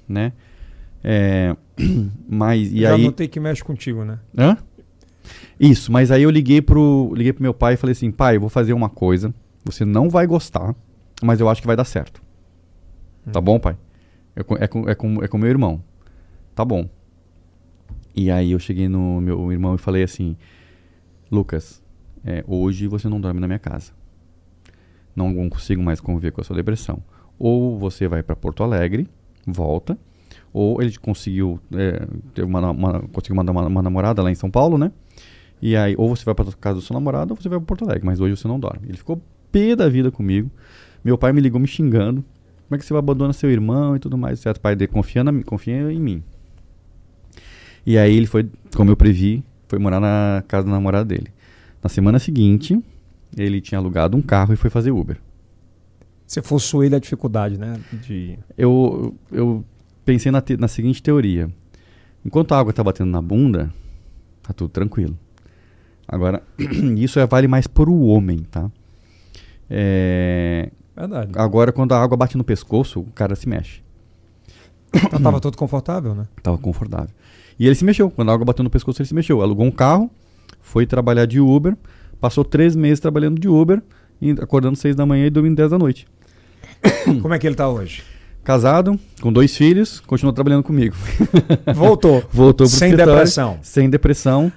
né? 0.09 0.33
É, 1.03 1.57
mas, 2.29 2.73
e 2.73 2.81
Já 2.81 2.95
aí... 2.95 3.05
notei 3.05 3.27
que 3.27 3.41
mexe 3.41 3.65
contigo, 3.65 4.05
né? 4.05 4.19
Hã? 4.37 4.57
Isso, 5.59 5.91
mas 5.91 6.11
aí 6.13 6.23
eu 6.23 6.31
liguei 6.31 6.63
pro, 6.63 7.13
liguei 7.15 7.33
pro 7.33 7.43
meu 7.43 7.53
pai 7.53 7.75
e 7.75 7.77
falei 7.77 7.93
assim, 7.93 8.11
pai, 8.11 8.37
eu 8.37 8.41
vou 8.41 8.49
fazer 8.49 8.73
uma 8.73 8.89
coisa, 8.89 9.35
você 9.65 9.85
não 9.85 10.09
vai 10.09 10.27
gostar, 10.27 10.75
mas 11.23 11.41
eu 11.41 11.49
acho 11.49 11.61
que 11.61 11.67
vai 11.67 11.77
dar 11.77 11.85
certo. 11.85 12.23
Tá 13.33 13.41
bom, 13.41 13.59
pai? 13.59 13.77
É 14.35 14.43
com, 14.43 14.57
é, 14.57 14.67
com, 14.67 14.89
é, 14.89 14.95
com, 14.95 15.25
é 15.25 15.29
com 15.29 15.39
meu 15.39 15.51
irmão. 15.51 15.83
Tá 16.55 16.65
bom. 16.65 16.89
E 18.19 18.33
aí 18.33 18.51
eu 18.51 18.59
cheguei 18.59 18.89
no 18.89 19.21
meu 19.21 19.53
irmão 19.53 19.77
e 19.77 19.79
falei 19.79 20.03
assim, 20.03 20.37
Lucas, 21.31 21.81
é, 22.25 22.45
hoje 22.49 22.89
você 22.89 23.09
não 23.09 23.21
dorme 23.21 23.39
na 23.39 23.47
minha 23.47 23.61
casa. 23.61 23.93
Não, 25.15 25.49
consigo 25.49 25.81
mais 25.81 26.01
conviver 26.01 26.33
com 26.33 26.41
a 26.41 26.45
sua 26.45 26.57
depressão. 26.57 27.01
Ou 27.39 27.79
você 27.79 28.09
vai 28.09 28.25
para 28.25 28.35
Porto 28.35 28.65
Alegre, 28.65 29.07
volta, 29.47 29.97
ou 30.53 30.83
ele 30.83 30.97
conseguiu, 30.99 31.61
é, 31.73 32.43
uma, 32.43 32.71
uma- 32.73 33.01
conseguiu 33.13 33.37
mandar 33.37 33.53
uma, 33.53 33.69
uma 33.69 33.83
namorada 33.83 34.21
lá 34.21 34.33
em 34.33 34.35
São 34.35 34.51
Paulo, 34.51 34.77
né? 34.77 34.91
E 35.63 35.77
aí, 35.77 35.95
ou 35.97 36.09
você 36.09 36.25
vai 36.25 36.35
para 36.35 36.47
casa 36.61 36.81
do 36.81 36.83
seu 36.83 36.95
namorado, 36.95 37.33
ou 37.35 37.41
você 37.41 37.49
vai 37.49 37.59
para 37.61 37.67
Porto 37.67 37.85
Alegre, 37.85 38.05
mas 38.05 38.19
hoje 38.19 38.37
você 38.37 38.49
não 38.49 38.59
dorme. 38.59 38.89
Ele 38.89 38.97
ficou 38.99 39.23
pé 39.53 39.77
da 39.77 39.89
vida 39.89 40.11
comigo. 40.11 40.51
Meu 41.05 41.17
pai 41.17 41.33
me 41.33 41.41
ligou 41.41 41.61
me 41.61 41.69
xingando. 41.69 42.25
Como 42.67 42.75
é 42.75 42.79
que 42.79 42.85
você 42.85 42.93
abandona 42.97 43.33
seu 43.33 43.49
irmão 43.49 43.95
e 43.95 44.01
tudo 44.01 44.19
mais, 44.19 44.41
certo? 44.41 44.61
Pai 44.61 44.77
confia, 44.89 45.23
na, 45.23 45.33
confia 45.45 45.93
em 45.93 46.01
mim. 46.01 46.23
E 47.87 47.97
aí 47.99 48.17
ele 48.17 48.27
foi, 48.27 48.49
como 48.75 48.91
eu 48.91 48.97
previ, 48.97 49.43
foi 49.69 49.79
morar 49.79 50.01
na 50.01 50.43
casa 50.47 50.67
da 50.67 50.73
namorada 50.73 51.05
dele. 51.05 51.29
Na 51.83 51.89
semana 51.89 52.19
seguinte, 52.19 52.79
ele 53.37 53.61
tinha 53.61 53.79
alugado 53.79 54.17
um 54.17 54.23
carro 54.23 54.53
e 54.53 54.57
foi 54.57 54.69
fazer 54.71 54.91
Uber. 54.91 55.19
Você 56.27 56.43
forçou 56.43 56.85
ele 56.85 56.95
a 56.95 56.99
dificuldade, 56.99 57.59
né? 57.59 57.79
De... 58.07 58.39
eu, 58.57 59.15
eu 59.33 59.65
pensei 60.05 60.31
na, 60.31 60.41
te- 60.43 60.57
na 60.57 60.69
seguinte 60.69 61.03
teoria. 61.03 61.49
Enquanto 62.25 62.53
a 62.53 62.59
água 62.59 62.73
tá 62.73 62.85
batendo 62.85 63.11
na 63.11 63.23
bunda, 63.23 63.73
tá 64.43 64.53
tudo 64.53 64.69
tranquilo. 64.69 65.17
Agora, 66.07 66.43
isso 66.99 67.19
é, 67.19 67.27
vale 67.27 67.49
mais 67.49 67.67
para 67.67 67.89
o 67.89 68.07
homem, 68.09 68.41
tá? 68.51 68.71
É, 69.71 70.71
Verdade. 70.97 71.33
agora, 71.37 71.73
quando 71.73 71.93
a 71.93 72.03
água 72.03 72.17
bate 72.17 72.37
no 72.37 72.45
pescoço, 72.45 73.01
o 73.01 73.05
cara 73.13 73.35
se 73.37 73.49
mexe. 73.49 73.81
Então 74.95 75.21
tava 75.21 75.41
todo 75.41 75.57
confortável, 75.57 76.15
né? 76.15 76.27
Tava 76.43 76.57
confortável. 76.59 77.11
E 77.59 77.67
ele 77.67 77.75
se 77.75 77.85
mexeu. 77.85 78.11
Quando 78.11 78.31
a 78.31 78.35
água 78.35 78.45
bateu 78.45 78.63
no 78.63 78.71
pescoço, 78.71 79.01
ele 79.03 79.09
se 79.09 79.15
mexeu. 79.15 79.43
Alugou 79.43 79.67
um 79.67 79.71
carro, 79.71 80.11
foi 80.61 80.87
trabalhar 80.87 81.27
de 81.27 81.41
Uber, 81.41 81.77
passou 82.21 82.45
três 82.45 82.77
meses 82.77 83.01
trabalhando 83.01 83.41
de 83.41 83.49
Uber, 83.49 83.83
acordando 84.41 84.77
seis 84.77 84.95
da 84.95 85.05
manhã 85.07 85.27
e 85.27 85.31
dormindo 85.31 85.57
dez 85.57 85.71
da 85.71 85.79
noite. 85.79 86.07
Como 87.23 87.33
é 87.35 87.39
que 87.39 87.47
ele 87.47 87.57
tá 87.57 87.69
hoje? 87.69 88.03
Casado, 88.45 88.99
com 89.21 89.33
dois 89.33 89.55
filhos, 89.57 90.01
continuou 90.01 90.33
trabalhando 90.33 90.63
comigo. 90.63 90.95
Voltou. 91.75 92.23
Voltou 92.33 92.67
pro 92.67 92.77
Sem 92.77 92.95
depressão. 92.95 93.59
Sem 93.63 93.91
depressão. 93.91 94.51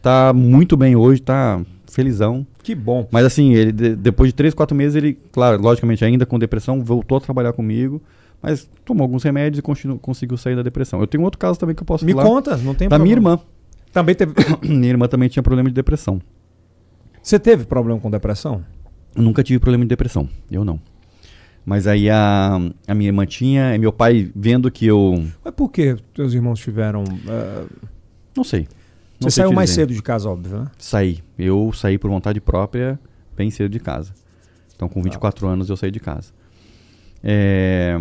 Tá 0.00 0.32
muito 0.32 0.76
bem 0.76 0.94
hoje, 0.94 1.20
tá 1.22 1.60
felizão. 1.90 2.46
Que 2.62 2.74
bom. 2.74 3.08
Mas 3.10 3.24
assim, 3.26 3.52
ele 3.54 3.72
de- 3.72 3.96
depois 3.96 4.28
de 4.28 4.34
três, 4.34 4.54
quatro 4.54 4.76
meses, 4.76 4.94
ele, 4.94 5.18
claro, 5.32 5.60
logicamente 5.60 6.04
ainda 6.04 6.24
com 6.24 6.38
depressão, 6.38 6.82
voltou 6.84 7.18
a 7.18 7.20
trabalhar 7.20 7.52
comigo, 7.52 8.00
mas 8.42 8.68
tomou 8.84 9.04
alguns 9.04 9.22
remédios 9.22 9.58
e 9.58 9.62
continu- 9.62 9.98
conseguiu 9.98 10.36
sair 10.36 10.56
da 10.56 10.62
depressão. 10.62 11.00
Eu 11.00 11.06
tenho 11.06 11.22
outro 11.22 11.38
caso 11.38 11.58
também 11.58 11.74
que 11.76 11.82
eu 11.82 11.86
posso 11.86 12.04
Me 12.04 12.12
falar. 12.12 12.24
conta, 12.24 12.56
não 12.58 12.74
tem 12.74 12.88
Da 12.88 12.98
minha 12.98 13.14
problema. 13.14 13.36
irmã. 13.36 13.44
Também 13.92 14.14
teve. 14.14 14.32
minha 14.62 14.88
irmã 14.90 15.06
também 15.06 15.28
tinha 15.28 15.42
problema 15.42 15.68
de 15.68 15.74
depressão. 15.74 16.20
Você 17.22 17.38
teve 17.38 17.64
problema 17.64 18.00
com 18.00 18.10
depressão? 18.10 18.64
Eu 19.14 19.22
nunca 19.22 19.42
tive 19.44 19.58
problema 19.60 19.84
de 19.84 19.88
depressão. 19.88 20.28
Eu 20.50 20.64
não. 20.64 20.80
Mas 21.64 21.86
aí 21.86 22.10
a, 22.10 22.58
a 22.88 22.94
minha 22.94 23.08
irmã 23.08 23.24
tinha, 23.24 23.74
e 23.76 23.78
meu 23.78 23.92
pai 23.92 24.32
vendo 24.34 24.68
que 24.70 24.86
eu. 24.86 25.22
Mas 25.44 25.54
por 25.54 25.68
que 25.70 25.94
teus 26.12 26.32
irmãos 26.34 26.58
tiveram. 26.58 27.04
eh, 27.28 27.64
Não 28.36 28.42
sei. 28.42 28.62
Não 29.20 29.30
Você 29.30 29.36
sei 29.36 29.44
saiu 29.44 29.52
mais 29.54 29.70
dizer. 29.70 29.82
cedo 29.82 29.94
de 29.94 30.02
casa, 30.02 30.28
óbvio, 30.28 30.58
né? 30.58 30.66
Saí. 30.76 31.20
Eu 31.38 31.70
saí 31.72 31.96
por 31.98 32.10
vontade 32.10 32.40
própria 32.40 32.98
bem 33.36 33.48
cedo 33.52 33.70
de 33.70 33.78
casa. 33.78 34.12
Então, 34.74 34.88
Tá. 34.88 34.94
com 34.94 35.00
24 35.00 35.46
anos, 35.46 35.70
eu 35.70 35.76
saí 35.76 35.92
de 35.92 36.00
casa. 36.00 36.32
É, 37.22 37.96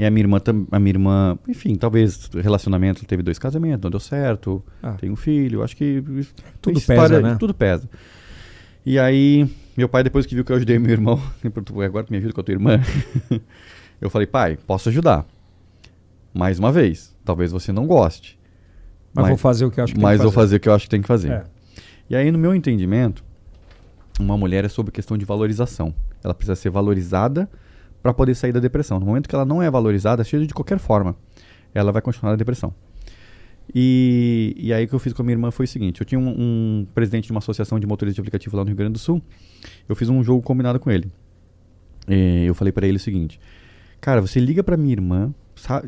e 0.00 0.06
a 0.06 0.10
minha 0.10 0.22
irmã, 0.24 0.38
a 0.72 0.80
minha 0.80 0.92
irmã, 0.92 1.38
enfim, 1.46 1.74
talvez 1.74 2.30
relacionamento, 2.34 3.04
teve 3.04 3.22
dois 3.22 3.38
casamentos, 3.38 3.82
não 3.82 3.90
deu 3.90 4.00
certo, 4.00 4.64
Ah. 4.82 4.92
tem 4.92 5.10
um 5.10 5.16
filho, 5.16 5.62
acho 5.62 5.76
que 5.76 6.02
Tudo 6.62 6.78
história- 6.78 7.02
pesa, 7.02 7.20
né? 7.20 7.36
Tudo 7.38 7.52
pesa. 7.52 7.86
E 8.86 8.98
aí, 8.98 9.46
meu 9.76 9.90
pai, 9.90 10.02
depois 10.02 10.24
que 10.24 10.34
viu 10.34 10.42
que 10.42 10.50
eu 10.52 10.56
ajudei 10.56 10.78
meu 10.78 10.90
irmão, 10.90 11.20
ele 11.44 11.50
perguntou, 11.52 11.82
agora 11.82 12.06
tu 12.06 12.10
me 12.10 12.16
ajuda 12.16 12.32
com 12.32 12.40
a 12.40 12.44
tua 12.44 12.54
irmã? 12.54 12.80
eu 14.00 14.08
falei, 14.08 14.26
pai, 14.26 14.56
posso 14.66 14.88
ajudar. 14.88 15.26
Mais 16.32 16.58
uma 16.58 16.72
vez, 16.72 17.14
talvez 17.22 17.52
você 17.52 17.70
não 17.70 17.86
goste. 17.86 18.38
Mas, 19.12 19.28
vou 19.28 19.36
fazer 19.36 19.66
o 19.66 19.70
que 19.70 19.80
eu 19.80 19.84
acho 19.84 19.92
que 19.94 20.00
mas 20.00 20.12
tem 20.12 20.18
que 20.20 20.22
vou 20.22 20.32
fazer 20.32 20.56
o 20.56 20.60
que 20.60 20.68
eu 20.68 20.72
acho 20.72 20.84
que 20.84 20.90
tem 20.90 21.02
que 21.02 21.08
fazer. 21.08 21.30
É. 21.30 21.44
E 22.08 22.16
aí, 22.16 22.30
no 22.30 22.38
meu 22.38 22.54
entendimento, 22.54 23.22
uma 24.18 24.36
mulher 24.38 24.64
é 24.64 24.68
sobre 24.68 24.92
questão 24.92 25.18
de 25.18 25.26
valorização. 25.26 25.94
Ela 26.24 26.32
precisa 26.32 26.54
ser 26.54 26.70
valorizada 26.70 27.50
para 28.02 28.12
poder 28.14 28.34
sair 28.34 28.52
da 28.52 28.60
depressão. 28.60 28.98
No 28.98 29.06
momento 29.06 29.28
que 29.28 29.34
ela 29.34 29.44
não 29.44 29.62
é 29.62 29.70
valorizada, 29.70 30.24
seja 30.24 30.46
de 30.46 30.54
qualquer 30.54 30.78
forma, 30.78 31.16
ela 31.74 31.92
vai 31.92 32.02
continuar 32.02 32.30
na 32.32 32.36
depressão. 32.36 32.74
E, 33.74 34.54
e 34.56 34.72
aí 34.72 34.84
o 34.84 34.88
que 34.88 34.94
eu 34.94 34.98
fiz 34.98 35.12
com 35.12 35.22
a 35.22 35.24
minha 35.24 35.34
irmã 35.34 35.50
foi 35.50 35.64
o 35.64 35.68
seguinte: 35.68 36.00
eu 36.00 36.06
tinha 36.06 36.18
um, 36.18 36.28
um 36.28 36.86
presidente 36.94 37.26
de 37.26 37.32
uma 37.32 37.38
associação 37.38 37.78
de 37.78 37.86
motoristas 37.86 38.16
de 38.16 38.20
aplicativo 38.20 38.56
lá 38.56 38.64
no 38.64 38.68
Rio 38.68 38.76
Grande 38.76 38.94
do 38.94 38.98
Sul. 38.98 39.22
Eu 39.88 39.94
fiz 39.94 40.08
um 40.08 40.22
jogo 40.22 40.42
combinado 40.42 40.80
com 40.80 40.90
ele. 40.90 41.10
E 42.08 42.44
eu 42.46 42.54
falei 42.54 42.72
para 42.72 42.86
ele 42.86 42.96
o 42.96 43.00
seguinte: 43.00 43.38
Cara, 44.00 44.20
você 44.20 44.40
liga 44.40 44.64
para 44.64 44.76
minha 44.76 44.92
irmã, 44.92 45.32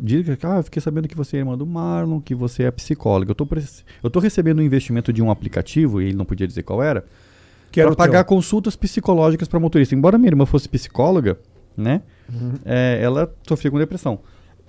diga 0.00 0.36
que 0.36 0.46
ah, 0.46 0.58
eu 0.58 0.62
fiquei 0.62 0.80
sabendo 0.80 1.08
que 1.08 1.16
você 1.16 1.38
é 1.38 1.40
irmã 1.40 1.56
do 1.56 1.66
Marlon, 1.66 2.20
que 2.20 2.34
você 2.34 2.64
é 2.64 2.70
psicóloga. 2.70 3.30
Eu 3.30 3.34
tô, 3.34 3.48
eu 4.02 4.10
tô 4.10 4.20
recebendo 4.20 4.58
um 4.58 4.62
investimento 4.62 5.12
de 5.12 5.22
um 5.22 5.30
aplicativo, 5.30 6.00
e 6.00 6.06
ele 6.06 6.16
não 6.16 6.24
podia 6.24 6.46
dizer 6.46 6.62
qual 6.62 6.82
era, 6.82 7.04
para 7.72 7.96
pagar 7.96 8.24
teu. 8.24 8.36
consultas 8.36 8.76
psicológicas 8.76 9.48
para 9.48 9.58
motorista. 9.58 9.94
Embora 9.94 10.18
minha 10.18 10.28
irmã 10.28 10.44
fosse 10.44 10.68
psicóloga, 10.68 11.38
né? 11.76 12.02
Uhum. 12.32 12.54
é, 12.64 13.00
ela 13.02 13.32
sofria 13.46 13.70
com 13.70 13.78
depressão. 13.78 14.20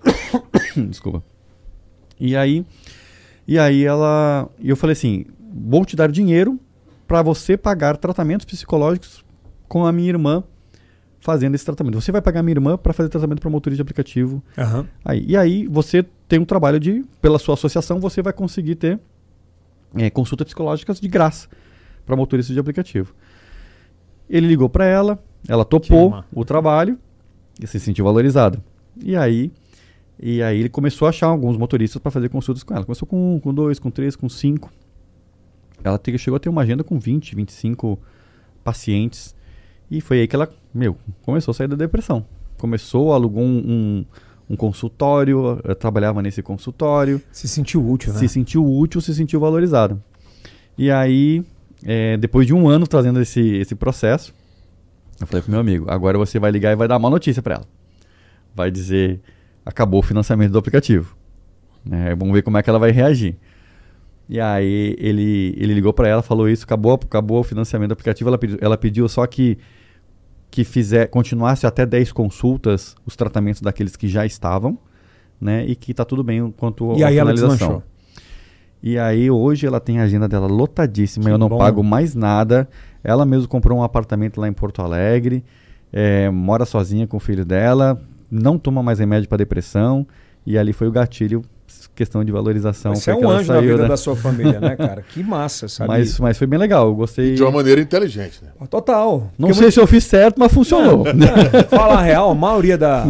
Desculpa. 0.90 1.24
E 2.20 2.36
aí, 2.36 2.66
e 3.48 3.58
aí 3.60 3.84
ela, 3.84 4.50
eu 4.64 4.76
falei 4.76 4.94
assim, 4.94 5.26
vou 5.54 5.86
te 5.86 5.96
dar 5.96 6.12
dinheiro 6.12 6.60
para 7.08 7.22
você 7.22 7.58
pagar 7.58 7.98
tratamentos 7.98 8.46
psicológicos 8.46 9.24
com 9.68 9.86
a 9.86 9.92
minha 9.92 10.10
irmã 10.10 10.44
fazendo 11.20 11.56
esse 11.56 11.64
tratamento. 11.64 12.00
Você 12.00 12.12
vai 12.12 12.22
pagar 12.22 12.42
a 12.42 12.44
minha 12.44 12.54
irmã 12.54 12.78
para 12.78 12.92
fazer 12.92 13.10
tratamento 13.10 13.40
para 13.40 13.50
motorista 13.50 13.78
de 13.78 13.82
aplicativo. 13.82 14.44
Aham. 14.58 14.86
Aí, 15.06 15.26
e 15.26 15.38
aí 15.38 15.68
você 15.68 16.04
tem 16.28 16.40
um 16.40 16.46
trabalho 16.46 16.80
de, 16.80 17.04
pela 17.22 17.40
sua 17.40 17.54
associação, 17.54 18.00
você 18.00 18.22
vai 18.22 18.34
conseguir 18.34 18.76
ter 18.76 19.00
é, 19.96 20.10
consultas 20.10 20.46
psicológicas 20.46 21.00
de 21.00 21.08
graça 21.08 21.48
para 22.06 22.16
motoristas 22.16 22.54
de 22.54 22.60
aplicativo. 22.60 23.14
Ele 24.30 24.48
ligou 24.48 24.68
para 24.68 24.86
ela, 24.86 25.24
ela 25.48 25.66
topou 25.66 26.12
o 26.34 26.46
trabalho 26.46 26.98
e 27.62 27.68
se 27.68 27.80
sentiu 27.80 28.06
valorizada. 28.06 28.64
E 29.02 29.16
aí, 29.16 29.52
e 30.20 30.42
aí 30.42 30.60
ele 30.60 30.70
começou 30.70 31.06
a 31.06 31.10
achar 31.10 31.28
alguns 31.28 31.58
motoristas 31.58 32.02
para 32.02 32.12
fazer 32.12 32.30
consultas 32.30 32.64
com 32.64 32.74
ela. 32.74 32.86
Começou 32.86 33.08
com 33.08 33.36
um, 33.36 33.40
com 33.40 33.54
dois, 33.54 33.80
com 33.80 33.90
três, 33.92 34.16
com 34.16 34.30
cinco. 34.30 34.72
Ela 35.84 35.98
te- 35.98 36.18
chegou 36.18 36.38
a 36.38 36.40
ter 36.40 36.50
uma 36.50 36.62
agenda 36.62 36.84
com 36.84 36.98
20, 37.00 37.36
25 37.36 38.00
pacientes. 38.64 39.36
E 39.92 40.00
foi 40.02 40.22
aí 40.22 40.28
que 40.28 40.36
ela, 40.36 40.50
meu, 40.74 40.96
começou 41.24 41.52
a 41.52 41.56
sair 41.56 41.68
da 41.68 41.76
depressão. 41.76 42.26
Começou, 42.58 43.12
alugou 43.14 43.44
um, 43.44 43.58
um, 43.58 44.06
um 44.52 44.56
consultório, 44.56 45.60
eh, 45.66 45.76
trabalhava 45.76 46.22
nesse 46.22 46.42
consultório, 46.42 47.22
Se 47.32 47.48
sentiu 47.48 47.86
útil, 47.88 48.14
né? 48.14 48.20
se 48.20 48.28
sentiu 48.30 48.66
útil, 48.66 49.02
se 49.02 49.14
sentiu 49.14 49.40
valorizado. 49.40 50.02
E 50.78 50.90
aí, 50.90 51.44
eh, 51.84 52.16
depois 52.18 52.48
de 52.48 52.54
um 52.54 52.68
ano 52.70 52.88
trazendo 52.88 53.20
esse, 53.22 53.42
esse 53.42 53.76
processo, 53.76 54.34
eu 55.24 55.28
falei 55.28 55.42
pro 55.42 55.52
meu 55.52 55.60
amigo, 55.60 55.86
agora 55.90 56.18
você 56.18 56.40
vai 56.40 56.52
ligar 56.52 56.72
e 56.72 56.76
vai 56.76 56.88
dar 56.88 56.98
uma 56.98 57.10
notícia 57.10 57.42
para 57.42 57.56
ela. 57.56 57.66
Vai 58.56 58.70
dizer, 58.70 59.20
acabou 59.66 60.00
o 60.00 60.04
financiamento 60.04 60.52
do 60.52 60.58
aplicativo. 60.60 61.16
Né, 61.86 62.16
vamos 62.16 62.34
ver 62.34 62.42
como 62.44 62.58
é 62.58 62.64
que 62.64 62.70
ela 62.70 62.80
vai 62.80 62.92
reagir. 62.92 63.36
E 64.30 64.40
aí 64.40 64.96
ele, 64.98 65.54
ele 65.58 65.74
ligou 65.74 65.92
para 65.92 66.08
ela, 66.08 66.22
falou 66.22 66.48
isso, 66.48 66.64
acabou, 66.64 66.94
acabou 66.94 67.40
o 67.42 67.44
financiamento 67.44 67.90
do 67.90 67.94
aplicativo, 67.94 68.30
ela 68.30 68.38
pediu, 68.38 68.58
ela 68.62 68.78
pediu 68.78 69.08
só 69.10 69.26
que 69.28 69.58
que 70.50 70.64
fizer, 70.64 71.08
continuasse 71.08 71.66
até 71.66 71.84
10 71.84 72.12
consultas 72.12 72.96
os 73.08 73.16
tratamentos 73.16 73.60
daqueles 73.60 73.96
que 73.96 74.08
já 74.08 74.24
estavam, 74.24 74.78
né? 75.42 75.66
E 75.66 75.76
que 75.76 75.96
tá 75.96 76.06
tudo 76.06 76.24
bem 76.24 76.52
quanto 76.56 76.94
E 76.96 77.04
à 77.04 77.08
aí 77.08 77.18
ela 77.18 77.32
finalização. 77.32 77.58
deslanchou. 77.58 77.84
E 78.84 79.00
aí 79.00 79.32
hoje 79.32 79.66
ela 79.66 79.80
tem 79.80 80.00
a 80.00 80.04
agenda 80.04 80.28
dela 80.28 80.46
lotadíssima, 80.46 81.26
Que 81.26 81.32
eu 81.32 81.38
não 81.40 81.50
bom. 81.50 81.58
pago 81.58 81.84
mais 81.84 82.14
nada. 82.14 82.70
Ela 83.04 83.26
mesmo 83.26 83.48
comprou 83.48 83.78
um 83.78 83.84
apartamento 83.84 84.40
lá 84.40 84.48
em 84.48 84.54
Porto 84.54 84.82
Alegre, 84.82 85.44
é, 85.92 86.30
mora 86.30 86.66
sozinha 86.66 87.06
com 87.06 87.18
o 87.18 87.20
filho 87.20 87.46
dela, 87.46 88.02
não 88.32 88.58
toma 88.58 88.82
mais 88.82 89.00
remédio 89.00 89.28
para 89.28 89.38
depressão 89.38 90.08
e 90.46 90.58
ali 90.58 90.74
foi 90.74 90.88
o 90.88 90.92
gatilho, 90.92 91.44
questão 91.96 92.24
de 92.24 92.32
valorização. 92.32 92.96
Você 92.96 93.12
é 93.12 93.16
um 93.16 93.30
anjo 93.30 93.48
na 93.52 93.60
saiu, 93.60 93.72
vida 93.72 93.84
né? 93.84 93.88
da 93.88 93.98
sua 93.98 94.16
família, 94.16 94.60
né, 94.60 94.76
cara? 94.76 95.02
Que 95.02 95.24
massa, 95.24 95.68
sabe? 95.68 95.88
Mas, 95.88 96.20
mas 96.20 96.38
foi 96.38 96.48
bem 96.48 96.60
legal, 96.60 96.88
eu 96.88 96.96
gostei. 96.96 97.36
De 97.36 97.44
uma 97.44 97.52
maneira 97.52 97.80
inteligente, 97.80 98.44
né? 98.44 98.52
Total. 98.70 99.32
Não 99.38 99.50
Porque 99.50 99.54
sei 99.62 99.72
se 99.72 99.80
eu 99.80 99.88
fiz 99.88 100.04
certo, 100.04 100.40
mas 100.40 100.52
funcionou. 100.52 101.04
Fala 101.70 101.96
a 101.96 102.02
real, 102.02 102.32
a 102.32 102.36
maioria 102.36 102.78
da. 102.78 103.08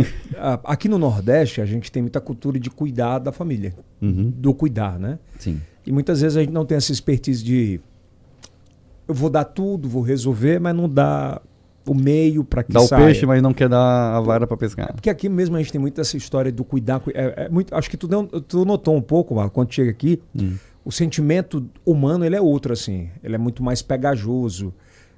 aqui 0.64 0.88
no 0.88 0.98
Nordeste, 0.98 1.62
a 1.62 1.66
gente 1.66 1.92
tem 1.92 2.02
muita 2.02 2.20
cultura 2.20 2.60
de 2.60 2.70
cuidar 2.70 3.20
da 3.20 3.32
família. 3.32 3.74
Uhum. 4.02 4.32
Do 4.36 4.54
cuidar, 4.54 5.00
né? 5.00 5.18
Sim. 5.40 5.62
E 5.86 5.92
muitas 5.92 6.22
vezes 6.22 6.38
a 6.38 6.42
gente 6.42 6.54
não 6.54 6.66
tem 6.66 6.78
essa 6.78 6.92
expertise 6.92 7.44
de. 7.44 7.80
Eu 9.08 9.14
vou 9.14 9.30
dar 9.30 9.44
tudo, 9.44 9.88
vou 9.90 10.02
resolver, 10.02 10.60
mas 10.60 10.76
não 10.76 10.88
dá 10.90 11.42
o 11.86 11.94
meio 11.94 12.44
para 12.46 12.64
que 12.64 12.72
Dá 12.72 12.80
o 12.82 12.88
saia. 12.88 13.06
peixe, 13.06 13.26
mas 13.26 13.42
não 13.42 13.54
quer 13.54 13.68
dar 13.68 14.16
a 14.16 14.22
vara 14.22 14.48
para 14.48 14.56
pescar. 14.56 14.94
Porque 14.94 15.10
aqui 15.10 15.28
mesmo 15.28 15.56
a 15.56 15.60
gente 15.60 15.72
tem 15.72 15.82
muito 15.82 16.00
essa 16.00 16.16
história 16.16 16.52
do 16.52 16.64
cuidar. 16.64 17.00
cu- 17.02 17.12
É, 17.14 17.46
é 17.46 17.50
muito, 17.50 17.76
acho 17.76 17.90
que 17.90 17.98
tu, 17.98 18.08
não- 18.08 18.26
tu 18.26 18.64
notou 18.64 18.96
um 18.96 19.02
pouco, 19.02 19.36
Marco, 19.36 19.54
quando 19.54 19.74
chega 19.74 19.92
aqui, 19.92 20.22
Hum. 20.34 20.54
o 20.86 20.92
sentimento 20.92 21.66
humano 21.86 22.24
ele 22.24 22.36
é 22.38 22.42
outro, 22.42 22.72
assim. 22.72 23.10
Ele 23.22 23.36
é 23.36 23.38
muito 23.38 23.62
mais 23.62 23.82
pegajoso. 23.82 24.74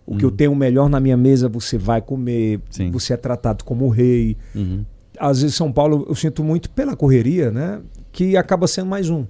O 0.08 0.18
que 0.18 0.26
eu 0.26 0.30
Hum. 0.30 0.36
tenho 0.36 0.56
melhor 0.56 0.90
na 0.90 1.00
minha 1.00 1.18
mesa, 1.18 1.48
você 1.48 1.78
vai 1.78 2.02
comer. 2.02 2.60
Sim. 2.72 2.90
Você 2.92 3.14
é 3.14 3.18
tratado 3.18 3.64
como 3.64 3.88
rei. 3.90 4.36
Uhum. 4.56 4.84
Às 5.20 5.42
vezes, 5.42 5.56
São 5.56 5.72
Paulo, 5.72 6.06
eu 6.10 6.16
sinto 6.16 6.44
muito 6.44 6.70
pela 6.72 6.96
correria, 6.96 7.52
né? 7.52 7.80
Que 8.12 8.36
acaba 8.36 8.68
sendo 8.68 8.88
mais 8.90 9.10
um. 9.10 9.26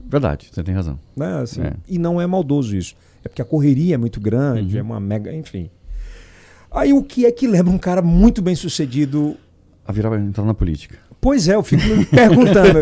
Verdade, 0.00 0.48
você 0.52 0.62
tem 0.62 0.74
razão. 0.74 0.98
Né? 1.16 1.40
Assim, 1.42 1.62
É. 1.62 1.72
E 1.88 1.98
não 1.98 2.20
é 2.20 2.26
maldoso 2.26 2.76
isso. 2.76 2.94
É 3.24 3.28
porque 3.28 3.42
a 3.42 3.44
correria 3.44 3.94
é 3.94 3.98
muito 3.98 4.20
grande, 4.20 4.74
Uhum. 4.74 4.80
é 4.80 4.82
uma 4.82 5.00
mega. 5.00 5.32
Enfim. 5.34 5.70
Aí 6.70 6.92
o 6.92 7.02
que 7.02 7.24
é 7.26 7.32
que 7.32 7.46
leva 7.46 7.70
um 7.70 7.78
cara 7.78 8.02
muito 8.02 8.42
bem 8.42 8.54
sucedido 8.54 9.36
A 9.86 9.92
virar 9.92 10.18
entrar 10.20 10.44
na 10.44 10.52
política. 10.54 10.98
Pois 11.20 11.48
é, 11.48 11.54
eu 11.54 11.62
fico 11.62 11.82
me 11.84 12.04
perguntando. 12.06 12.78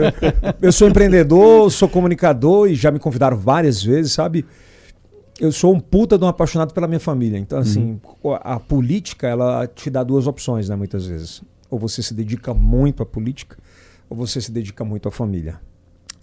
eu 0.60 0.72
sou 0.72 0.88
empreendedor, 0.88 1.70
sou 1.72 1.88
comunicador 1.88 2.68
e 2.68 2.74
já 2.74 2.90
me 2.90 2.98
convidaram 2.98 3.36
várias 3.36 3.82
vezes, 3.82 4.12
sabe? 4.12 4.44
Eu 5.40 5.52
sou 5.52 5.74
um 5.74 5.80
puta 5.80 6.18
de 6.18 6.24
um 6.24 6.28
apaixonado 6.28 6.72
pela 6.74 6.86
minha 6.88 7.00
família. 7.00 7.38
Então, 7.38 7.58
assim, 7.58 8.00
a 8.42 8.58
política, 8.58 9.26
ela 9.28 9.66
te 9.66 9.88
dá 9.88 10.02
duas 10.02 10.26
opções, 10.26 10.68
né, 10.68 10.76
muitas 10.76 11.06
vezes. 11.06 11.42
Ou 11.70 11.78
você 11.78 12.02
se 12.02 12.12
dedica 12.14 12.52
muito 12.54 13.02
à 13.02 13.06
política, 13.06 13.56
ou 14.08 14.16
você 14.16 14.40
se 14.40 14.50
dedica 14.50 14.84
muito 14.84 15.08
à 15.08 15.10
família. 15.10 15.60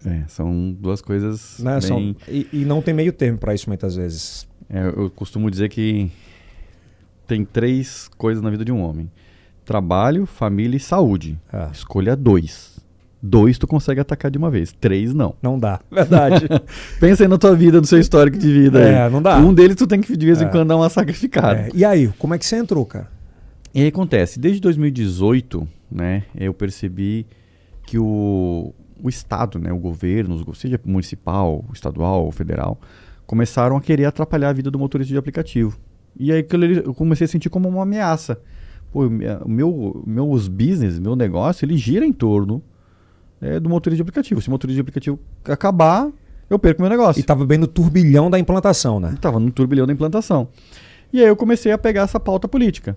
É, 0.05 0.23
são 0.27 0.75
duas 0.79 1.01
coisas 1.01 1.59
Né? 1.59 1.71
bem... 1.79 1.81
São- 1.81 2.15
e, 2.27 2.47
e 2.51 2.65
não 2.65 2.81
tem 2.81 2.93
meio 2.93 3.13
termo 3.13 3.37
para 3.37 3.53
isso, 3.53 3.69
muitas 3.69 3.95
vezes. 3.95 4.47
É, 4.69 4.85
eu 4.87 5.09
costumo 5.09 5.49
dizer 5.51 5.69
que 5.69 6.11
tem 7.27 7.45
três 7.45 8.09
coisas 8.17 8.43
na 8.43 8.49
vida 8.49 8.65
de 8.65 8.71
um 8.71 8.81
homem: 8.81 9.09
trabalho, 9.65 10.25
família 10.25 10.77
e 10.77 10.79
saúde. 10.79 11.37
Ah, 11.51 11.69
Escolha 11.71 12.15
dois. 12.15 12.73
Dois 13.25 13.57
tu 13.57 13.65
consegue 13.65 14.01
atacar 14.01 14.29
de 14.29 14.37
uma 14.37 14.51
vez, 14.51 14.73
três 14.73 15.13
não. 15.13 15.33
não 15.41 15.57
dá. 15.57 15.79
Verdade. 15.89 16.45
Pensa 16.99 17.23
aí 17.23 17.27
na 17.29 17.37
tua 17.37 17.55
vida, 17.55 17.79
no 17.79 17.87
seu 17.87 17.97
histórico 17.97 18.37
de 18.37 18.51
vida. 18.51 18.81
É, 18.81 19.03
aí. 19.05 19.09
não 19.11 19.21
dá. 19.21 19.37
Um 19.37 19.53
deles 19.53 19.77
tu 19.77 19.87
tem 19.87 20.01
que 20.01 20.17
de 20.17 20.25
vez 20.25 20.41
em 20.41 20.45
É. 20.45 20.49
quando 20.49 20.67
dar 20.67 20.75
uma 20.75 20.89
sacrificada. 20.89 21.61
É, 21.61 21.69
E 21.73 21.85
aí, 21.85 22.09
como 22.19 22.33
é 22.33 22.37
que 22.37 22.45
você 22.45 22.57
entrou, 22.57 22.85
cara? 22.85 23.09
E 23.73 23.79
aí 23.81 23.87
acontece, 23.87 24.37
desde 24.39 24.59
2018, 24.59 25.65
né, 25.89 26.23
eu 26.35 26.53
percebi 26.53 27.25
que 27.87 27.97
o, 27.97 28.73
o 29.03 29.09
Estado, 29.09 29.59
né, 29.59 29.71
o 29.71 29.77
governo, 29.77 30.33
os 30.35 30.57
seja 30.57 30.79
municipal, 30.85 31.65
estadual, 31.73 32.31
federal, 32.31 32.79
começaram 33.27 33.75
a 33.75 33.81
querer 33.81 34.05
atrapalhar 34.05 34.49
a 34.49 34.53
vida 34.53 34.71
do 34.71 34.79
motorista 34.79 35.11
de 35.11 35.17
aplicativo. 35.17 35.77
E 36.17 36.31
aí 36.31 36.45
eu 36.85 36.93
comecei 36.93 37.25
a 37.25 37.27
sentir 37.27 37.49
como 37.49 37.67
uma 37.67 37.83
ameaça. 37.83 38.39
Pô, 38.91 39.05
o 39.05 39.49
meu, 39.49 40.03
meus 40.07 40.47
business, 40.47 40.99
meu 40.99 41.15
negócio, 41.15 41.65
ele 41.65 41.75
gira 41.75 42.05
em 42.05 42.13
torno 42.13 42.63
é, 43.41 43.59
do 43.59 43.69
motorista 43.69 43.97
de 43.97 44.01
aplicativo. 44.03 44.41
Se 44.41 44.47
o 44.47 44.51
motorista 44.51 44.75
de 44.75 44.81
aplicativo 44.81 45.19
acabar, 45.43 46.09
eu 46.49 46.57
perco 46.57 46.81
meu 46.81 46.89
negócio. 46.89 47.19
E 47.19 47.23
tava 47.23 47.45
bem 47.45 47.57
no 47.57 47.67
turbilhão 47.67 48.29
da 48.29 48.39
implantação, 48.39 48.99
né? 48.99 49.13
Estava 49.15 49.39
no 49.39 49.51
turbilhão 49.51 49.85
da 49.85 49.91
implantação. 49.91 50.47
E 51.11 51.19
aí 51.19 51.27
eu 51.27 51.35
comecei 51.35 51.71
a 51.71 51.77
pegar 51.77 52.03
essa 52.03 52.19
pauta 52.19 52.47
política. 52.47 52.95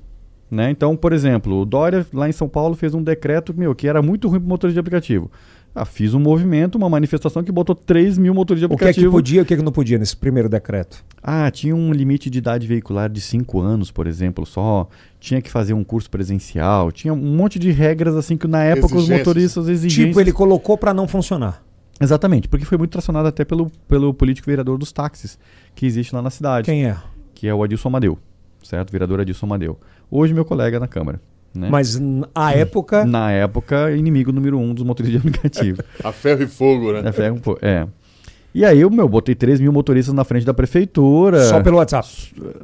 Né? 0.51 0.71
Então, 0.71 0.97
por 0.97 1.13
exemplo, 1.13 1.61
o 1.61 1.65
Dória 1.65 2.07
lá 2.13 2.29
em 2.29 2.33
São 2.33 2.49
Paulo 2.49 2.77
fez 2.77 2.95
um 2.95 3.03
decreto 3.03 3.53
meu, 3.53 3.75
que 3.75 3.89
era 3.89 4.01
muito 4.01 4.29
ruim 4.29 4.39
para 4.39 4.49
motorista 4.49 4.75
de 4.75 4.81
aplicativo. 4.81 5.31
Ah, 5.79 5.85
fiz 5.85 6.14
um 6.14 6.18
movimento, 6.18 6.77
uma 6.77 6.89
manifestação 6.89 7.45
que 7.45 7.53
botou 7.53 7.74
3 7.74 8.16
mil 8.16 8.33
motoristas 8.33 8.66
de 8.66 8.74
O 8.74 8.79
que 8.79 8.85
é 8.85 8.89
aplicativo. 8.89 9.11
que 9.11 9.16
podia 9.16 9.41
e 9.41 9.43
o 9.43 9.45
que, 9.45 9.53
é 9.53 9.57
que 9.59 9.62
não 9.62 9.70
podia 9.70 9.99
nesse 9.99 10.16
primeiro 10.16 10.49
decreto? 10.49 11.05
Ah, 11.22 11.51
tinha 11.51 11.77
um 11.77 11.93
limite 11.93 12.31
de 12.31 12.39
idade 12.39 12.66
veicular 12.66 13.11
de 13.11 13.20
5 13.20 13.61
anos, 13.61 13.91
por 13.91 14.07
exemplo, 14.07 14.47
só. 14.47 14.89
Tinha 15.20 15.43
que 15.43 15.51
fazer 15.51 15.74
um 15.74 15.85
curso 15.85 16.09
presencial. 16.09 16.91
Tinha 16.91 17.12
um 17.12 17.16
monte 17.37 17.59
de 17.59 17.70
regras 17.70 18.14
assim 18.16 18.39
que 18.39 18.49
na 18.49 18.64
época 18.64 18.87
os 18.87 19.03
Exigências. 19.03 19.18
motoristas 19.27 19.68
exigiam. 19.68 20.09
Tipo, 20.09 20.20
ele 20.20 20.33
colocou 20.33 20.79
para 20.79 20.95
não 20.95 21.07
funcionar. 21.07 21.62
Exatamente, 22.01 22.49
porque 22.49 22.64
foi 22.64 22.79
muito 22.79 22.93
tracionado 22.93 23.29
até 23.29 23.45
pelo, 23.45 23.70
pelo 23.87 24.14
político 24.14 24.47
vereador 24.47 24.79
dos 24.79 24.92
táxis 24.92 25.38
que 25.75 25.84
existe 25.84 26.14
lá 26.14 26.22
na 26.22 26.30
cidade. 26.30 26.64
Quem 26.64 26.87
é? 26.87 26.96
que 27.34 27.46
é 27.46 27.55
o 27.55 27.63
Adilson 27.63 27.88
Amadeu, 27.88 28.18
certo? 28.63 28.91
Vereador 28.91 29.21
Adilson 29.21 29.45
Amadeu. 29.45 29.79
Hoje 30.11 30.33
meu 30.33 30.45
colega 30.46 30.80
na 30.80 30.88
Câmara. 30.88 31.21
Né? 31.57 31.68
Mas 31.70 31.96
n- 31.96 32.24
a 32.34 32.53
época. 32.53 33.04
Na 33.04 33.30
época, 33.33 33.91
inimigo 33.92 34.30
número 34.33 34.58
um 34.58 34.74
dos 34.74 34.84
motoristas 34.84 35.20
de 35.22 35.28
aplicativo. 35.28 35.83
A 36.04 36.12
ferro 36.12 36.42
e 36.42 36.46
fogo, 36.46 36.92
né? 36.92 37.03
é, 37.04 37.12
ferro, 37.12 37.41
pô, 37.41 37.58
é. 37.62 37.87
E 38.54 38.64
aí 38.64 38.80
eu, 38.80 38.91
meu, 38.91 39.07
botei 39.08 39.34
3 39.34 39.61
mil 39.61 39.70
motoristas 39.72 40.14
na 40.14 40.24
frente 40.24 40.46
da 40.46 40.54
prefeitura. 40.54 41.45
Só 41.45 41.61
pelo 41.62 41.76
WhatsApp. 41.76 42.08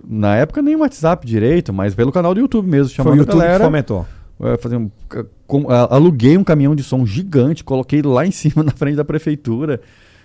Na 0.09 0.37
época 0.37 0.63
nem 0.63 0.75
o 0.75 0.81
WhatsApp 0.81 1.27
direito, 1.27 1.73
mas 1.73 1.95
pelo 1.95 2.11
canal 2.11 2.33
do 2.35 2.41
YouTube 2.41 2.67
mesmo, 2.67 2.87
Foi 2.89 2.97
chamando 2.97 3.15
o 3.15 3.19
YouTube 3.19 3.35
a 3.37 3.39
galera. 3.43 3.59
que 3.59 3.65
fomentou. 3.65 4.07
é, 4.43 4.57
fazer 4.57 4.77
um- 4.77 4.91
ca- 5.09 5.25
com- 5.47 5.71
a- 5.71 5.95
aluguei 5.95 6.37
um 6.39 6.43
caminhão 6.45 6.75
de 6.75 6.83
som 6.83 7.05
gigante, 7.05 7.63
coloquei 7.63 8.01
lá 8.03 8.27
em 8.27 8.31
cima 8.33 8.63
na 8.63 8.73
frente 8.73 8.97
da 8.97 9.05
prefeitura. 9.05 9.81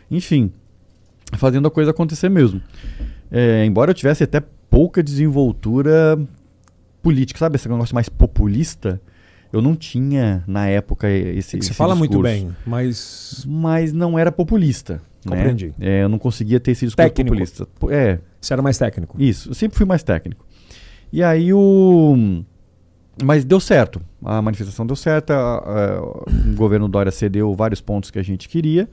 Enfim, 0.09 0.51
fazendo 1.33 1.67
a 1.67 1.71
coisa 1.71 1.91
acontecer 1.91 2.29
mesmo. 2.29 2.61
É, 3.29 3.65
embora 3.65 3.91
eu 3.91 3.95
tivesse 3.95 4.23
até 4.23 4.41
pouca 4.69 5.03
desenvoltura 5.03 6.17
política, 7.07 7.39
sabe? 7.39 7.55
Esse 7.55 7.69
negócio 7.69 7.95
mais 7.95 8.09
populista, 8.09 9.01
eu 9.53 9.61
não 9.61 9.75
tinha 9.75 10.43
na 10.47 10.67
época 10.67 11.09
esse. 11.09 11.55
É 11.57 11.59
você 11.61 11.67
esse 11.67 11.73
fala 11.73 11.95
muito 11.95 12.11
discurso. 12.11 12.33
bem, 12.33 12.55
mas. 12.65 13.45
Mas 13.47 13.93
não 13.93 14.17
era 14.19 14.31
populista. 14.31 15.01
né? 15.25 15.35
Compreendi. 15.37 15.73
É, 15.79 16.03
eu 16.03 16.09
não 16.09 16.19
conseguia 16.19 16.59
ter 16.59 16.71
esse 16.71 16.85
discurso 16.85 17.07
Técnico. 17.09 17.29
populista. 17.35 17.67
É, 17.89 18.19
Você 18.41 18.53
era 18.53 18.61
mais 18.61 18.77
técnico. 18.77 19.15
isso, 19.21 19.49
eu 19.49 19.53
sempre 19.53 19.77
fui 19.77 19.85
mais 19.85 20.03
técnico. 20.03 20.45
E 21.11 21.23
aí 21.23 21.53
o. 21.53 22.43
Mas 23.23 23.43
deu 23.43 23.59
certo. 23.59 23.99
A 24.23 24.41
manifestação 24.41 24.85
deu 24.85 24.95
certo. 24.95 25.31
a- 25.31 25.57
a- 25.57 26.01
o 26.01 26.55
governo 26.55 26.87
Dória 26.87 27.11
cedeu 27.11 27.53
vários 27.55 27.81
pontos 27.81 28.11
que 28.11 28.19
a 28.19 28.23
gente 28.23 28.47
queria. 28.47 28.87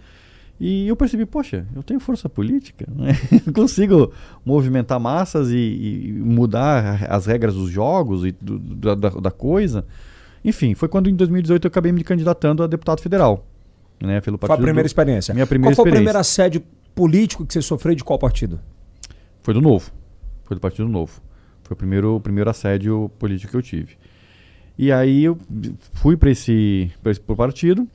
E 0.58 0.86
eu 0.86 0.94
percebi, 0.94 1.26
poxa, 1.26 1.66
eu 1.74 1.82
tenho 1.82 1.98
força 1.98 2.28
política, 2.28 2.86
né? 2.94 3.12
consigo 3.52 4.12
movimentar 4.44 5.00
massas 5.00 5.50
e, 5.50 5.56
e, 5.56 6.12
mudar 6.12 7.04
as 7.10 7.26
regras 7.26 7.54
dos 7.54 7.70
jogos 7.70 8.24
e 8.24 8.32
do, 8.32 8.58
da, 8.58 9.10
da, 9.10 9.30
coisa. 9.30 9.84
Enfim, 10.44 10.74
foi 10.74 10.88
quando 10.88 11.10
em 11.10 11.14
2018 11.14 11.64
eu 11.64 11.68
acabei 11.68 11.90
me 11.90 12.04
candidatando 12.04 12.62
a 12.62 12.66
deputado 12.66 13.00
federal. 13.00 13.44
Né, 14.00 14.20
pelo 14.20 14.38
foi 14.38 14.50
a 14.50 14.56
primeira 14.56 14.82
do... 14.82 14.86
experiência. 14.86 15.34
Minha 15.34 15.46
primeira 15.46 15.74
qual 15.74 15.84
foi 15.84 15.90
o 15.90 15.94
primeiro 15.94 16.18
assédio 16.18 16.62
político 16.94 17.44
que 17.44 17.52
você 17.52 17.62
sofreu 17.62 17.94
de 17.94 18.04
qual 18.04 18.18
partido? 18.18 18.60
Foi 19.42 19.54
do 19.54 19.60
Novo. 19.60 19.90
Foi 20.44 20.56
do 20.56 20.60
Partido 20.60 20.88
Novo. 20.88 21.20
Foi 21.62 21.74
o 21.74 21.76
primeiro, 21.76 22.16
o 22.16 22.20
primeiro 22.20 22.48
assédio 22.48 23.10
político 23.18 23.50
que 23.50 23.56
eu 23.56 23.62
tive. 23.62 23.96
E 24.78 24.92
aí 24.92 25.24
eu 25.24 25.38
fui 25.92 26.16
para 26.16 26.30
esse, 26.30 26.90
esse 27.04 27.20
partido 27.20 27.88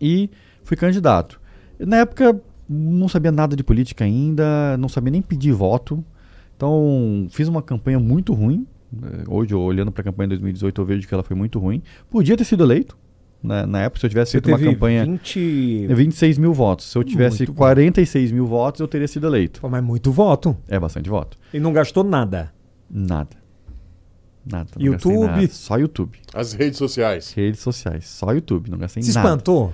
e 0.00 0.30
fui 0.62 0.76
candidato. 0.76 1.39
Na 1.86 1.98
época 1.98 2.40
não 2.68 3.08
sabia 3.08 3.32
nada 3.32 3.56
de 3.56 3.64
política 3.64 4.04
ainda, 4.04 4.76
não 4.78 4.88
sabia 4.88 5.10
nem 5.10 5.22
pedir 5.22 5.52
voto. 5.52 6.04
Então 6.56 7.26
fiz 7.30 7.48
uma 7.48 7.62
campanha 7.62 7.98
muito 7.98 8.32
ruim. 8.32 8.66
Eh, 9.02 9.24
hoje, 9.28 9.54
olhando 9.54 9.90
para 9.90 10.02
a 10.02 10.04
campanha 10.04 10.28
de 10.28 10.34
2018, 10.36 10.80
eu 10.80 10.84
vejo 10.84 11.08
que 11.08 11.14
ela 11.14 11.22
foi 11.22 11.36
muito 11.36 11.58
ruim. 11.58 11.82
Podia 12.10 12.36
ter 12.36 12.44
sido 12.44 12.62
eleito. 12.62 12.96
Na, 13.42 13.66
na 13.66 13.80
época, 13.80 14.00
se 14.00 14.06
eu 14.06 14.10
tivesse 14.10 14.32
Você 14.32 14.40
feito 14.40 14.48
uma 14.48 14.58
campanha. 14.58 15.04
20... 15.04 15.86
26 15.88 16.38
mil 16.38 16.52
votos. 16.52 16.90
Se 16.90 16.98
eu 16.98 17.02
tivesse 17.02 17.38
muito 17.38 17.54
46 17.54 18.30
bom. 18.30 18.34
mil 18.36 18.46
votos, 18.46 18.80
eu 18.80 18.86
teria 18.86 19.08
sido 19.08 19.26
eleito. 19.26 19.60
Pô, 19.60 19.68
mas 19.68 19.82
muito 19.82 20.12
voto. 20.12 20.54
É 20.68 20.78
bastante 20.78 21.08
voto. 21.08 21.38
E 21.52 21.58
não 21.58 21.72
gastou 21.72 22.04
nada. 22.04 22.52
Nada. 22.90 23.40
Nada. 24.44 24.70
YouTube? 24.78 25.26
Nada. 25.26 25.48
Só 25.48 25.78
YouTube. 25.78 26.18
As 26.34 26.52
redes 26.52 26.78
sociais. 26.78 27.32
Redes 27.32 27.60
sociais. 27.60 28.06
Só 28.06 28.32
YouTube. 28.32 28.70
Não 28.70 28.78
gastei 28.78 29.02
Se 29.02 29.14
nada. 29.14 29.20
Se 29.20 29.26
espantou? 29.26 29.72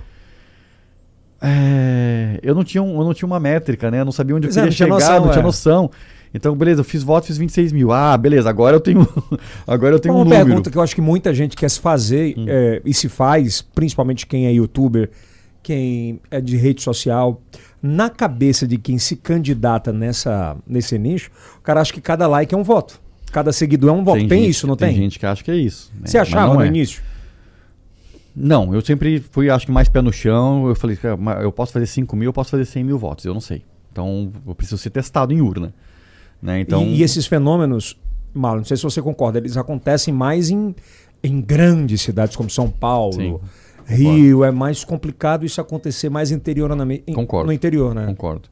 É, 1.41 2.39
eu, 2.41 2.55
não 2.55 2.63
tinha 2.63 2.81
um, 2.81 2.99
eu 2.99 3.05
não 3.05 3.13
tinha 3.13 3.27
uma 3.27 3.39
métrica, 3.39 3.91
né? 3.91 4.01
Eu 4.01 4.05
não 4.05 4.11
sabia 4.11 4.35
onde 4.35 4.47
pois 4.47 4.57
eu 4.57 4.63
queria 4.63 4.73
é, 4.73 4.77
chegar, 4.77 4.89
noção, 4.89 5.19
não 5.21 5.29
é. 5.29 5.31
tinha 5.31 5.43
noção. 5.43 5.91
Então, 6.33 6.55
beleza, 6.55 6.81
eu 6.81 6.85
fiz 6.85 7.03
voto, 7.03 7.27
fiz 7.27 7.37
26 7.37 7.71
mil. 7.71 7.91
Ah, 7.91 8.17
beleza, 8.17 8.49
agora 8.49 8.75
eu 8.75 8.79
tenho, 8.79 9.07
agora 9.65 9.95
eu 9.95 9.99
tenho 9.99 10.15
uma 10.15 10.21
um 10.21 10.23
número. 10.23 10.45
pergunta 10.45 10.69
que 10.69 10.77
eu 10.77 10.81
acho 10.81 10.93
que 10.93 11.01
muita 11.01 11.33
gente 11.33 11.55
quer 11.55 11.69
se 11.69 11.79
fazer 11.79 12.35
hum. 12.37 12.45
é, 12.47 12.81
e 12.83 12.93
se 12.93 13.07
faz, 13.07 13.61
principalmente 13.61 14.25
quem 14.25 14.45
é 14.45 14.51
youtuber, 14.51 15.09
quem 15.63 16.19
é 16.29 16.41
de 16.41 16.57
rede 16.57 16.81
social. 16.81 17.41
Na 17.81 18.09
cabeça 18.09 18.67
de 18.67 18.77
quem 18.77 18.97
se 18.97 19.15
candidata 19.15 19.93
nessa, 19.93 20.57
nesse 20.67 20.97
nicho, 20.97 21.29
o 21.59 21.61
cara 21.61 21.79
acha 21.79 21.93
que 21.93 22.01
cada 22.01 22.27
like 22.27 22.53
é 22.53 22.57
um 22.57 22.63
voto. 22.63 22.99
Cada 23.31 23.51
seguidor 23.53 23.89
é 23.89 23.93
um 23.93 24.03
voto. 24.03 24.19
Tem, 24.19 24.27
tem 24.27 24.39
gente, 24.39 24.49
isso, 24.49 24.67
não 24.67 24.75
tem? 24.75 24.89
Tem 24.89 25.03
gente 25.03 25.19
que 25.19 25.25
acha 25.25 25.43
que 25.43 25.51
é 25.51 25.55
isso. 25.55 25.91
Né? 25.93 26.01
Você 26.05 26.17
achava 26.17 26.53
no 26.53 26.61
é. 26.61 26.67
início? 26.67 27.01
Não, 28.39 28.71
eu 28.71 28.81
sempre 28.81 29.19
fui, 29.19 29.49
acho 29.49 29.65
que 29.65 29.71
mais 29.71 29.89
pé 29.89 29.99
no 29.99 30.13
chão. 30.13 30.67
Eu 30.67 30.75
falei, 30.75 30.97
eu 31.41 31.51
posso 31.51 31.73
fazer 31.73 31.87
5 31.87 32.15
mil, 32.15 32.29
eu 32.29 32.33
posso 32.33 32.51
fazer 32.51 32.65
100 32.65 32.83
mil 32.83 32.99
votos. 32.99 33.25
Eu 33.25 33.33
não 33.33 33.41
sei. 33.41 33.63
Então, 33.91 34.31
eu 34.45 34.53
preciso 34.53 34.77
ser 34.77 34.91
testado 34.91 35.33
em 35.33 35.41
urna. 35.41 35.73
Né? 36.39 36.59
Então... 36.59 36.83
E, 36.83 36.97
e 36.97 37.03
esses 37.03 37.25
fenômenos, 37.25 37.99
Marlon, 38.31 38.59
não 38.59 38.65
sei 38.65 38.77
se 38.77 38.83
você 38.83 39.01
concorda, 39.01 39.39
eles 39.39 39.57
acontecem 39.57 40.13
mais 40.13 40.51
em, 40.51 40.75
em 41.23 41.41
grandes 41.41 42.01
cidades 42.01 42.35
como 42.35 42.47
São 42.47 42.69
Paulo, 42.69 43.41
Sim, 43.87 43.95
Rio. 43.95 44.43
É 44.43 44.51
mais 44.51 44.83
complicado 44.83 45.43
isso 45.43 45.59
acontecer 45.59 46.09
mais 46.09 46.29
interiormente. 46.29 47.11
Concordo. 47.13 47.47
No 47.47 47.53
interior, 47.53 47.95
né? 47.95 48.05
Concordo. 48.05 48.49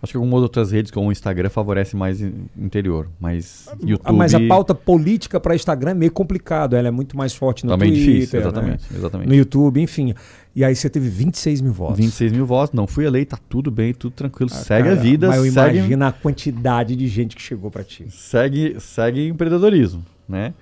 Acho 0.00 0.12
que 0.12 0.16
algumas 0.16 0.42
outras 0.42 0.70
redes, 0.70 0.92
como 0.92 1.08
o 1.08 1.12
Instagram, 1.12 1.50
favorece 1.50 1.96
mais 1.96 2.20
interior. 2.56 3.08
Mas 3.18 3.68
YouTube... 3.82 4.16
Mas 4.16 4.32
a 4.32 4.40
pauta 4.46 4.72
política 4.72 5.40
para 5.40 5.56
Instagram 5.56 5.90
é 5.90 5.94
meio 5.94 6.12
complicado. 6.12 6.76
Ela 6.76 6.88
é 6.88 6.90
muito 6.90 7.16
mais 7.16 7.34
forte 7.34 7.66
no 7.66 7.72
Também 7.72 7.90
Twitter. 7.90 8.14
difícil, 8.14 8.40
exatamente, 8.40 8.92
né? 8.92 8.98
exatamente. 8.98 9.28
No 9.28 9.34
YouTube, 9.34 9.80
enfim. 9.80 10.14
E 10.54 10.64
aí 10.64 10.74
você 10.74 10.88
teve 10.88 11.08
26 11.08 11.60
mil 11.60 11.72
votos. 11.72 11.96
26 11.96 12.32
mil 12.32 12.46
votos. 12.46 12.74
Não 12.74 12.86
fui 12.86 13.06
eleito, 13.06 13.36
tá 13.36 13.42
tudo 13.48 13.72
bem, 13.72 13.92
tudo 13.92 14.12
tranquilo. 14.12 14.50
Ah, 14.52 14.56
segue 14.56 14.88
cara, 14.88 15.00
a 15.00 15.02
vida. 15.02 15.28
Mas 15.28 15.36
eu 15.38 15.52
segue... 15.52 15.78
imagino 15.78 16.04
a 16.04 16.12
quantidade 16.12 16.94
de 16.94 17.08
gente 17.08 17.34
que 17.34 17.42
chegou 17.42 17.70
para 17.70 17.82
ti. 17.82 18.06
Segue, 18.10 18.76
segue 18.78 19.26
empreendedorismo, 19.26 20.04
né? 20.28 20.54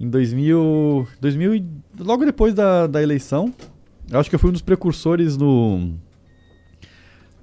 Em 0.00 0.08
2000, 0.08 1.06
2000 1.20 1.64
logo 2.00 2.24
depois 2.24 2.52
da, 2.52 2.88
da 2.88 3.00
eleição, 3.00 3.54
eu 4.10 4.18
acho 4.18 4.28
que 4.28 4.34
eu 4.34 4.40
fui 4.40 4.50
um 4.50 4.52
dos 4.52 4.62
precursores 4.62 5.36
no 5.36 5.94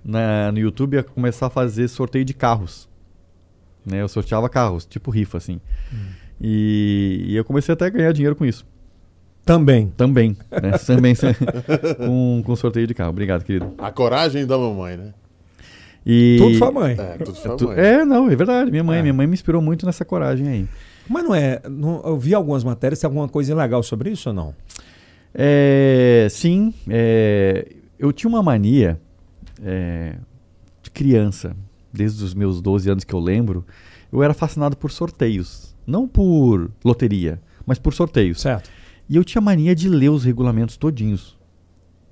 na, 0.03 0.51
no 0.51 0.59
YouTube 0.59 0.97
a 0.97 1.03
começar 1.03 1.47
a 1.47 1.49
fazer 1.49 1.87
sorteio 1.87 2.25
de 2.25 2.33
carros. 2.33 2.89
Né? 3.85 4.01
Eu 4.01 4.07
sorteava 4.07 4.49
carros, 4.49 4.85
tipo 4.85 5.11
rifa, 5.11 5.37
assim. 5.37 5.59
Hum. 5.93 5.97
E, 6.39 7.25
e, 7.27 7.35
eu 7.35 7.45
comecei 7.45 7.73
até 7.73 7.85
a 7.85 7.89
ganhar 7.89 8.11
dinheiro 8.11 8.35
com 8.35 8.45
isso. 8.45 8.65
Também. 9.45 9.91
Também. 9.95 10.35
Né? 10.51 10.77
Também 10.85 11.15
com, 11.97 12.41
com 12.45 12.55
sorteio 12.55 12.87
de 12.87 12.93
carro. 12.93 13.11
Obrigado, 13.11 13.43
querido. 13.43 13.73
A 13.77 13.91
coragem 13.91 14.45
da 14.45 14.57
mamãe, 14.57 14.97
né? 14.97 15.13
E... 16.05 16.37
Tudo 16.39 16.55
sua 16.55 16.71
mãe. 16.71 16.95
É, 16.97 17.17
tudo 17.17 17.35
sua 17.35 17.57
mãe. 17.67 17.79
É, 17.79 18.05
não, 18.05 18.29
é 18.29 18.35
verdade. 18.35 18.71
Minha 18.71 18.83
mãe, 18.83 18.99
é. 18.99 19.01
minha 19.01 19.13
mãe 19.13 19.27
me 19.27 19.33
inspirou 19.33 19.61
muito 19.61 19.85
nessa 19.85 20.03
coragem 20.03 20.47
aí. 20.47 20.67
Mas 21.07 21.23
não 21.23 21.35
é. 21.35 21.61
Não, 21.69 22.01
eu 22.03 22.17
vi 22.17 22.33
algumas 22.33 22.63
matérias, 22.63 22.99
tem 22.99 23.07
alguma 23.07 23.27
coisa 23.27 23.53
legal 23.55 23.83
sobre 23.83 24.09
isso 24.09 24.29
ou 24.29 24.35
não? 24.35 24.55
É, 25.33 26.27
sim. 26.29 26.73
É, 26.89 27.67
eu 27.99 28.11
tinha 28.11 28.29
uma 28.29 28.41
mania 28.41 28.99
é, 29.63 30.15
de 30.81 30.89
criança, 30.89 31.55
desde 31.91 32.23
os 32.23 32.33
meus 32.33 32.61
12 32.61 32.89
anos 32.89 33.03
que 33.03 33.13
eu 33.13 33.19
lembro, 33.19 33.65
eu 34.11 34.21
era 34.23 34.33
fascinado 34.33 34.75
por 34.75 34.91
sorteios. 34.91 35.75
Não 35.85 36.07
por 36.07 36.71
loteria, 36.83 37.41
mas 37.65 37.79
por 37.79 37.93
sorteios. 37.93 38.41
Certo. 38.41 38.69
E 39.09 39.15
eu 39.15 39.23
tinha 39.23 39.41
mania 39.41 39.75
de 39.75 39.89
ler 39.89 40.09
os 40.09 40.23
regulamentos 40.23 40.77
todinhos. 40.77 41.39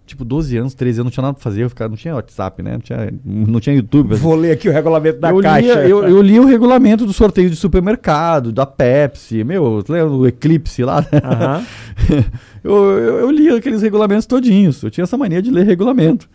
Tipo, 0.06 0.26
12 0.26 0.58
anos, 0.58 0.74
13 0.74 1.02
anos, 1.02 1.06
não 1.06 1.12
tinha 1.12 1.22
nada 1.22 1.36
pra 1.36 1.44
fazer, 1.44 1.64
eu 1.64 1.70
ficava, 1.70 1.88
não 1.88 1.96
tinha 1.96 2.16
WhatsApp, 2.16 2.64
né? 2.64 2.72
Não 2.74 2.80
tinha, 2.80 3.14
não 3.24 3.60
tinha 3.60 3.76
YouTube. 3.76 4.16
Vou 4.16 4.34
ler 4.34 4.54
aqui 4.54 4.68
o 4.68 4.72
regulamento 4.72 5.20
da 5.20 5.30
eu 5.30 5.40
caixa. 5.40 5.76
Lia, 5.76 5.88
eu, 5.88 6.04
eu 6.04 6.20
li 6.20 6.40
o 6.40 6.46
regulamento 6.46 7.06
do 7.06 7.14
sorteio 7.14 7.48
de 7.48 7.56
supermercado, 7.56 8.52
da 8.52 8.66
Pepsi, 8.66 9.44
meu, 9.44 9.84
lembra 9.88 10.10
do 10.10 10.28
Eclipse 10.28 10.84
lá? 10.84 11.06
Uhum. 11.14 12.24
eu, 12.64 12.74
eu, 12.74 13.20
eu 13.20 13.32
li 13.32 13.50
aqueles 13.50 13.84
regulamentos 13.84 14.26
todinhos. 14.26 14.82
Eu 14.82 14.90
tinha 14.90 15.04
essa 15.04 15.16
mania 15.16 15.44
de 15.44 15.52
ler 15.52 15.68
regulamento. 15.68 16.28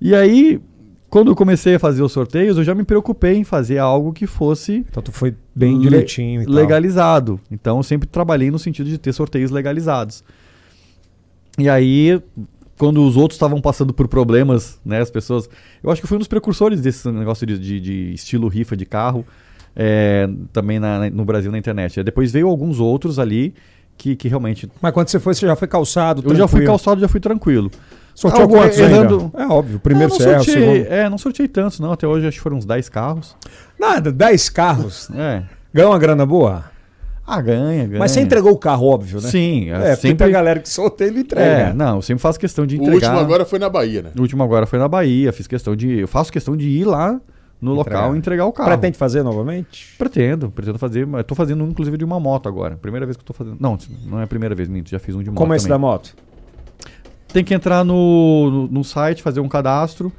E 0.00 0.14
aí, 0.14 0.60
quando 1.08 1.30
eu 1.30 1.36
comecei 1.36 1.76
a 1.76 1.78
fazer 1.78 2.02
os 2.02 2.12
sorteios, 2.12 2.58
eu 2.58 2.64
já 2.64 2.74
me 2.74 2.84
preocupei 2.84 3.36
em 3.36 3.44
fazer 3.44 3.78
algo 3.78 4.12
que 4.12 4.26
fosse. 4.26 4.84
Então 4.88 5.02
tu 5.02 5.12
foi 5.12 5.34
bem 5.54 5.78
direitinho 5.78 6.42
e 6.42 6.46
legalizado. 6.46 7.40
Então 7.50 7.78
eu 7.78 7.82
sempre 7.82 8.08
trabalhei 8.08 8.50
no 8.50 8.58
sentido 8.58 8.88
de 8.88 8.98
ter 8.98 9.12
sorteios 9.12 9.50
legalizados. 9.50 10.22
E 11.58 11.68
aí, 11.68 12.20
quando 12.78 13.02
os 13.02 13.16
outros 13.16 13.36
estavam 13.36 13.60
passando 13.60 13.94
por 13.94 14.08
problemas, 14.08 14.78
né, 14.84 15.00
as 15.00 15.10
pessoas. 15.10 15.48
Eu 15.82 15.90
acho 15.90 16.00
que 16.00 16.06
fui 16.06 16.16
um 16.16 16.18
dos 16.18 16.28
precursores 16.28 16.80
desse 16.80 17.10
negócio 17.10 17.46
de, 17.46 17.58
de, 17.58 17.80
de 17.80 18.12
estilo 18.12 18.48
rifa 18.48 18.76
de 18.76 18.84
carro, 18.84 19.24
é, 19.74 20.28
também 20.52 20.78
na, 20.78 21.08
no 21.10 21.24
Brasil 21.24 21.50
na 21.50 21.58
internet. 21.58 22.02
Depois 22.02 22.30
veio 22.30 22.48
alguns 22.48 22.78
outros 22.80 23.18
ali 23.18 23.54
que, 23.96 24.14
que 24.14 24.28
realmente. 24.28 24.68
Mas 24.80 24.92
quando 24.92 25.08
você 25.08 25.18
foi, 25.18 25.34
você 25.34 25.46
já 25.46 25.56
foi 25.56 25.68
calçado? 25.68 26.18
Eu 26.18 26.22
tranquilo. 26.24 26.38
já 26.38 26.48
fui 26.48 26.64
calçado, 26.64 27.00
já 27.00 27.08
fui 27.08 27.20
tranquilo. 27.20 27.70
Sorteou 28.16 28.44
Ah, 28.44 28.48
quantos 28.48 28.78
errando- 28.78 29.30
ainda? 29.36 29.42
É 29.42 29.46
óbvio, 29.46 29.76
o 29.76 29.80
primeiro 29.80 30.10
não 30.10 30.18
serra, 30.18 30.40
o 30.40 30.44
sorteei, 30.44 30.74
segundo. 30.78 30.92
é, 30.92 31.08
não 31.10 31.18
sorteei 31.18 31.46
tantos, 31.48 31.78
não. 31.78 31.92
Até 31.92 32.06
hoje 32.08 32.26
acho 32.26 32.38
que 32.38 32.42
foram 32.42 32.56
uns 32.56 32.64
10 32.64 32.88
carros. 32.88 33.36
Nada, 33.78 34.10
10 34.10 34.48
carros. 34.48 35.08
É. 35.14 35.42
Ganhou 35.72 35.92
uma 35.92 35.98
grana 35.98 36.24
boa? 36.24 36.64
Ah, 37.26 37.40
ganha, 37.42 37.86
ganha. 37.86 37.98
Mas 37.98 38.12
você 38.12 38.20
entregou 38.20 38.52
o 38.52 38.56
carro, 38.56 38.86
óbvio, 38.86 39.20
né? 39.20 39.28
Sim, 39.28 39.68
É, 39.70 39.94
sempre. 39.96 40.16
tem 40.18 40.26
a 40.28 40.30
galera 40.30 40.60
que 40.60 40.68
sorteia 40.68 41.08
e 41.08 41.12
não 41.12 41.20
entrega. 41.20 41.46
É, 41.46 41.72
não, 41.74 41.96
eu 41.96 42.02
sempre 42.02 42.22
faço 42.22 42.40
questão 42.40 42.64
de 42.66 42.76
O 42.76 42.82
entregar. 42.82 42.94
último 43.10 43.18
agora 43.18 43.44
foi 43.44 43.58
na 43.58 43.68
Bahia, 43.68 44.00
né? 44.02 44.10
O 44.16 44.22
último 44.22 44.42
agora 44.42 44.64
foi 44.64 44.78
na 44.78 44.88
Bahia. 44.88 45.32
Fiz 45.32 45.46
questão 45.46 45.76
de. 45.76 45.98
Eu 46.00 46.08
faço 46.08 46.32
questão 46.32 46.56
de 46.56 46.68
ir 46.68 46.84
lá 46.84 47.20
no 47.60 47.72
Entregar. 47.80 47.96
local 47.98 48.14
e 48.14 48.18
entregar 48.18 48.44
o 48.46 48.52
carro. 48.52 48.68
Pretende 48.68 48.96
fazer 48.96 49.22
novamente? 49.24 49.94
Pretendo, 49.98 50.50
pretendo 50.50 50.78
fazer. 50.78 51.04
Mas 51.06 51.24
tô 51.24 51.34
fazendo 51.34 51.64
um, 51.64 51.68
inclusive 51.68 51.96
de 51.98 52.04
uma 52.04 52.20
moto 52.20 52.48
agora. 52.48 52.76
Primeira 52.76 53.04
vez 53.04 53.16
que 53.16 53.22
eu 53.22 53.26
tô 53.26 53.32
fazendo. 53.34 53.56
Não, 53.58 53.76
não 54.06 54.20
é 54.20 54.24
a 54.24 54.26
primeira 54.28 54.54
vez, 54.54 54.68
minto. 54.68 54.88
Já 54.88 54.98
fiz 55.00 55.14
um 55.16 55.22
de 55.22 55.28
moto. 55.28 55.36
Como 55.38 55.52
é 55.52 55.56
esse 55.56 55.68
da 55.68 55.76
moto? 55.78 56.14
Tem 57.36 57.44
que 57.44 57.52
entrar 57.52 57.84
no, 57.84 58.50
no, 58.50 58.68
no 58.68 58.82
site, 58.82 59.22
fazer 59.22 59.40
um 59.40 59.48
cadastro. 59.48 60.10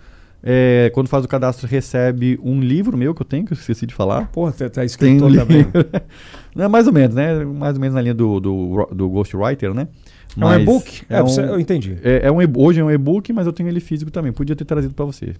É, 0.43 0.91
quando 0.93 1.07
faz 1.07 1.25
o 1.25 1.27
cadastro, 1.27 1.67
recebe 1.67 2.39
um 2.43 2.61
livro 2.61 2.95
meu 2.95 3.15
que 3.15 3.23
eu 3.23 3.25
tenho, 3.25 3.43
que 3.43 3.53
eu 3.53 3.57
esqueci 3.57 3.87
de 3.87 3.93
falar. 3.95 4.27
Pô, 4.31 4.51
tá, 4.51 4.65
tá 4.65 4.69
Tem 4.69 4.85
escritor 4.85 5.31
um 5.31 5.35
também. 5.35 5.65
Não, 6.55 6.69
mais 6.69 6.85
ou 6.85 6.93
menos, 6.93 7.15
né? 7.15 7.43
Mais 7.43 7.73
ou 7.73 7.81
menos 7.81 7.95
na 7.95 8.01
linha 8.01 8.13
do, 8.13 8.39
do, 8.39 8.87
do 8.93 9.09
Ghostwriter, 9.09 9.73
né? 9.73 9.87
É 10.39 10.39
um 10.39 10.47
Mas 10.47 10.61
e-book? 10.61 11.01
É 11.09 11.17
É, 11.17 11.23
um, 11.23 11.27
eu 11.39 11.59
entendi. 11.59 11.97
é, 12.03 12.27
é 12.27 12.31
um 12.31 12.37
hoje 12.55 12.79
é 12.79 12.83
um 12.83 12.91
e-book, 12.91 13.33
mas 13.33 13.47
eu 13.47 13.51
tenho 13.53 13.67
ele 13.67 13.79
físico 13.79 14.11
também. 14.11 14.31
Podia 14.31 14.55
ter 14.55 14.65
trazido 14.65 14.93
para 14.93 15.05
você. 15.05 15.33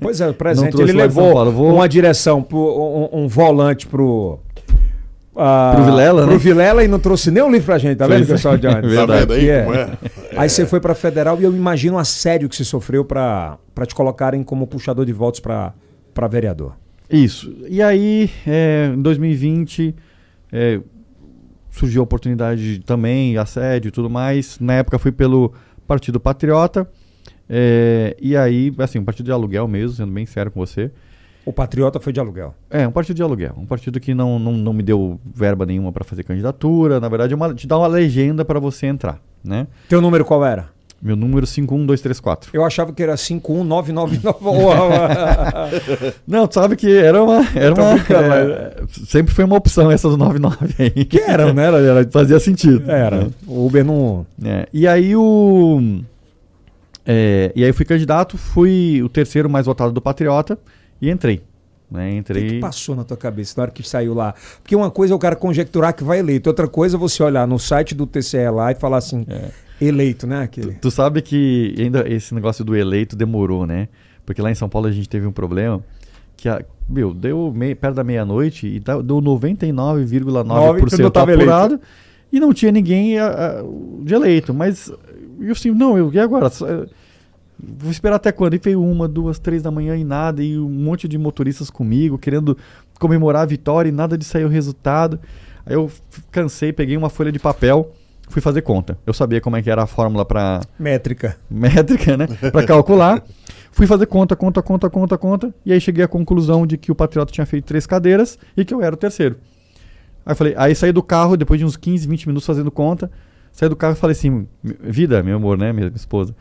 Pois 0.00 0.22
é, 0.22 0.28
o 0.28 0.32
presente. 0.34 0.80
Ele 0.80 0.92
levou 0.92 1.34
Paulo, 1.34 1.52
vou- 1.52 1.74
uma 1.74 1.86
direção, 1.86 2.46
um, 2.50 3.24
um 3.24 3.28
volante 3.28 3.86
pro. 3.86 4.38
Ah, 5.38 5.72
Pro 5.74 5.84
Vilela, 5.84 6.22
pro 6.22 6.32
né? 6.32 6.38
Vilela 6.38 6.84
e 6.84 6.88
não 6.88 6.98
trouxe 6.98 7.30
nem 7.30 7.42
um 7.42 7.50
livro 7.50 7.66
pra 7.66 7.78
gente, 7.78 7.96
tá 7.96 8.06
vendo, 8.06 8.18
Pois 8.18 8.28
é. 8.30 8.32
pessoal 8.34 8.56
de 8.58 8.66
antes? 8.66 8.82
Tá 8.82 8.88
Verdade. 9.06 9.20
vendo 9.20 9.32
aí 9.34 9.48
É. 9.48 9.62
como 9.62 9.74
é? 9.76 9.88
Aí 10.36 10.48
você 10.48 10.66
foi 10.66 10.80
pra 10.80 10.94
federal 10.94 11.40
e 11.40 11.44
eu 11.44 11.54
imagino 11.54 11.96
o 11.96 11.98
assédio 11.98 12.48
que 12.48 12.56
você 12.56 12.64
sofreu 12.64 13.04
pra 13.04 13.56
pra 13.74 13.86
te 13.86 13.94
colocarem 13.94 14.42
como 14.42 14.66
puxador 14.66 15.04
de 15.06 15.12
votos 15.12 15.40
pra 15.40 15.72
pra 16.12 16.26
vereador. 16.26 16.72
Isso. 17.10 17.54
E 17.68 17.80
aí, 17.80 18.28
é, 18.46 18.90
em 18.94 19.00
2020, 19.00 19.94
é, 20.52 20.80
surgiu 21.70 22.02
a 22.02 22.04
oportunidade 22.04 22.78
de- 22.78 22.84
também, 22.84 23.36
assédio 23.38 23.88
e 23.88 23.92
tudo 23.92 24.10
mais. 24.10 24.58
Na 24.60 24.74
época 24.74 24.98
fui 24.98 25.12
pelo 25.12 25.52
Partido 25.86 26.18
Patriota. 26.20 26.86
É, 27.48 28.14
e 28.20 28.36
aí, 28.36 28.72
assim, 28.78 28.98
um 28.98 29.04
partido 29.04 29.26
de 29.26 29.32
aluguel 29.32 29.66
mesmo, 29.66 29.96
sendo 29.96 30.12
bem 30.12 30.26
sério 30.26 30.50
com 30.50 30.60
você. 30.60 30.90
O 31.48 31.52
Patriota 31.52 31.98
foi 31.98 32.12
de 32.12 32.20
aluguel. 32.20 32.54
É, 32.68 32.86
um 32.86 32.90
partido 32.90 33.16
de 33.16 33.22
aluguel. 33.22 33.54
Um 33.56 33.64
partido 33.64 33.98
que 33.98 34.12
não, 34.12 34.38
não, 34.38 34.52
não 34.52 34.70
me 34.70 34.82
deu 34.82 35.18
verba 35.24 35.64
nenhuma 35.64 35.90
para 35.90 36.04
fazer 36.04 36.22
candidatura. 36.22 37.00
Na 37.00 37.08
verdade, 37.08 37.32
é 37.32 37.36
uma, 37.36 37.54
te 37.54 37.66
dá 37.66 37.78
uma 37.78 37.86
legenda 37.86 38.44
para 38.44 38.60
você 38.60 38.84
entrar, 38.84 39.18
né? 39.42 39.66
Teu 39.88 40.02
número 40.02 40.26
qual 40.26 40.44
era? 40.44 40.68
Meu 41.00 41.16
número 41.16 41.46
51234. 41.46 42.50
Eu 42.52 42.66
achava 42.66 42.92
que 42.92 43.02
era 43.02 43.16
51999. 43.16 44.20
não, 46.28 46.46
tu 46.46 46.52
sabe 46.52 46.76
que 46.76 46.94
era 46.98 47.24
uma. 47.24 47.42
Era 47.54 47.74
uma 47.74 47.94
é, 47.94 48.76
sempre 49.06 49.32
foi 49.32 49.46
uma 49.46 49.56
opção 49.56 49.90
essa 49.90 50.06
do 50.06 50.18
99 50.18 50.74
aí. 50.78 51.04
Que 51.08 51.20
era, 51.20 51.50
né? 51.54 51.64
Era, 51.64 51.78
era, 51.78 52.10
fazia 52.10 52.38
sentido. 52.38 52.90
Era. 52.90 53.22
Né? 53.22 53.30
O 53.46 53.64
Uber 53.64 53.82
não. 53.86 54.26
É, 54.44 54.68
e 54.70 54.86
aí 54.86 55.16
o. 55.16 56.02
É, 57.06 57.52
e 57.56 57.64
aí 57.64 57.72
fui 57.72 57.86
candidato, 57.86 58.36
fui 58.36 59.00
o 59.02 59.08
terceiro 59.08 59.48
mais 59.48 59.64
votado 59.64 59.92
do 59.92 60.02
Patriota 60.02 60.58
e 61.00 61.10
entrei. 61.10 61.42
Né, 61.90 62.16
entrei... 62.16 62.42
O 62.42 62.46
que, 62.46 62.54
que, 62.56 62.60
passou 62.60 62.94
na 62.94 63.02
tua 63.02 63.16
cabeça 63.16 63.54
na 63.56 63.62
hora 63.62 63.70
que 63.70 63.82
saiu 63.82 64.12
lá? 64.12 64.34
Porque 64.62 64.76
uma 64.76 64.90
coisa 64.90 65.14
é 65.14 65.16
o 65.16 65.18
cara 65.18 65.34
conjecturar 65.34 65.94
que 65.94 66.04
vai 66.04 66.18
eleito, 66.18 66.50
outra 66.50 66.68
coisa 66.68 66.96
é 66.96 66.98
você 66.98 67.22
olhar 67.22 67.46
no 67.46 67.58
site 67.58 67.94
do 67.94 68.06
TCE 68.06 68.50
lá 68.50 68.70
e 68.72 68.74
falar 68.74 68.98
assim, 68.98 69.24
é. 69.26 69.50
eleito, 69.80 70.26
né? 70.26 70.42
Aquele. 70.42 70.74
Tu, 70.74 70.80
tu, 70.82 70.90
sabe 70.90 71.22
que 71.22 71.74
ainda 71.78 72.06
esse 72.06 72.34
negócio 72.34 72.62
do 72.62 72.76
eleito 72.76 73.16
demorou, 73.16 73.66
né? 73.66 73.88
Porque 74.26 74.42
lá 74.42 74.50
em 74.50 74.54
São 74.54 74.68
Paulo 74.68 74.86
a 74.86 74.92
gente 74.92 75.08
teve 75.08 75.26
um 75.26 75.32
problema 75.32 75.82
que, 76.36 76.46
a, 76.48 76.62
meu, 76.88 77.14
deu 77.14 77.54
perto 77.80 77.94
da 77.94 78.04
meia-noite 78.04 78.66
e 78.66 78.78
deu 78.80 79.20
99,9% 79.22 81.06
apurado 81.06 81.74
eleito. 81.74 81.86
e 82.30 82.38
não 82.38 82.52
tinha 82.52 82.70
ninguém 82.70 83.18
a, 83.18 83.28
a, 83.28 83.64
de 84.02 84.14
eleito. 84.14 84.52
Mas 84.52 84.92
eu 85.40 85.52
assim, 85.52 85.70
não, 85.70 85.96
eu, 85.96 86.12
e 86.12 86.18
agora? 86.18 86.50
Vou 87.60 87.90
esperar 87.90 88.16
até 88.16 88.30
quando? 88.30 88.54
E 88.54 88.58
veio 88.58 88.82
uma, 88.82 89.08
duas, 89.08 89.38
três 89.38 89.62
da 89.62 89.70
manhã 89.70 89.96
e 89.96 90.04
nada, 90.04 90.42
e 90.42 90.58
um 90.58 90.68
monte 90.68 91.08
de 91.08 91.18
motoristas 91.18 91.70
comigo, 91.70 92.16
querendo 92.16 92.56
comemorar 93.00 93.42
a 93.42 93.46
vitória 93.46 93.88
e 93.88 93.92
nada 93.92 94.16
de 94.16 94.24
sair 94.24 94.44
o 94.44 94.48
resultado. 94.48 95.18
Aí 95.66 95.74
eu 95.74 95.90
cansei, 96.30 96.72
peguei 96.72 96.96
uma 96.96 97.10
folha 97.10 97.32
de 97.32 97.38
papel, 97.38 97.92
fui 98.28 98.40
fazer 98.40 98.62
conta. 98.62 98.96
Eu 99.06 99.12
sabia 99.12 99.40
como 99.40 99.56
é 99.56 99.62
que 99.62 99.70
era 99.70 99.82
a 99.82 99.86
fórmula 99.86 100.24
para 100.24 100.60
métrica. 100.78 101.36
Métrica, 101.50 102.16
né? 102.16 102.26
Para 102.52 102.64
calcular. 102.64 103.22
fui 103.72 103.86
fazer 103.86 104.06
conta, 104.06 104.36
conta, 104.36 104.62
conta, 104.62 104.88
conta, 104.88 105.18
conta, 105.18 105.54
e 105.64 105.72
aí 105.72 105.80
cheguei 105.80 106.04
à 106.04 106.08
conclusão 106.08 106.66
de 106.66 106.76
que 106.76 106.92
o 106.92 106.94
Patriota 106.94 107.32
tinha 107.32 107.46
feito 107.46 107.64
três 107.64 107.86
cadeiras 107.86 108.38
e 108.56 108.64
que 108.64 108.72
eu 108.72 108.82
era 108.82 108.94
o 108.94 108.98
terceiro. 108.98 109.36
Aí 110.24 110.34
falei, 110.34 110.54
aí 110.56 110.74
saí 110.74 110.92
do 110.92 111.02
carro 111.02 111.36
depois 111.36 111.58
de 111.58 111.66
uns 111.66 111.76
15, 111.76 112.06
20 112.06 112.28
minutos 112.28 112.46
fazendo 112.46 112.70
conta, 112.70 113.10
saí 113.50 113.68
do 113.68 113.76
carro 113.76 113.94
e 113.94 113.96
falei 113.96 114.12
assim: 114.12 114.46
"Vida, 114.62 115.22
meu 115.22 115.36
amor, 115.36 115.56
né, 115.56 115.72
minha 115.72 115.90
esposa, 115.94 116.34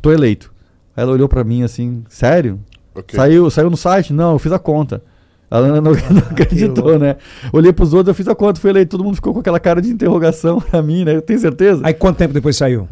tô 0.00 0.10
eleito". 0.10 0.53
Aí 0.96 1.02
ela 1.02 1.12
olhou 1.12 1.28
para 1.28 1.42
mim 1.44 1.62
assim, 1.62 2.04
sério? 2.08 2.60
Okay. 2.94 3.16
Saiu, 3.16 3.50
saiu 3.50 3.70
no 3.70 3.76
site? 3.76 4.12
Não, 4.12 4.32
eu 4.32 4.38
fiz 4.38 4.52
a 4.52 4.58
conta. 4.58 5.02
Ela 5.50 5.68
não, 5.68 5.92
não, 5.92 5.92
não 5.92 6.22
acreditou, 6.30 6.98
né? 6.98 7.16
Olhei 7.52 7.72
pros 7.72 7.92
outros, 7.92 8.08
eu 8.08 8.14
fiz 8.14 8.28
a 8.28 8.34
conta, 8.34 8.60
fui 8.60 8.70
eleito, 8.70 8.90
todo 8.96 9.04
mundo 9.04 9.16
ficou 9.16 9.32
com 9.32 9.40
aquela 9.40 9.60
cara 9.60 9.80
de 9.82 9.90
interrogação 9.90 10.60
pra 10.70 10.82
mim, 10.82 11.04
né? 11.04 11.14
Eu 11.14 11.22
tenho 11.22 11.38
certeza. 11.38 11.80
Aí 11.84 11.94
quanto 11.94 12.16
tempo 12.16 12.32
depois 12.32 12.56
saiu? 12.56 12.88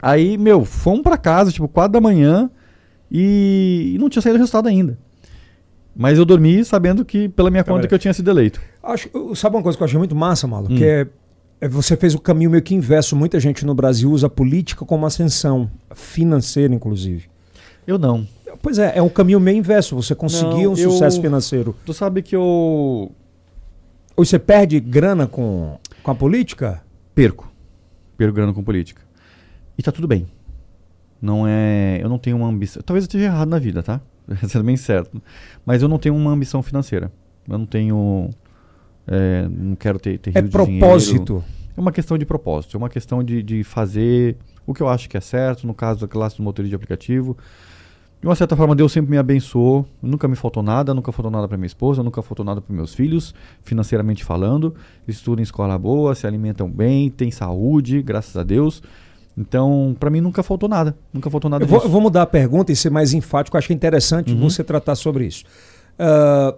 Aí, 0.00 0.36
meu, 0.36 0.64
fomos 0.64 1.02
pra 1.02 1.16
casa, 1.16 1.50
tipo, 1.50 1.66
quatro 1.68 1.92
da 1.92 2.00
manhã 2.00 2.50
e, 3.10 3.92
e 3.94 3.98
não 3.98 4.08
tinha 4.08 4.22
saído 4.22 4.36
o 4.36 4.40
resultado 4.40 4.68
ainda. 4.68 4.98
Mas 5.94 6.18
eu 6.18 6.26
dormi 6.26 6.62
sabendo 6.62 7.04
que, 7.04 7.28
pela 7.30 7.50
minha 7.50 7.64
conta, 7.64 7.88
que 7.88 7.94
eu 7.94 7.98
tinha 7.98 8.12
sido 8.12 8.30
eleito. 8.30 8.60
Acho, 8.82 9.08
sabe 9.34 9.56
uma 9.56 9.62
coisa 9.62 9.78
que 9.78 9.82
eu 9.82 9.86
achei 9.86 9.98
muito 9.98 10.14
massa, 10.14 10.46
Malo? 10.46 10.66
Hum. 10.70 10.76
Que 10.76 10.84
é, 10.84 11.06
é, 11.62 11.68
você 11.68 11.96
fez 11.96 12.14
o 12.14 12.18
caminho 12.18 12.50
meio 12.50 12.62
que 12.62 12.74
inverso. 12.74 13.16
Muita 13.16 13.40
gente 13.40 13.64
no 13.64 13.74
Brasil 13.74 14.10
usa 14.10 14.26
a 14.26 14.30
política 14.30 14.84
como 14.84 15.06
ascensão, 15.06 15.70
financeira, 15.94 16.74
inclusive. 16.74 17.30
Eu 17.86 17.98
não. 17.98 18.26
Pois 18.60 18.78
é, 18.78 18.98
é 18.98 19.02
um 19.02 19.08
caminho 19.08 19.38
meio 19.38 19.58
inverso. 19.58 19.94
Você 19.96 20.14
conseguiu 20.14 20.72
um 20.72 20.76
eu, 20.76 20.90
sucesso 20.90 21.20
financeiro. 21.20 21.76
Tu 21.84 21.94
sabe 21.94 22.22
que 22.22 22.34
eu. 22.34 23.12
Ou 24.16 24.24
você 24.24 24.38
perde 24.38 24.80
grana 24.80 25.26
com, 25.26 25.78
com 26.02 26.10
a 26.10 26.14
política? 26.14 26.82
Perco. 27.14 27.52
Perco 28.16 28.34
grana 28.34 28.52
com 28.52 28.64
política. 28.64 29.02
E 29.78 29.82
tá 29.82 29.92
tudo 29.92 30.08
bem. 30.08 30.26
Não 31.20 31.46
é. 31.46 31.98
Eu 32.02 32.08
não 32.08 32.18
tenho 32.18 32.36
uma 32.36 32.48
ambição. 32.48 32.82
Talvez 32.82 33.04
eu 33.04 33.06
esteja 33.06 33.26
errado 33.26 33.48
na 33.48 33.58
vida, 33.58 33.82
tá? 33.82 34.00
Sendo 34.48 34.64
bem 34.64 34.76
certo. 34.76 35.20
Mas 35.64 35.82
eu 35.82 35.88
não 35.88 35.98
tenho 35.98 36.16
uma 36.16 36.30
ambição 36.30 36.62
financeira. 36.62 37.12
Eu 37.48 37.58
não 37.58 37.66
tenho. 37.66 38.30
É, 39.06 39.46
não 39.48 39.76
quero 39.76 39.98
ter, 39.98 40.18
ter 40.18 40.36
É 40.36 40.42
propósito. 40.42 41.44
É 41.76 41.80
uma 41.80 41.92
questão 41.92 42.16
de 42.16 42.24
propósito. 42.24 42.76
É 42.76 42.78
uma 42.78 42.88
questão 42.88 43.22
de, 43.22 43.42
de 43.42 43.62
fazer 43.62 44.36
o 44.66 44.74
que 44.74 44.82
eu 44.82 44.88
acho 44.88 45.08
que 45.08 45.16
é 45.16 45.20
certo. 45.20 45.66
No 45.66 45.74
caso 45.74 46.00
da 46.00 46.08
classe 46.08 46.38
do 46.38 46.42
motorista 46.42 46.70
de 46.70 46.74
aplicativo 46.74 47.36
de 48.20 48.26
uma 48.26 48.34
certa 48.34 48.56
forma, 48.56 48.74
Deus 48.74 48.92
sempre 48.92 49.10
me 49.10 49.18
abençoou. 49.18 49.86
Nunca 50.00 50.26
me 50.26 50.36
faltou 50.36 50.62
nada, 50.62 50.94
nunca 50.94 51.12
faltou 51.12 51.30
nada 51.30 51.46
para 51.46 51.56
minha 51.56 51.66
esposa, 51.66 52.02
nunca 52.02 52.22
faltou 52.22 52.44
nada 52.44 52.60
para 52.60 52.74
meus 52.74 52.94
filhos, 52.94 53.34
financeiramente 53.62 54.24
falando. 54.24 54.74
Estudam 55.06 55.40
em 55.40 55.42
escola 55.42 55.78
boa, 55.78 56.14
se 56.14 56.26
alimentam 56.26 56.68
bem, 56.68 57.10
têm 57.10 57.30
saúde, 57.30 58.02
graças 58.02 58.36
a 58.36 58.42
Deus. 58.42 58.82
Então, 59.36 59.94
para 60.00 60.08
mim 60.08 60.22
nunca 60.22 60.42
faltou 60.42 60.68
nada. 60.68 60.96
Nunca 61.12 61.28
faltou 61.28 61.50
nada 61.50 61.64
eu 61.64 61.68
vou, 61.68 61.82
eu 61.82 61.88
vou, 61.90 62.00
mudar 62.00 62.22
a 62.22 62.26
pergunta 62.26 62.72
e 62.72 62.76
ser 62.76 62.90
mais 62.90 63.12
enfático. 63.12 63.56
Acho 63.58 63.66
que 63.66 63.74
é 63.74 63.76
interessante 63.76 64.32
uhum. 64.32 64.40
você 64.40 64.64
tratar 64.64 64.94
sobre 64.94 65.26
isso. 65.26 65.44
Uh, 66.00 66.56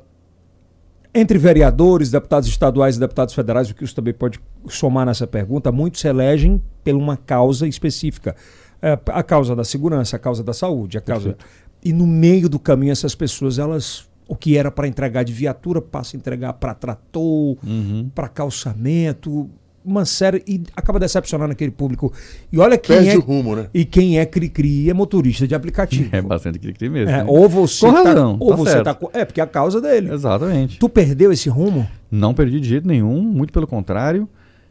entre 1.12 1.39
vereadores, 1.39 2.10
deputados 2.10 2.48
estaduais 2.48 2.97
e 2.97 3.01
deputados 3.01 3.35
federais, 3.35 3.68
o 3.68 3.74
que 3.74 3.82
isso 3.82 3.97
também 3.97 4.14
pode 4.14 4.39
somar 4.68 5.05
nessa 5.05 5.26
pergunta, 5.26 5.72
muitos 5.72 6.01
se 6.01 6.06
elegem 6.06 6.62
por 6.85 6.94
uma 6.94 7.16
causa 7.16 7.66
específica 7.66 8.36
a 8.81 9.23
causa 9.23 9.57
da 9.57 9.65
segurança, 9.65 10.17
a 10.17 10.19
causa 10.19 10.43
da 10.43 10.53
saúde, 10.53 10.99
a 10.99 11.01
causa. 11.01 11.31
Perfeito. 11.31 11.69
E 11.85 11.93
no 11.93 12.07
meio 12.07 12.49
do 12.49 12.59
caminho, 12.59 12.93
essas 12.93 13.15
pessoas, 13.15 13.59
elas. 13.59 14.07
O 14.27 14.37
que 14.37 14.59
era 14.59 14.71
para 14.71 14.87
entregar 14.87 15.23
de 15.23 15.33
viatura 15.33 15.81
passa 15.81 16.15
a 16.15 16.19
entregar 16.19 16.53
para 16.53 16.75
trator, 16.75 17.57
uhum. 17.67 18.11
para 18.15 18.29
calçamento, 18.29 19.49
uma 19.83 20.05
série. 20.05 20.43
E 20.47 20.63
acaba 20.77 20.99
decepcionando 20.99 21.53
aquele 21.53 21.71
público. 21.71 22.13
E 22.53 22.59
olha 22.59 22.77
quem 22.77 22.97
Perde 22.97 23.11
é. 23.13 23.17
o 23.17 23.21
rumo, 23.21 23.57
né? 23.57 23.71
E 23.73 23.87
quem 23.87 24.19
é 24.19 24.27
cri-cri 24.27 24.91
é 24.91 24.93
motorista 24.93 25.49
de 25.49 25.55
aplicativo. 25.55 26.11
É 26.13 26.21
bastante 26.21 26.59
cri-cri 26.59 26.91
mesmo. 26.91 27.11
É, 27.11 27.25
ou 27.27 27.49
você. 27.49 27.87
Com 27.87 27.93
tá, 27.93 28.03
razão, 28.03 28.37
ou 28.39 28.51
tá 28.51 28.57
você 28.57 28.71
certo. 28.73 28.85
tá. 28.85 29.19
É, 29.19 29.25
porque 29.25 29.41
é 29.41 29.45
a 29.45 29.47
causa 29.47 29.81
dele. 29.81 30.13
Exatamente. 30.13 30.79
Tu 30.79 30.89
perdeu 30.91 31.33
esse 31.33 31.49
rumo? 31.49 31.89
Não 32.11 32.35
perdi 32.35 32.61
de 32.61 32.69
jeito 32.69 32.87
nenhum, 32.87 33.23
muito 33.23 33.53
pelo 33.53 33.67
contrário 33.67 34.29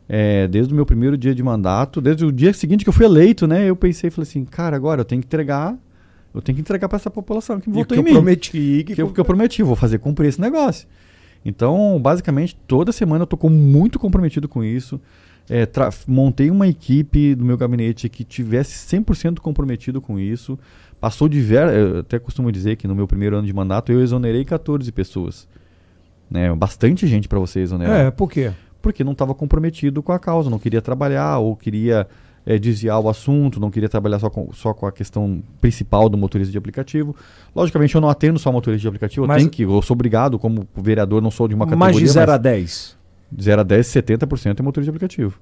é, 0.09 0.47
desde 0.47 0.73
o 0.73 0.75
meu 0.75 0.85
primeiro 0.85 1.17
dia 1.17 1.35
de 1.35 1.43
mandato, 1.43 1.99
desde 1.99 2.25
o 2.25 2.31
dia 2.31 2.53
seguinte 2.53 2.83
que 2.83 2.89
eu 2.89 2.93
fui 2.93 3.05
eleito, 3.05 3.45
né? 3.45 3.69
Eu 3.69 3.75
pensei, 3.75 4.09
falei 4.09 4.27
assim, 4.27 4.45
cara, 4.45 4.75
agora 4.75 5.01
eu 5.01 5.05
tenho 5.05 5.21
que 5.21 5.27
entregar, 5.27 5.77
eu 6.33 6.41
tenho 6.41 6.55
que 6.55 6.61
entregar 6.61 6.87
para 6.87 6.95
essa 6.95 7.09
população 7.09 7.59
que 7.59 7.69
votou 7.69 7.95
em 7.95 7.99
eu 7.99 8.03
mim. 8.03 8.13
Prometi, 8.13 8.51
que, 8.85 8.95
que, 8.95 9.01
eu, 9.01 9.11
que 9.11 9.19
eu 9.19 9.25
prometi, 9.25 9.63
vou 9.63 9.75
fazer 9.75 9.99
cumprir 9.99 10.29
esse 10.29 10.39
negócio. 10.39 10.87
Então, 11.43 11.99
basicamente, 12.01 12.57
toda 12.67 12.91
semana 12.91 13.23
eu 13.23 13.29
estou 13.29 13.49
muito 13.49 13.99
comprometido 13.99 14.47
com 14.47 14.63
isso. 14.63 14.99
É, 15.49 15.65
montei 16.05 16.51
uma 16.51 16.67
equipe 16.67 17.33
do 17.33 17.45
meu 17.45 17.57
gabinete 17.57 18.09
que 18.09 18.23
tivesse 18.23 18.97
100% 18.97 19.39
comprometido 19.39 20.01
com 20.01 20.19
isso. 20.19 20.59
Passou 20.99 21.29
diversas. 21.29 21.77
Eu 21.77 21.99
até 21.99 22.19
costumo 22.19 22.51
dizer 22.51 22.75
que 22.75 22.87
no 22.87 22.95
meu 22.95 23.07
primeiro 23.07 23.37
ano 23.37 23.47
de 23.47 23.53
mandato 23.53 23.91
eu 23.91 24.01
exonerei 24.01 24.43
14 24.43 24.91
pessoas. 24.91 25.47
Né? 26.29 26.53
Bastante 26.53 27.07
gente 27.07 27.29
para 27.29 27.39
você 27.39 27.61
exonerar. 27.61 28.07
É, 28.07 28.11
por 28.11 28.29
quê? 28.29 28.51
Porque 28.87 29.03
não 29.03 29.11
estava 29.11 29.35
comprometido 29.35 30.01
com 30.01 30.13
a 30.13 30.19
causa, 30.19 30.49
não 30.49 30.57
queria 30.57 30.81
trabalhar 30.81 31.39
ou 31.39 31.57
queria 31.57 32.07
é, 32.45 32.57
desviar 32.57 32.97
o 33.01 33.09
assunto, 33.09 33.59
não 33.59 33.69
queria 33.69 33.89
trabalhar 33.89 34.17
só 34.17 34.29
com, 34.29 34.49
só 34.53 34.73
com 34.73 34.87
a 34.87 34.93
questão 34.93 35.43
principal 35.59 36.07
do 36.07 36.17
motorista 36.17 36.53
de 36.53 36.57
aplicativo. 36.57 37.13
Logicamente, 37.53 37.93
eu 37.93 37.99
não 37.99 38.07
atendo 38.07 38.39
só 38.39 38.49
motorista 38.49 38.83
de 38.83 38.87
aplicativo, 38.87 39.27
Mas, 39.27 39.43
eu 39.43 39.49
tenho 39.49 39.51
que, 39.51 39.63
eu 39.63 39.81
sou 39.81 39.93
obrigado, 39.93 40.39
como 40.39 40.65
vereador, 40.73 41.21
não 41.21 41.29
sou 41.29 41.49
de 41.49 41.53
uma 41.53 41.65
categoria. 41.65 41.93
Mais 41.93 41.97
de 41.97 42.07
0 42.07 42.31
a 42.31 42.37
10? 42.37 42.97
De 43.29 43.43
0 43.43 43.59
a 43.59 43.63
10, 43.65 43.87
70% 43.87 44.57
é 44.57 44.63
motorista 44.63 44.83
de 44.83 44.89
aplicativo. 44.89 45.37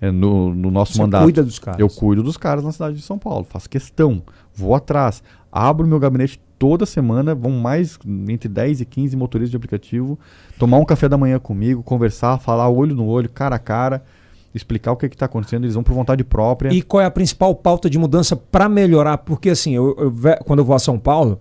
É 0.00 0.10
no, 0.10 0.54
no 0.54 0.70
nosso 0.70 0.94
Você 0.94 1.02
mandato. 1.02 1.24
cuida 1.24 1.42
dos 1.42 1.58
caras. 1.58 1.78
Eu 1.78 1.90
cuido 1.90 2.22
dos 2.22 2.38
caras 2.38 2.64
na 2.64 2.72
cidade 2.72 2.96
de 2.96 3.02
São 3.02 3.18
Paulo. 3.18 3.44
Faço 3.44 3.68
questão. 3.68 4.22
Vou 4.54 4.74
atrás. 4.74 5.22
Abro 5.52 5.86
meu 5.86 5.98
gabinete 5.98 6.40
toda 6.58 6.86
semana. 6.86 7.34
Vão 7.34 7.52
mais 7.52 7.98
entre 8.28 8.48
10 8.48 8.80
e 8.80 8.84
15 8.84 9.16
motoristas 9.16 9.50
de 9.50 9.56
aplicativo 9.56 10.18
tomar 10.58 10.78
um 10.78 10.84
café 10.84 11.08
da 11.08 11.16
manhã 11.16 11.38
comigo, 11.38 11.82
conversar, 11.82 12.38
falar 12.38 12.68
olho 12.68 12.94
no 12.94 13.06
olho, 13.06 13.28
cara 13.28 13.56
a 13.56 13.58
cara, 13.58 14.02
explicar 14.54 14.92
o 14.92 14.96
que 14.96 15.06
está 15.06 15.26
acontecendo. 15.26 15.64
Eles 15.64 15.74
vão 15.74 15.82
por 15.82 15.94
vontade 15.94 16.24
própria. 16.24 16.72
E 16.72 16.82
qual 16.82 17.00
é 17.00 17.04
a 17.06 17.10
principal 17.10 17.54
pauta 17.54 17.88
de 17.88 17.98
mudança 17.98 18.36
para 18.36 18.68
melhorar? 18.68 19.18
Porque 19.18 19.50
assim, 19.50 19.74
eu, 19.74 19.96
eu, 19.98 20.12
quando 20.44 20.60
eu 20.60 20.64
vou 20.64 20.76
a 20.76 20.78
São 20.78 20.98
Paulo. 20.98 21.40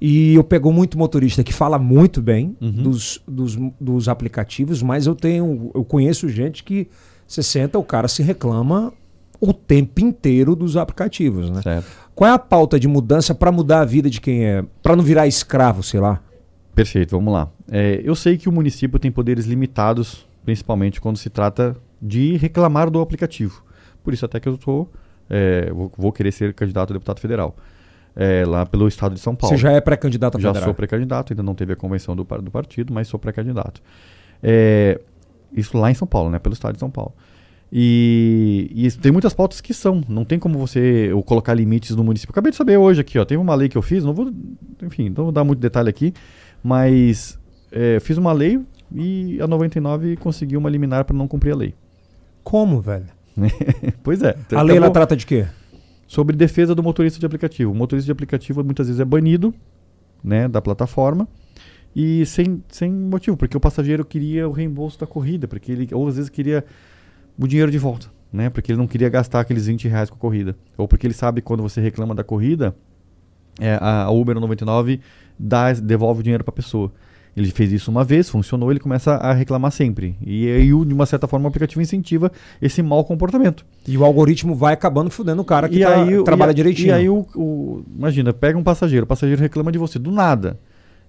E 0.00 0.34
eu 0.34 0.44
pego 0.44 0.70
muito 0.72 0.98
motorista 0.98 1.42
que 1.42 1.52
fala 1.52 1.78
muito 1.78 2.20
bem 2.20 2.56
uhum. 2.60 2.70
dos, 2.70 3.22
dos, 3.26 3.56
dos 3.80 4.08
aplicativos, 4.08 4.82
mas 4.82 5.06
eu 5.06 5.14
tenho. 5.14 5.70
Eu 5.74 5.84
conheço 5.84 6.28
gente 6.28 6.62
que 6.62 6.88
você 7.26 7.42
senta, 7.42 7.78
o 7.78 7.84
cara 7.84 8.06
se 8.06 8.22
reclama 8.22 8.92
o 9.40 9.52
tempo 9.52 10.00
inteiro 10.00 10.54
dos 10.54 10.76
aplicativos, 10.76 11.50
né? 11.50 11.62
Certo. 11.62 11.86
Qual 12.14 12.30
é 12.30 12.32
a 12.32 12.38
pauta 12.38 12.78
de 12.78 12.86
mudança 12.86 13.34
para 13.34 13.50
mudar 13.50 13.80
a 13.80 13.84
vida 13.84 14.08
de 14.08 14.20
quem 14.20 14.44
é, 14.44 14.64
para 14.82 14.94
não 14.94 15.02
virar 15.02 15.26
escravo, 15.26 15.82
sei 15.82 16.00
lá? 16.00 16.20
Perfeito, 16.74 17.10
vamos 17.10 17.32
lá. 17.32 17.48
É, 17.70 18.00
eu 18.04 18.14
sei 18.14 18.36
que 18.36 18.48
o 18.48 18.52
município 18.52 18.98
tem 18.98 19.10
poderes 19.10 19.46
limitados, 19.46 20.26
principalmente 20.44 21.00
quando 21.00 21.16
se 21.16 21.30
trata 21.30 21.76
de 22.00 22.36
reclamar 22.36 22.90
do 22.90 23.00
aplicativo. 23.00 23.62
Por 24.02 24.12
isso 24.12 24.24
até 24.24 24.38
que 24.38 24.48
eu 24.48 24.54
estou 24.54 24.90
é, 25.28 25.70
vou, 25.72 25.90
vou 25.96 26.12
querer 26.12 26.32
ser 26.32 26.52
candidato 26.54 26.90
a 26.90 26.94
deputado 26.94 27.20
federal. 27.20 27.56
É, 28.16 28.44
lá 28.46 28.64
pelo 28.64 28.86
estado 28.86 29.14
de 29.14 29.20
São 29.20 29.34
Paulo. 29.34 29.56
Você 29.56 29.60
já 29.60 29.72
é 29.72 29.80
pré-candidato 29.80 30.38
a 30.38 30.40
Já 30.40 30.50
federal? 30.50 30.68
sou 30.68 30.74
pré-candidato, 30.74 31.32
ainda 31.32 31.42
não 31.42 31.54
teve 31.54 31.72
a 31.72 31.76
convenção 31.76 32.14
do, 32.14 32.22
do 32.22 32.50
partido, 32.50 32.94
mas 32.94 33.08
sou 33.08 33.18
pré-candidato. 33.18 33.82
É, 34.40 35.00
isso 35.52 35.76
lá 35.76 35.90
em 35.90 35.94
São 35.94 36.06
Paulo, 36.06 36.30
né? 36.30 36.38
Pelo 36.38 36.52
estado 36.52 36.74
de 36.74 36.78
São 36.78 36.90
Paulo. 36.90 37.12
E, 37.76 38.70
e 38.72 38.90
tem 38.92 39.10
muitas 39.10 39.34
pautas 39.34 39.60
que 39.60 39.74
são. 39.74 40.00
Não 40.08 40.24
tem 40.24 40.38
como 40.38 40.58
você 40.58 41.12
ou 41.12 41.24
colocar 41.24 41.54
limites 41.54 41.96
no 41.96 42.04
município. 42.04 42.30
Acabei 42.30 42.52
de 42.52 42.56
saber 42.56 42.76
hoje 42.76 43.00
aqui, 43.00 43.18
ó. 43.18 43.24
Teve 43.24 43.42
uma 43.42 43.54
lei 43.54 43.68
que 43.68 43.76
eu 43.76 43.82
fiz, 43.82 44.04
não 44.04 44.14
vou. 44.14 44.32
Enfim, 44.80 45.08
não 45.08 45.24
vou 45.24 45.32
dar 45.32 45.42
muito 45.42 45.58
detalhe 45.58 45.88
aqui, 45.88 46.14
mas 46.62 47.36
é, 47.72 47.98
fiz 47.98 48.16
uma 48.16 48.32
lei 48.32 48.60
e 48.94 49.40
a 49.40 49.46
99 49.48 50.16
conseguiu 50.18 50.60
uma 50.60 50.70
liminar 50.70 51.04
para 51.04 51.16
não 51.16 51.26
cumprir 51.26 51.52
a 51.52 51.56
lei. 51.56 51.74
Como, 52.44 52.80
velho? 52.80 53.06
pois 54.04 54.22
é. 54.22 54.36
A 54.54 54.62
lei 54.62 54.76
ela 54.76 54.90
trata 54.90 55.16
de 55.16 55.26
quê? 55.26 55.46
sobre 56.06 56.36
defesa 56.36 56.74
do 56.74 56.82
motorista 56.82 57.18
de 57.18 57.26
aplicativo. 57.26 57.72
O 57.72 57.74
motorista 57.74 58.06
de 58.06 58.12
aplicativo 58.12 58.62
muitas 58.62 58.86
vezes 58.86 59.00
é 59.00 59.04
banido 59.04 59.54
né, 60.22 60.48
da 60.48 60.60
plataforma 60.60 61.28
e 61.94 62.24
sem, 62.26 62.62
sem 62.68 62.92
motivo, 62.92 63.36
porque 63.36 63.56
o 63.56 63.60
passageiro 63.60 64.04
queria 64.04 64.48
o 64.48 64.52
reembolso 64.52 64.98
da 64.98 65.06
corrida, 65.06 65.46
porque 65.46 65.72
ele 65.72 65.88
ou 65.92 66.06
às 66.08 66.16
vezes 66.16 66.30
queria 66.30 66.64
o 67.38 67.46
dinheiro 67.46 67.70
de 67.70 67.78
volta, 67.78 68.06
né, 68.32 68.50
porque 68.50 68.72
ele 68.72 68.78
não 68.78 68.86
queria 68.86 69.08
gastar 69.08 69.40
aqueles 69.40 69.66
20 69.66 69.88
reais 69.88 70.08
com 70.10 70.16
a 70.16 70.18
corrida, 70.18 70.56
ou 70.76 70.86
porque 70.88 71.06
ele 71.06 71.14
sabe 71.14 71.40
que 71.40 71.46
quando 71.46 71.62
você 71.62 71.80
reclama 71.80 72.14
da 72.14 72.24
corrida, 72.24 72.74
é, 73.60 73.78
a 73.80 74.10
Uber 74.10 74.38
99 74.38 75.00
dá, 75.38 75.72
devolve 75.72 76.20
o 76.20 76.22
dinheiro 76.22 76.42
para 76.44 76.52
a 76.52 76.54
pessoa. 76.56 76.92
Ele 77.36 77.50
fez 77.50 77.72
isso 77.72 77.90
uma 77.90 78.04
vez, 78.04 78.28
funcionou, 78.30 78.70
ele 78.70 78.78
começa 78.78 79.14
a 79.16 79.32
reclamar 79.32 79.72
sempre. 79.72 80.16
E 80.24 80.48
aí, 80.48 80.66
de 80.68 80.72
uma 80.94 81.04
certa 81.04 81.26
forma, 81.26 81.46
o 81.46 81.48
aplicativo 81.48 81.82
incentiva 81.82 82.30
esse 82.62 82.80
mau 82.80 83.04
comportamento. 83.04 83.66
E 83.88 83.98
o 83.98 84.04
algoritmo 84.04 84.54
vai 84.54 84.72
acabando 84.72 85.10
fudendo 85.10 85.42
o 85.42 85.44
cara 85.44 85.68
que 85.68 85.80
tá- 85.80 86.02
aí, 86.04 86.22
trabalha 86.24 86.52
e 86.52 86.54
direitinho. 86.54 86.88
E 86.88 86.92
aí, 86.92 87.08
o, 87.08 87.26
o- 87.34 87.84
imagina, 87.96 88.32
pega 88.32 88.56
um 88.56 88.62
passageiro, 88.62 89.02
o 89.02 89.06
passageiro 89.08 89.40
reclama 89.42 89.72
de 89.72 89.78
você, 89.78 89.98
do 89.98 90.12
nada. 90.12 90.60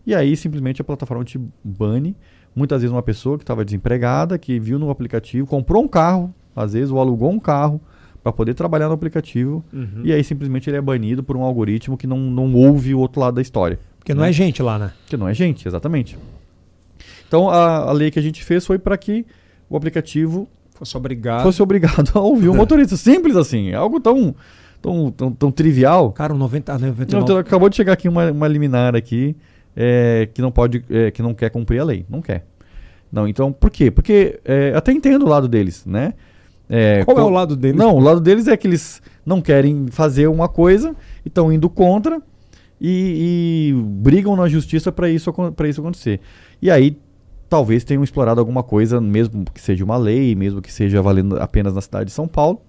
E 0.06 0.16
aí, 0.16 0.36
simplesmente, 0.36 0.82
a 0.82 0.84
plataforma 0.84 1.24
te 1.24 1.40
bane. 1.64 2.16
Muitas 2.56 2.82
vezes, 2.82 2.94
uma 2.94 3.04
pessoa 3.04 3.38
que 3.38 3.44
estava 3.44 3.66
desempregada, 3.66 4.38
que 4.38 4.60
viu 4.60 4.80
no 4.80 4.90
aplicativo, 4.90 5.46
comprou 5.46 5.84
um 5.84 5.88
carro, 5.88 6.34
às 6.56 6.74
vezes, 6.74 6.90
ou 6.90 7.00
alugou 7.00 7.30
um 7.32 7.40
carro 7.40 7.82
para 8.24 8.32
poder 8.32 8.54
trabalhar 8.54 8.88
no 8.88 8.94
aplicativo. 8.94 9.64
Uhum. 9.74 10.02
E 10.04 10.14
aí, 10.14 10.24
simplesmente, 10.24 10.70
ele 10.70 10.78
é 10.78 10.82
banido 10.82 11.22
por 11.22 11.36
um 11.36 11.44
algoritmo 11.44 11.98
que 11.98 12.08
não, 12.08 12.18
não 12.18 12.54
ouve 12.56 12.96
o 12.96 13.00
outro 13.00 13.20
lado 13.20 13.36
da 13.36 13.42
história. 13.42 13.78
Porque 14.00 14.14
não 14.14 14.24
é 14.24 14.32
gente 14.32 14.64
lá, 14.64 14.80
né? 14.80 14.92
Que 15.06 15.18
não 15.18 15.28
é 15.28 15.34
gente, 15.34 15.68
exatamente. 15.68 16.18
Então, 17.28 17.50
a, 17.50 17.90
a 17.90 17.92
lei 17.92 18.10
que 18.10 18.20
a 18.20 18.22
gente 18.22 18.44
fez 18.44 18.66
foi 18.66 18.80
para 18.80 18.98
que 18.98 19.26
o 19.70 19.76
aplicativo 19.76 20.48
Fosse 20.76 20.96
obrigado. 20.98 21.44
fosse 21.44 21.62
obrigado 21.62 22.12
a 22.14 22.20
ouvir 22.20 22.50
o 22.50 22.54
motorista. 22.56 22.98
Simples 22.98 23.36
assim. 23.36 23.70
é 23.70 23.76
Algo 23.76 24.00
tão, 24.00 24.36
tão, 24.82 25.12
tão, 25.12 25.32
tão 25.32 25.52
trivial. 25.52 26.12
Cara, 26.12 26.34
o 26.34 26.38
90, 26.38 26.72
a 26.74 26.78
Não, 26.78 26.88
99. 26.90 27.24
então, 27.24 27.38
acabou 27.38 27.70
de 27.70 27.76
chegar 27.76 27.94
aqui 27.94 28.10
uma, 28.10 28.32
uma 28.32 28.48
liminar 28.48 28.96
aqui 28.96 29.36
é, 29.76 30.28
que 30.34 30.42
não 30.42 30.52
pode, 30.52 30.84
é, 30.90 31.12
que 31.12 31.22
não 31.22 31.34
quer 31.34 31.50
cumprir 31.50 31.80
a 31.80 31.84
lei. 31.84 32.06
Não 32.10 32.22
quer. 32.22 32.46
Não, 33.12 33.28
então, 33.28 33.52
por 33.52 33.70
quê? 33.70 33.90
Porque 33.92 34.40
é, 34.44 34.74
até 34.76 34.92
entendo 34.92 35.26
o 35.26 35.30
lado 35.30 35.48
deles, 35.48 35.86
né? 35.86 36.14
É, 36.70 37.04
Qual 37.06 37.18
é 37.18 37.22
co- 37.22 37.28
o 37.28 37.32
lado 37.32 37.56
deles? 37.56 37.78
Não, 37.78 37.96
o 37.96 38.00
lado 38.00 38.20
deles 38.20 38.48
é 38.48 38.58
que 38.58 38.68
eles 38.68 39.02
não 39.26 39.42
querem 39.42 39.88
fazer 39.92 40.28
uma 40.28 40.50
coisa 40.50 40.96
e 41.24 41.28
estão 41.28 41.52
indo 41.54 41.70
contra 41.70 42.22
e, 42.82 43.72
e 43.72 43.74
brigam 44.02 44.36
na 44.36 44.48
justiça 44.48 44.92
para 44.92 45.10
isso, 45.10 45.32
pra 45.56 45.68
isso 45.68 45.80
acontecer. 45.82 46.20
E 46.62 46.70
aí, 46.72 46.98
talvez 47.48 47.84
tenham 47.84 48.04
explorado 48.04 48.40
alguma 48.40 48.64
coisa, 48.64 49.00
mesmo 49.00 49.46
que 49.54 49.62
seja 49.62 49.86
uma 49.86 49.96
lei, 49.98 50.36
mesmo 50.36 50.62
que 50.62 50.72
seja 50.74 51.02
valendo 51.02 51.38
apenas 51.40 51.74
na 51.76 51.82
cidade 51.82 52.06
de 52.06 52.12
São 52.12 52.28
Paulo. 52.28 52.62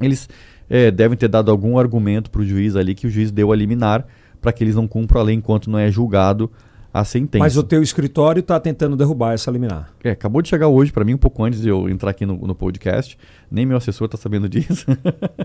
Eles 0.00 0.28
é, 0.68 0.90
devem 0.90 1.16
ter 1.16 1.28
dado 1.28 1.50
algum 1.50 1.78
argumento 1.78 2.30
para 2.30 2.40
o 2.40 2.44
juiz 2.44 2.74
ali 2.76 2.94
que 2.94 3.06
o 3.06 3.10
juiz 3.10 3.30
deu 3.30 3.52
a 3.52 3.56
liminar 3.56 4.04
para 4.42 4.52
que 4.52 4.62
eles 4.62 4.74
não 4.74 4.86
cumpram 4.86 5.20
a 5.20 5.24
lei 5.24 5.36
enquanto 5.36 5.70
não 5.70 5.78
é 5.78 5.90
julgado 5.90 6.50
a 6.92 7.04
sentença. 7.04 7.42
Mas 7.42 7.56
o 7.56 7.62
teu 7.62 7.82
escritório 7.82 8.40
está 8.40 8.60
tentando 8.60 8.96
derrubar 8.96 9.32
essa 9.32 9.50
liminar. 9.50 9.90
É, 10.04 10.10
acabou 10.10 10.42
de 10.42 10.48
chegar 10.48 10.68
hoje 10.68 10.92
para 10.92 11.04
mim, 11.04 11.14
um 11.14 11.18
pouco 11.18 11.42
antes 11.42 11.62
de 11.62 11.68
eu 11.68 11.88
entrar 11.88 12.10
aqui 12.10 12.26
no, 12.26 12.36
no 12.36 12.54
podcast. 12.54 13.16
Nem 13.50 13.64
meu 13.64 13.78
assessor 13.78 14.04
está 14.06 14.18
sabendo 14.18 14.48
disso. 14.48 14.84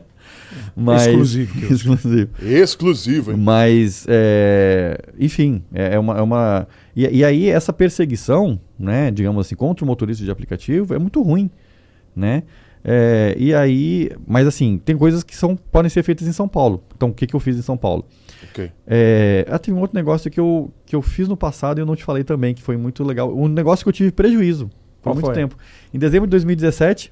Mas, 0.75 1.07
Exclusivo, 1.07 1.59
exclusivo. 1.73 2.29
Exclusivo, 2.41 3.31
hein? 3.31 3.37
Mas, 3.37 4.05
é, 4.09 4.99
enfim, 5.17 5.63
é, 5.73 5.95
é 5.95 5.99
uma. 5.99 6.17
É 6.17 6.21
uma 6.21 6.67
e, 6.95 7.19
e 7.19 7.23
aí, 7.23 7.47
essa 7.47 7.71
perseguição, 7.71 8.59
né, 8.77 9.09
digamos 9.11 9.45
assim, 9.45 9.55
contra 9.55 9.85
o 9.85 9.87
motorista 9.87 10.25
de 10.25 10.31
aplicativo 10.31 10.93
é 10.93 10.99
muito 10.99 11.21
ruim, 11.21 11.49
né? 12.15 12.43
É, 12.83 13.35
e 13.37 13.53
aí, 13.53 14.11
mas 14.25 14.47
assim, 14.47 14.79
tem 14.83 14.97
coisas 14.97 15.23
que 15.23 15.35
são, 15.35 15.55
podem 15.55 15.89
ser 15.89 16.03
feitas 16.03 16.27
em 16.27 16.31
São 16.31 16.47
Paulo. 16.47 16.83
Então, 16.95 17.09
o 17.09 17.13
que, 17.13 17.27
que 17.27 17.35
eu 17.35 17.39
fiz 17.39 17.57
em 17.57 17.61
São 17.61 17.75
Paulo? 17.75 18.05
Ok. 18.43 18.71
É, 18.85 19.45
ah, 19.49 19.59
tem 19.59 19.73
um 19.73 19.79
outro 19.79 19.95
negócio 19.95 20.29
que 20.29 20.39
eu, 20.39 20.71
que 20.85 20.95
eu 20.95 21.01
fiz 21.01 21.27
no 21.27 21.37
passado 21.37 21.79
e 21.79 21.81
eu 21.81 21.85
não 21.85 21.95
te 21.95 22.03
falei 22.03 22.23
também, 22.23 22.53
que 22.53 22.61
foi 22.61 22.77
muito 22.77 23.03
legal. 23.03 23.35
Um 23.35 23.47
negócio 23.47 23.83
que 23.83 23.89
eu 23.89 23.93
tive 23.93 24.11
prejuízo 24.11 24.69
por 25.01 25.09
Qual 25.09 25.15
muito 25.15 25.25
foi? 25.25 25.35
tempo. 25.35 25.57
Em 25.93 25.99
dezembro 25.99 26.27
de 26.27 26.31
2017, 26.31 27.11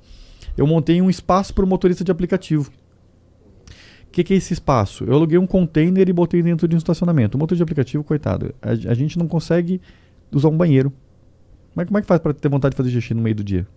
eu 0.57 0.67
montei 0.67 1.01
um 1.01 1.09
espaço 1.09 1.53
para 1.53 1.65
o 1.65 1.67
motorista 1.67 2.03
de 2.03 2.11
aplicativo. 2.11 2.71
O 4.07 4.11
que, 4.11 4.23
que 4.23 4.33
é 4.33 4.37
esse 4.37 4.53
espaço? 4.53 5.03
Eu 5.03 5.13
aluguei 5.13 5.37
um 5.37 5.47
container 5.47 6.07
e 6.07 6.13
botei 6.13 6.41
dentro 6.41 6.67
de 6.67 6.75
um 6.75 6.77
estacionamento. 6.77 7.35
O 7.35 7.39
motor 7.39 7.55
de 7.55 7.63
aplicativo, 7.63 8.03
coitado, 8.03 8.55
a, 8.61 8.69
a 8.69 8.93
gente 8.93 9.19
não 9.19 9.27
consegue 9.27 9.81
usar 10.31 10.47
um 10.47 10.57
banheiro. 10.57 10.91
Mas 11.73 11.87
como 11.87 11.97
é 11.97 12.01
que 12.01 12.07
faz 12.07 12.21
para 12.21 12.33
ter 12.33 12.47
vontade 12.47 12.71
de 12.71 12.77
fazer 12.77 12.89
xixi 12.91 13.13
no 13.13 13.21
meio 13.21 13.35
do 13.35 13.43
dia? 13.43 13.67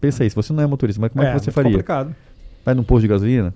Pensa 0.00 0.22
aí, 0.22 0.30
se 0.30 0.36
você 0.36 0.52
não 0.52 0.62
é 0.62 0.66
motorista, 0.66 1.00
mas 1.00 1.10
como 1.10 1.24
é, 1.24 1.32
que 1.32 1.40
você 1.40 1.50
faria? 1.50 1.72
complicado. 1.72 2.14
Vai 2.64 2.74
num 2.74 2.84
posto 2.84 3.02
de 3.02 3.08
gasolina? 3.08 3.52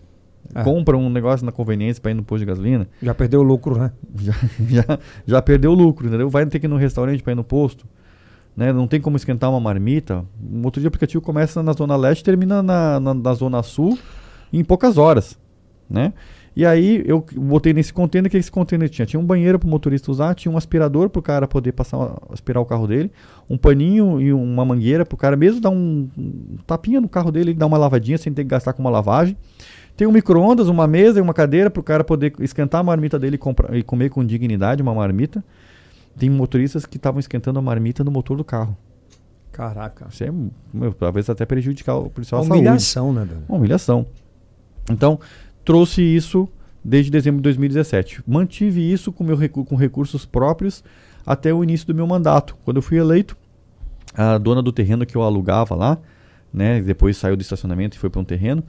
É. 0.54 0.62
Compra 0.62 0.96
um 0.96 1.08
negócio 1.08 1.46
na 1.46 1.52
conveniência 1.52 2.02
para 2.02 2.10
ir 2.10 2.14
no 2.14 2.22
posto 2.22 2.40
de 2.40 2.46
gasolina? 2.46 2.88
Já 3.02 3.14
perdeu 3.14 3.40
o 3.40 3.42
lucro, 3.42 3.78
né? 3.78 3.92
já, 4.18 4.34
já, 4.68 4.98
já 5.26 5.42
perdeu 5.42 5.72
o 5.72 5.74
lucro, 5.74 6.06
entendeu? 6.06 6.28
Vai 6.28 6.44
ter 6.46 6.58
que 6.58 6.66
ir 6.66 6.68
no 6.68 6.76
restaurante 6.76 7.22
para 7.22 7.32
ir 7.32 7.36
no 7.36 7.44
posto. 7.44 7.86
Né? 8.56 8.72
Não 8.72 8.86
tem 8.86 9.00
como 9.00 9.16
esquentar 9.16 9.50
uma 9.50 9.60
marmita. 9.60 10.24
O 10.40 10.56
motor 10.56 10.80
de 10.80 10.86
aplicativo 10.86 11.22
começa 11.22 11.62
na 11.62 11.72
zona 11.72 11.96
leste 11.96 12.20
e 12.20 12.24
termina 12.24 12.62
na, 12.62 13.00
na, 13.00 13.14
na 13.14 13.34
zona 13.34 13.62
sul 13.62 13.98
em 14.52 14.62
poucas 14.62 14.98
horas. 14.98 15.38
Né? 15.88 16.12
E 16.56 16.64
aí 16.64 17.02
eu 17.04 17.24
botei 17.34 17.72
nesse 17.72 17.92
container 17.92 18.30
que 18.30 18.36
esse 18.36 18.50
container 18.50 18.88
tinha. 18.88 19.04
Tinha 19.04 19.18
um 19.18 19.26
banheiro 19.26 19.58
para 19.58 19.66
o 19.66 19.70
motorista 19.70 20.10
usar, 20.10 20.34
tinha 20.34 20.52
um 20.52 20.56
aspirador 20.56 21.10
para 21.10 21.18
o 21.18 21.22
cara 21.22 21.48
poder 21.48 21.72
passar, 21.72 22.16
aspirar 22.30 22.60
o 22.60 22.64
carro 22.64 22.86
dele, 22.86 23.10
um 23.50 23.58
paninho 23.58 24.20
e 24.20 24.32
uma 24.32 24.64
mangueira 24.64 25.04
para 25.04 25.14
o 25.14 25.18
cara 25.18 25.36
mesmo 25.36 25.60
dar 25.60 25.70
um, 25.70 26.08
um 26.16 26.56
tapinha 26.64 27.00
no 27.00 27.08
carro 27.08 27.32
dele 27.32 27.50
e 27.50 27.54
dar 27.54 27.66
uma 27.66 27.76
lavadinha 27.76 28.16
sem 28.16 28.32
ter 28.32 28.44
que 28.44 28.50
gastar 28.50 28.72
com 28.72 28.82
uma 28.82 28.90
lavagem. 28.90 29.36
Tem 29.96 30.06
um 30.06 30.12
micro-ondas, 30.12 30.68
uma 30.68 30.86
mesa 30.86 31.18
e 31.18 31.22
uma 31.22 31.32
cadeira 31.32 31.70
para 31.70 31.80
o 31.80 31.82
cara 31.82 32.02
poder 32.02 32.34
esquentar 32.40 32.80
a 32.80 32.84
marmita 32.84 33.18
dele 33.18 33.36
e, 33.36 33.38
comprar, 33.38 33.76
e 33.76 33.82
comer 33.82 34.10
com 34.10 34.24
dignidade 34.24 34.82
uma 34.82 34.94
marmita. 34.94 35.44
Tem 36.18 36.28
motoristas 36.28 36.84
que 36.84 36.96
estavam 36.96 37.20
esquentando 37.20 37.58
a 37.58 37.62
marmita 37.62 38.02
no 38.02 38.10
motor 38.10 38.36
do 38.36 38.44
carro. 38.44 38.76
Caraca. 39.52 40.08
Isso 40.10 40.24
é, 40.24 40.32
meu, 40.72 40.92
talvez 40.92 41.30
até 41.30 41.46
prejudicar 41.46 41.94
o 41.96 42.10
policial 42.10 42.40
Uma 42.40 42.46
à 42.46 42.48
saúde. 42.48 42.60
humilhação, 42.60 43.12
né, 43.12 43.24
velho? 43.24 43.42
Uma 43.48 43.58
humilhação. 43.58 44.06
Então, 44.90 45.18
trouxe 45.64 46.02
isso 46.02 46.48
desde 46.84 47.10
dezembro 47.10 47.38
de 47.38 47.44
2017. 47.44 48.22
Mantive 48.26 48.92
isso 48.92 49.12
com, 49.12 49.22
meu 49.22 49.36
recu 49.36 49.64
com 49.64 49.76
recursos 49.76 50.26
próprios 50.26 50.82
até 51.24 51.54
o 51.54 51.62
início 51.62 51.86
do 51.86 51.94
meu 51.94 52.06
mandato. 52.06 52.56
Quando 52.64 52.78
eu 52.78 52.82
fui 52.82 52.98
eleito, 52.98 53.36
a 54.12 54.38
dona 54.38 54.60
do 54.60 54.72
terreno 54.72 55.06
que 55.06 55.16
eu 55.16 55.22
alugava 55.22 55.74
lá, 55.74 55.98
né, 56.52 56.80
depois 56.82 57.16
saiu 57.16 57.36
do 57.36 57.40
estacionamento 57.40 57.96
e 57.96 58.00
foi 58.00 58.10
para 58.10 58.20
um 58.20 58.24
terreno, 58.24 58.62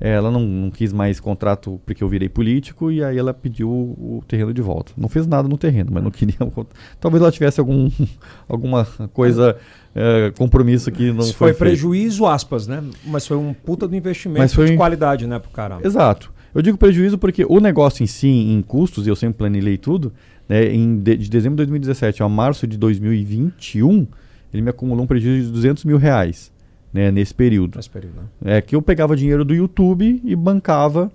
ela 0.00 0.30
não, 0.30 0.40
não 0.42 0.70
quis 0.70 0.92
mais 0.92 1.18
contrato 1.18 1.80
porque 1.84 2.04
eu 2.04 2.08
virei 2.08 2.28
político 2.28 2.90
e 2.90 3.02
aí 3.02 3.18
ela 3.18 3.34
pediu 3.34 3.68
o, 3.68 4.18
o 4.18 4.24
terreno 4.28 4.54
de 4.54 4.62
volta. 4.62 4.92
Não 4.96 5.08
fez 5.08 5.26
nada 5.26 5.48
no 5.48 5.58
terreno, 5.58 5.90
mas 5.92 6.02
não 6.04 6.10
queria. 6.10 6.36
Talvez 7.00 7.20
ela 7.20 7.32
tivesse 7.32 7.58
algum, 7.58 7.90
alguma 8.48 8.84
coisa, 9.12 9.56
eh, 9.94 10.32
compromisso 10.38 10.90
que 10.92 11.10
não 11.10 11.20
Isso 11.20 11.34
foi, 11.34 11.48
foi 11.48 11.54
feito. 11.54 11.58
prejuízo, 11.58 12.26
aspas, 12.26 12.66
né? 12.68 12.82
Mas 13.04 13.26
foi 13.26 13.36
um 13.36 13.52
puta 13.52 13.88
do 13.88 13.96
investimento 13.96 14.40
Mas 14.40 14.54
foi- 14.54 14.66
de 14.70 14.76
qualidade, 14.76 15.26
né, 15.26 15.38
pro 15.38 15.50
cara. 15.50 15.78
Exato. 15.82 16.32
Eu 16.54 16.62
digo 16.62 16.78
prejuízo 16.78 17.18
porque 17.18 17.44
o 17.48 17.58
negócio 17.60 18.02
em 18.02 18.06
si, 18.06 18.28
em 18.28 18.62
custos, 18.62 19.06
e 19.06 19.10
eu 19.10 19.16
sempre 19.16 19.38
planilhei 19.38 19.76
tudo, 19.76 20.12
né, 20.48 20.72
em 20.72 20.96
de, 20.96 21.16
de 21.16 21.28
dezembro 21.28 21.56
de 21.56 21.64
2017 21.66 22.22
a 22.22 22.28
março 22.28 22.66
de 22.66 22.78
2021, 22.78 24.06
ele 24.52 24.62
me 24.62 24.70
acumulou 24.70 25.04
um 25.04 25.06
prejuízo 25.06 25.48
de 25.48 25.52
200 25.52 25.84
mil 25.84 25.98
reais 25.98 26.50
né, 26.92 27.10
nesse 27.10 27.34
período. 27.34 27.76
Nesse 27.76 27.90
período, 27.90 28.14
né? 28.16 28.56
É 28.56 28.60
que 28.60 28.74
eu 28.76 28.82
pegava 28.82 29.16
dinheiro 29.16 29.44
do 29.44 29.54
YouTube 29.54 30.20
e 30.24 30.36
bancava 30.36 31.10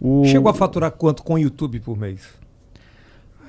o. 0.00 0.24
Chegou 0.26 0.50
a 0.50 0.54
faturar 0.54 0.90
quanto 0.92 1.22
com 1.22 1.34
o 1.34 1.38
YouTube 1.38 1.80
por 1.80 1.98
mês? 1.98 2.20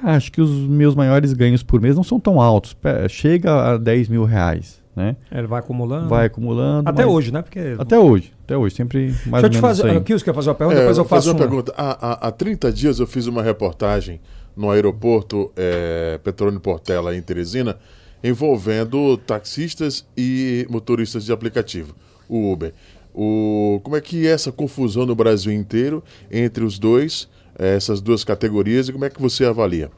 Acho 0.02 0.32
que 0.32 0.42
os 0.42 0.50
meus 0.50 0.96
maiores 0.96 1.34
ganhos 1.34 1.62
por 1.62 1.82
mês 1.82 1.96
não 1.96 2.04
são 2.04 2.20
tão 2.20 2.40
altos. 2.40 2.76
Chega 3.10 3.74
a 3.74 3.78
10 3.78 4.08
mil 4.08 4.24
reais. 4.24 4.80
Né? 4.96 5.16
Ele 5.32 5.48
vai 5.48 5.60
acumulando. 5.60 6.10
Vai 6.10 6.26
acumulando. 6.26 6.90
Até 6.90 7.06
mas- 7.06 7.14
hoje, 7.14 7.32
né? 7.32 7.42
Porque. 7.42 7.76
Até 7.78 7.98
hoje. 7.98 8.34
Até 8.44 8.58
hoje. 8.58 8.76
Sempre 8.76 9.00
mais 9.00 9.16
Deixa 9.16 9.28
eu 9.32 9.44
ou 9.44 9.50
te 9.50 9.62
menos 9.62 9.78
fazer. 9.80 9.98
Aqui, 9.98 10.14
você 10.14 10.26
quer 10.26 10.34
fazer 10.34 10.50
uma 10.50 10.56
pergunta? 10.56 10.78
É, 10.78 10.82
depois 10.82 10.98
eu 10.98 11.04
vou 11.04 11.10
fazer 11.10 11.30
faço 11.30 11.38
uma 11.38 11.44
uma. 11.44 11.48
pergunta. 11.48 11.74
Há, 11.78 12.08
há, 12.26 12.28
há 12.28 12.32
30 12.32 12.72
dias 12.74 13.00
eu 13.00 13.08
fiz 13.08 13.26
uma 13.28 13.42
reportagem 13.42 14.20
no 14.58 14.70
aeroporto 14.70 15.52
é, 15.56 16.20
Petrônio 16.22 16.60
Portela, 16.60 17.16
em 17.16 17.22
Teresina, 17.22 17.78
envolvendo 18.24 19.18
taxistas 19.18 20.06
e 20.18 20.66
motoristas 20.70 21.26
de 21.26 21.32
aplicativo, 21.32 21.96
o 22.28 22.52
Uber. 22.52 22.74
O, 23.14 23.80
como 23.84 23.96
é 23.96 24.02
que 24.02 24.28
é 24.28 24.32
essa 24.32 24.52
confusão 24.52 25.06
no 25.06 25.16
Brasil 25.16 25.52
inteiro 25.52 26.04
entre 26.32 26.64
os 26.64 26.78
dois, 26.78 27.28
eh, 27.58 27.76
essas 27.76 28.00
duas 28.02 28.24
categorias, 28.24 28.88
e 28.88 28.94
como 28.94 29.04
é 29.06 29.10
que 29.10 29.22
você 29.22 29.46
avalia? 29.46 29.90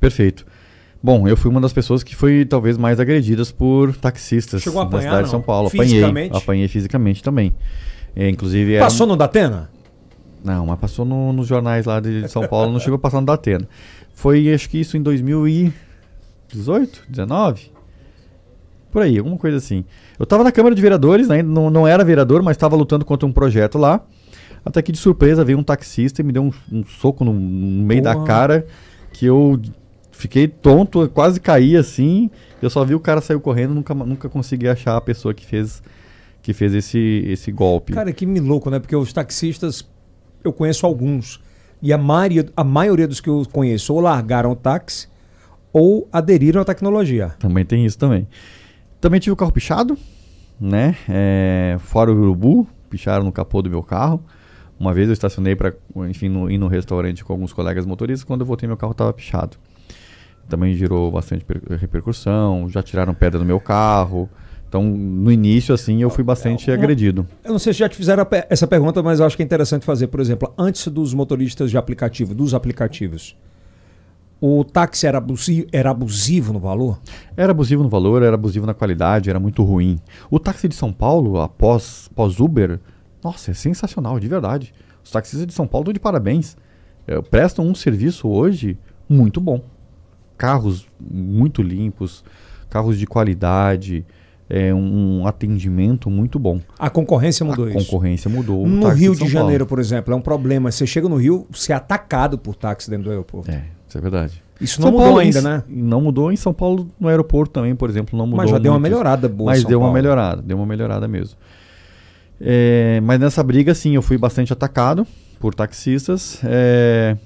Perfeito. 0.00 0.46
Bom, 1.02 1.26
eu 1.28 1.36
fui 1.36 1.50
uma 1.50 1.60
das 1.60 1.72
pessoas 1.72 2.02
que 2.02 2.14
foi 2.14 2.44
talvez 2.44 2.76
mais 2.76 2.98
agredidas 3.00 3.50
por 3.50 3.96
taxistas 3.96 4.62
Chegou 4.62 4.80
a 4.80 4.84
na 4.84 4.88
apanhar, 4.88 5.02
cidade 5.02 5.18
de 5.18 5.24
não? 5.24 5.30
São 5.30 5.42
Paulo. 5.42 5.68
Apanhei, 5.68 6.30
apanhei 6.32 6.68
fisicamente 6.68 7.22
também. 7.22 7.54
É, 8.14 8.28
inclusive 8.28 8.74
era- 8.74 8.84
Passou 8.84 9.06
no 9.06 9.16
Datena? 9.16 9.70
Não, 10.44 10.66
mas 10.66 10.78
passou 10.78 11.04
no- 11.04 11.32
nos 11.32 11.46
jornais 11.46 11.84
lá 11.86 12.00
de 12.00 12.28
São 12.28 12.46
Paulo, 12.48 12.72
não 12.72 12.80
chegou 12.80 12.96
a 12.96 12.98
passar 12.98 13.20
no 13.20 13.26
Datena. 13.26 13.68
Foi, 14.14 14.52
acho 14.52 14.68
que 14.68 14.78
isso 14.78 14.96
em 14.96 15.02
2018, 16.54 17.04
19? 17.08 17.72
Por 18.90 19.02
aí, 19.02 19.18
alguma 19.18 19.36
coisa 19.36 19.56
assim. 19.56 19.84
Eu 20.18 20.26
tava 20.26 20.42
na 20.42 20.50
Câmara 20.50 20.74
de 20.74 20.82
Vereadores, 20.82 21.28
né, 21.28 21.42
não, 21.42 21.70
não 21.70 21.86
era 21.86 22.04
vereador, 22.04 22.42
mas 22.42 22.56
estava 22.56 22.74
lutando 22.76 23.04
contra 23.04 23.26
um 23.26 23.32
projeto 23.32 23.78
lá. 23.78 24.04
Até 24.64 24.82
que 24.82 24.92
de 24.92 24.98
surpresa 24.98 25.44
veio 25.44 25.58
um 25.58 25.62
taxista 25.62 26.20
e 26.20 26.24
me 26.24 26.32
deu 26.32 26.42
um, 26.42 26.52
um 26.70 26.84
soco 26.84 27.24
no, 27.24 27.32
no 27.32 27.84
meio 27.84 28.02
da 28.02 28.24
cara 28.24 28.66
que 29.12 29.24
eu 29.24 29.60
fiquei 30.12 30.46
tonto, 30.46 31.08
quase 31.08 31.40
caí 31.40 31.76
assim. 31.76 32.30
Eu 32.60 32.68
só 32.68 32.84
vi 32.84 32.94
o 32.94 33.00
cara 33.00 33.20
saiu 33.20 33.40
correndo, 33.40 33.74
nunca, 33.74 33.94
nunca 33.94 34.28
consegui 34.28 34.68
achar 34.68 34.96
a 34.96 35.00
pessoa 35.00 35.32
que 35.32 35.46
fez, 35.46 35.82
que 36.42 36.52
fez 36.52 36.74
esse, 36.74 37.24
esse 37.26 37.50
golpe. 37.50 37.94
Cara, 37.94 38.12
que 38.12 38.26
me 38.26 38.38
louco, 38.38 38.68
né? 38.70 38.78
Porque 38.78 38.94
os 38.94 39.12
taxistas, 39.12 39.88
eu 40.44 40.52
conheço 40.52 40.84
alguns. 40.84 41.40
E 41.80 41.92
a 41.92 41.98
maioria, 41.98 42.46
a 42.54 42.62
maioria 42.62 43.08
dos 43.08 43.20
que 43.20 43.30
eu 43.30 43.46
conheço 43.50 43.94
ou 43.94 44.00
largaram 44.00 44.52
o 44.52 44.56
táxi 44.56 45.08
ou 45.72 46.08
aderiram 46.12 46.60
à 46.60 46.64
tecnologia. 46.64 47.34
Também 47.38 47.64
tem 47.64 47.84
isso 47.86 47.98
também. 47.98 48.26
Também 49.00 49.18
tive 49.20 49.32
o 49.32 49.36
carro 49.36 49.52
pichado, 49.52 49.96
né? 50.60 50.94
É, 51.08 51.76
fora 51.80 52.10
o 52.12 52.14
urubu, 52.14 52.66
picharam 52.88 53.24
no 53.24 53.32
capô 53.32 53.62
do 53.62 53.70
meu 53.70 53.82
carro. 53.82 54.22
Uma 54.78 54.92
vez 54.94 55.08
eu 55.08 55.12
estacionei 55.12 55.54
para, 55.54 55.74
enfim, 56.08 56.28
no, 56.28 56.50
ir 56.50 56.56
no 56.58 56.66
restaurante 56.66 57.22
com 57.24 57.32
alguns 57.32 57.52
colegas 57.52 57.84
motoristas. 57.84 58.24
Quando 58.24 58.40
eu 58.40 58.46
voltei, 58.46 58.66
meu 58.66 58.76
carro 58.76 58.92
estava 58.92 59.12
pichado. 59.12 59.56
Também 60.48 60.74
gerou 60.74 61.10
bastante 61.10 61.44
per- 61.44 61.60
repercussão. 61.78 62.68
Já 62.68 62.82
tiraram 62.82 63.14
pedra 63.14 63.38
do 63.38 63.44
meu 63.44 63.60
carro. 63.60 64.28
Então, 64.68 64.82
no 64.84 65.30
início, 65.30 65.74
assim, 65.74 66.00
eu 66.00 66.08
fui 66.10 66.24
bastante 66.24 66.70
uma- 66.70 66.76
agredido. 66.76 67.26
Eu 67.44 67.52
não 67.52 67.58
sei 67.58 67.72
se 67.72 67.80
já 67.80 67.88
te 67.88 67.96
fizeram 67.96 68.26
essa 68.48 68.66
pergunta, 68.66 69.02
mas 69.02 69.20
eu 69.20 69.26
acho 69.26 69.36
que 69.36 69.42
é 69.42 69.46
interessante 69.46 69.84
fazer. 69.84 70.06
Por 70.06 70.20
exemplo, 70.20 70.52
antes 70.56 70.86
dos 70.88 71.12
motoristas 71.12 71.70
de 71.70 71.76
aplicativo, 71.76 72.34
dos 72.34 72.54
aplicativos, 72.54 73.36
o 74.40 74.64
táxi 74.64 75.06
era 75.06 75.18
abusivo, 75.18 75.66
era 75.70 75.90
abusivo 75.90 76.52
no 76.52 76.58
valor? 76.58 76.98
Era 77.36 77.50
abusivo 77.52 77.82
no 77.82 77.88
valor, 77.88 78.22
era 78.22 78.34
abusivo 78.34 78.64
na 78.66 78.72
qualidade, 78.72 79.28
era 79.28 79.38
muito 79.38 79.62
ruim. 79.62 79.98
O 80.30 80.38
táxi 80.38 80.66
de 80.66 80.74
São 80.74 80.92
Paulo, 80.92 81.40
após, 81.40 82.08
após 82.10 82.40
Uber, 82.40 82.80
nossa, 83.22 83.50
é 83.50 83.54
sensacional, 83.54 84.18
de 84.18 84.26
verdade. 84.28 84.72
Os 85.04 85.10
taxistas 85.10 85.46
de 85.46 85.52
São 85.52 85.66
Paulo 85.66 85.84
estão 85.84 85.92
de 85.92 86.00
parabéns. 86.00 86.56
É, 87.06 87.20
prestam 87.20 87.66
um 87.66 87.74
serviço 87.74 88.28
hoje 88.28 88.78
muito 89.08 89.40
bom. 89.40 89.62
Carros 90.38 90.86
muito 90.98 91.60
limpos, 91.60 92.24
carros 92.70 92.98
de 92.98 93.06
qualidade, 93.06 94.06
é, 94.48 94.72
um, 94.74 95.26
atendimento 95.26 96.08
muito 96.10 96.38
bom. 96.38 96.60
A 96.78 96.88
concorrência 96.88 97.44
mudou 97.44 97.66
A 97.66 97.70
isso. 97.70 97.78
concorrência 97.78 98.30
mudou. 98.30 98.64
o 98.64 98.68
No 98.68 98.88
Rio 98.88 99.12
de 99.12 99.20
Paulo. 99.20 99.32
Janeiro, 99.32 99.66
por 99.66 99.78
exemplo, 99.78 100.12
é 100.14 100.16
um 100.16 100.20
problema. 100.20 100.70
Você 100.72 100.86
chega 100.86 101.08
no 101.08 101.16
Rio, 101.16 101.46
você 101.50 101.72
é 101.72 101.76
atacado 101.76 102.38
por 102.38 102.56
táxi 102.56 102.88
dentro 102.88 103.04
do 103.04 103.10
aeroporto. 103.10 103.50
É, 103.50 103.64
isso 103.90 103.98
é 103.98 104.00
verdade. 104.00 104.42
Isso 104.60 104.76
São 104.80 104.84
não 104.86 104.92
mudou 104.92 105.06
Paulo, 105.06 105.20
ainda, 105.20 105.40
né? 105.42 105.62
Não 105.68 106.00
mudou 106.00 106.30
em 106.32 106.36
São 106.36 106.52
Paulo, 106.52 106.88
no 106.98 107.08
aeroporto 107.08 107.52
também, 107.52 107.74
por 107.74 107.90
exemplo, 107.90 108.16
não 108.16 108.24
mudou. 108.26 108.38
Mas 108.38 108.50
já 108.50 108.58
deu 108.58 108.72
uma 108.72 108.78
melhorada 108.78 109.28
boa. 109.28 109.50
Mas 109.50 109.62
São 109.62 109.68
deu 109.68 109.78
uma 109.80 109.86
Paulo. 109.86 109.94
melhorada, 109.94 110.42
deu 110.42 110.56
uma 110.56 110.66
melhorada 110.66 111.08
mesmo. 111.08 111.36
É, 112.40 113.00
mas 113.02 113.18
nessa 113.20 113.42
briga, 113.42 113.74
sim, 113.74 113.94
eu 113.94 114.02
fui 114.02 114.16
bastante 114.16 114.52
atacado 114.52 115.06
por 115.38 115.54
taxistas. 115.54 116.40
é, 116.44 117.16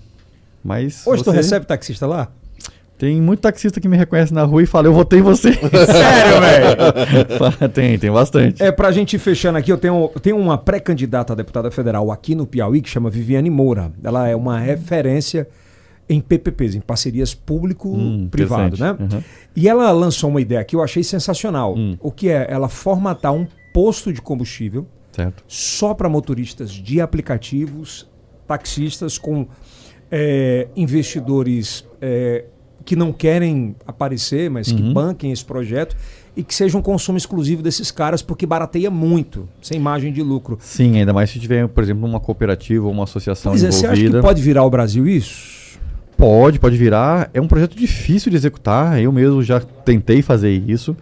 mas 0.64 1.06
Hoje 1.06 1.22
tu 1.22 1.30
você- 1.30 1.36
recebe 1.36 1.66
taxista 1.66 2.06
lá? 2.06 2.28
tem 2.96 3.20
muito 3.20 3.40
taxista 3.40 3.80
que 3.80 3.88
me 3.88 3.96
reconhece 3.96 4.32
na 4.32 4.44
rua 4.44 4.62
e 4.62 4.66
fala, 4.66 4.86
eu 4.86 4.92
votei 4.94 5.18
em 5.18 5.22
você. 5.22 5.52
Sério, 5.60 6.40
velho? 6.40 7.68
tem, 7.74 7.98
tem 7.98 8.10
bastante. 8.10 8.62
É, 8.62 8.70
pra 8.72 8.90
gente 8.92 9.14
ir 9.16 9.18
fechando 9.18 9.58
aqui, 9.58 9.70
eu 9.70 9.76
tenho, 9.76 10.10
eu 10.14 10.20
tenho 10.20 10.38
uma 10.38 10.56
pré-candidata 10.56 11.32
a 11.32 11.36
deputada 11.36 11.70
federal 11.70 12.10
aqui 12.10 12.34
no 12.34 12.46
Piauí 12.46 12.80
que 12.80 12.88
chama 12.88 13.10
Viviane 13.10 13.50
Moura. 13.50 13.92
Ela 14.02 14.28
é 14.28 14.34
uma 14.36 14.58
referência 14.58 15.46
em 16.08 16.20
PPPs, 16.20 16.74
em 16.74 16.80
parcerias 16.80 17.32
Hum, 17.34 17.38
público-privado, 17.46 18.76
né? 18.78 18.90
interessante. 18.90 19.14
Uhum. 19.14 19.22
E 19.56 19.68
ela 19.68 19.90
lançou 19.92 20.30
uma 20.30 20.40
ideia 20.40 20.62
que 20.64 20.76
eu 20.76 20.82
achei 20.82 21.02
sensacional. 21.02 21.74
Hum. 21.76 21.96
O 22.00 22.10
que 22.10 22.28
é 22.28 22.46
ela 22.48 22.68
formatar 22.68 23.32
um 23.32 23.46
posto 23.72 24.12
de 24.12 24.20
combustível 24.20 24.86
Certo. 25.12 25.42
só 25.48 25.94
para 25.94 26.08
motoristas 26.08 26.70
de 26.70 27.00
aplicativos, 27.00 28.06
taxistas 28.46 29.16
com 29.18 29.46
é, 30.10 30.68
investidores 30.76 31.84
é, 32.00 32.44
que 32.84 32.94
não 32.94 33.12
querem 33.12 33.74
aparecer, 33.86 34.50
mas 34.50 34.70
que 34.70 34.82
Uhum. 34.82 34.92
banquem 34.92 35.32
esse 35.32 35.44
projeto 35.44 35.96
e 36.36 36.42
que 36.42 36.54
seja 36.54 36.76
um 36.76 36.82
consumo 36.82 37.16
exclusivo 37.16 37.62
desses 37.62 37.90
caras, 37.90 38.20
porque 38.20 38.44
barateia 38.44 38.90
muito, 38.90 39.48
sem 39.62 39.78
margem 39.80 40.12
de 40.12 40.22
lucro. 40.22 40.58
Sim, 40.60 40.98
ainda 40.98 41.12
mais 41.12 41.30
se 41.30 41.38
tiver, 41.40 41.66
por 41.68 41.82
exemplo, 41.82 42.04
uma 42.06 42.20
cooperativa 42.20 42.84
ou 42.86 42.92
uma 42.92 43.04
associação 43.04 43.52
Pois 43.52 43.62
é, 43.64 43.70
você 43.70 43.86
acha 43.86 43.94
envolvida. 43.96 44.18
que 44.18 44.22
pode 44.26 44.42
virar 44.42 44.64
o 44.64 44.70
Brasil 44.70 45.06
isso? 45.08 45.53
Pode, 46.16 46.58
pode 46.58 46.76
virar. 46.76 47.30
É 47.34 47.40
um 47.40 47.48
projeto 47.48 47.76
difícil 47.76 48.30
de 48.30 48.36
executar. 48.36 49.00
Eu 49.00 49.12
mesmo 49.12 49.42
já 49.42 49.60
tentei 49.60 50.22
fazer 50.22 50.50
isso. 50.50 50.96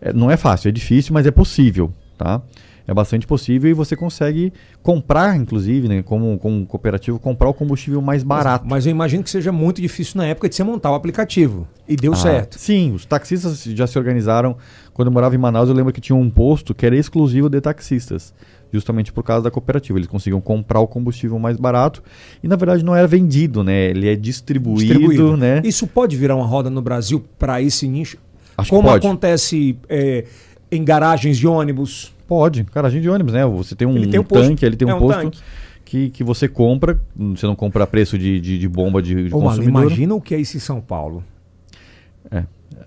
É, 0.00 0.12
não 0.12 0.30
é 0.30 0.36
fácil, 0.36 0.68
é 0.68 0.72
difícil, 0.72 1.12
mas 1.14 1.26
é 1.26 1.30
possível, 1.30 1.92
tá? 2.18 2.42
É 2.86 2.92
bastante 2.92 3.26
possível 3.26 3.70
e 3.70 3.72
você 3.72 3.96
consegue 3.96 4.52
comprar, 4.82 5.34
inclusive, 5.38 5.88
né, 5.88 6.02
como, 6.02 6.38
como 6.38 6.54
um 6.58 6.66
cooperativo, 6.66 7.18
comprar 7.18 7.48
o 7.48 7.54
combustível 7.54 8.02
mais 8.02 8.22
barato. 8.22 8.66
Mas 8.68 8.84
eu 8.84 8.90
imagino 8.90 9.22
que 9.22 9.30
seja 9.30 9.50
muito 9.50 9.80
difícil 9.80 10.18
na 10.18 10.26
época 10.26 10.50
de 10.50 10.54
você 10.54 10.62
montar 10.62 10.90
o 10.92 10.94
aplicativo. 10.94 11.66
E 11.88 11.96
deu 11.96 12.12
Ah, 12.12 12.16
certo. 12.16 12.58
Sim, 12.58 12.92
os 12.92 13.06
taxistas 13.06 13.62
já 13.64 13.86
se 13.86 13.98
organizaram. 13.98 14.54
Quando 14.92 15.08
eu 15.08 15.12
morava 15.12 15.34
em 15.34 15.38
Manaus, 15.38 15.70
eu 15.70 15.74
lembro 15.74 15.94
que 15.94 16.00
tinha 16.00 16.14
um 16.14 16.28
posto 16.28 16.74
que 16.74 16.84
era 16.84 16.94
exclusivo 16.94 17.48
de 17.48 17.58
taxistas, 17.58 18.34
justamente 18.74 19.12
por 19.12 19.22
causa 19.22 19.44
da 19.44 19.50
cooperativa. 19.50 19.98
Eles 19.98 20.08
conseguiam 20.08 20.40
comprar 20.40 20.80
o 20.80 20.86
combustível 20.86 21.38
mais 21.38 21.56
barato 21.56 22.02
e, 22.42 22.48
na 22.48 22.56
verdade, 22.56 22.84
não 22.84 22.94
era 22.94 23.06
vendido, 23.06 23.62
né? 23.64 23.90
Ele 23.90 24.08
é 24.08 24.14
distribuído, 24.16 24.80
Distribuído. 24.80 25.36
né? 25.36 25.62
Isso 25.64 25.86
pode 25.86 26.16
virar 26.16 26.36
uma 26.36 26.46
roda 26.46 26.68
no 26.68 26.82
Brasil 26.82 27.24
para 27.38 27.62
esse 27.62 27.88
nicho? 27.88 28.18
Acho 28.56 28.70
Como 28.70 28.88
acontece 28.90 29.76
é, 29.88 30.24
em 30.70 30.84
garagens 30.84 31.36
de 31.38 31.46
ônibus. 31.46 32.12
Pode, 32.28 32.62
garagem 32.74 33.00
de 33.00 33.08
ônibus, 33.08 33.32
né? 33.34 33.44
Você 33.46 33.74
tem 33.74 33.86
um, 33.86 33.96
Ele 33.96 34.06
tem 34.08 34.20
um 34.20 34.24
posto. 34.24 34.48
tanque, 34.48 34.64
ele 34.64 34.76
tem 34.76 34.88
É 34.88 34.94
um, 34.94 34.96
um 34.96 35.00
posto 35.00 35.20
tanque. 35.22 35.40
que, 35.84 36.10
que 36.10 36.24
você 36.24 36.48
compra, 36.48 37.00
você 37.16 37.46
não 37.46 37.54
compra 37.56 37.84
a 37.84 37.86
preço 37.86 38.16
de, 38.18 38.40
de, 38.40 38.58
de 38.58 38.68
bomba 38.68 39.02
de, 39.02 39.28
de 39.28 39.34
Ô, 39.34 39.40
consumidor. 39.40 39.82
imagina 39.84 40.14
o 40.14 40.20
que 40.20 40.34
é 40.34 40.38
isso 40.40 40.56
em 40.56 40.60
São 40.60 40.80
Paulo. 40.80 41.22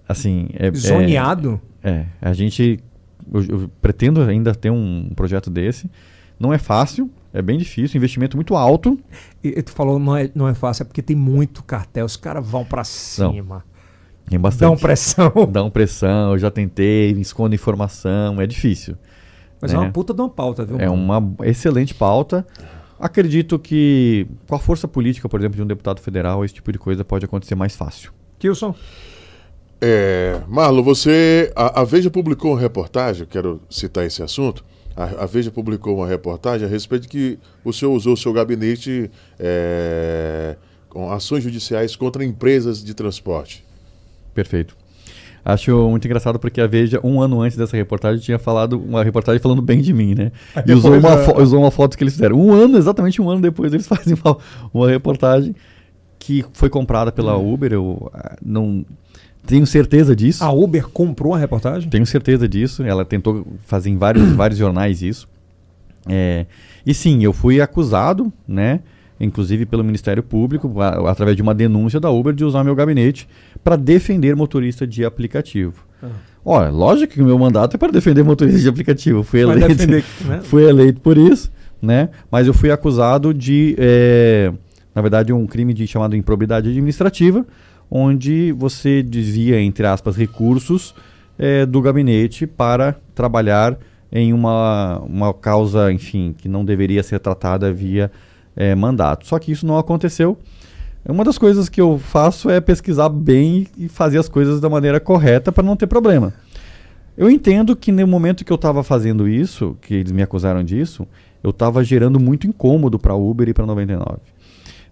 Assim, 0.07 0.47
é, 0.53 0.67
é- 0.67 0.71
Zoneado. 0.73 1.59
É, 1.83 2.05
a 2.21 2.33
gente. 2.33 2.79
Eu, 3.33 3.43
eu 3.43 3.71
pretendo 3.81 4.21
ainda 4.21 4.53
ter 4.53 4.69
um 4.69 5.09
projeto 5.15 5.49
desse. 5.49 5.89
Não 6.39 6.53
é 6.53 6.57
fácil, 6.57 7.09
é 7.33 7.41
bem 7.41 7.57
difícil, 7.57 7.97
investimento 7.97 8.37
muito 8.37 8.55
alto. 8.55 8.99
E, 9.43 9.49
e 9.49 9.61
tu 9.61 9.71
falou 9.71 9.97
não 9.97 10.15
é, 10.15 10.29
não 10.35 10.47
é 10.47 10.53
fácil, 10.53 10.83
é 10.83 10.85
porque 10.85 11.01
tem 11.01 11.15
muito 11.15 11.63
cartel. 11.63 12.05
Os 12.05 12.15
caras 12.15 12.45
vão 12.47 12.63
pra 12.63 12.83
cima. 12.83 13.63
Tem 14.29 14.39
bastante. 14.39 14.69
Dão 14.69 14.77
pressão. 14.77 15.31
Dão 15.49 15.69
pressão, 15.69 16.31
eu 16.33 16.37
já 16.37 16.51
tentei, 16.51 17.11
escondo 17.11 17.55
informação, 17.55 18.39
é 18.41 18.45
difícil. 18.45 18.95
Mas 19.61 19.71
é 19.71 19.75
né? 19.75 19.83
uma 19.83 19.91
puta 19.91 20.13
de 20.13 20.21
uma 20.21 20.29
pauta, 20.29 20.65
viu? 20.65 20.79
É 20.79 20.87
mano? 20.87 21.01
uma 21.01 21.45
excelente 21.45 21.95
pauta. 21.95 22.45
Acredito 22.99 23.57
que 23.59 24.27
com 24.47 24.55
a 24.55 24.59
força 24.59 24.87
política, 24.87 25.29
por 25.29 25.39
exemplo, 25.39 25.55
de 25.55 25.63
um 25.63 25.67
deputado 25.67 26.01
federal, 26.01 26.43
esse 26.43 26.53
tipo 26.53 26.71
de 26.71 26.79
coisa 26.79 27.05
pode 27.05 27.25
acontecer 27.25 27.55
mais 27.55 27.75
fácil. 27.75 28.11
Kilson? 28.39 28.75
É, 29.81 30.41
Marlon, 30.47 30.81
você. 30.81 31.51
A, 31.55 31.81
a 31.81 31.83
Veja 31.83 32.09
publicou 32.09 32.53
uma 32.53 32.59
reportagem, 32.59 33.27
quero 33.29 33.61
citar 33.69 34.05
esse 34.05 34.23
assunto. 34.23 34.63
A, 34.95 35.23
a 35.23 35.25
Veja 35.25 35.51
publicou 35.51 35.97
uma 35.97 36.07
reportagem 36.07 36.67
a 36.67 36.69
respeito 36.69 37.03
de 37.03 37.07
que 37.07 37.39
o 37.63 37.71
senhor 37.71 37.91
usou 37.91 38.13
o 38.13 38.17
seu 38.17 38.33
gabinete 38.33 39.11
é, 39.39 40.55
com 40.89 41.11
ações 41.11 41.43
judiciais 41.43 41.95
contra 41.95 42.25
empresas 42.25 42.83
de 42.83 42.93
transporte. 42.93 43.63
Perfeito. 44.33 44.75
Acho 45.45 45.89
muito 45.89 46.05
engraçado 46.05 46.39
porque 46.39 46.59
a 46.59 46.67
Veja, 46.67 46.99
um 47.03 47.21
ano 47.21 47.39
antes 47.41 47.55
dessa 47.55 47.77
reportagem, 47.77 48.19
tinha 48.19 48.37
falado 48.37 48.77
uma 48.77 49.01
reportagem 49.03 49.41
falando 49.41 49.61
bem 49.61 49.81
de 49.81 49.93
mim, 49.93 50.13
né? 50.13 50.31
E 50.65 50.73
usou 50.73 50.93
uma, 50.93 51.41
usou 51.41 51.61
uma 51.61 51.71
foto 51.71 51.97
que 51.97 52.03
eles 52.03 52.15
fizeram. 52.15 52.35
Um 52.37 52.51
ano, 52.51 52.77
exatamente 52.77 53.21
um 53.21 53.29
ano 53.29 53.41
depois, 53.41 53.71
eles 53.71 53.85
fazem 53.87 54.17
uma, 54.25 54.37
uma 54.73 54.89
reportagem 54.89 55.55
que 56.19 56.43
foi 56.51 56.69
comprada 56.69 57.13
pela 57.13 57.37
Uber. 57.37 57.71
Eu 57.71 58.11
ah, 58.13 58.35
não 58.43 58.85
tenho 59.47 59.65
certeza 59.65 60.15
disso. 60.15 60.43
A 60.43 60.51
Uber 60.51 60.87
comprou 60.89 61.33
a 61.33 61.37
reportagem? 61.37 61.89
Tenho 61.89 62.05
certeza 62.05 62.47
disso. 62.47 62.83
Ela 62.83 63.03
tentou 63.05 63.47
fazer 63.65 63.89
em 63.89 63.97
vários, 63.97 64.31
vários 64.33 64.59
jornais 64.59 65.01
isso. 65.01 65.27
É, 66.07 66.45
e 66.85 66.93
sim, 66.93 67.23
eu 67.23 67.33
fui 67.33 67.59
acusado, 67.59 68.31
né? 68.47 68.81
Inclusive 69.19 69.65
pelo 69.65 69.83
Ministério 69.83 70.21
Público, 70.21 70.79
a- 70.79 71.09
através 71.09 71.35
de 71.35 71.41
uma 71.41 71.53
denúncia 71.55 71.99
da 71.99 72.09
Uber, 72.11 72.33
de 72.33 72.45
usar 72.45 72.63
meu 72.63 72.75
gabinete 72.75 73.27
para 73.63 73.75
defender 73.75 74.35
motorista 74.35 74.85
de 74.85 75.03
aplicativo. 75.03 75.83
Ah. 76.03 76.07
Olha, 76.45 76.69
lógico 76.69 77.13
que 77.13 77.21
o 77.21 77.25
meu 77.25 77.37
mandato 77.37 77.75
é 77.75 77.77
para 77.77 77.91
defender 77.91 78.23
motoristas 78.23 78.61
de 78.61 78.69
aplicativo. 78.69 79.23
Fui 79.23 79.43
Vai 79.43 79.55
eleito, 79.57 79.75
defender, 79.75 80.03
né? 80.25 80.39
fui 80.45 80.63
eleito 80.63 81.01
por 81.01 81.17
isso, 81.17 81.51
né? 81.81 82.09
Mas 82.31 82.47
eu 82.47 82.53
fui 82.53 82.71
acusado 82.71 83.33
de, 83.33 83.75
eh, 83.77 84.53
na 84.95 85.01
verdade, 85.01 85.33
um 85.33 85.45
crime 85.45 85.73
de 85.73 85.85
chamado 85.87 86.15
improbidade 86.15 86.69
administrativa, 86.69 87.45
onde 87.89 88.51
você 88.51 89.01
desvia, 89.01 89.61
entre 89.61 89.85
aspas, 89.85 90.15
recursos 90.15 90.93
eh, 91.37 91.65
do 91.65 91.81
gabinete 91.81 92.45
para 92.45 92.95
trabalhar 93.15 93.77
em 94.11 94.33
uma, 94.33 94.99
uma 94.99 95.33
causa, 95.33 95.91
enfim, 95.91 96.33
que 96.37 96.47
não 96.47 96.63
deveria 96.63 97.03
ser 97.03 97.19
tratada 97.19 97.71
via 97.71 98.11
eh, 98.55 98.75
mandato. 98.75 99.27
Só 99.27 99.37
que 99.39 99.51
isso 99.51 99.65
não 99.65 99.77
aconteceu. 99.77 100.37
Uma 101.07 101.23
das 101.23 101.37
coisas 101.37 101.69
que 101.69 101.79
eu 101.79 101.97
faço 101.97 102.49
é 102.49 102.59
pesquisar 102.59 103.07
bem 103.09 103.67
e 103.77 103.87
fazer 103.87 104.17
as 104.17 104.27
coisas 104.27 104.59
da 104.59 104.69
maneira 104.69 104.99
correta 104.99 105.51
para 105.51 105.63
não 105.63 105.75
ter 105.75 105.87
problema. 105.87 106.33
Eu 107.17 107.29
entendo 107.29 107.75
que 107.75 107.91
no 107.91 108.05
momento 108.05 108.43
que 108.43 108.51
eu 108.51 108.55
estava 108.55 108.83
fazendo 108.83 109.27
isso, 109.27 109.75
que 109.81 109.95
eles 109.95 110.11
me 110.11 110.21
acusaram 110.21 110.63
disso, 110.63 111.07
eu 111.43 111.51
estava 111.51 111.83
gerando 111.83 112.19
muito 112.19 112.45
incômodo 112.45 112.99
para 112.99 113.15
Uber 113.15 113.47
e 113.47 113.53
para 113.53 113.65
99. 113.65 114.17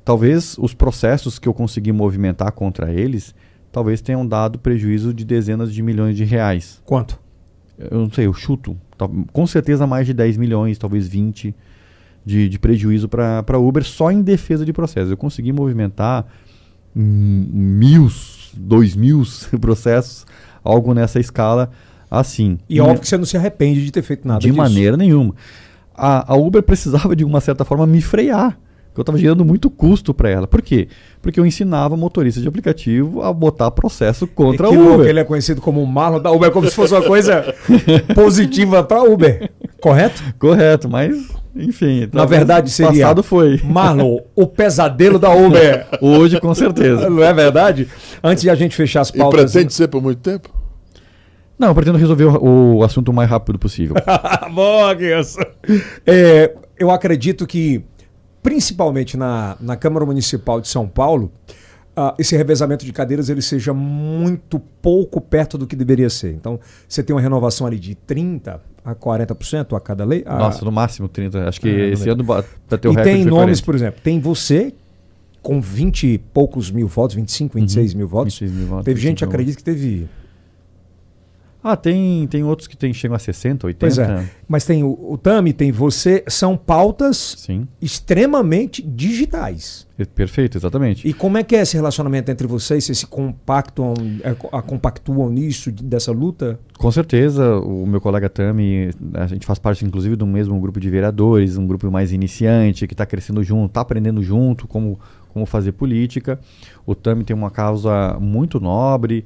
Talvez 0.06 0.56
os 0.60 0.73
processos 0.73 1.40
que 1.40 1.49
eu 1.49 1.53
consegui 1.53 1.91
movimentar 1.91 2.52
contra 2.52 2.94
eles, 2.94 3.34
talvez 3.72 4.02
tenham 4.02 4.26
dado 4.26 4.60
prejuízo 4.60 5.11
de 5.11 5.26
dezenas 5.26 5.73
de 5.73 5.82
milhões 5.82 6.15
de 6.15 6.23
reais. 6.23 6.80
Quanto? 6.86 7.19
Eu 7.77 7.99
não 7.99 8.11
sei, 8.11 8.27
eu 8.27 8.34
chuto. 8.34 8.77
Com 9.34 9.48
certeza 9.48 9.86
mais 9.88 10.06
de 10.06 10.14
10 10.14 10.38
milhões, 10.38 10.77
talvez 10.77 11.07
20 11.07 11.53
de, 12.23 12.48
de 12.48 12.60
prejuízo 12.60 13.10
para 13.10 13.60
Uber 13.60 13.84
só 13.84 14.11
em 14.11 14.22
defesa 14.22 14.64
de 14.64 14.72
processo. 14.72 15.11
Eu 15.11 15.18
consegui 15.18 15.52
movimentar 15.52 16.26
hum, 16.95 17.48
mil, 17.52 18.07
dois 18.53 18.95
mil 18.95 19.23
processos, 19.60 20.26
algo 20.64 20.94
nessa 20.94 21.19
escala 21.19 21.69
assim. 22.10 22.57
E 22.69 22.80
óbvio 22.80 23.02
que 23.02 23.07
você 23.07 23.18
não 23.18 23.26
se 23.26 23.38
arrepende 23.38 23.84
de 23.84 23.91
ter 23.91 24.02
feito 24.02 24.27
nada 24.27 24.40
de 24.40 24.48
disso. 24.48 24.57
maneira 24.57 24.95
nenhuma. 24.95 25.36
A, 25.94 26.34
a 26.34 26.36
Uber 26.36 26.61
precisava, 26.61 27.15
de 27.15 27.23
uma 27.23 27.41
certa 27.41 27.65
forma, 27.65 27.86
me 27.88 28.02
frear. 28.02 28.57
Eu 28.98 29.02
estava 29.02 29.18
gerando 29.18 29.44
muito 29.46 29.70
custo 29.70 30.14
para 30.14 30.30
ela. 30.30 30.48
Por 30.48 30.62
quê? 30.62 30.88
Porque 31.22 31.40
eu 31.40 31.46
ensinava 31.46 31.96
motoristas 31.98 32.42
de 32.42 32.48
aplicativo 32.50 33.22
a 33.22 33.34
botar 33.34 33.70
processo 33.72 34.26
contra 34.28 34.68
a 34.68 34.70
que 34.70 34.76
louco, 34.78 34.94
Uber. 34.96 35.08
ele 35.08 35.20
é 35.20 35.24
conhecido 35.24 35.60
como 35.62 35.82
o 35.82 35.88
Marlon 35.88 36.20
da 36.20 36.32
Uber, 36.32 36.52
como 36.52 36.68
se 36.70 36.76
fosse 36.76 36.94
uma 36.94 37.02
coisa 37.04 37.54
positiva 38.16 38.84
para 38.84 39.04
Uber. 39.04 39.50
Correto? 39.82 40.22
Correto, 40.40 40.90
mas, 40.90 41.16
enfim. 41.56 42.10
Na 42.14 42.26
verdade, 42.26 42.70
seria. 42.70 43.04
Passado 43.04 43.22
foi. 43.24 43.60
Marlon, 43.64 44.20
o 44.36 44.48
pesadelo 44.48 45.20
da 45.20 45.32
Uber. 45.34 45.88
Hoje, 46.02 46.40
com 46.40 46.54
certeza. 46.56 47.10
Não 47.10 47.24
é 47.24 47.34
verdade? 47.34 47.88
Antes 48.24 48.44
de 48.44 48.50
a 48.50 48.56
gente 48.56 48.76
fechar 48.76 49.02
as 49.02 49.10
E 49.10 49.18
pautas. 49.18 49.52
pretende 49.52 49.74
ser 49.74 49.88
por 49.88 50.02
muito 50.02 50.20
tempo? 50.20 50.50
Não, 51.58 51.70
eu 51.70 51.76
pretendo 51.76 51.98
resolver 51.98 52.26
o, 52.26 52.78
o 52.78 52.84
assunto 52.84 53.10
o 53.10 53.14
mais 53.14 53.30
rápido 53.30 53.58
possível. 53.58 53.96
Boa, 54.54 54.94
Guilherme. 54.94 55.26
É, 56.06 56.54
eu 56.78 56.92
acredito 56.92 57.48
que, 57.48 57.82
principalmente 58.46 59.18
na, 59.18 59.58
na 59.60 59.76
Câmara 59.76 60.06
Municipal 60.06 60.62
de 60.62 60.68
São 60.68 60.88
Paulo, 60.88 61.32
ah, 61.96 62.14
esse 62.20 62.38
revezamento 62.38 62.86
de 62.86 62.94
cadeiras 62.94 63.28
ele 63.28 63.42
seja 63.42 63.74
muito 63.74 64.60
pouco 64.60 65.20
perto 65.20 65.58
do 65.58 65.66
que 65.66 65.76
deveria 65.76 66.12
ser. 66.12 66.32
Então, 66.34 66.60
você 66.88 67.02
tem 67.02 67.16
uma 67.16 67.22
renovação 67.22 67.66
ali 67.66 67.80
de 67.80 67.96
30% 67.96 68.60
a 68.86 68.94
40% 68.94 69.76
a 69.76 69.80
cada 69.80 70.06
lei. 70.06 70.22
a- 70.28 70.38
Nossa, 70.38 70.64
no 70.64 70.72
máximo 70.72 71.08
30. 71.08 71.48
Acho 71.50 71.60
que 71.60 71.68
Ah, 71.68 71.88
esse 71.88 72.08
ano 72.08 72.24
ba- 72.24 72.46
vai 72.70 72.78
ter 72.78 72.88
o 72.88 72.92
e 72.92 72.96
recorde. 72.96 73.04
tem 73.16 73.24
foi 73.24 73.32
nomes, 73.32 73.62
40. 73.62 73.66
por 73.66 73.76
exemplo, 73.76 74.02
tem 74.04 74.20
você 74.20 74.72
com 75.42 75.60
20 75.60 76.06
e 76.14 76.18
poucos 76.20 76.70
mil 76.70 76.88
votos, 76.88 77.16
25, 77.16 77.56
26 77.56 77.96
mil 77.96 78.08
votos. 78.08 78.34
26 78.38 78.52
mil 78.52 78.68
votos, 78.68 78.86
Teve 78.86 79.00
gente, 79.02 79.22
25 79.22 79.26
mil 79.26 79.34
acredito 79.34 79.58
que 79.58 79.64
teve. 79.64 80.08
Ah, 81.68 81.76
tem, 81.76 82.28
tem 82.28 82.44
outros 82.44 82.68
que 82.68 82.78
tem, 82.78 82.94
chegam 82.94 83.16
a 83.16 83.20
60, 83.20 83.66
80. 83.66 83.80
Pois 83.80 83.98
é. 83.98 84.30
Mas 84.48 84.66
tem 84.66 84.84
o, 84.84 84.96
o 85.10 85.18
Tami, 85.18 85.52
tem 85.52 85.72
você. 85.72 86.24
São 86.28 86.56
pautas 86.56 87.34
Sim, 87.40 87.68
extremamente 87.82 88.84
digitais. 88.84 89.88
é 89.98 90.06
perfeito, 90.06 90.58
exatamente. 90.60 91.08
E 91.08 91.12
como 91.12 91.40
é 91.40 91.44
que 91.44 91.56
é 91.56 91.62
esse 91.62 91.76
relacionamento 91.76 92.30
entre 92.30 92.46
vocês? 92.46 92.84
Vocês 92.86 93.00
se 93.00 93.08
compactuam, 93.08 93.96
é, 94.24 94.36
co- 94.36 94.50
a 94.56 94.62
compactuam 94.62 95.28
nisso, 95.32 95.72
de- 95.72 95.84
dessa 95.84 96.12
luta? 96.12 96.60
Com 96.78 96.92
certeza, 96.92 97.58
o 97.60 97.88
meu 97.88 98.00
colega 98.00 98.30
Tami, 98.30 98.92
a 99.16 99.26
gente 99.26 99.46
faz 99.48 99.58
parte 99.58 99.84
inclusive 99.84 100.16
do 100.16 100.28
mesmo 100.28 100.60
grupo 100.60 100.80
de 100.80 100.88
vereadores, 100.90 101.58
um 101.58 101.66
grupo 101.66 101.90
mais 101.90 102.12
iniciante, 102.12 102.86
que 102.86 102.94
está 102.94 103.08
crescendo 103.08 103.44
junto, 103.44 103.72
está 103.72 103.82
aprendendo 103.82 104.22
junto 104.22 104.68
como, 104.68 105.00
como 105.34 105.46
fazer 105.48 105.72
política. 105.72 106.40
O 106.86 106.94
Tami 106.94 107.24
tem 107.24 107.36
uma 107.36 107.50
causa 107.50 108.18
muito 108.20 108.60
nobre, 108.60 109.26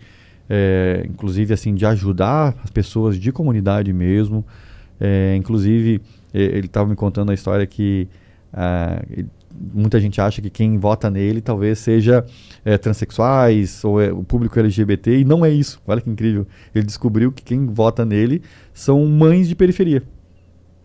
é, 0.50 1.06
inclusive 1.08 1.54
assim, 1.54 1.76
de 1.76 1.86
ajudar 1.86 2.56
as 2.64 2.72
pessoas 2.72 3.18
de 3.18 3.32
comunidade 3.32 3.94
mesmo. 3.94 4.46
É, 5.00 5.36
inclusive, 5.36 6.02
ele 6.34 6.66
estava 6.66 6.90
me 6.90 6.96
contando 6.96 7.32
a 7.32 7.34
história 7.34 7.66
que 7.66 8.08
ah, 8.52 9.02
ele- 9.10 9.28
muita 9.74 10.00
gente 10.00 10.20
acha 10.22 10.42
que 10.42 10.50
quem 10.50 10.78
vota 10.78 11.10
nele 11.10 11.42
talvez 11.42 11.80
seja 11.80 12.26
é, 12.64 12.78
transexuais 12.78 13.84
ou 13.84 14.02
é, 14.02 14.12
o 14.12 14.24
público 14.24 14.58
LGBT, 14.60 15.20
e 15.20 15.26
não 15.26 15.46
é 15.46 15.50
isso. 15.50 15.82
Olha 15.88 16.02
que 16.02 16.10
incrível. 16.10 16.48
Ele 16.74 16.86
descobriu 16.86 17.32
que 17.32 17.44
quem 17.44 17.66
vota 17.68 18.06
nele 18.06 18.42
são 18.74 19.06
mães 19.06 19.48
de 19.48 19.56
periferia. 19.56 20.04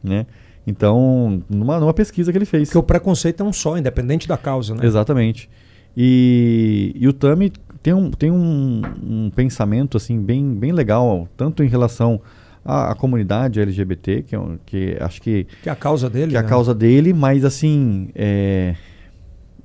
Né? 0.02 0.26
Então, 0.66 1.42
numa, 1.48 1.78
numa 1.78 1.94
pesquisa 1.94 2.32
que 2.32 2.38
ele 2.38 2.44
fez. 2.44 2.68
Porque 2.68 2.78
o 2.78 2.82
preconceito 2.82 3.42
é 3.42 3.46
um 3.46 3.52
só, 3.52 3.76
independente 3.76 4.26
da 4.26 4.36
causa, 4.36 4.74
né? 4.74 4.84
Exatamente. 4.84 5.48
E, 5.96 6.92
e 6.96 7.06
o 7.06 7.12
Tami 7.12 7.52
tem 7.84 7.92
um, 7.92 8.10
tem 8.10 8.30
um, 8.30 8.80
um 9.02 9.30
pensamento 9.30 9.98
assim 9.98 10.18
bem, 10.18 10.54
bem 10.54 10.72
legal, 10.72 11.28
tanto 11.36 11.62
em 11.62 11.68
relação 11.68 12.18
à, 12.64 12.92
à 12.92 12.94
comunidade 12.94 13.60
LGBT, 13.60 14.22
que, 14.22 14.34
é 14.34 14.40
que 14.64 14.96
acho 14.98 15.20
que, 15.20 15.46
Que 15.62 15.68
é 15.68 15.72
a 15.72 15.76
causa 15.76 16.08
dele. 16.08 16.30
que 16.30 16.36
é 16.36 16.40
a 16.40 16.42
né? 16.42 16.48
causa 16.48 16.74
dele, 16.74 17.12
mas 17.12 17.44
assim, 17.44 18.08
é, 18.14 18.74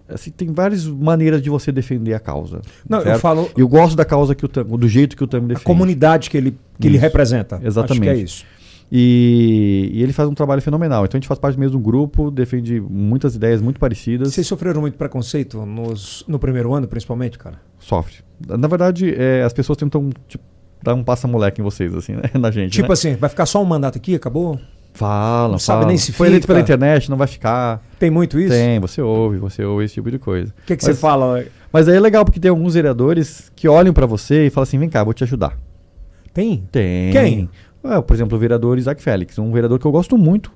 assim, 0.10 0.32
tem 0.32 0.52
várias 0.52 0.86
maneiras 0.86 1.41
de 1.41 1.50
você 1.50 1.72
defender 1.72 2.14
a 2.14 2.20
causa. 2.20 2.62
Não, 2.90 2.98
eu 2.98 3.06
certo? 3.06 3.20
falo 3.22 3.50
Eu 3.56 3.70
gosto 3.70 3.96
da 3.96 4.04
causa 4.04 4.36
que 4.36 4.44
o 4.44 4.50
Tami, 4.50 4.78
do 4.78 4.90
jeito 4.90 5.16
que 5.16 5.24
o 5.24 5.28
Tami 5.28 5.46
a 5.46 5.48
defende. 5.50 5.64
comunidade 5.66 6.30
que 6.30 6.36
ele, 6.36 6.58
que 6.78 6.88
ele 6.90 6.98
representa. 6.98 7.56
Acho 7.56 7.62
que 7.62 7.68
Exatamente. 7.70 8.10
é 8.10 8.18
isso. 8.18 8.46
E, 8.91 9.91
e 9.94 10.04
ele 10.04 10.12
faz 10.12 10.28
um 10.28 10.34
trabalho 10.34 10.62
fenomenal. 10.62 11.06
Então 11.06 11.18
a 11.18 11.22
gente 11.22 11.28
faz 11.28 11.40
parte 11.40 11.56
do 11.56 11.62
mesmo 11.62 11.80
grupo, 11.80 12.30
defende 12.30 12.82
muitas 12.82 13.34
ideias 13.34 13.62
muito 13.62 13.80
parecidas. 13.80 14.34
Vocês 14.34 14.46
sofreram 14.46 14.82
muito 14.82 14.98
preconceito 14.98 15.66
nos, 15.66 16.26
no 16.28 16.38
primeiro 16.38 16.74
ano, 16.74 16.86
principalmente, 16.86 17.38
cara? 17.40 17.69
Sofre. 17.80 18.15
Na 18.47 18.68
verdade, 18.68 19.14
é, 19.18 19.43
as 19.43 19.51
pessoas 19.53 19.77
tentam 19.77 20.10
tipo, 20.27 20.43
dar 20.81 20.93
um 20.93 21.03
passa-moleque 21.03 21.60
em 21.61 21.64
vocês, 21.64 21.93
assim, 21.95 22.14
né? 22.19 22.23
Na 22.39 22.51
gente. 22.51 22.73
Tipo 22.73 22.88
né? 22.89 22.93
assim, 22.93 23.15
vai 23.15 23.30
ficar 23.30 23.45
só 23.45 23.61
um 23.61 23.65
mandato 23.65 23.97
aqui, 23.97 24.15
acabou? 24.15 24.60
Falam, 24.93 25.51
não 25.51 25.60
sabe 25.60 25.77
falam. 25.77 25.88
nem 25.89 25.97
se 25.97 26.11
Foi 26.11 26.27
eleito 26.27 26.47
pela 26.47 26.60
internet, 26.60 27.10
não 27.10 27.18
vai 27.18 27.27
ficar. 27.27 27.81
Tem 27.99 28.10
muito 28.10 28.39
isso? 28.39 28.49
Tem, 28.53 28.80
você 28.80 29.01
ouve, 29.01 29.38
você 29.38 29.64
ouve 29.64 29.85
esse 29.85 29.93
tipo 29.93 30.10
de 30.11 30.18
coisa. 30.19 30.51
O 30.64 30.65
que, 30.65 30.76
que 30.76 30.84
Mas- 30.85 30.95
você 30.95 31.01
fala? 31.01 31.45
Mas 31.72 31.88
aí 31.88 31.95
é 31.95 31.99
legal 31.99 32.26
porque 32.26 32.39
tem 32.39 32.49
alguns 32.49 32.73
vereadores 32.73 33.51
que 33.56 33.68
olham 33.68 33.93
pra 33.93 34.06
você 34.06 34.47
e 34.47 34.49
falam 34.49 34.64
assim: 34.64 34.80
vem 34.80 34.89
cá, 34.89 35.03
vou 35.03 35.14
te 35.14 35.23
ajudar. 35.23 35.56
Tem? 36.34 36.64
Tem. 36.72 37.11
Quem? 37.11 37.49
Ah, 37.84 38.01
por 38.01 38.14
exemplo, 38.14 38.35
o 38.35 38.39
vereador 38.39 38.77
Isaac 38.77 39.01
Félix, 39.01 39.38
um 39.38 39.51
vereador 39.51 39.80
que 39.80 39.85
eu 39.85 39.91
gosto 39.91 40.18
muito. 40.18 40.51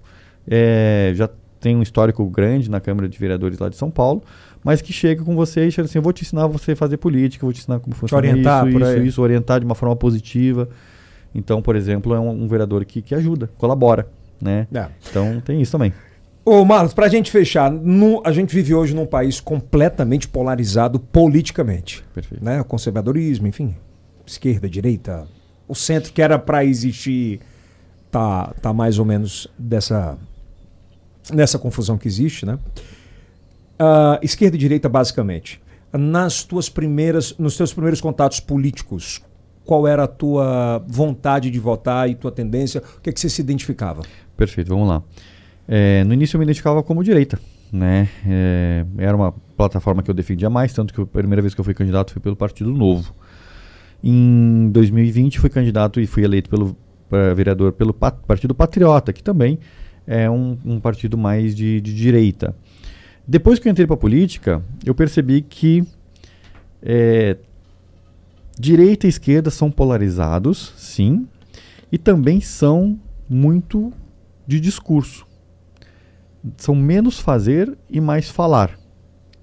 é, 0.49 1.13
já 1.15 1.29
tem 1.63 1.77
um 1.77 1.81
histórico 1.81 2.23
grande 2.29 2.69
na 2.69 2.81
Câmara 2.81 3.07
de 3.07 3.17
Vereadores 3.17 3.57
lá 3.57 3.69
de 3.69 3.77
São 3.77 3.89
Paulo, 3.89 4.21
mas 4.61 4.81
que 4.81 4.91
chega 4.91 5.23
com 5.23 5.33
você 5.33 5.65
e 5.67 5.71
chega 5.71 5.85
assim: 5.85 5.97
eu 5.97 6.01
vou 6.03 6.11
te 6.11 6.23
ensinar 6.23 6.45
você 6.47 6.73
a 6.73 6.75
fazer 6.75 6.97
política, 6.97 7.45
vou 7.45 7.53
te 7.53 7.61
ensinar 7.61 7.79
como 7.79 7.95
funciona 7.95 8.19
orientar 8.27 8.67
isso, 8.67 8.77
isso, 8.79 8.97
isso, 9.03 9.21
orientar 9.21 9.59
de 9.61 9.65
uma 9.65 9.73
forma 9.73 9.95
positiva. 9.95 10.67
Então, 11.33 11.61
por 11.61 11.75
exemplo, 11.77 12.13
é 12.13 12.19
um, 12.19 12.29
um 12.43 12.47
vereador 12.47 12.83
que, 12.83 13.01
que 13.01 13.15
ajuda, 13.15 13.49
colabora, 13.57 14.05
né? 14.41 14.67
É. 14.73 14.87
Então 15.09 15.41
tem 15.41 15.61
isso 15.61 15.71
também. 15.71 15.93
Ô, 16.45 16.65
Marlos, 16.65 16.93
pra 16.93 17.07
gente 17.07 17.31
fechar, 17.31 17.71
no- 17.71 18.21
a 18.25 18.31
gente 18.33 18.53
vive 18.53 18.75
hoje 18.75 18.93
num 18.93 19.05
país 19.05 19.39
completamente 19.39 20.27
polarizado 20.27 20.99
politicamente. 20.99 22.03
Perfeito. 22.13 22.43
Né? 22.43 22.59
O 22.59 22.65
conservadorismo, 22.65 23.47
enfim, 23.47 23.73
esquerda, 24.25 24.69
direita, 24.69 25.25
o 25.67 25.73
centro 25.73 26.11
que 26.11 26.21
era 26.21 26.37
pra 26.37 26.65
existir 26.65 27.39
tá, 28.11 28.53
tá 28.61 28.73
mais 28.73 28.99
ou 28.99 29.05
menos 29.05 29.47
dessa, 29.57 30.17
nessa 31.31 31.59
confusão 31.59 31.97
que 31.97 32.07
existe, 32.07 32.45
né? 32.45 32.57
Ah, 33.79 34.19
esquerda 34.21 34.55
e 34.55 34.59
direita, 34.59 34.89
basicamente. 34.89 35.61
Nas 35.91 36.43
tuas 36.43 36.69
primeiras, 36.69 37.35
nos 37.37 37.55
teus 37.55 37.71
primeiros 37.71 38.01
contatos 38.01 38.39
políticos, 38.39 39.21
qual 39.63 39.87
era 39.87 40.03
a 40.03 40.07
tua 40.07 40.83
vontade 40.87 41.49
de 41.49 41.59
votar 41.59 42.09
e 42.09 42.15
tua 42.15 42.31
tendência? 42.31 42.81
O 42.97 43.01
que, 43.01 43.09
é 43.09 43.13
que 43.13 43.19
você 43.19 43.29
se 43.29 43.41
identificava? 43.41 44.01
Perfeito, 44.35 44.69
vamos 44.69 44.87
lá. 44.87 45.03
É, 45.67 46.03
no 46.03 46.13
início 46.13 46.35
eu 46.35 46.39
me 46.39 46.45
identificava 46.45 46.83
como 46.83 47.03
direita, 47.03 47.39
né? 47.71 48.09
É, 48.25 48.85
era 48.97 49.15
uma 49.15 49.31
plataforma 49.55 50.03
que 50.03 50.09
eu 50.09 50.15
defendia 50.15 50.49
mais, 50.49 50.73
tanto 50.73 50.93
que 50.93 51.01
a 51.01 51.05
primeira 51.05 51.41
vez 51.41 51.53
que 51.53 51.61
eu 51.61 51.65
fui 51.65 51.73
candidato 51.73 52.11
foi 52.11 52.21
pelo 52.21 52.35
Partido 52.35 52.71
Novo. 52.71 53.13
Em 54.03 54.69
2020 54.71 55.39
fui 55.39 55.49
candidato 55.49 56.01
e 56.01 56.07
fui 56.07 56.23
eleito 56.23 56.49
pelo 56.49 56.75
pra 57.09 57.33
vereador 57.33 57.71
pelo 57.73 57.93
Partido 57.93 58.55
Patriota, 58.55 59.13
que 59.13 59.21
também 59.21 59.59
é 60.05 60.29
um, 60.29 60.57
um 60.65 60.79
partido 60.79 61.17
mais 61.17 61.55
de, 61.55 61.79
de 61.81 61.93
direita. 61.93 62.55
Depois 63.27 63.59
que 63.59 63.67
eu 63.67 63.71
entrei 63.71 63.87
para 63.87 63.95
a 63.95 63.97
política, 63.97 64.63
eu 64.85 64.93
percebi 64.93 65.41
que 65.41 65.83
é, 66.81 67.37
Direita 68.57 69.07
e 69.07 69.09
esquerda 69.09 69.49
são 69.49 69.71
polarizados, 69.71 70.73
sim, 70.77 71.27
e 71.91 71.97
também 71.97 72.39
são 72.39 72.99
muito 73.27 73.91
de 74.45 74.59
discurso. 74.59 75.25
São 76.57 76.75
menos 76.75 77.19
fazer 77.19 77.75
e 77.89 77.99
mais 77.99 78.29
falar. 78.29 78.77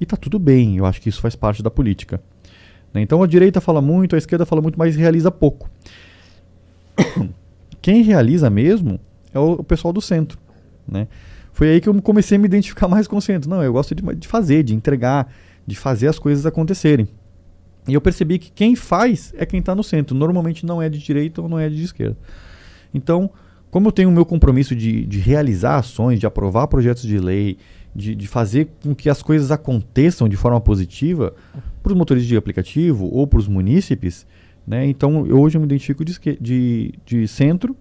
E 0.01 0.07
tá 0.07 0.17
tudo 0.17 0.39
bem, 0.39 0.77
eu 0.77 0.87
acho 0.87 1.01
que 1.01 1.09
isso 1.09 1.21
faz 1.21 1.35
parte 1.35 1.63
da 1.63 1.71
política. 1.71 2.23
Né? 2.95 3.01
Então 3.01 3.21
a 3.21 3.27
direita 3.27 3.61
fala 3.61 3.83
muito, 3.83 4.15
a 4.15 4.19
esquerda 4.19 4.47
fala 4.47 4.63
muito, 4.63 4.79
mas 4.79 4.95
realiza 4.95 5.31
pouco. 5.31 5.69
Quem 7.83 8.03
realiza 8.03 8.49
mesmo 8.49 9.01
é 9.35 9.39
o, 9.41 9.65
pessoal 9.65 9.93
do 9.93 10.01
centro. 10.01 10.39
Né? 10.87 11.09
Foi 11.53 11.69
aí 11.69 11.81
que 11.81 11.89
eu 11.89 12.03
comecei 12.03 12.37
a 12.37 12.39
me 12.39 12.47
identificar 12.47 12.89
mais 12.89 13.07
com 13.07 13.17
o 13.17 13.21
centro. 13.21 13.49
Não, 13.49 13.63
eu 13.63 13.73
gosto 13.73 13.95
de, 13.95 14.03
de 14.15 14.29
fazer, 14.29 14.63
de 14.63 14.75
entregar, 14.75 15.33
de 15.67 15.77
fazer 15.77 16.09
as 16.09 16.19
coisas 16.19 16.47
acontecerem. 16.47 17.09
E 17.89 17.95
eu 17.95 18.01
percebi 18.01 18.39
que 18.39 18.51
quem 18.51 18.77
faz 18.77 19.33
é 19.37 19.45
quem 19.47 19.61
está 19.61 19.75
no 19.75 19.83
centro. 19.83 20.17
Normalmente 20.17 20.65
não 20.65 20.81
é 20.81 20.89
de 20.89 20.99
direita 20.99 21.41
ou 21.41 21.49
não 21.49 21.59
é 21.59 21.69
de 21.69 21.83
esquerda. 21.83 22.17
Então, 22.93 23.31
como 23.71 23.89
eu 23.89 23.93
tenho 23.93 24.09
o 24.09 24.13
meu 24.13 24.27
compromisso 24.27 24.75
de, 24.75 25.07
de 25.07 25.19
realizar 25.19 25.77
ações, 25.77 26.19
de 26.19 26.27
aprovar 26.27 26.67
projetos 26.67 27.03
de 27.03 27.19
lei, 27.19 27.57
de, 27.95 28.15
de 28.15 28.27
fazer 28.27 28.69
com 28.83 28.95
que 28.95 29.09
as 29.09 29.23
coisas 29.23 29.51
aconteçam 29.51 30.29
de 30.29 30.37
forma 30.37 30.61
positiva 30.61 31.35
para 31.83 31.93
os 31.93 31.99
motoristas 31.99 32.29
de 32.29 32.37
aplicativo 32.37 33.09
ou 33.13 33.27
para 33.27 33.39
os 33.39 33.49
munícipes, 33.49 34.27
né? 34.67 34.87
então 34.87 35.27
eu, 35.27 35.41
hoje 35.41 35.57
eu 35.57 35.61
me 35.61 35.67
identifico 35.67 36.05
de, 36.05 36.19
de, 36.41 36.95
de 37.05 37.29
centro. 37.29 37.77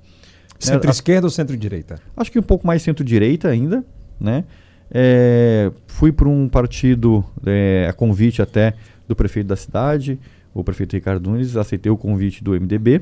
Centro-esquerda 0.60 1.27
ou 1.27 1.31
centro-direita? 1.31 1.99
Acho 2.15 2.31
que 2.31 2.40
um 2.40 2.44
pouco 2.44 2.68
mais 2.68 2.81
centro-direita 2.81 3.48
ainda. 3.48 3.84
Né? 4.19 4.44
É, 4.91 5.72
fui 5.88 6.11
para 6.11 6.27
um 6.27 6.49
partido, 6.49 7.23
é, 7.45 7.88
a 7.90 7.94
convite 7.94 8.41
até 8.41 8.73
do 9.07 9.15
prefeito 9.15 9.48
da 9.48 9.56
cidade, 9.56 10.19
o 10.53 10.64
prefeito 10.64 10.94
Ricardo 10.94 11.30
Nunes, 11.30 11.56
aceitei 11.56 11.91
o 11.91 11.98
convite 11.98 12.44
do 12.44 12.52
MDB 12.52 13.02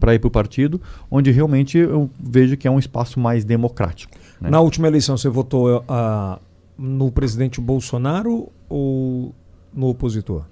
para 0.00 0.14
ir 0.14 0.18
para 0.18 0.28
o 0.28 0.30
partido, 0.30 0.80
onde 1.10 1.30
realmente 1.30 1.78
eu 1.78 2.10
vejo 2.18 2.56
que 2.56 2.66
é 2.66 2.70
um 2.70 2.78
espaço 2.78 3.20
mais 3.20 3.44
democrático. 3.44 4.12
Né? 4.40 4.50
Na 4.50 4.60
última 4.60 4.88
eleição, 4.88 5.16
você 5.16 5.28
votou 5.28 5.78
uh, 5.78 6.40
no 6.76 7.12
presidente 7.12 7.60
Bolsonaro 7.60 8.48
ou 8.68 9.34
no 9.72 9.88
opositor? 9.88 10.44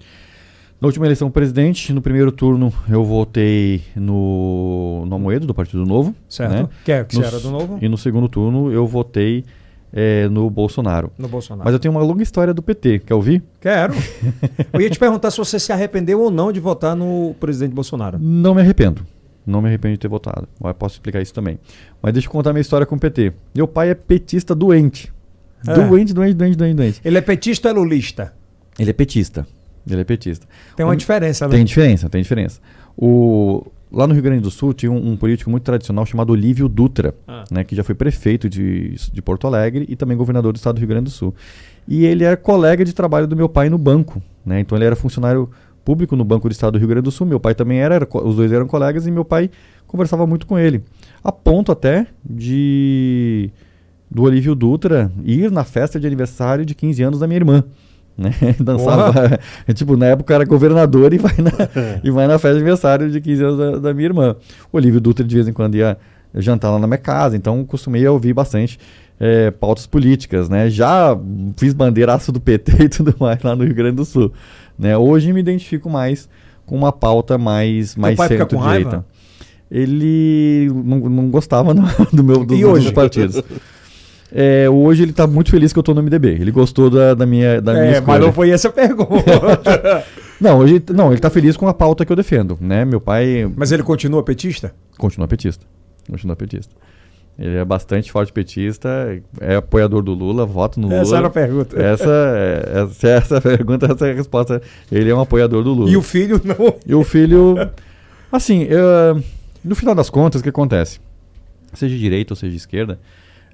Na 0.83 0.89
última 0.89 1.07
eleição 1.07 1.31
presidente, 1.31 1.93
no 1.93 2.03
primeiro 2.03 2.33
turno, 2.33 2.75
eu 2.91 3.05
votei 3.05 3.85
no, 3.95 5.07
no 5.07 5.15
Amoedo, 5.15 5.47
do 5.47 5.55
Partido 5.55 5.87
Novo. 5.87 6.13
Certo. 6.29 6.53
Né? 6.53 6.69
Que, 6.85 6.91
é, 6.91 7.05
que 7.05 7.17
no, 7.17 7.25
era 7.25 7.39
do 7.39 7.53
Novo. 7.53 7.79
E 7.81 7.89
no 7.89 7.97
segundo 7.97 8.29
turno, 8.29 8.69
eu 8.73 8.85
votei 8.85 9.45
é, 9.93 10.29
no 10.29 10.51
Bolsonaro. 10.51 11.13
No 11.17 11.29
Bolsonaro. 11.29 11.65
Mas 11.65 11.73
eu 11.73 11.79
tenho 11.79 11.95
uma 11.95 12.03
longa 12.03 12.25
história 12.25 12.53
do 12.53 12.61
PT. 12.61 12.99
Quer 12.99 13.15
ouvir? 13.15 13.45
Quero. 13.61 13.95
eu 14.75 14.81
ia 14.81 14.91
te 14.91 14.99
perguntar 14.99 15.31
se 15.31 15.39
você 15.39 15.57
se 15.61 15.73
arrependeu 15.73 16.21
ou 16.21 16.33
não 16.33 16.51
de 16.51 16.59
votar 16.59 16.97
no 16.97 17.33
presidente 17.39 17.73
Bolsonaro. 17.73 18.19
Não 18.19 18.53
me 18.53 18.61
arrependo. 18.61 19.07
Não 19.47 19.63
me 19.63 19.69
arrependo 19.69 19.95
de 19.95 20.01
ter 20.01 20.09
votado. 20.09 20.49
Eu 20.61 20.75
posso 20.75 20.97
explicar 20.97 21.23
isso 21.23 21.33
também. 21.33 21.61
Mas 22.03 22.13
deixa 22.13 22.27
eu 22.27 22.33
contar 22.33 22.53
minha 22.53 22.61
história 22.61 22.85
com 22.85 22.97
o 22.97 22.99
PT. 22.99 23.33
Meu 23.55 23.69
pai 23.69 23.91
é 23.91 23.95
petista 23.95 24.53
doente. 24.53 25.13
É. 25.65 25.75
Doente, 25.75 26.13
doente, 26.13 26.35
doente, 26.35 26.57
doente, 26.57 26.75
doente. 26.75 27.01
Ele 27.05 27.19
é 27.19 27.21
petista 27.21 27.69
ou 27.69 27.77
é 27.77 27.79
lulista? 27.79 28.33
Ele 28.77 28.91
é 28.91 28.93
petista. 28.93 29.47
Ele 29.89 30.01
é 30.01 30.05
petista. 30.05 30.47
Tem 30.77 30.85
uma 30.85 30.93
o... 30.93 30.97
diferença, 30.97 31.47
né? 31.47 31.57
Tem 31.57 31.65
diferença, 31.65 32.09
tem 32.09 32.23
diferença. 32.23 32.61
O... 32.97 33.67
Lá 33.91 34.07
no 34.07 34.15
Rio 34.15 34.23
Grande 34.23 34.41
do 34.41 34.51
Sul 34.51 34.73
tinha 34.73 34.91
um, 34.91 35.13
um 35.13 35.17
político 35.17 35.51
muito 35.51 35.65
tradicional 35.65 36.07
chamado 36.07 36.31
Olívio 36.31 36.67
Dutra, 36.67 37.15
ah. 37.29 37.45
né, 37.51 37.63
que 37.63 37.77
já 37.77 37.85
foi 37.85 37.95
prefeito 37.95 38.49
de, 38.49 38.95
de 39.13 39.21
Porto 39.21 39.47
Alegre 39.47 39.85
e 39.87 39.95
também 39.95 40.17
governador 40.17 40.55
do 40.55 40.57
estado 40.57 40.77
do 40.77 40.79
Rio 40.79 40.89
Grande 40.89 41.05
do 41.05 41.11
Sul. 41.11 41.35
E 41.87 42.07
ele 42.07 42.25
era 42.25 42.37
colega 42.37 42.87
de 42.87 42.95
trabalho 42.95 43.27
do 43.27 43.37
meu 43.37 43.51
pai 43.51 43.69
no 43.69 43.77
banco. 43.77 44.23
Né? 44.47 44.61
Então 44.61 44.79
ele 44.79 44.87
era 44.87 44.97
funcionário 44.97 45.51
público 45.85 46.17
no 46.17 46.25
Banco 46.25 46.49
do 46.49 46.53
Estado 46.53 46.73
do 46.73 46.79
Rio 46.79 46.89
Grande 46.89 47.05
do 47.05 47.11
Sul. 47.11 47.27
Meu 47.27 47.41
pai 47.41 47.55
também 47.55 47.81
era, 47.81 47.95
era, 47.97 48.09
os 48.25 48.37
dois 48.37 48.53
eram 48.53 48.67
colegas 48.67 49.07
e 49.07 49.11
meu 49.11 49.25
pai 49.25 49.51
conversava 49.87 50.27
muito 50.27 50.47
com 50.47 50.59
ele. 50.59 50.83
A 51.23 51.31
ponto 51.31 51.71
até 51.71 52.07
de 52.25 53.51
do 54.11 54.23
Olívio 54.23 54.55
Dutra 54.55 55.11
ir 55.25 55.51
na 55.51 55.65
festa 55.65 55.99
de 55.99 56.07
aniversário 56.07 56.67
de 56.67 56.75
15 56.75 57.03
anos 57.03 57.21
da 57.21 57.27
minha 57.27 57.39
irmã. 57.39 57.65
Né? 58.17 58.31
Dançava, 58.61 59.39
tipo, 59.75 59.97
na 59.97 60.07
época 60.07 60.35
era 60.35 60.45
governador 60.45 61.13
e 61.13 61.19
vai 61.19 61.35
na, 61.39 61.51
e 62.05 62.11
vai 62.11 62.27
na 62.27 62.35
festa 62.39 62.55
de 62.55 62.61
aniversário 62.61 63.11
de 63.11 63.21
15 63.21 63.45
anos 63.45 63.59
da, 63.59 63.79
da 63.79 63.95
minha 63.95 64.07
irmã. 64.07 64.37
O 64.73 64.77
Olívio 64.77 65.01
Dutra 65.01 65.25
de 65.25 65.35
vez 65.35 65.49
em 65.49 65.53
quando 65.53 65.77
ia 65.77 65.97
jantar 66.35 66.71
lá 66.71 66.79
na 66.79 66.87
minha 66.87 66.99
casa, 66.99 67.37
então 67.37 67.65
costumei 67.65 68.07
ouvir 68.07 68.33
bastante 68.33 68.79
é, 69.21 69.51
pautas 69.51 69.87
políticas, 69.87 70.49
né? 70.49 70.69
Já 70.71 71.17
fiz 71.57 71.75
bandeiraço 71.75 72.33
do 72.33 72.41
PT 72.41 72.85
e 72.85 72.89
tudo 72.89 73.15
mais 73.19 73.43
lá 73.43 73.55
no 73.55 73.65
Rio 73.65 73.75
Grande 73.75 73.97
do 73.97 74.05
Sul. 74.05 74.33
Né? 74.79 74.97
Hoje 74.97 75.33
me 75.33 75.41
identifico 75.41 75.89
mais 75.89 76.29
com 76.67 76.77
uma 76.77 76.93
pauta 76.93 77.39
mais, 77.39 77.95
mais 77.95 78.19
centro-direita. 78.19 79.05
Ele 79.71 80.71
não, 80.85 80.99
não 80.99 81.31
gostava 81.31 81.73
no, 81.73 81.83
do 82.13 82.23
meu, 82.23 82.45
do, 82.45 82.57
dos 82.57 82.91
partidos. 82.91 83.43
É, 84.35 84.69
hoje 84.71 85.03
ele 85.03 85.11
está 85.11 85.27
muito 85.27 85.51
feliz 85.51 85.73
que 85.73 85.79
eu 85.79 85.83
estou 85.83 85.95
no 85.95 86.03
MDB. 86.03 86.29
Ele 86.29 86.51
gostou 86.51 86.89
da, 86.89 87.13
da 87.13 87.27
minha, 87.27 87.61
da 87.61 87.77
é, 87.77 87.81
minha 87.81 87.93
escolha. 87.99 88.19
Mas 88.19 88.27
não 88.27 88.33
foi 88.33 88.51
essa 88.51 88.69
a 88.69 88.73
pergunta. 88.73 90.05
não, 90.41 90.59
hoje, 90.59 90.83
não, 90.91 91.09
ele 91.09 91.17
está 91.17 91.29
feliz 91.29 91.55
com 91.57 91.69
a 91.69 91.75
pauta 91.75 92.05
que 92.07 92.11
eu 92.11 92.17
defendo. 92.17 92.57
Né? 92.59 92.85
Meu 92.85 93.01
pai. 93.01 93.51
Mas 93.55 93.73
ele 93.73 93.83
continua 93.83 94.23
petista? 94.23 94.75
Continua 94.97 95.29
petista. 95.29 95.67
Continua 96.11 96.35
petista. 96.35 96.75
Ele 97.39 97.57
é 97.57 97.65
bastante 97.65 98.13
forte 98.13 98.33
petista, 98.33 98.89
é 99.41 99.57
apoiador 99.57 100.03
do 100.03 100.13
Lula, 100.13 100.45
voto 100.45 100.79
no 100.79 100.89
Lula. 100.89 101.01
Essa 101.01 101.17
era 101.17 101.27
a 101.27 101.31
pergunta. 101.31 101.83
Essa, 101.83 102.11
é, 102.37 102.83
essa, 102.83 103.09
essa 103.09 103.41
pergunta, 103.41 103.87
essa 103.91 104.07
é 104.07 104.13
a 104.13 104.15
resposta. 104.15 104.63
Ele 104.91 105.11
é 105.11 105.15
um 105.15 105.21
apoiador 105.21 105.63
do 105.63 105.73
Lula. 105.73 105.91
E 105.91 105.97
o 105.97 106.03
filho 106.03 106.41
não? 106.45 106.75
E 106.87 106.95
o 106.95 107.03
filho. 107.03 107.55
Assim, 108.31 108.69
no 109.65 109.75
final 109.75 109.95
das 109.95 110.11
contas, 110.11 110.41
o 110.41 110.45
que 110.45 110.51
acontece? 110.51 111.01
Seja 111.73 111.95
de 111.95 112.01
direita 112.01 112.33
ou 112.33 112.37
seja 112.37 112.51
de 112.51 112.57
esquerda, 112.59 112.99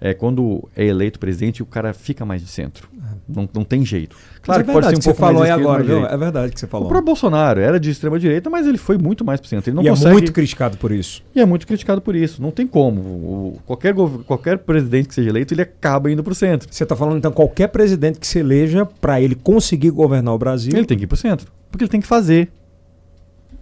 é, 0.01 0.15
quando 0.15 0.69
é 0.77 0.85
eleito 0.85 1.19
presidente, 1.19 1.63
o 1.63 1.67
cara 1.67 1.93
fica 1.93 2.25
mais 2.25 2.43
de 2.43 2.49
centro. 2.49 2.89
É. 2.97 3.09
Não, 3.29 3.49
não 3.53 3.65
tem 3.65 3.85
jeito. 3.85 4.17
Claro 4.43 4.61
é 4.61 4.65
que 4.65 4.73
pode 4.73 4.87
ser 4.89 4.97
um 4.97 5.01
pouco 5.01 5.19
falou 5.19 5.41
mais 5.41 5.53
aí 5.53 5.61
agora, 5.61 5.83
viu? 5.83 6.07
É 6.07 6.17
verdade 6.17 6.53
que 6.53 6.61
você 6.61 6.67
falou. 6.67 6.87
O 6.87 6.89
próprio 6.89 7.07
Bolsonaro 7.07 7.61
era 7.61 7.79
de 7.79 7.91
extrema 7.91 8.19
direita, 8.19 8.49
mas 8.49 8.67
ele 8.67 8.79
foi 8.79 8.97
muito 8.97 9.25
mais 9.25 9.41
para 9.41 9.49
centro. 9.49 9.71
Ele 9.71 9.77
não 9.77 9.83
e 9.83 9.89
consegue... 9.89 10.09
é 10.09 10.13
muito 10.13 10.33
criticado 10.33 10.77
por 10.77 10.93
isso. 10.93 11.23
E 11.35 11.41
é 11.41 11.45
muito 11.45 11.67
criticado 11.67 12.01
por 12.01 12.15
isso. 12.15 12.41
Não 12.41 12.51
tem 12.51 12.67
como. 12.67 13.01
O, 13.01 13.59
qualquer, 13.67 13.95
qualquer 14.27 14.59
presidente 14.59 15.09
que 15.09 15.15
seja 15.15 15.29
eleito, 15.29 15.53
ele 15.53 15.63
acaba 15.63 16.11
indo 16.11 16.23
para 16.23 16.33
o 16.33 16.35
centro. 16.35 16.69
Você 16.71 16.83
está 16.83 16.97
falando 16.97 17.19
então 17.19 17.33
qualquer 17.33 17.69
presidente 17.69 18.19
que 18.19 18.27
se 18.27 18.39
eleja 18.39 18.87
para 18.87 19.21
ele 19.21 19.35
conseguir 19.35 19.91
governar 19.91 20.35
o 20.35 20.39
Brasil. 20.39 20.73
Ele 20.75 20.87
tem 20.87 20.97
que 20.97 21.05
ir 21.05 21.07
para 21.07 21.17
o 21.17 21.19
centro, 21.19 21.51
porque 21.71 21.85
ele 21.85 21.91
tem 21.91 22.01
que 22.01 22.07
fazer. 22.07 22.51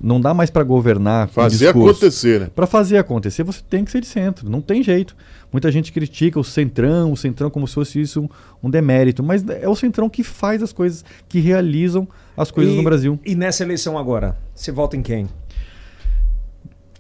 Não 0.07 0.21
dá 0.21 0.33
mais 0.33 0.51
para 0.51 0.63
governar. 0.63 1.29
Fazer 1.31 1.67
acontecer, 1.67 2.41
né? 2.43 2.51
Para 2.55 2.65
fazer 2.65 2.97
acontecer, 2.97 3.43
você 3.43 3.61
tem 3.69 3.85
que 3.85 3.91
ser 3.91 4.01
de 4.01 4.07
centro. 4.07 4.49
Não 4.49 4.61
tem 4.61 4.81
jeito. 4.81 5.17
Muita 5.53 5.69
gente 5.73 5.91
critica 5.91 6.39
o 6.39 6.45
centrão, 6.45 7.11
o 7.11 7.17
centrão 7.17 7.51
como 7.51 7.67
se 7.67 7.75
fosse 7.75 8.01
isso 8.01 8.21
um, 8.23 8.29
um 8.69 8.71
demérito. 8.71 9.21
Mas 9.21 9.45
é 9.49 9.69
o 9.69 9.75
centrão 9.75 10.09
que 10.09 10.23
faz 10.23 10.63
as 10.63 10.73
coisas, 10.73 11.05
que 11.29 11.41
realizam 11.41 12.07
as 12.37 12.53
coisas 12.53 12.73
e, 12.73 12.77
no 12.77 12.85
Brasil. 12.85 13.19
E 13.27 13.35
nessa 13.35 13.65
eleição 13.65 13.99
agora, 13.99 14.39
você 14.55 14.71
vota 14.71 14.97
em 14.97 15.03
quem? 15.03 15.27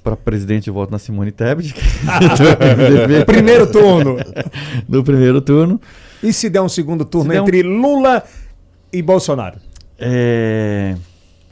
Para 0.03 0.17
presidente, 0.17 0.67
eu 0.67 0.75
voto 0.75 0.91
na 0.91 0.99
Simone 0.99 1.31
Tebet. 1.31 1.77
primeiro 3.25 3.71
turno. 3.71 4.17
no 4.89 5.05
primeiro 5.05 5.41
turno. 5.41 5.81
E 6.21 6.33
se 6.33 6.51
der 6.51 6.61
um 6.61 6.69
segundo 6.69 7.05
turno 7.05 7.33
entre 7.33 7.65
um... 7.65 7.81
Lula 7.81 8.25
e 8.93 9.01
Bolsonaro? 9.01 9.61
É. 9.97 10.97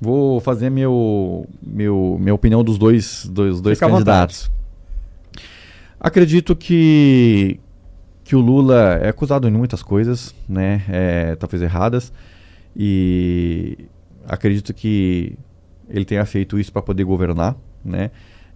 Vou 0.05 0.39
fazer 0.39 0.69
meu, 0.69 1.49
meu, 1.63 2.19
minha 2.21 2.35
opinião 2.35 2.63
dos 2.63 2.77
dois, 2.77 3.25
dos 3.25 3.63
dois 3.63 3.81
candidatos. 3.81 4.51
Acredito 5.99 6.55
que, 6.55 7.59
que 8.23 8.37
o 8.37 8.41
Lula 8.41 8.99
é 9.01 9.09
acusado 9.09 9.51
de 9.51 9.57
muitas 9.57 9.83
coisas, 9.83 10.35
né? 10.47 10.83
É, 10.91 11.37
talvez 11.37 11.63
erradas. 11.63 12.13
E 12.77 13.79
acredito 14.29 14.75
que 14.75 15.39
ele 15.89 16.05
tenha 16.05 16.27
feito 16.27 16.59
isso 16.59 16.71
para 16.71 16.83
poder 16.83 17.05
governar, 17.05 17.57
né? 17.83 18.11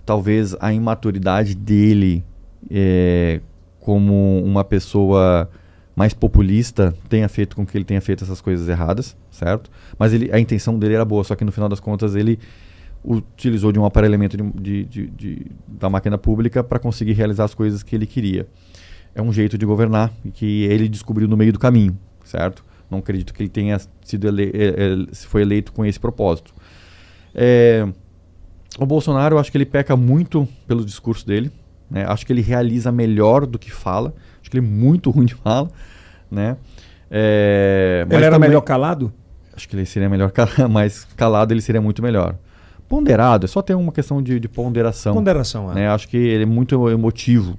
Talvez 0.05 0.55
a 0.61 0.70
imaturidade 0.70 1.55
dele 1.55 2.23
é, 2.70 3.41
como 3.81 4.43
uma 4.45 4.65
pessoa 4.65 5.49
mais 5.99 6.15
populista 6.15 6.95
tenha 7.09 7.29
feito 7.29 7.57
com 7.57 7.66
que 7.66 7.77
ele 7.77 7.85
tenha 7.85 8.01
feito 8.01 8.23
essas 8.23 8.41
coisas 8.41 8.69
erradas, 8.69 9.16
certo? 9.33 9.69
Mas 9.99 10.12
ele, 10.12 10.31
a 10.33 10.39
intenção 10.39 10.79
dele 10.79 10.95
era 10.95 11.05
boa, 11.05 11.25
só 11.25 11.35
que 11.35 11.45
no 11.45 11.51
final 11.51 11.69
das 11.69 11.81
contas 11.81 12.15
ele 12.15 12.39
utilizou 13.05 13.73
de 13.73 13.81
um 13.81 13.85
aparelhamento 13.85 14.37
de, 14.37 14.45
de, 14.53 14.85
de, 14.85 15.07
de 15.09 15.47
da 15.66 15.91
máquina 15.91 16.16
pública 16.16 16.62
para 16.62 16.79
conseguir 16.79 17.15
realizar 17.15 17.47
as 17.47 17.53
coisas 17.53 17.83
que 17.83 17.97
ele 17.97 18.07
queria. 18.07 18.47
É 19.12 19.20
um 19.20 19.33
jeito 19.33 19.59
de 19.59 19.66
governar 19.66 20.12
que 20.35 20.66
ele 20.66 20.89
descobriu 20.89 21.27
no 21.27 21.37
meio 21.37 21.53
do 21.53 21.59
caminho, 21.59 21.99
certo? 22.25 22.65
Não 22.89 23.01
acredito 23.01 23.35
que 23.35 23.43
ele 23.43 23.51
tenha 23.51 23.77
sido 24.05 24.29
ele, 24.29 24.53
ele, 24.55 25.09
foi 25.12 25.43
eleito 25.43 25.73
com 25.73 25.85
esse 25.85 25.99
propósito. 25.99 26.55
É, 27.35 27.85
o 28.79 28.87
Bolsonaro, 28.87 29.35
eu 29.35 29.41
acho 29.41 29.51
que 29.51 29.59
ele 29.59 29.66
peca 29.66 29.97
muito 29.97 30.47
pelo 30.65 30.85
discurso 30.85 31.27
dele. 31.27 31.51
Né? 31.91 32.05
Acho 32.07 32.25
que 32.25 32.33
ele 32.33 32.41
realiza 32.41 32.93
melhor 32.93 33.47
do 33.47 33.59
que 33.59 33.73
fala. 33.73 34.15
Acho 34.49 34.51
que 34.51 34.59
ele 34.59 34.66
é 34.66 34.70
muito 34.70 35.11
ruim 35.12 35.27
de 35.27 35.35
fala, 35.35 35.69
né? 36.31 36.57
É, 37.11 38.07
ele 38.09 38.25
era 38.25 38.37
também, 38.37 38.49
melhor 38.49 38.62
calado? 38.62 39.12
Acho 39.55 39.69
que 39.69 39.77
ele 39.77 39.85
seria 39.87 40.09
melhor 40.09 40.31
calado, 40.31 40.69
mais 40.70 41.05
calado 41.16 41.53
ele 41.53 41.61
seria 41.61 41.81
muito 41.81 42.03
melhor. 42.03 42.35
ponderado, 42.89 43.45
é 43.45 43.49
só 43.49 43.61
ter 43.61 43.75
uma 43.75 43.93
questão 43.93 44.23
de, 44.23 44.41
de 44.41 44.49
ponderação. 44.49 45.15
Ponderação, 45.15 45.70
é. 45.73 45.75
Né? 45.75 45.89
Acho 45.89 46.09
que 46.09 46.16
ele 46.16 46.45
é 46.45 46.47
muito 46.47 46.89
emotivo. 46.89 47.59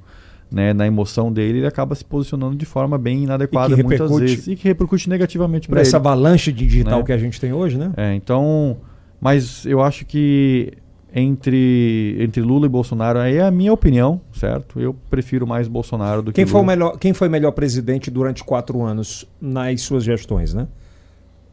Né? 0.52 0.74
Na 0.74 0.88
emoção 0.88 1.32
dele, 1.32 1.60
ele 1.60 1.68
acaba 1.68 1.94
se 1.94 2.04
posicionando 2.04 2.56
de 2.56 2.66
forma 2.66 2.98
bem 2.98 3.24
inadequada 3.24 3.78
muitas 3.78 4.10
vezes. 4.18 4.48
E 4.48 4.56
que 4.56 4.68
repercute 4.68 5.08
negativamente 5.08 5.68
para 5.68 5.80
ele. 5.82 5.96
avalanche 5.96 6.52
de 6.52 6.66
digital 6.66 7.00
Né? 7.00 7.06
que 7.06 7.12
a 7.12 7.18
gente 7.20 7.40
tem 7.40 7.54
hoje, 7.54 7.78
né? 7.78 7.92
É, 7.96 8.16
então, 8.16 8.78
mas 9.22 9.64
eu 9.68 9.80
acho 9.80 10.06
que 10.06 10.74
entre, 11.14 12.16
entre 12.20 12.42
Lula 12.42 12.66
e 12.66 12.70
Bolsonaro, 12.70 13.20
aí 13.20 13.36
é 13.38 13.42
a 13.44 13.52
minha 13.52 13.74
opinião, 13.74 14.22
certo? 14.34 14.80
Eu 14.80 14.96
prefiro 15.10 15.46
mais 15.48 15.68
Bolsonaro 15.68 16.22
do 16.22 16.32
Quem 16.32 16.46
que 16.46 16.52
foi, 16.52 16.62
Lula. 16.62 16.72
melhor, 16.74 16.98
quem 16.98 17.14
foi 17.14 17.28
melhor 17.30 17.52
presidente 17.52 18.12
durante 18.12 18.44
quatro 18.44 18.82
anos 18.82 19.26
nas 19.42 19.82
suas 19.82 20.04
gestões, 20.04 20.54
né? 20.54 20.68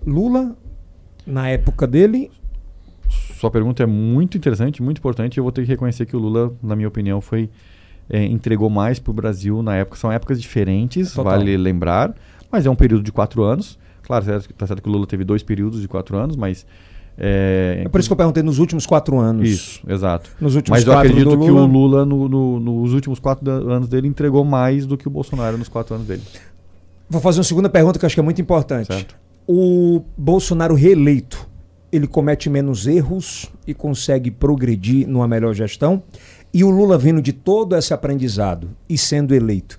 Lula, 0.06 0.56
na 1.26 1.48
época 1.48 1.86
dele, 1.86 2.30
Sua 3.38 3.50
pergunta 3.50 3.82
é 3.82 3.86
muito 3.86 4.36
interessante, 4.36 4.82
muito 4.82 4.98
importante. 4.98 5.38
Eu 5.38 5.44
vou 5.44 5.52
ter 5.52 5.62
que 5.62 5.68
reconhecer 5.68 6.06
que 6.06 6.16
o 6.16 6.18
Lula, 6.18 6.52
na 6.62 6.74
minha 6.74 6.88
opinião, 6.88 7.20
foi 7.20 7.48
é, 8.08 8.24
entregou 8.24 8.70
mais 8.70 8.98
para 8.98 9.10
o 9.10 9.14
Brasil 9.14 9.62
na 9.62 9.76
época. 9.76 9.96
São 9.98 10.10
épocas 10.12 10.40
diferentes, 10.40 11.12
Total. 11.12 11.32
vale 11.38 11.56
lembrar, 11.56 12.14
mas 12.50 12.64
é 12.66 12.70
um 12.70 12.74
período 12.76 13.02
de 13.02 13.12
quatro 13.12 13.42
anos. 13.42 13.78
Claro, 14.02 14.24
certo- 14.24 14.54
tá 14.54 14.66
certo 14.66 14.80
que 14.82 14.88
o 14.88 14.92
Lula 14.92 15.06
teve 15.06 15.24
dois 15.24 15.42
períodos 15.42 15.80
de 15.80 15.88
quatro 15.88 16.16
anos, 16.16 16.36
mas 16.36 16.64
é, 17.18 17.82
é 17.84 17.88
por 17.88 17.98
isso 17.98 18.08
que 18.08 18.12
eu 18.12 18.16
perguntei 18.16 18.42
nos 18.42 18.58
últimos 18.58 18.84
quatro 18.86 19.18
anos. 19.18 19.48
isso, 19.48 19.80
exato. 19.88 20.30
Nos 20.40 20.54
últimos 20.54 20.78
Mas 20.78 20.86
eu 20.86 20.92
quatro 20.92 21.08
acredito 21.10 21.30
do 21.36 21.42
que 21.42 21.50
Lula, 21.50 21.62
o 21.62 21.66
Lula, 21.66 22.04
no- 22.04 22.28
no- 22.28 22.60
nos 22.60 22.92
últimos 22.92 23.18
quatro 23.18 23.50
anos 23.50 23.88
dele, 23.88 24.06
entregou 24.08 24.44
mais 24.44 24.84
do 24.86 24.96
que 24.98 25.06
o 25.08 25.10
Bolsonaro 25.10 25.56
nos 25.56 25.68
quatro 25.68 25.94
anos 25.94 26.06
dele. 26.06 26.22
Vou 27.08 27.20
fazer 27.20 27.38
uma 27.38 27.44
segunda 27.44 27.68
pergunta 27.68 27.98
que 27.98 28.04
eu 28.04 28.06
acho 28.06 28.14
que 28.16 28.20
é 28.20 28.22
muito 28.22 28.40
importante. 28.40 28.88
Certo. 28.88 29.16
O 29.48 30.02
Bolsonaro 30.18 30.74
reeleito, 30.74 31.48
ele 31.92 32.06
comete 32.06 32.50
menos 32.50 32.86
erros 32.86 33.50
e 33.66 33.72
consegue 33.72 34.30
progredir 34.30 35.06
numa 35.08 35.28
melhor 35.28 35.54
gestão? 35.54 36.02
E 36.52 36.64
o 36.64 36.70
Lula 36.70 36.98
vindo 36.98 37.22
de 37.22 37.32
todo 37.32 37.76
esse 37.76 37.94
aprendizado 37.94 38.70
e 38.88 38.98
sendo 38.98 39.34
eleito, 39.34 39.78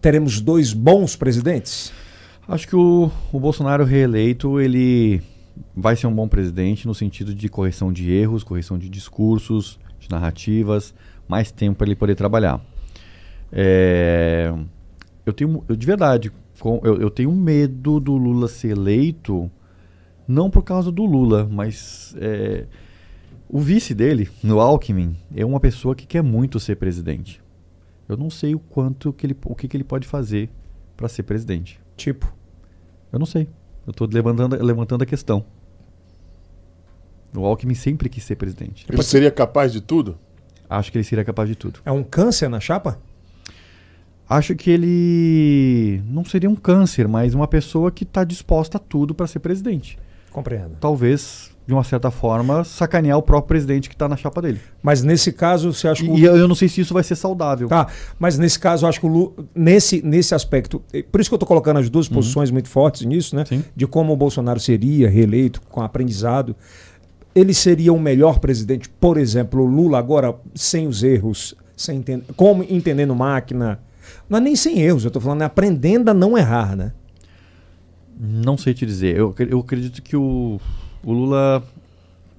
teremos 0.00 0.40
dois 0.40 0.72
bons 0.72 1.16
presidentes? 1.16 1.92
Acho 2.46 2.68
que 2.68 2.76
o, 2.76 3.10
o 3.32 3.40
Bolsonaro 3.40 3.84
reeleito, 3.84 4.60
ele 4.60 5.22
vai 5.74 5.96
ser 5.96 6.06
um 6.06 6.14
bom 6.14 6.28
presidente 6.28 6.86
no 6.86 6.94
sentido 6.94 7.34
de 7.34 7.48
correção 7.48 7.92
de 7.92 8.10
erros, 8.12 8.44
correção 8.44 8.76
de 8.78 8.88
discursos, 8.88 9.78
de 9.98 10.10
narrativas, 10.10 10.94
mais 11.26 11.50
tempo 11.50 11.78
para 11.78 11.86
ele 11.86 11.96
poder 11.96 12.14
trabalhar. 12.14 12.60
É, 13.50 14.52
eu 15.24 15.32
tenho, 15.32 15.64
eu, 15.68 15.74
de 15.76 15.86
verdade, 15.86 16.32
com- 16.58 16.80
eu, 16.84 17.00
eu 17.00 17.10
tenho 17.10 17.32
medo 17.32 17.98
do 17.98 18.14
Lula 18.16 18.46
ser 18.48 18.70
eleito, 18.72 19.50
não 20.28 20.50
por 20.50 20.62
causa 20.62 20.92
do 20.92 21.04
Lula, 21.06 21.48
mas 21.50 22.14
é, 22.18 22.66
o 23.48 23.58
vice 23.58 23.94
dele, 23.94 24.28
no 24.42 24.60
Alckmin, 24.60 25.16
é 25.34 25.46
uma 25.46 25.60
pessoa 25.60 25.94
que 25.94 26.06
quer 26.06 26.22
muito 26.22 26.60
ser 26.60 26.76
presidente. 26.76 27.42
Eu 28.06 28.18
não 28.18 28.28
sei 28.28 28.54
o 28.54 28.58
quanto 28.58 29.14
que 29.14 29.24
ele, 29.24 29.36
o 29.46 29.54
que, 29.54 29.66
que 29.66 29.76
ele 29.76 29.84
pode 29.84 30.06
fazer 30.06 30.50
para 30.94 31.08
ser 31.08 31.22
presidente. 31.22 31.80
Tipo, 31.96 32.32
Eu 33.12 33.18
não 33.18 33.26
sei. 33.26 33.48
Eu 33.86 33.90
estou 33.90 34.08
levantando, 34.10 34.56
levantando 34.62 35.02
a 35.02 35.06
questão. 35.06 35.44
O 37.36 37.44
Alckmin 37.44 37.74
sempre 37.74 38.08
quis 38.08 38.24
ser 38.24 38.36
presidente. 38.36 38.86
Ele 38.88 39.02
seria 39.02 39.30
capaz 39.30 39.72
de 39.72 39.80
tudo? 39.80 40.18
Acho 40.68 40.90
que 40.90 40.98
ele 40.98 41.04
seria 41.04 41.24
capaz 41.24 41.48
de 41.48 41.54
tudo. 41.54 41.80
é 41.84 41.92
um 41.92 42.02
câncer 42.02 42.48
na 42.48 42.60
chapa? 42.60 42.98
Acho 44.28 44.54
que 44.54 44.70
ele 44.70 46.02
não 46.06 46.24
seria 46.24 46.48
um 46.48 46.56
câncer, 46.56 47.06
mas 47.06 47.34
uma 47.34 47.46
pessoa 47.46 47.90
que 47.90 48.04
está 48.04 48.24
disposta 48.24 48.78
a 48.78 48.80
tudo 48.80 49.14
para 49.14 49.26
ser 49.26 49.40
presidente. 49.40 49.98
Compreendo. 50.30 50.76
Talvez, 50.80 51.53
de 51.66 51.72
uma 51.72 51.82
certa 51.82 52.10
forma, 52.10 52.62
sacanear 52.62 53.16
o 53.16 53.22
próprio 53.22 53.48
presidente 53.48 53.88
que 53.88 53.94
está 53.94 54.06
na 54.06 54.16
chapa 54.16 54.42
dele. 54.42 54.60
Mas 54.82 55.02
nesse 55.02 55.32
caso, 55.32 55.72
você 55.72 55.88
acha 55.88 56.02
que 56.02 56.10
o 56.10 56.18
E 56.18 56.24
eu, 56.24 56.46
não 56.46 56.54
sei 56.54 56.68
se 56.68 56.82
isso 56.82 56.92
vai 56.92 57.02
ser 57.02 57.16
saudável. 57.16 57.68
Tá, 57.68 57.86
mas 58.18 58.38
nesse 58.38 58.58
caso, 58.58 58.84
eu 58.84 58.88
acho 58.88 59.00
que 59.00 59.06
o 59.06 59.08
Lula, 59.08 59.32
nesse, 59.54 60.02
nesse 60.02 60.34
aspecto, 60.34 60.82
eh, 60.92 61.02
por 61.02 61.20
isso 61.20 61.30
que 61.30 61.34
eu 61.34 61.36
estou 61.36 61.48
colocando 61.48 61.78
as 61.78 61.88
duas 61.88 62.06
posições 62.06 62.50
muito 62.50 62.68
fortes 62.68 63.06
nisso, 63.06 63.34
né? 63.34 63.44
Sim. 63.46 63.64
De 63.74 63.86
como 63.86 64.12
o 64.12 64.16
Bolsonaro 64.16 64.60
seria 64.60 65.08
reeleito 65.08 65.60
com 65.62 65.80
aprendizado. 65.80 66.54
Ele 67.34 67.54
seria 67.54 67.92
um 67.92 67.98
melhor 67.98 68.38
presidente, 68.38 68.88
por 68.88 69.16
exemplo, 69.16 69.62
o 69.62 69.66
Lula 69.66 69.98
agora 69.98 70.34
sem 70.54 70.86
os 70.86 71.02
erros, 71.02 71.54
sem 71.76 71.98
entender, 71.98 72.24
como 72.36 72.62
entendendo 72.62 73.14
máquina. 73.14 73.80
Não 74.28 74.38
é 74.38 74.40
nem 74.40 74.54
sem 74.54 74.80
erros, 74.80 75.04
eu 75.04 75.08
estou 75.08 75.20
falando 75.20 75.42
é 75.42 75.44
aprendendo 75.46 76.10
a 76.10 76.14
não 76.14 76.36
errar, 76.36 76.76
né? 76.76 76.92
Não 78.20 78.56
sei 78.56 78.74
te 78.74 78.86
dizer. 78.86 79.16
Eu, 79.16 79.34
eu 79.38 79.58
acredito 79.58 80.00
que 80.00 80.16
o, 80.16 80.60
o 81.04 81.12
Lula 81.12 81.62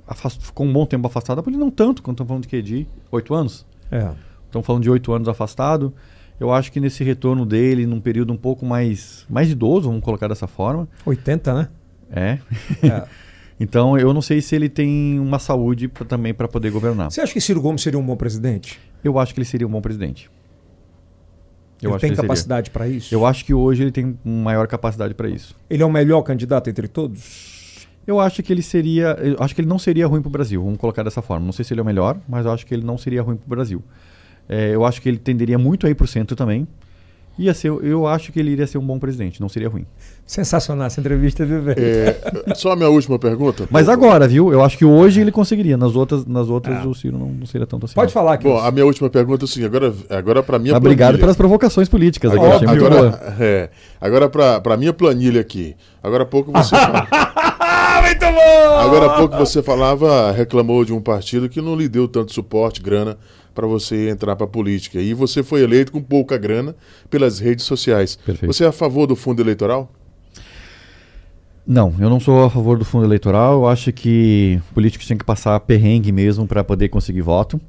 afast- 0.08 0.44
ficou 0.46 0.66
um 0.66 0.74
bom 0.74 0.86
tempo 0.86 1.08
afastado, 1.08 1.42
mas 1.46 1.54
ele 1.54 1.58
não 1.64 1.70
tanto, 1.72 2.02
quando 2.02 2.16
estamos 2.16 2.28
falando 2.28 2.44
de 2.44 2.50
quê? 2.50 2.62
De 2.62 2.88
oito 3.12 3.34
anos? 3.34 3.66
É. 3.92 4.12
Estamos 4.46 4.66
falando 4.66 4.84
de 4.84 4.90
oito 4.90 5.12
anos 5.14 5.28
afastado. 5.28 5.94
Eu 6.40 6.52
acho 6.54 6.72
que 6.72 6.80
nesse 6.80 7.04
retorno 7.04 7.46
dele, 7.46 7.86
num 7.86 8.00
período 8.00 8.34
um 8.34 8.38
pouco 8.38 8.66
mais, 8.66 9.26
mais 9.30 9.50
idoso, 9.52 9.88
vamos 9.88 10.04
colocar 10.04 10.28
dessa 10.28 10.48
forma, 10.48 10.88
80, 11.06 11.54
né? 11.54 11.70
é. 12.12 12.40
É. 12.84 13.04
então 13.60 13.98
eu 13.98 14.14
não 14.14 14.22
sei 14.22 14.42
se 14.42 14.56
ele 14.56 14.68
tem 14.68 15.20
uma 15.20 15.40
saúde 15.40 15.88
pra, 15.88 16.06
também 16.06 16.34
para 16.34 16.48
poder 16.48 16.72
governar. 16.72 17.10
Você 17.12 17.22
acha 17.22 17.32
que 17.32 17.40
Ciro 17.40 17.62
Gomes 17.62 17.82
seria 17.82 18.00
um 18.00 18.06
bom 18.06 18.18
presidente? 18.18 18.80
Eu 19.04 19.18
acho 19.18 19.34
que 19.34 19.40
ele 19.40 19.46
seria 19.46 19.66
um 19.68 19.72
bom 19.72 19.82
presidente. 19.82 20.30
Eu 21.82 21.90
ele 21.90 21.96
acho 21.96 22.02
tem 22.02 22.10
ele 22.10 22.18
capacidade 22.22 22.70
para 22.70 22.88
isso? 22.88 23.14
Eu 23.14 23.26
acho 23.26 23.46
que 23.46 23.54
hoje 23.54 23.84
ele 23.84 23.92
tem 23.92 24.18
maior 24.24 24.68
capacidade 24.68 25.14
para 25.14 25.30
isso. 25.30 25.56
Ele 25.70 25.84
é 25.84 25.86
o 25.86 25.92
melhor 25.92 26.22
candidato 26.22 26.70
entre 26.70 26.88
todos? 26.88 27.55
Eu 28.08 28.20
acho 28.20 28.44
que 28.44 28.54
ele 28.54 28.62
seria. 28.62 29.18
Eu 29.22 29.38
acho 29.40 29.56
que 29.56 29.62
ele 29.62 29.68
não 29.68 29.80
seria 29.80 30.06
ruim 30.08 30.22
para 30.22 30.30
o 30.30 30.32
Brasil, 30.32 30.64
vamos 30.64 30.78
colocar 30.78 31.04
dessa 31.04 31.22
forma. 31.22 31.46
Não 31.46 31.52
sei 31.54 31.66
se 31.66 31.74
ele 31.74 31.80
é 31.80 31.84
o 31.84 31.86
melhor, 31.86 32.18
mas 32.28 32.46
eu 32.46 32.52
acho 32.52 32.66
que 32.66 32.74
ele 32.74 32.86
não 32.86 32.98
seria 32.98 33.22
ruim 33.22 33.36
para 33.36 33.46
o 33.46 33.50
Brasil. 33.50 33.84
É, 34.48 34.76
eu 34.76 34.86
acho 34.86 35.02
que 35.02 35.10
ele 35.10 35.18
tenderia 35.18 35.58
muito 35.58 35.88
a 35.88 35.90
ir 35.90 35.96
para 35.96 36.06
o 36.06 36.08
centro 36.08 36.36
também. 36.36 36.68
Ia 37.38 37.54
ser, 37.54 37.68
eu 37.68 38.08
acho 38.08 38.32
que 38.32 38.40
ele 38.40 38.52
iria 38.52 38.66
ser 38.66 38.78
um 38.78 38.86
bom 38.86 38.98
presidente, 38.98 39.42
não 39.42 39.50
seria 39.50 39.68
ruim. 39.68 39.86
Sensacional 40.26 40.88
essa 40.88 41.02
entrevista, 41.02 41.46
viu, 41.46 41.62
velho? 41.62 41.78
É, 41.78 42.56
só 42.56 42.72
a 42.72 42.76
minha 42.78 42.88
última 42.88 43.20
pergunta. 43.20 43.68
Mas 43.70 43.90
agora, 43.90 44.26
viu? 44.26 44.54
Eu 44.54 44.64
acho 44.64 44.78
que 44.78 44.86
hoje 44.86 45.20
ele 45.20 45.34
conseguiria. 45.34 45.76
Nas 45.76 45.98
outras, 45.98 46.26
nas 46.26 46.48
outras 46.48 46.86
o 46.86 46.94
Ciro 46.94 47.20
não, 47.20 47.28
não 47.28 47.46
seria 47.46 47.68
tanto 47.68 47.88
assim. 47.88 47.94
Pode 47.94 48.08
não. 48.08 48.14
falar 48.14 48.36
aqui. 48.36 48.46
Bom, 48.46 48.58
a 48.58 48.72
minha 48.72 48.86
última 48.86 49.10
pergunta 49.10 49.44
é 49.44 49.46
o 49.46 49.48
seguinte, 49.50 49.68
agora, 49.68 49.94
agora 50.10 50.42
para 50.42 50.58
minha 50.58 50.76
Mas 50.76 50.78
obrigado 50.78 51.08
planilha. 51.08 51.20
pelas 51.20 51.36
provocações 51.36 51.90
políticas 51.90 52.32
aqui. 52.32 52.66
Agora, 52.66 53.36
é, 53.38 53.70
agora 54.00 54.30
para 54.30 54.78
minha 54.78 54.94
planilha 54.94 55.42
aqui. 55.42 55.76
Agora 56.02 56.24
há 56.24 56.26
pouco 56.26 56.54
você 56.54 56.74
Ah, 57.96 58.02
muito 58.02 58.26
bom! 58.26 58.80
agora 58.80 59.06
há 59.06 59.18
pouco 59.18 59.38
você 59.38 59.64
falava, 59.64 60.32
reclamou 60.32 60.84
de 60.84 60.92
um 60.92 61.00
partido 61.00 61.48
que 61.48 61.62
não 61.62 61.76
lhe 61.76 61.88
deu 61.88 62.08
tanto 62.08 62.34
suporte, 62.34 62.82
grana 62.82 63.18
para 63.54 63.66
você 63.66 64.10
entrar 64.10 64.36
para 64.36 64.46
política. 64.46 65.00
E 65.00 65.14
você 65.14 65.42
foi 65.42 65.62
eleito 65.62 65.92
com 65.92 66.02
pouca 66.02 66.38
grana 66.38 66.76
pelas 67.10 67.40
redes 67.40 67.64
sociais. 67.64 68.18
Perfeito. 68.18 68.52
Você 68.52 68.66
é 68.66 68.68
a 68.68 68.72
favor 68.74 69.08
do 69.08 69.16
fundo 69.16 69.42
eleitoral? 69.42 69.90
Não, 71.66 71.96
eu 72.00 72.10
não 72.10 72.20
sou 72.20 72.44
a 72.44 72.50
favor 72.50 72.78
do 72.78 72.84
fundo 72.84 73.06
eleitoral. 73.06 73.54
Eu 73.54 73.68
acho 73.68 73.94
que 73.94 74.60
políticos 74.74 75.08
têm 75.08 75.18
que 75.18 75.24
passar 75.24 75.58
perrengue 75.62 76.12
mesmo 76.12 76.46
para 76.46 76.64
poder 76.64 76.90
conseguir 76.90 77.22
voto. 77.22 77.60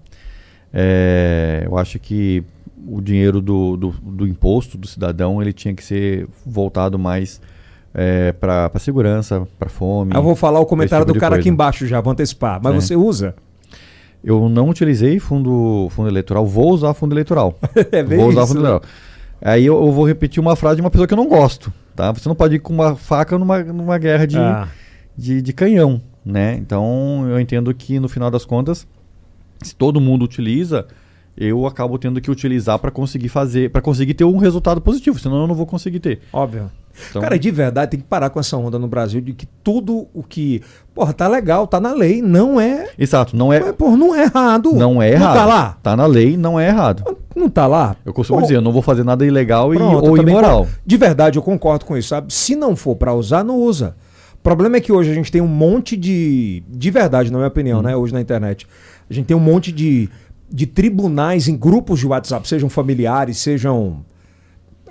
É, 0.73 1.63
eu 1.65 1.79
acho 1.79 1.99
que 2.01 2.43
o 2.87 3.01
dinheiro 3.01 3.41
do, 3.41 3.77
do, 3.77 3.91
do 3.91 4.27
imposto 4.27 4.77
do 4.77 4.87
cidadão 4.87 5.41
ele 5.41 5.53
tinha 5.53 5.73
que 5.73 5.83
ser 5.83 6.29
voltado 6.45 6.99
mais 6.99 7.41
é, 7.99 8.31
para 8.33 8.71
segurança, 8.79 9.49
para 9.59 9.71
fome. 9.71 10.15
Eu 10.15 10.23
vou 10.23 10.37
falar 10.37 10.61
o 10.61 10.67
comentário 10.67 11.07
tipo 11.07 11.15
do 11.15 11.21
cara 11.21 11.37
aqui 11.37 11.45
coisa. 11.45 11.55
embaixo 11.55 11.87
já, 11.87 11.99
vou 12.01 12.13
antecipar. 12.13 12.61
Mas 12.63 12.75
É. 12.75 12.81
você 12.81 12.95
usa? 12.95 13.35
Eu 14.23 14.49
não 14.51 14.69
utilizei 14.69 15.19
fundo, 15.19 15.89
fundo 15.93 16.09
eleitoral, 16.09 16.45
vou 16.47 16.71
usar 16.73 16.93
fundo 16.95 17.15
eleitoral. 17.15 17.59
É 17.91 18.03
bem 18.03 18.19
vou 18.19 18.29
usar 18.29 18.43
isso, 18.43 18.49
fundo 18.49 18.63
né? 18.63 18.69
eleitoral. 18.69 18.93
Aí 19.41 19.65
eu, 19.65 19.83
eu 19.87 19.93
vou 19.93 20.07
repetir 20.07 20.41
uma 20.41 20.55
frase 20.57 20.77
de 20.77 20.83
uma 20.83 20.91
pessoa 20.91 21.07
que 21.07 21.15
eu 21.15 21.19
não 21.19 21.29
gosto. 21.29 21.73
Tá? 21.95 22.13
Você 22.13 22.29
não 22.29 22.37
pode 22.37 22.57
ir 22.57 22.59
com 22.59 22.75
uma 22.75 22.95
faca 22.97 23.39
numa, 23.39 23.63
numa 23.63 23.97
guerra 23.99 24.27
de, 24.27 24.37
Ah, 24.39 24.69
de, 25.17 25.41
de 25.41 25.53
canhão, 25.55 26.01
né? 26.25 26.55
Então 26.57 27.27
eu 27.31 27.41
entendo 27.41 27.73
que 27.73 27.99
no 27.99 28.09
final 28.09 28.31
das 28.31 28.45
contas, 28.45 28.87
se 29.63 29.75
todo 29.75 30.01
mundo 30.01 30.23
utiliza, 30.25 30.87
eu 31.37 31.67
acabo 31.67 31.99
tendo 31.99 32.21
que 32.21 32.31
utilizar 32.31 32.79
para 32.79 32.91
conseguir 32.91 33.29
fazer, 33.29 33.71
para 33.71 33.83
conseguir 33.83 34.15
ter 34.15 34.25
um 34.25 34.37
resultado 34.39 34.81
positivo, 34.81 35.19
senão 35.19 35.43
eu 35.43 35.47
não 35.47 35.55
vou 35.55 35.67
conseguir 35.67 36.01
ter. 36.01 36.21
óbvio. 36.33 36.71
Então, 37.11 37.21
Cara, 37.21 37.39
de 37.39 37.51
verdade, 37.51 37.91
tem 37.91 38.01
que 38.01 38.07
parar 38.07 38.31
com 38.31 38.41
essa 38.41 38.57
onda 38.57 38.79
no 38.79 38.89
Brasil 38.89 39.21
de 39.21 39.35
que 39.35 39.45
tudo 39.63 40.07
o 40.15 40.23
que. 40.23 40.63
Porra, 40.95 41.13
tá 41.13 41.29
legal, 41.29 41.67
tá 41.67 41.79
na 41.79 41.93
lei. 41.93 42.23
Não 42.23 42.59
é. 42.59 42.89
exato, 42.99 43.37
não 43.37 43.53
é, 43.53 43.61
Mas, 43.61 43.73
porra, 43.73 43.99
não 43.99 44.15
é 44.15 44.23
errado. 44.23 44.73
não 44.73 45.03
é 45.03 45.11
Não 45.11 45.17
errado. 45.19 45.35
tá 45.35 45.45
lá. 45.45 45.79
Tá 45.83 45.95
na 45.95 46.07
lei, 46.07 46.39
não 46.39 46.59
é 46.59 46.69
errado. 46.69 47.05
Não 47.37 47.51
tá 47.51 47.67
lá. 47.67 47.97
Eu 48.03 48.15
costumo 48.15 48.39
Pô, 48.39 48.43
dizer, 48.45 48.57
eu 48.57 48.63
não 48.63 48.73
vou 48.73 48.81
fazer 48.81 49.05
nada 49.05 49.27
ilegal 49.27 49.75
e, 49.75 49.77
Pronto, 49.77 50.07
eu 50.07 50.11
ou 50.11 50.17
também 50.17 50.33
imoral. 50.33 50.65
con- 50.65 50.71
De 50.87 50.97
verdade, 50.97 51.39
eu 51.39 51.43
concordo 51.43 51.85
com 51.85 51.99
isso, 51.99 52.09
sabe? 52.09 52.33
Se 52.33 52.57
não 52.57 52.75
for 52.75 52.97
pra 52.97 53.13
usar, 53.13 53.45
não 53.45 53.57
usa. 53.61 53.95
O 54.35 54.39
problema 54.43 54.79
é 54.79 54.81
que 54.81 54.91
hoje 54.91 55.11
a 55.11 55.15
gente 55.15 55.31
tem 55.31 55.43
um 55.43 55.47
monte 55.47 55.99
de. 55.99 56.63
De 56.67 56.91
verdade, 56.91 57.31
na 57.31 57.37
minha 57.37 57.49
opinião, 57.49 57.83
né? 57.83 57.95
Hoje 57.95 58.15
na 58.15 58.23
internet. 58.23 58.67
A 59.11 59.13
gente 59.13 59.27
tem 59.27 59.37
um 59.37 59.41
monte 59.41 59.71
de, 59.71 60.09
de 60.51 60.67
tribunais 60.67 61.49
em 61.49 61.57
grupos 61.57 61.99
de 62.01 62.07
WhatsApp, 62.07 62.47
sejam 62.49 62.69
familiares, 62.69 63.39
sejam. 63.39 64.05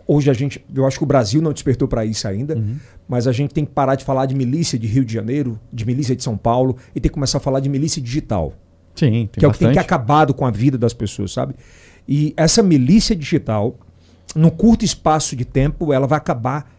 hoje 0.07 0.30
a 0.30 0.34
gente, 0.34 0.64
eu 0.73 0.86
acho 0.86 0.98
que 0.98 1.03
o 1.03 1.07
Brasil 1.07 1.41
não 1.41 1.52
despertou 1.53 1.88
para 1.88 2.06
isso 2.06 2.27
ainda, 2.27 2.56
Uhum. 2.56 2.76
mas 3.07 3.26
a 3.27 3.32
gente 3.32 3.53
tem 3.53 3.65
que 3.65 3.72
parar 3.72 3.95
de 3.95 4.03
falar 4.03 4.26
de 4.27 4.36
milícia 4.36 4.77
de 4.77 4.86
Rio 4.86 5.03
de 5.06 5.14
Janeiro, 5.14 5.60
de 5.73 5.86
milícia 5.86 6.15
de 6.15 6.22
São 6.23 6.38
Paulo 6.38 6.76
e 6.94 6.99
tem 6.99 7.10
que 7.10 7.14
começar 7.14 7.38
a 7.40 7.41
falar 7.41 7.60
de 7.60 7.69
milícia 7.69 8.02
digital, 8.02 8.53
Sim, 8.95 9.27
tem 9.32 9.40
que 9.40 9.45
é 9.45 9.48
o 9.48 9.52
que 9.52 9.60
tem 9.60 9.69
que 9.69 9.76
bastante. 9.76 9.80
acabado 9.80 10.34
com 10.34 10.45
a 10.45 10.52
vida 10.52 10.77
das 10.77 10.94
pessoas, 10.94 11.32
sabe? 11.32 11.56
E 12.07 12.34
essa 12.38 12.61
milícia 12.61 13.15
digital, 13.15 13.76
num 14.36 14.49
curto 14.52 14.86
espaço 14.86 15.36
de 15.36 15.44
tempo, 15.45 15.91
ela 15.91 16.06
vai 16.06 16.18
acabar 16.18 16.72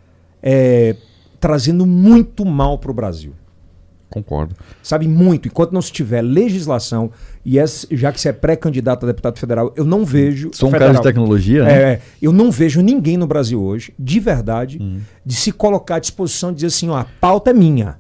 é, 0.43 0.94
trazendo 1.40 1.85
muito 1.85 2.44
mal 2.44 2.78
para 2.78 2.90
o 2.90 2.94
Brasil. 2.94 3.32
Concordo. 4.09 4.55
Sabe, 4.83 5.07
muito. 5.09 5.49
Enquanto 5.49 5.73
não 5.73 5.83
se 5.83 5.91
tiver 5.93 6.23
legislação, 6.23 7.11
e 7.45 7.59
essa- 7.59 7.87
já 7.91 8.11
que 8.12 8.20
você 8.20 8.28
é 8.28 8.33
pré-candidato 8.33 9.05
a 9.05 9.07
deputado 9.09 9.39
federal, 9.39 9.73
eu 9.77 9.85
não 9.85 10.05
vejo. 10.05 10.51
Sou 10.55 10.69
um 10.69 10.73
federal, 10.73 10.93
cara 10.95 11.03
de 11.03 11.09
tecnologia, 11.09 11.65
né? 11.65 11.73
É, 11.95 12.01
eu 12.23 12.33
não 12.33 12.51
vejo 12.51 12.81
ninguém 12.81 13.16
no 13.16 13.27
Brasil 13.27 13.61
hoje, 13.62 13.93
de 13.99 14.20
verdade, 14.20 14.78
Uhum. 14.81 15.01
de 15.24 15.35
se 15.35 15.51
colocar 15.53 15.97
à 15.97 15.99
disposição 15.99 16.51
de 16.51 16.57
dizer 16.57 16.69
assim: 16.69 16.89
ó, 16.89 16.97
a 16.97 17.07
pauta 17.20 17.51
é 17.51 17.55
minha. 17.55 17.99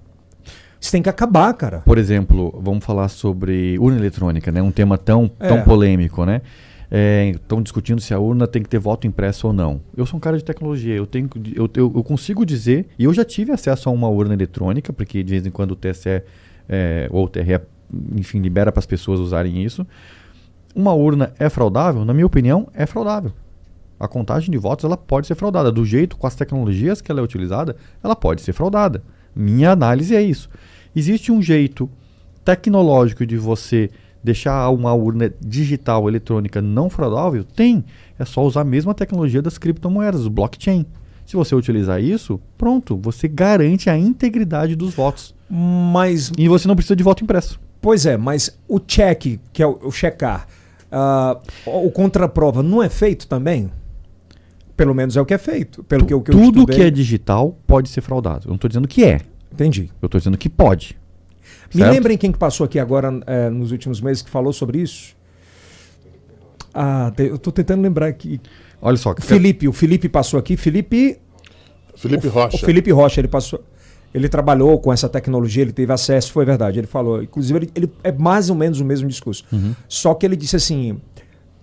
Isso 0.80 0.92
tem 0.92 1.02
que 1.02 1.08
acabar, 1.08 1.52
cara. 1.54 1.78
Por 1.84 1.98
exemplo, 1.98 2.56
vamos 2.62 2.84
falar 2.84 3.08
sobre 3.08 3.76
urna 3.78 3.98
eletrônica, 3.98 4.52
né? 4.52 4.62
Um 4.62 4.70
tema 4.70 4.96
tão, 4.96 5.26
tão 5.26 5.58
É. 5.58 5.62
polêmico, 5.62 6.24
né? 6.24 6.42
Estão 6.90 7.60
discutindo 7.60 8.00
se 8.00 8.14
a 8.14 8.18
urna 8.18 8.46
tem 8.46 8.62
que 8.62 8.68
ter 8.68 8.78
voto 8.78 9.06
impresso 9.06 9.48
ou 9.48 9.52
não. 9.52 9.80
Eu 9.96 10.06
sou 10.06 10.16
um 10.16 10.20
cara 10.20 10.36
de 10.36 10.44
tecnologia, 10.44 10.94
eu, 10.94 11.06
tenho, 11.06 11.28
eu, 11.54 11.68
eu, 11.74 11.92
eu 11.96 12.04
consigo 12.04 12.44
dizer, 12.46 12.86
e 12.98 13.04
eu 13.04 13.12
já 13.12 13.24
tive 13.24 13.52
acesso 13.52 13.88
a 13.88 13.92
uma 13.92 14.08
urna 14.08 14.34
eletrônica, 14.34 14.92
porque 14.92 15.22
de 15.22 15.30
vez 15.30 15.46
em 15.46 15.50
quando 15.50 15.72
o 15.72 15.76
TSE 15.76 16.22
é, 16.68 17.08
ou 17.10 17.24
o 17.24 17.28
TRE, 17.28 17.60
enfim, 18.16 18.40
libera 18.40 18.70
para 18.72 18.80
as 18.80 18.86
pessoas 18.86 19.20
usarem 19.20 19.62
isso. 19.62 19.86
Uma 20.74 20.92
urna 20.92 21.32
é 21.38 21.48
fraudável? 21.48 22.04
Na 22.04 22.12
minha 22.12 22.26
opinião, 22.26 22.68
é 22.74 22.86
fraudável. 22.86 23.32
A 23.98 24.06
contagem 24.06 24.50
de 24.50 24.58
votos 24.58 24.84
ela 24.84 24.96
pode 24.96 25.26
ser 25.26 25.34
fraudada. 25.34 25.72
Do 25.72 25.84
jeito, 25.84 26.16
com 26.16 26.26
as 26.26 26.34
tecnologias 26.34 27.00
que 27.00 27.10
ela 27.10 27.20
é 27.20 27.24
utilizada, 27.24 27.76
ela 28.02 28.14
pode 28.14 28.42
ser 28.42 28.52
fraudada. 28.52 29.02
Minha 29.34 29.70
análise 29.70 30.14
é 30.14 30.20
isso. 30.20 30.50
Existe 30.94 31.32
um 31.32 31.40
jeito 31.40 31.88
tecnológico 32.44 33.24
de 33.24 33.36
você 33.36 33.90
deixar 34.26 34.68
uma 34.70 34.92
urna 34.92 35.32
digital 35.40 36.06
eletrônica 36.08 36.60
não 36.60 36.90
fraudável? 36.90 37.42
Tem. 37.44 37.82
É 38.18 38.24
só 38.24 38.44
usar 38.44 38.60
a 38.60 38.64
mesma 38.64 38.92
tecnologia 38.92 39.40
das 39.40 39.56
criptomoedas, 39.56 40.26
o 40.26 40.30
blockchain. 40.30 40.84
Se 41.24 41.34
você 41.36 41.54
utilizar 41.54 42.00
isso, 42.02 42.38
pronto, 42.58 42.96
você 43.02 43.26
garante 43.26 43.88
a 43.88 43.96
integridade 43.98 44.76
dos 44.76 44.94
votos. 44.94 45.34
Mas, 45.50 46.30
E 46.36 46.48
você 46.48 46.68
não 46.68 46.76
precisa 46.76 46.94
de 46.96 47.02
voto 47.02 47.24
impresso. 47.24 47.58
pois 47.80 48.04
é, 48.06 48.16
mas 48.16 48.58
o 48.68 48.78
check, 48.78 49.38
que 49.52 49.62
é 49.62 49.66
o, 49.66 49.78
o 49.82 49.90
checar, 49.90 50.46
ah, 50.90 51.38
o 51.66 51.90
contraprova, 51.90 52.62
não 52.62 52.82
é 52.82 52.88
feito 52.88 53.26
também? 53.26 53.70
Pelo 54.76 54.94
menos 54.94 55.16
é 55.16 55.20
o 55.20 55.24
que 55.26 55.34
é 55.34 55.38
feito. 55.38 55.82
Pelo 55.84 56.04
que, 56.04 56.12
eu- 56.12 56.20
que 56.20 56.30
Tudo 56.30 56.66
que 56.66 56.80
é 56.82 56.90
digital 56.90 57.56
pode 57.66 57.88
ser 57.88 58.02
fraudado. 58.02 58.44
Eu 58.46 58.48
não 58.50 58.56
estou 58.56 58.68
dizendo 58.68 58.86
que 58.86 59.04
é, 59.04 59.20
Entendi. 59.52 59.90
eu 60.02 60.06
estou 60.06 60.18
dizendo 60.18 60.36
que 60.36 60.48
pode. 60.48 60.96
Me 61.74 61.80
Certo? 61.80 61.92
lembrem 61.94 62.16
quem 62.18 62.30
que 62.32 62.38
passou 62.38 62.64
aqui 62.64 62.78
agora 62.78 63.12
eh, 63.26 63.50
nos 63.50 63.72
últimos 63.72 64.00
meses 64.00 64.22
que 64.22 64.30
falou 64.30 64.52
sobre 64.52 64.78
isso? 64.80 65.14
Ah, 66.72 67.12
te- 67.16 67.24
eu 67.24 67.38
tô 67.38 67.50
tentando 67.50 67.82
lembrar 67.82 68.06
aqui. 68.06 68.40
Olha 68.80 68.96
só, 68.96 69.14
Felipe, 69.18 69.66
o 69.66 69.72
Felipe 69.72 70.08
passou 70.08 70.38
aqui. 70.38 70.56
Felipe. 70.56 71.18
Felipe 71.96 72.26
o, 72.26 72.30
Rocha. 72.30 72.56
O 72.56 72.60
Felipe 72.60 72.90
Rocha, 72.92 73.20
ele 73.20 73.28
passou. 73.28 73.62
Ele 74.14 74.28
trabalhou 74.28 74.78
com 74.78 74.92
essa 74.92 75.08
tecnologia, 75.08 75.62
ele 75.62 75.72
teve 75.72 75.92
acesso, 75.92 76.32
foi 76.32 76.44
verdade. 76.44 76.78
Ele 76.78 76.86
falou. 76.86 77.22
Inclusive, 77.22 77.58
ele, 77.58 77.70
ele 77.74 77.92
é 78.04 78.12
mais 78.12 78.48
ou 78.50 78.56
menos 78.56 78.80
o 78.80 78.84
mesmo 78.84 79.08
discurso. 79.08 79.44
Uhum. 79.52 79.74
Só 79.88 80.14
que 80.14 80.24
ele 80.26 80.36
disse 80.36 80.56
assim. 80.56 81.00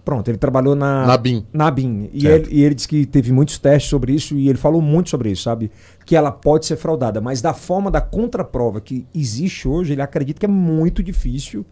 Pronto, 0.05 0.27
ele 0.27 0.37
trabalhou 0.37 0.75
na. 0.75 1.07
Na 1.07 1.17
BIM. 1.17 1.45
Na 1.53 1.71
BIM. 1.71 2.09
E 2.11 2.21
Certo. 2.21 2.49
ele, 2.49 2.55
e 2.59 2.63
ele 2.63 2.75
disse 2.75 2.87
que 2.87 3.05
teve 3.05 3.31
muitos 3.31 3.57
testes 3.57 3.89
sobre 3.89 4.13
isso 4.13 4.35
e 4.35 4.49
ele 4.49 4.57
falou 4.57 4.81
muito 4.81 5.09
sobre 5.09 5.31
isso, 5.31 5.43
sabe? 5.43 5.71
Que 6.05 6.15
ela 6.15 6.29
pode 6.31 6.65
ser 6.65 6.75
fraudada, 6.75 7.21
mas 7.21 7.41
da 7.41 7.53
forma 7.53 7.89
da 7.89 8.01
contraprova 8.01 8.81
que 8.81 9.07
existe 9.15 9.65
hoje, 9.67 9.93
ele 9.93 10.01
acredita 10.01 10.39
que 10.41 10.45
é 10.45 10.49
muito 10.49 11.01
difícil. 11.01 11.65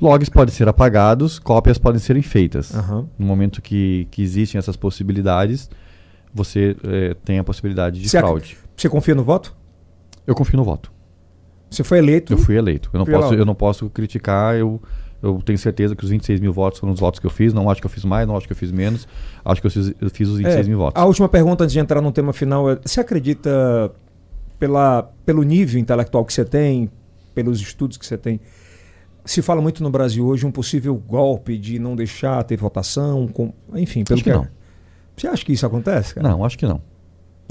logs 0.00 0.28
podem 0.30 0.54
ser 0.54 0.68
apagados, 0.68 1.38
cópias 1.40 1.76
podem 1.76 1.98
ser 2.00 2.20
feitas. 2.22 2.72
Aham. 2.74 3.08
No 3.18 3.26
momento 3.26 3.60
que, 3.60 4.06
que 4.12 4.22
existem 4.22 4.58
essas 4.58 4.76
possibilidades, 4.76 5.68
você 6.32 6.76
eh, 6.84 7.16
tem 7.24 7.38
a 7.40 7.44
possibilidade 7.44 8.00
de 8.00 8.08
Você 8.08 8.16
ac- 8.16 8.24
fraude. 8.26 8.58
Você 8.76 8.88
confia 8.88 9.14
no 9.16 9.24
voto? 9.24 9.56
Eu 10.26 10.34
confio 10.36 10.56
no 10.56 10.62
voto. 10.64 10.92
Você 11.68 11.82
foi 11.82 11.98
eleito. 11.98 12.32
Eu 12.32 12.38
fui 12.38 12.56
eleito. 12.56 12.88
Eu 12.92 12.98
não, 12.98 13.06
posso, 13.06 13.34
eu 13.34 13.44
não 13.44 13.54
posso 13.54 13.90
criticar. 13.90 14.56
Eu, 14.56 14.80
eu 15.22 15.40
tenho 15.44 15.58
certeza 15.58 15.94
que 15.94 16.02
os 16.04 16.10
26 16.10 16.40
mil 16.40 16.52
votos 16.52 16.78
foram 16.80 16.92
os 16.92 17.00
votos 17.00 17.20
que 17.20 17.26
eu 17.26 17.30
fiz. 17.30 17.52
Não 17.52 17.68
acho 17.68 17.80
que 17.80 17.86
eu 17.86 17.90
fiz 17.90 18.04
mais, 18.04 18.26
não 18.26 18.36
acho 18.36 18.46
que 18.46 18.52
eu 18.52 18.56
fiz 18.56 18.72
menos. 18.72 19.06
Acho 19.44 19.60
que 19.60 19.66
eu 19.66 19.70
fiz, 19.70 19.92
eu 20.00 20.10
fiz 20.10 20.28
os 20.28 20.38
26 20.38 20.66
É, 20.66 20.68
mil 20.68 20.78
votos. 20.78 21.00
A 21.00 21.04
última 21.06 21.28
pergunta 21.28 21.64
antes 21.64 21.72
de 21.72 21.78
entrar 21.78 22.00
no 22.00 22.10
tema 22.12 22.32
final 22.32 22.70
é: 22.70 22.78
você 22.84 23.00
acredita, 23.00 23.92
pela, 24.58 25.10
pelo 25.24 25.42
nível 25.42 25.80
intelectual 25.80 26.24
que 26.24 26.32
você 26.32 26.44
tem, 26.44 26.90
pelos 27.34 27.60
estudos 27.60 27.96
que 27.96 28.06
você 28.06 28.16
tem, 28.16 28.40
se 29.24 29.42
fala 29.42 29.60
muito 29.60 29.82
no 29.82 29.90
Brasil 29.90 30.26
hoje 30.26 30.46
um 30.46 30.50
possível 30.50 30.94
golpe 30.94 31.58
de 31.58 31.78
não 31.78 31.94
deixar 31.94 32.42
ter 32.44 32.56
votação, 32.56 33.28
com, 33.28 33.52
enfim, 33.74 34.04
pelo 34.04 34.16
Acho 34.18 34.24
que 34.24 34.32
não. 34.32 34.46
Você 35.16 35.28
acha 35.28 35.44
que 35.44 35.52
isso 35.52 35.66
acontece? 35.66 36.14
Cara? 36.14 36.28
Não, 36.28 36.44
acho 36.44 36.56
que 36.56 36.66
não. 36.66 36.80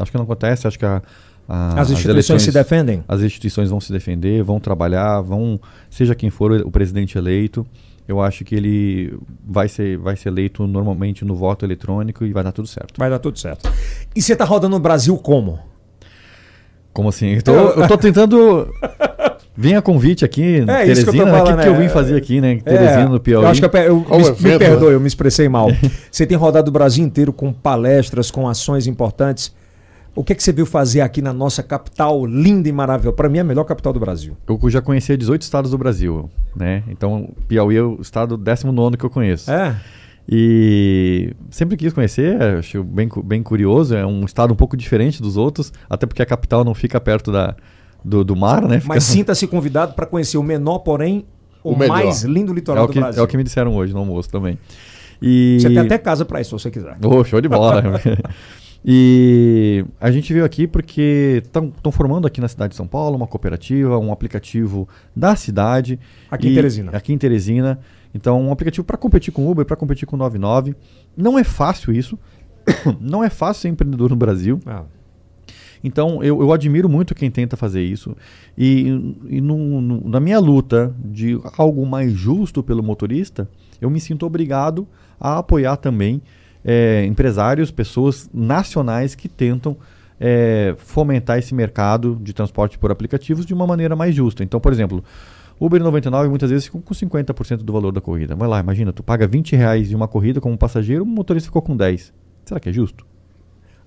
Acho 0.02 0.12
que 0.12 0.18
não 0.18 0.26
acontece. 0.26 0.68
Acho 0.68 0.78
que 0.80 0.86
a, 0.86 1.02
a- 1.48 1.82
As 1.82 1.90
instituições 1.90 2.42
se 2.42 2.52
defendem? 2.52 3.04
As 3.08 3.22
instituições 3.22 3.70
vão 3.70 3.80
se 3.80 3.92
defender, 3.92 4.44
vão 4.44 4.60
trabalhar, 4.60 5.22
vão, 5.22 5.60
seja 5.90 6.14
quem 6.16 6.30
for 6.30 6.52
o 6.52 6.72
presidente 6.72 7.18
eleito, 7.18 7.66
eu 8.08 8.20
acho 8.20 8.44
que 8.44 8.56
ele 8.56 9.16
vai 9.48 9.68
ser, 9.68 9.98
vai 9.98 10.16
ser 10.16 10.30
eleito 10.30 10.66
normalmente 10.66 11.24
no 11.24 11.36
voto 11.36 11.64
eletrônico 11.64 12.26
e 12.26 12.34
vai 12.34 12.44
dar 12.44 12.52
tudo 12.52 12.68
certo. 12.68 12.98
Vai 12.98 13.10
dar 13.10 13.20
tudo 13.20 13.38
certo. 13.38 13.72
E 14.16 14.22
você 14.22 14.36
tá 14.36 14.44
rodando 14.46 14.76
no 14.76 14.80
Brasil 14.82 15.16
como? 15.18 15.60
Como 16.92 17.10
assim? 17.10 17.36
Eu 17.36 17.42
tô, 17.44 17.52
eu 17.54 17.88
tô 17.88 17.98
tentando. 17.98 18.68
Vem 19.56 19.76
a 19.76 19.82
convite 19.82 20.24
aqui, 20.24 20.64
É 20.68 20.88
isso 20.88 21.04
que 21.04 21.10
eu 21.10 21.14
tô 21.14 21.24
Teresina, 21.24 21.26
né? 21.26 21.32
O 21.32 21.44
que, 21.44 21.50
falando, 21.50 21.62
que 21.62 21.68
eu 21.68 21.76
é. 21.76 21.80
vim 21.80 21.90
fazer 21.90 22.16
aqui, 22.16 22.40
né? 22.40 22.60
Teresina, 22.64 23.10
no 23.10 23.20
Piauí. 23.20 23.44
Eu 23.44 23.50
acho 23.50 23.60
que 23.62 23.78
eu, 23.78 23.82
eu, 23.82 23.96
me, 23.98 24.06
o 24.06 24.18
me 24.18 24.26
evento, 24.26 24.60
perdoe, 24.60 24.90
né? 24.90 24.96
eu 24.96 25.00
me 25.02 25.08
expressei 25.08 25.50
mal. 25.50 25.68
você 26.10 26.26
tem 26.26 26.38
rodado 26.38 26.70
o 26.70 26.72
Brasil 26.72 27.04
inteiro 27.06 27.34
com 27.34 27.52
palestras, 27.52 28.32
com 28.32 28.48
ações 28.48 28.88
importantes. 28.88 29.54
O 30.20 30.24
que, 30.26 30.34
é 30.34 30.36
que 30.36 30.44
você 30.44 30.52
viu 30.52 30.66
fazer 30.66 31.00
aqui 31.00 31.22
na 31.22 31.32
nossa 31.32 31.64
capital 31.64 32.26
linda 32.26 32.68
e 32.68 32.74
maravilhosa? 32.74 33.16
Para 33.16 33.30
mim, 33.30 33.38
é 33.38 33.42
a 33.42 33.44
melhor 33.46 33.64
capital 33.64 33.94
do 33.94 34.02
Brasil. 34.02 34.36
Eu 34.46 34.70
já 34.70 34.82
conheci 34.82 35.16
18 35.16 35.42
estados 35.44 35.72
do 35.72 35.78
Brasil, 35.78 36.30
né? 36.54 36.84
Então, 36.90 37.30
Piauí 37.48 37.78
é 37.78 37.82
o 37.82 38.02
estado 38.02 38.36
19 38.36 38.98
que 38.98 39.06
eu 39.06 39.10
conheço. 39.10 39.50
É? 39.50 39.78
E 40.28 41.34
sempre 41.50 41.78
quis 41.78 41.94
conhecer, 41.94 42.36
acho 42.60 42.84
bem, 42.84 43.08
bem 43.24 43.42
curioso. 43.42 43.96
É 43.96 44.06
um 44.06 44.26
estado 44.26 44.52
um 44.52 44.58
pouco 44.58 44.76
diferente 44.76 45.22
dos 45.22 45.38
outros, 45.38 45.72
até 45.90 46.06
porque 46.06 46.22
a 46.22 46.26
capital 46.26 46.66
não 46.66 46.74
fica 46.74 47.00
perto 47.00 47.32
da, 47.32 47.56
do, 48.04 48.22
do 48.22 48.36
mar, 48.36 48.62
né? 48.64 48.82
Fica- 48.82 48.94
Mas 48.94 49.06
sinta-se 49.06 49.48
convidado 49.48 49.94
para 49.94 50.06
conhecer 50.06 50.38
o 50.38 50.44
menor, 50.44 50.80
porém, 50.80 51.24
o, 51.64 51.72
O 51.72 51.78
mais 51.78 52.24
lindo 52.24 52.52
é 52.52 52.56
litoral 52.56 52.84
o, 52.84 52.88
do 52.88 52.92
que, 52.92 53.00
Brasil. 53.00 53.22
é 53.22 53.24
o 53.24 53.28
que 53.28 53.38
me 53.38 53.44
disseram 53.46 53.74
hoje 53.74 53.94
no 53.94 54.00
almoço 54.00 54.30
também. 54.30 54.60
E... 55.22 55.60
Você 55.62 55.70
tem 55.70 55.80
até 55.80 55.98
casa 55.98 56.26
para 56.26 56.42
isso, 56.42 56.50
se 56.60 56.64
você 56.64 56.70
quiser. 56.70 56.98
Oh, 57.06 57.24
show 57.24 57.40
de 57.40 57.48
bola. 57.48 57.82
e 58.84 59.84
a 60.00 60.10
gente 60.10 60.32
veio 60.32 60.46
aqui 60.46 60.66
porque 60.68 61.42
estão 61.44 61.92
formando 61.92 62.26
aqui 62.26 62.40
na 62.40 62.48
cidade 62.48 62.72
de 62.72 62.78
São 62.78 62.88
Paulo 62.88 63.16
uma 63.18 63.28
cooperativa, 63.28 63.98
um 64.00 64.12
aplicativo 64.12 64.88
da 65.16 65.36
cidade. 65.36 66.00
Aqui 66.32 66.48
em 66.48 66.52
E- 66.52 66.56
Teresina. 66.56 66.92
Aqui 66.94 67.14
em 67.14 67.18
Teresina. 67.18 67.80
Então, 68.14 68.42
um 68.42 68.52
aplicativo 68.52 68.86
para 68.86 68.98
competir 68.98 69.32
com 69.34 69.46
o 69.46 69.52
Uber, 69.52 69.66
para 69.66 69.76
competir 69.76 70.08
com 70.08 70.16
o 70.16 70.20
99. 70.20 70.76
Não 71.16 71.38
é 71.38 71.44
fácil 71.44 71.94
isso. 71.94 72.18
Não 73.00 73.24
é 73.24 73.30
fácil 73.30 73.62
ser 73.64 73.68
empreendedor 73.70 74.10
no 74.10 74.16
Brasil. 74.16 74.60
Ah, 74.66 74.84
Então, 75.84 76.24
eu, 76.24 76.42
eu 76.42 76.52
admiro 76.52 76.90
muito 76.90 77.14
quem 77.16 77.30
tenta 77.32 77.56
fazer 77.56 77.84
isso. 77.84 78.16
E, 78.58 78.88
e 79.30 79.40
no- 79.42 79.80
no- 79.82 80.10
na 80.10 80.20
minha 80.20 80.40
luta 80.40 80.94
de 81.04 81.40
algo 81.58 81.86
mais 81.86 82.12
justo 82.14 82.64
pelo 82.64 82.82
motorista, 82.84 83.48
eu 83.80 83.90
me 83.90 84.00
sinto 84.00 84.26
obrigado 84.26 84.88
a 85.20 85.38
apoiar 85.38 85.78
também 85.78 86.22
eh, 86.64 87.06
empresários, 87.06 87.72
pessoas 87.72 88.30
nacionais 88.34 89.16
que 89.16 89.28
tentam 89.28 89.78
eh, 90.20 90.76
fomentar 90.78 91.40
esse 91.40 91.54
mercado 91.56 92.20
de 92.22 92.34
transporte 92.34 92.78
por 92.78 92.92
aplicativos 92.92 93.46
de 93.46 93.54
uma 93.54 93.66
maneira 93.66 93.96
mais 93.96 94.14
justa. 94.14 94.44
Então, 94.44 94.60
por 94.60 94.72
exemplo, 94.72 95.04
Uber 95.60 95.82
99 95.82 96.30
muitas 96.30 96.50
vezes 96.50 96.66
ficam 96.66 96.82
com 96.82 96.94
50% 96.94 97.58
do 97.58 97.74
valor 97.74 97.92
da 97.92 98.02
corrida. 98.02 98.36
Vai 98.36 98.48
lá, 98.48 98.60
imagina, 98.60 98.94
tu 98.94 99.04
paga 99.04 99.28
20 99.28 99.56
reais 99.56 99.90
de 99.90 99.96
uma 99.96 100.08
corrida 100.08 100.40
como 100.40 100.58
passageiro, 100.58 101.04
o 101.04 101.08
motorista 101.08 101.48
ficou 101.48 101.62
com 101.62 101.76
10. 101.76 102.14
Será 102.46 102.60
que 102.60 102.70
é 102.70 102.74
justo? 102.74 103.06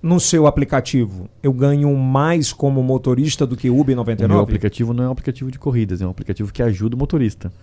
No 0.01 0.19
seu 0.19 0.45
aplicativo, 0.45 1.29
eu 1.41 1.53
ganho 1.53 1.95
mais 1.95 2.51
como 2.51 2.83
motorista 2.83 3.47
do 3.47 3.55
que 3.55 3.69
Uber 3.69 3.83
O 3.83 3.87
meu 3.87 3.95
99? 3.97 4.43
aplicativo 4.43 4.93
não 4.93 5.05
é 5.05 5.07
um 5.07 5.11
aplicativo 5.11 5.49
de 5.49 5.57
corridas, 5.57 6.01
é 6.01 6.05
um 6.05 6.09
aplicativo 6.09 6.51
que 6.51 6.61
ajuda 6.61 6.95
o 6.95 6.99
motorista. 6.99 7.53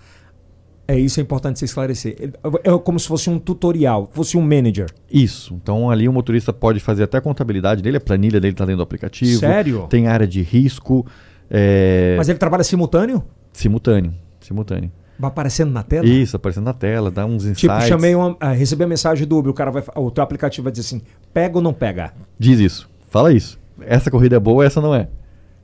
É 0.93 0.99
isso 0.99 1.21
é 1.21 1.23
importante 1.23 1.59
você 1.59 1.65
esclarecer. 1.67 2.17
Ele- 2.19 2.33
É 2.65 2.77
como 2.79 2.99
se 2.99 3.07
fosse 3.07 3.31
um 3.31 3.39
tutorial, 3.39 4.09
fosse 4.12 4.37
um 4.37 4.41
manager. 4.43 4.87
Isso. 5.11 5.55
Então 5.62 5.89
ali 5.89 6.09
o 6.09 6.12
motorista 6.12 6.53
pode 6.53 6.81
fazer 6.81 7.05
até 7.05 7.19
a 7.19 7.21
contabilidade 7.21 7.81
dele, 7.83 7.99
a 7.99 8.01
planilha 8.01 8.41
dele 8.41 8.55
está 8.55 8.65
dentro 8.65 8.79
do 8.79 8.83
aplicativo. 8.83 9.39
Sério? 9.39 9.87
Tem 9.89 10.09
área 10.09 10.27
de 10.27 10.43
risco. 10.43 11.07
é, 11.49 12.15
Mas 12.19 12.29
ele 12.29 12.39
trabalha 12.39 12.65
simultâneo? 12.65 13.23
Simultâneo. 13.53 14.12
Simultâneo. 14.41 14.91
Vai 15.19 15.29
aparecendo 15.29 15.71
na 15.71 15.83
tela? 15.83 16.07
Isso, 16.07 16.35
aparecendo 16.35 16.65
na 16.65 16.73
tela, 16.73 17.11
dá 17.11 17.25
uns 17.27 17.45
insights. 17.45 17.61
Tipo, 17.61 17.83
chamei 17.87 18.15
uma, 18.15 18.37
ah, 18.41 18.53
recebi 18.53 18.83
a 18.83 18.87
mensagem 18.87 19.27
do 19.29 19.37
Uber, 19.39 19.51
o 19.51 19.55
cara 19.55 19.71
vai, 19.71 19.85
o 19.95 20.11
teu 20.11 20.25
aplicativo 20.25 20.65
vai 20.65 20.73
dizer 20.73 20.87
assim, 20.87 21.03
pega 21.33 21.57
ou 21.59 21.62
não 21.62 21.73
pega? 21.75 22.12
Diz 22.39 22.59
isso. 22.59 22.89
Fala 23.11 23.33
isso. 23.33 23.61
Essa 23.83 24.11
corrida 24.11 24.37
é 24.37 24.41
boa, 24.41 24.65
essa 24.65 24.81
não 24.81 24.95
é. 24.95 25.09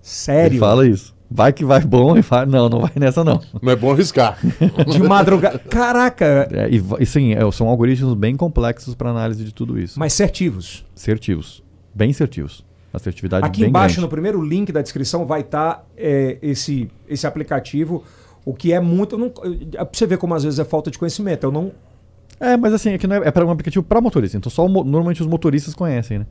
Sério? 0.03 0.53
Ele 0.53 0.59
fala 0.59 0.87
isso. 0.87 1.16
Vai 1.31 1.53
que 1.53 1.65
vai 1.65 1.81
bom 1.81 2.17
e 2.17 2.23
fala, 2.23 2.47
não, 2.47 2.69
não 2.69 2.81
vai 2.81 2.93
nessa 2.97 3.25
não. 3.25 3.41
Não 3.61 3.73
é 3.73 3.77
bom 3.77 3.91
arriscar. 3.93 4.39
De 4.91 5.03
madrugada. 5.03 5.59
Caraca, 5.59 6.49
É, 6.53 6.69
e, 6.71 6.83
e 7.01 7.07
sim, 7.07 7.35
é, 7.35 7.51
são 7.51 7.69
algoritmos 7.69 8.15
bem 8.15 8.37
complexos 8.37 8.95
para 8.95 9.11
análise 9.11 9.45
de 9.45 9.53
tudo 9.53 9.79
isso. 9.79 9.99
mas 9.99 10.13
certivos. 10.13 10.85
Assertivos. 10.97 11.63
Bem 11.95 12.11
assertivos. 12.11 12.65
Assertividade 12.93 13.45
Aqui 13.47 13.61
bem 13.61 13.69
embaixo, 13.69 13.97
grande. 13.97 14.03
no 14.03 14.09
primeiro 14.09 14.43
link 14.43 14.73
da 14.73 14.81
descrição, 14.81 15.27
vai 15.27 15.41
estar 15.41 15.85
esse, 15.97 16.89
esse 17.09 17.27
aplicativo, 17.27 18.05
o 18.45 18.55
que 18.55 18.73
é 18.73 18.81
muito. 18.81 19.19
Não, 19.19 19.27
é 19.75 19.85
pra 19.85 19.89
você 19.93 20.07
ver 20.07 20.17
como 20.19 20.35
às 20.35 20.45
vezes 20.45 20.59
é 20.59 20.65
falta 20.65 20.91
de 20.91 20.99
conhecimento. 20.99 21.45
Eu 21.45 21.53
não. 21.53 21.73
É, 22.39 22.57
mas 22.57 22.73
assim, 22.73 22.91
é 22.91 22.99
que 22.99 23.07
não 23.07 23.17
é, 23.17 23.29
é 23.29 23.31
para 23.31 23.45
um 23.45 23.51
aplicativo 23.51 23.85
para 23.85 24.01
motorista. 24.01 24.37
Então 24.37 24.51
só 24.51 24.65
o 24.65 24.69
normalmente 24.69 25.21
os 25.21 25.27
motoristas 25.27 25.75
conhecem, 25.75 26.21
né? 26.21 26.27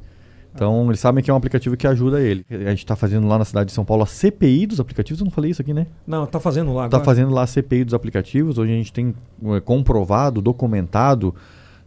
Então 0.55 0.87
eles 0.87 0.99
sabem 1.01 1.21
que 1.21 1.29
é 1.29 1.33
um 1.33 1.37
aplicativo 1.37 1.75
que 1.75 1.85
ajuda 1.85 2.21
ele. 2.21 2.45
A 2.49 2.69
gente 2.69 2.79
está 2.79 2.95
fazendo 2.95 3.27
lá 3.27 3.37
na 3.37 3.43
cidade 3.45 3.67
de 3.67 3.73
São 3.73 3.83
Paulo 3.83 4.03
a 4.03 4.05
CPI 4.05 4.65
dos 4.67 4.79
aplicativos. 4.79 5.19
Eu 5.19 5.25
não 5.25 5.31
falei 5.31 5.51
isso 5.51 5.61
aqui, 5.61 5.73
né? 5.73 5.85
Não, 6.07 6.25
tá 6.25 6.39
fazendo 6.39 6.73
lá 6.73 6.85
Está 6.85 6.97
agora. 6.97 7.03
fazendo 7.05 7.31
lá 7.33 7.43
a 7.43 7.47
CPI 7.47 7.83
dos 7.83 7.93
aplicativos. 7.93 8.57
Hoje 8.57 8.71
a 8.71 8.75
gente 8.75 8.93
tem 8.93 9.13
é, 9.47 9.59
comprovado, 9.59 10.41
documentado 10.41 11.35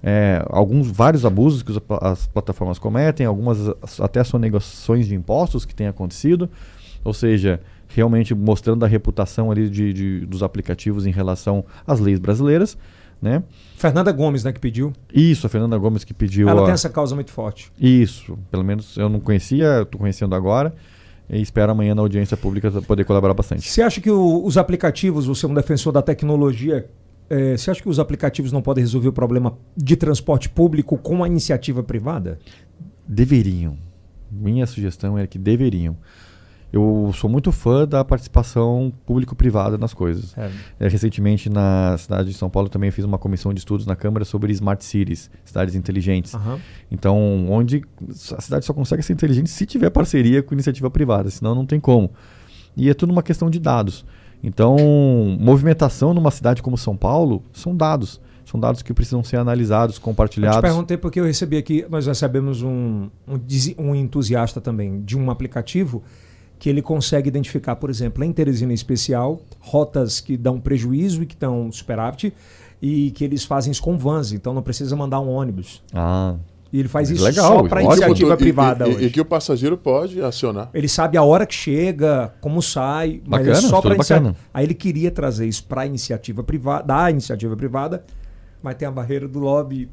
é, 0.03 0.45
alguns 0.51 0.87
vários 0.91 1.25
abusos 1.25 1.63
que 1.63 1.73
os 1.73 1.81
as 2.03 2.27
plataformas 2.27 2.79
cometem, 2.79 3.27
algumas 3.27 3.59
as- 3.83 4.01
até 4.01 4.23
sonegações 4.23 5.07
de 5.09 5.15
impostos 5.15 5.65
que 5.65 5.75
têm 5.75 5.87
acontecido. 5.89 6.49
Ou 7.03 7.15
seja, 7.15 7.61
realmente 7.89 8.35
mostrando 8.35 8.85
a 8.85 8.89
reputação 8.89 9.51
ali 9.51 9.71
de, 9.71 9.93
de- 9.95 10.27
dos 10.27 10.43
aplicativos 10.43 11.07
em 11.07 11.11
relação 11.11 11.65
às 11.87 12.01
leis 12.01 12.19
brasileiras, 12.19 12.77
né? 13.21 13.43
Fernanda 13.77 14.11
Gomes, 14.13 14.45
né, 14.45 14.53
que 14.53 14.61
pediu. 14.61 14.93
Isso, 15.13 15.47
a 15.47 15.51
Fernanda 15.51 15.77
Gomes 15.79 16.05
que 16.05 16.15
pediu. 16.15 16.49
Ela 16.49 16.63
a- 16.63 16.65
tem 16.65 16.75
essa 16.75 16.89
causa 16.89 17.15
muito 17.15 17.31
forte. 17.33 17.71
Isso, 17.81 18.39
pelo 18.51 18.65
menos 18.65 18.97
eu 18.97 19.09
não 19.09 19.21
conhecia, 19.21 19.83
estou 19.83 20.01
conhecendo 20.01 20.35
agora. 20.35 20.75
E 21.31 21.43
espero 21.43 21.73
amanhã 21.73 21.95
na 21.95 22.01
audiência 22.03 22.37
pública 22.37 22.71
poder 22.83 23.05
colaborar 23.05 23.35
bastante. 23.35 23.69
Você 23.69 23.83
acha 23.83 24.01
que 24.01 24.11
o- 24.11 24.45
os 24.45 24.57
aplicativos, 24.57 25.27
você 25.27 25.45
é 25.45 25.49
um 25.49 25.53
defensor 25.55 25.93
da 25.93 26.01
tecnologia, 26.01 26.89
eh, 27.29 27.55
você 27.57 27.71
acha 27.71 27.83
que 27.83 27.89
os 27.89 27.99
aplicativos 27.99 28.51
não 28.51 28.63
podem 28.63 28.83
resolver 28.83 29.09
o 29.09 29.13
problema 29.13 29.59
de 29.77 29.95
transporte 29.95 30.49
público 30.49 30.97
com 30.97 31.23
a 31.23 31.27
iniciativa 31.27 31.83
privada? 31.83 32.39
Deveriam. 33.07 33.77
Minha 34.31 34.67
sugestão 34.67 35.19
é 35.19 35.27
que 35.27 35.39
deveriam. 35.39 35.97
Eu 36.71 37.11
sou 37.15 37.31
muito 37.31 37.51
fã 37.51 37.87
da 37.87 38.05
participação 38.05 38.93
público-privada 39.07 39.79
nas 39.79 39.95
coisas. 39.95 40.37
É. 40.37 40.51
É, 40.81 40.89
recentemente, 40.89 41.49
na 41.49 41.97
cidade 41.97 42.29
de 42.29 42.35
São 42.35 42.51
Paulo, 42.51 42.69
também 42.69 42.91
fiz 42.91 43.05
uma 43.05 43.17
comissão 43.17 43.55
de 43.55 43.61
estudos 43.61 43.87
na 43.87 43.97
Câmara 43.97 44.25
sobre 44.25 44.53
Smart 44.53 44.85
Cities, 44.85 45.31
cidades 45.45 45.75
inteligentes. 45.75 46.35
Aham. 46.35 46.59
Então, 46.91 47.47
onde 47.49 47.83
a 48.37 48.41
cidade 48.41 48.67
só 48.67 48.75
consegue 48.75 49.03
ser 49.03 49.15
inteligente 49.15 49.49
se 49.49 49.65
tiver 49.65 49.89
parceria 49.89 50.43
com 50.43 50.55
iniciativa 50.55 50.91
privada, 50.91 51.31
senão 51.31 51.55
não 51.55 51.65
tem 51.65 51.81
como. 51.81 52.11
E 52.77 52.91
é 52.91 52.95
tudo 52.95 53.11
uma 53.13 53.23
questão 53.23 53.49
de 53.49 53.59
dados. 53.59 54.05
Então, 54.43 54.77
movimentação 55.41 56.13
numa 56.13 56.31
cidade 56.31 56.63
como 56.63 56.77
São 56.77 56.97
Paulo 56.97 57.43
são 57.53 57.75
dados. 57.75 58.21
São 58.45 58.59
dados 58.59 58.83
que 58.83 58.95
precisam 58.95 59.23
ser 59.23 59.37
analisados, 59.37 59.97
Eu 59.97 60.01
te 60.01 60.05
compartilhados. 60.05 60.61
perguntei 60.61 60.97
porque 60.97 61.21
eu 61.21 61.25
recebi 61.25 61.57
aqui, 61.59 61.85
nós 61.91 62.07
recebemos 62.07 62.63
um, 62.63 63.09
um, 63.27 63.39
um 63.79 63.95
entusiasta 63.95 64.59
também 64.59 65.03
de 65.03 65.19
um 65.19 65.31
aplicativo 65.31 66.03
que 66.59 66.69
ele 66.69 66.83
consegue 66.83 67.29
identificar, 67.29 67.77
por 67.77 67.89
exemplo, 67.91 68.25
em 68.25 68.33
Teresina 68.33 68.73
em 68.73 68.75
especial, 68.75 69.41
rotas 69.61 70.21
que 70.21 70.37
dão 70.37 70.59
prejuízo 70.61 71.23
e 71.23 71.27
que 71.27 71.37
dão 71.37 71.71
superávit 71.71 72.33
e 72.83 73.11
que 73.13 73.25
eles 73.25 73.45
fazem 73.45 73.71
isso 73.71 73.83
com 73.83 73.97
vans, 73.97 74.33
então 74.33 74.53
não 74.55 74.63
precisa 74.63 74.95
mandar 74.97 75.21
um 75.21 75.29
ônibus. 75.29 75.83
Ah, 75.93 76.35
E 76.73 76.79
ele 76.81 76.89
faz 76.89 77.09
isso 77.11 77.25
Legal, 77.25 77.63
só 77.63 77.63
para 77.69 77.83
iniciativa 77.83 78.31
E- 78.31 78.35
e- 78.35 78.37
privada 78.37 78.87
e, 78.89 78.95
hoje. 78.95 79.07
e 79.07 79.11
que 79.11 79.21
o 79.21 79.25
passageiro 79.25 79.77
pode 79.79 80.21
acionar. 80.21 80.69
Ele 80.75 80.87
sabe 80.89 81.17
a 81.17 81.23
hora 81.23 81.47
que 81.47 81.55
chega, 81.55 82.35
como 82.41 82.61
sai, 82.61 83.23
mas 83.27 83.41
Bacana, 83.47 83.59
é 83.67 83.71
só 83.71 83.81
para 83.81 83.95
bacana. 83.95 84.37
Aí 84.53 84.67
ele 84.67 84.75
queria 84.75 85.11
trazer 85.11 85.47
isso 85.47 85.65
para 85.65 85.83
a 85.83 85.87
iniciativa 85.87 86.43
privada, 86.43 86.85
da 86.85 87.11
iniciativa 87.11 87.57
privada, 87.57 88.05
mas 88.63 88.75
tem 88.75 88.87
a 88.87 88.91
barreira 88.91 89.27
do 89.27 89.39
lobby. 89.39 89.89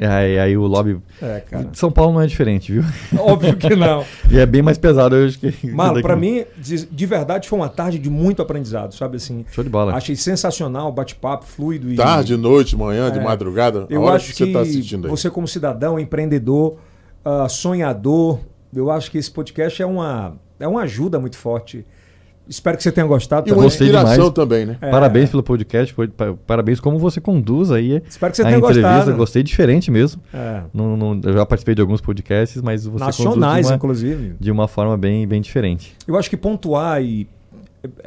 Aí, 0.00 0.38
aí 0.38 0.56
o 0.56 0.62
lobby. 0.66 0.98
É, 1.20 1.40
cara. 1.40 1.68
São 1.72 1.90
Paulo 1.90 2.14
não 2.14 2.20
é 2.20 2.26
diferente, 2.26 2.72
viu? 2.72 2.82
Óbvio 3.18 3.56
que 3.56 3.74
não. 3.76 4.04
E 4.30 4.38
é 4.38 4.46
bem 4.46 4.62
mais 4.62 4.78
pesado 4.78 5.14
hoje 5.14 5.38
que. 5.38 5.66
Mano, 5.70 6.02
daqui. 6.02 6.20
mim, 6.20 6.44
de, 6.56 6.86
de 6.86 7.06
verdade, 7.06 7.48
foi 7.48 7.58
uma 7.58 7.68
tarde 7.68 7.98
de 7.98 8.10
muito 8.10 8.40
aprendizado, 8.42 8.94
sabe 8.94 9.16
assim? 9.16 9.44
Show 9.50 9.62
de 9.62 9.70
bola. 9.70 9.94
Achei 9.94 10.16
sensacional, 10.16 10.90
bate-papo, 10.90 11.44
fluido. 11.44 11.92
E 11.92 11.96
Tarde, 11.96 12.36
noite, 12.36 12.76
manhã, 12.76 13.10
de 13.10 13.18
É. 13.18 13.22
madrugada, 13.22 13.86
a 13.88 13.92
Eu 13.92 14.02
hora 14.02 14.16
acho 14.16 14.28
que 14.28 14.34
você 14.36 14.44
está 14.44 14.60
assistindo 14.60 15.04
aí. 15.06 15.10
você, 15.10 15.30
como 15.30 15.46
cidadão, 15.46 15.98
empreendedor, 15.98 16.76
ah, 17.24 17.48
sonhador, 17.48 18.40
eu 18.74 18.90
acho 18.90 19.10
que 19.10 19.18
esse 19.18 19.30
podcast 19.30 19.80
é 19.82 19.86
uma, 19.86 20.36
é 20.58 20.66
uma 20.66 20.82
ajuda 20.82 21.18
muito 21.20 21.36
forte. 21.36 21.86
Espero 22.48 22.76
que 22.76 22.82
você 22.82 22.92
tenha 22.92 23.06
gostado 23.06 23.48
E 23.48 23.50
uma 23.50 23.54
também. 23.56 23.64
Gostei 23.70 23.86
inspiração 23.86 24.14
demais. 24.16 24.32
também, 24.34 24.66
né? 24.66 24.76
É. 24.80 24.90
Parabéns 24.90 25.30
pelo 25.30 25.42
podcast, 25.42 25.94
foi- 25.94 26.08
pa- 26.08 26.34
parabéns 26.46 26.78
como 26.78 26.98
você 26.98 27.20
conduz 27.20 27.70
aí 27.70 28.02
Espero 28.06 28.30
que 28.32 28.36
você 28.36 28.42
a 28.42 28.44
tenha 28.46 28.58
entrevista. 28.58 28.88
gostado. 28.96 29.16
Gostei 29.16 29.42
diferente 29.42 29.90
mesmo. 29.90 30.20
É. 30.32 30.62
Não- 30.74 30.96
não- 30.96 31.20
eu 31.24 31.32
já 31.32 31.46
participei 31.46 31.74
de 31.74 31.80
alguns 31.80 32.00
podcasts, 32.02 32.60
mas 32.60 32.84
você 32.86 33.02
Nacionais, 33.04 33.34
conduz 33.34 33.66
de 33.66 33.66
uma, 33.72 33.76
inclusive. 33.76 34.36
de 34.38 34.50
uma 34.50 34.68
forma 34.68 34.96
bem, 34.98 35.26
bem 35.26 35.40
diferente. 35.40 35.94
Eu 36.06 36.16
acho 36.18 36.28
que 36.28 36.36
pontuar 36.36 37.02
e 37.02 37.26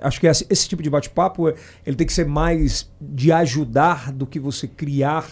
acho 0.01 0.19
que 0.19 0.27
esse, 0.27 0.45
esse 0.49 0.67
tipo 0.69 0.81
de 0.83 0.89
bate-papo 0.89 1.49
ele 1.85 1.95
tem 1.95 2.05
que 2.05 2.13
ser 2.13 2.25
mais 2.25 2.89
de 3.01 3.31
ajudar 3.31 4.11
do 4.11 4.25
que 4.25 4.39
você 4.39 4.67
criar 4.67 5.25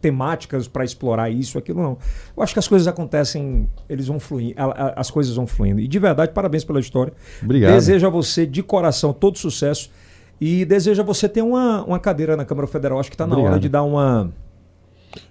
temáticas 0.00 0.66
para 0.68 0.84
explorar 0.84 1.30
isso, 1.30 1.58
aquilo 1.58 1.82
não. 1.82 1.98
Eu 2.36 2.42
acho 2.42 2.52
que 2.52 2.58
as 2.58 2.68
coisas 2.68 2.86
acontecem, 2.88 3.68
eles 3.88 4.06
vão 4.06 4.18
a- 4.56 4.94
as 5.00 5.10
coisas 5.10 5.34
vão 5.36 5.46
fluindo. 5.46 5.80
E 5.80 5.88
de 5.88 5.98
verdade, 5.98 6.32
parabéns 6.32 6.64
pela 6.64 6.80
história. 6.80 7.12
Obrigado. 7.42 7.72
Desejo 7.72 8.06
a 8.06 8.10
você 8.10 8.46
de 8.46 8.62
coração 8.62 9.12
todo 9.12 9.36
sucesso 9.38 9.90
e 10.40 10.64
desejo 10.64 11.02
a 11.02 11.04
você 11.04 11.28
ter 11.28 11.42
uma, 11.42 11.84
uma 11.84 11.98
cadeira 11.98 12.36
na 12.36 12.44
Câmara 12.44 12.66
Federal. 12.66 13.00
Acho 13.00 13.10
que 13.10 13.14
está 13.14 13.26
na 13.26 13.32
hora 13.34 13.40
Obrigado. 13.40 13.60
de 13.62 13.68
dar 13.68 13.82
uma. 13.82 14.30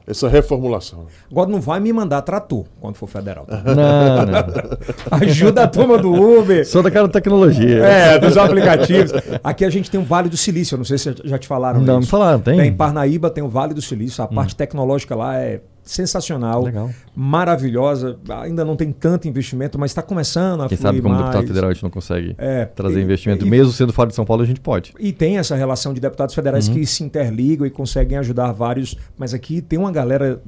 Essa 0.08 0.30
reformulação. 0.30 1.06
Agora 1.30 1.50
não 1.50 1.60
vai 1.60 1.82
me 1.82 1.92
mandar 1.92 2.22
trator 2.22 2.64
quando 2.80 2.96
for 2.96 3.08
federal. 3.08 3.46
tá? 3.46 3.62
Não, 3.66 4.26
não. 4.26 5.18
Ajuda 5.28 5.64
a 5.64 5.68
turma 5.68 5.98
do 5.98 6.14
Uber. 6.14 6.66
Sou 6.66 6.82
daquela 6.82 7.10
tecnologia. 7.10 7.84
É, 7.84 8.18
dos 8.18 8.38
aplicativos. 8.38 9.12
Aqui 9.44 9.66
a 9.66 9.70
gente 9.70 9.92
tem 9.92 10.00
o 10.00 10.04
Vale 10.06 10.30
do 10.30 10.38
Silício, 10.38 10.76
eu 10.76 10.78
não 10.78 10.86
sei 10.86 10.98
se 10.98 11.14
já 11.26 11.38
te 11.38 11.46
falaram 11.46 11.82
Não, 11.82 11.96
me 11.96 12.00
disso. 12.00 12.12
falaram, 12.12 12.40
tem? 12.40 12.58
Tem 12.58 12.68
em 12.70 12.74
Parnaíba, 12.74 13.30
tem 13.30 13.44
o 13.44 13.50
Vale 13.50 13.74
do 13.74 13.82
Silício. 13.82 14.24
A 14.24 14.28
parte 14.28 14.56
tecnológica 14.56 15.14
lá 15.14 15.38
é 15.38 15.60
sensacional, 15.90 16.64
Legal. 16.64 16.90
maravilhosa. 17.16 18.18
Ainda 18.42 18.64
não 18.66 18.76
tem 18.76 18.92
tanto 18.92 19.28
investimento, 19.28 19.78
mas 19.80 19.92
está 19.92 20.02
começando 20.02 20.64
a 20.64 20.68
Quem 20.70 20.78
sabe 20.78 21.02
como 21.02 21.14
mais. 21.14 21.26
deputado 21.26 21.48
federal 21.48 21.70
a 21.70 21.74
gente 21.74 21.84
não 21.84 21.90
consegue 21.90 22.36
É, 22.38 22.66
trazer 22.66 23.00
e- 23.00 23.04
investimento. 23.04 23.46
e- 23.46 23.50
Mesmo 23.50 23.72
sendo 23.72 23.94
fora 23.94 24.10
de 24.10 24.16
São 24.16 24.26
Paulo, 24.26 24.44
a 24.44 24.46
gente 24.46 24.60
pode. 24.60 24.94
E 25.00 25.12
tem 25.14 25.38
essa 25.38 25.56
relação 25.56 25.94
de 25.94 26.00
deputados 26.00 26.34
federais 26.36 26.68
que 26.68 26.86
se 26.86 27.04
interligam 27.04 27.66
e 27.66 27.70
conseguem 27.70 28.18
ajudar 28.18 28.52
vários. 28.52 28.96
Mas 29.18 29.34
aqui 29.34 29.62
tem 29.62 29.78
uma 29.80 29.92
galera. 29.92 30.42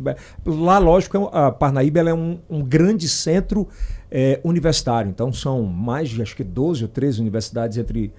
Lá, 0.46 0.78
lógico, 0.80 1.18
é 1.18 1.30
a 1.48 1.52
Parnaíba 1.52 2.00
é 2.00 2.14
um, 2.14 2.40
um 2.50 2.62
grande 2.64 3.08
centro 3.08 3.68
eh, 4.12 4.40
universitário. 4.44 5.10
Então 5.10 5.32
são 5.32 5.64
mais 5.64 6.10
de 6.10 6.22
acho 6.22 6.36
que 6.36 6.44
12 6.44 6.84
ou 6.84 6.88
13 6.90 7.22
universidades 7.22 7.78
entre 7.78 8.12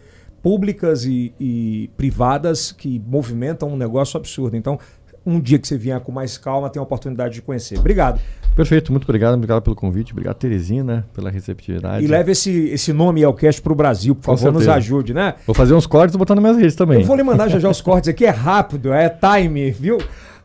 públicas 0.43 1.05
e, 1.05 1.35
e 1.39 1.91
privadas 1.97 2.73
que 2.73 2.99
movimentam 3.07 3.69
um 3.69 3.77
negócio 3.77 4.17
absurdo. 4.17 4.57
Então, 4.57 4.79
um 5.25 5.39
dia 5.41 5.59
que 5.59 5.69
você 5.69 5.77
vier 5.77 6.01
com 6.01 6.11
mais 6.13 6.39
calma, 6.39 6.71
tem 6.71 6.81
a 6.81 6.83
oportunidade 6.83 7.35
de 7.35 7.43
conhecer. 7.43 7.79
Obrigado. 7.79 8.21
Perfeito, 8.57 8.91
muito 8.91 9.05
obrigado. 9.05 9.35
Obrigado 9.35 9.63
pelo 9.63 9.77
convite. 9.77 10.13
Obrigado, 10.13 10.35
Teresina, 10.37 11.07
pela 11.15 11.31
receptividade. 11.31 12.05
E 12.05 12.09
leve 12.09 12.33
esse, 12.33 12.51
esse 12.71 12.93
nome 12.93 13.23
Elcast 13.23 13.63
para 13.63 13.73
o 13.73 13.77
Brasil, 13.77 14.15
por 14.15 14.37
favor, 14.37 14.53
nos 14.53 14.67
ajude, 14.69 15.15
né? 15.15 15.35
Vou 15.47 15.55
fazer 15.55 15.75
uns 15.75 15.87
cortes 15.87 16.15
e 16.15 16.19
botar 16.19 16.35
nas 16.35 16.43
minhas 16.43 16.57
redes 16.59 16.75
também. 16.75 17.01
Eu 17.01 17.07
vou 17.07 17.17
lhe 17.17 17.23
mandar 17.23 17.49
já 17.49 17.59
já 17.59 17.69
os 17.69 17.81
cortes 17.81 18.09
aqui, 18.09 18.25
é 18.27 18.31
rápido, 18.31 18.93
é 18.93 19.09
time, 19.09 19.71
viu? 19.71 19.99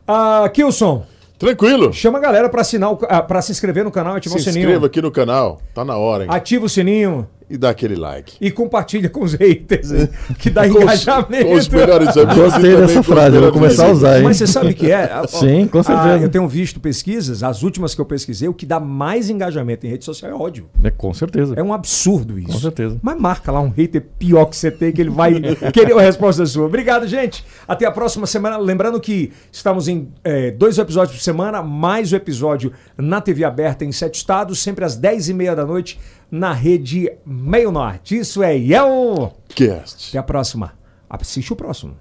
Ah, 0.06 0.48
Kilson, 0.52 1.04
Tranquilo. 1.38 1.92
chama 1.92 2.18
a 2.18 2.20
galera 2.20 2.48
pra 2.48 2.60
assinar, 2.60 2.96
ah, 3.08 3.22
pra 3.22 3.42
se 3.42 3.50
inscrever 3.52 3.84
no 3.84 3.90
canal, 3.90 4.14
ativar 4.16 4.38
Se 4.38 4.48
o 4.48 4.52
sininho. 4.52 4.68
inscreva 4.68 4.86
aqui 4.86 5.02
no 5.02 5.10
canal. 5.10 5.60
Tá 5.74 5.84
na 5.84 5.96
hora, 5.96 6.24
hein? 6.24 6.30
Ativa 6.32 6.64
o 6.64 6.68
sininho 6.68 7.26
E 7.48 7.56
dá 7.56 7.70
aquele 7.70 7.94
like. 7.94 8.36
e 8.40 8.50
compartilha 8.50 9.08
com 9.08 9.22
os 9.22 9.34
haters, 9.34 9.90
que 10.38 10.50
dá 10.50 10.66
Com 10.68 10.78
os, 10.78 10.82
engajamento. 10.82 11.46
com 11.46 11.54
os 11.54 11.68
melhores 11.68 12.16
amigos. 12.16 12.36
Gostei 12.36 12.76
dessa 12.76 13.02
frase, 13.04 13.36
eu 13.36 13.42
vou 13.42 13.52
começar 13.52 13.86
a 13.86 13.92
usar, 13.92 14.18
hein? 14.18 14.24
Mas 14.24 14.36
você 14.36 14.46
sabe 14.48 14.70
o 14.70 14.74
que 14.74 14.90
é? 14.90 15.08
Sim, 15.28 15.68
com 15.68 15.78
ah, 15.78 15.84
certeza. 15.84 16.24
eu 16.24 16.28
tenho 16.28 16.48
visto 16.48 16.80
pesquisas, 16.80 17.44
as 17.44 17.62
últimas 17.62 17.94
que 17.94 18.00
eu 18.00 18.04
pesquisei, 18.04 18.48
o 18.48 18.54
que 18.54 18.66
dá 18.66 18.80
mais 18.80 19.30
engajamento 19.30 19.86
em 19.86 19.90
rede 19.90 20.04
social 20.04 20.30
é 20.30 20.34
ódio. 20.34 20.66
É, 20.82 20.90
com 20.90 21.14
certeza. 21.14 21.54
É 21.56 21.62
um 21.62 21.72
absurdo 21.72 22.36
isso. 22.36 22.52
Com 22.52 22.58
certeza. 22.58 22.98
Mas 23.00 23.20
marca 23.20 23.52
lá 23.52 23.60
um 23.60 23.70
hater 23.70 24.02
pior 24.18 24.46
que 24.46 24.56
você 24.56 24.70
tem, 24.70 24.90
que 24.92 25.00
ele 25.00 25.10
vai 25.10 25.40
querer 25.72 25.96
a 25.96 26.00
resposta 26.00 26.44
sua. 26.46 26.66
Obrigado, 26.66 27.06
gente. 27.06 27.44
Até 27.68 27.86
a 27.86 27.92
próxima 27.92 28.26
semana. 28.26 28.56
Lembrando 28.56 29.00
que 29.00 29.32
estamos 29.52 29.86
em 29.86 30.08
eh, 30.24 30.50
dois 30.50 30.78
episódios 30.78 31.16
por 31.16 31.22
semana, 31.22 31.62
mais 31.62 32.12
o 32.12 32.16
episódio 32.16 32.72
na 32.98 33.20
TV 33.20 33.44
aberta 33.44 33.84
em 33.84 33.92
sete 33.92 34.16
estados, 34.16 34.60
sempre 34.60 34.84
às 34.84 34.96
dez 34.96 35.28
e 35.28 35.34
meia 35.34 35.54
da 35.54 35.64
noite, 35.64 35.98
na 36.30 36.52
rede 36.52 37.10
Meio 37.24 37.70
Norte. 37.70 38.18
Isso 38.18 38.42
é 38.42 38.56
Yel. 38.56 39.36
Cast. 39.48 40.10
Até 40.10 40.18
a 40.18 40.22
próxima. 40.22 40.74
Assiste 41.08 41.52
o 41.52 41.56
próximo. 41.56 41.96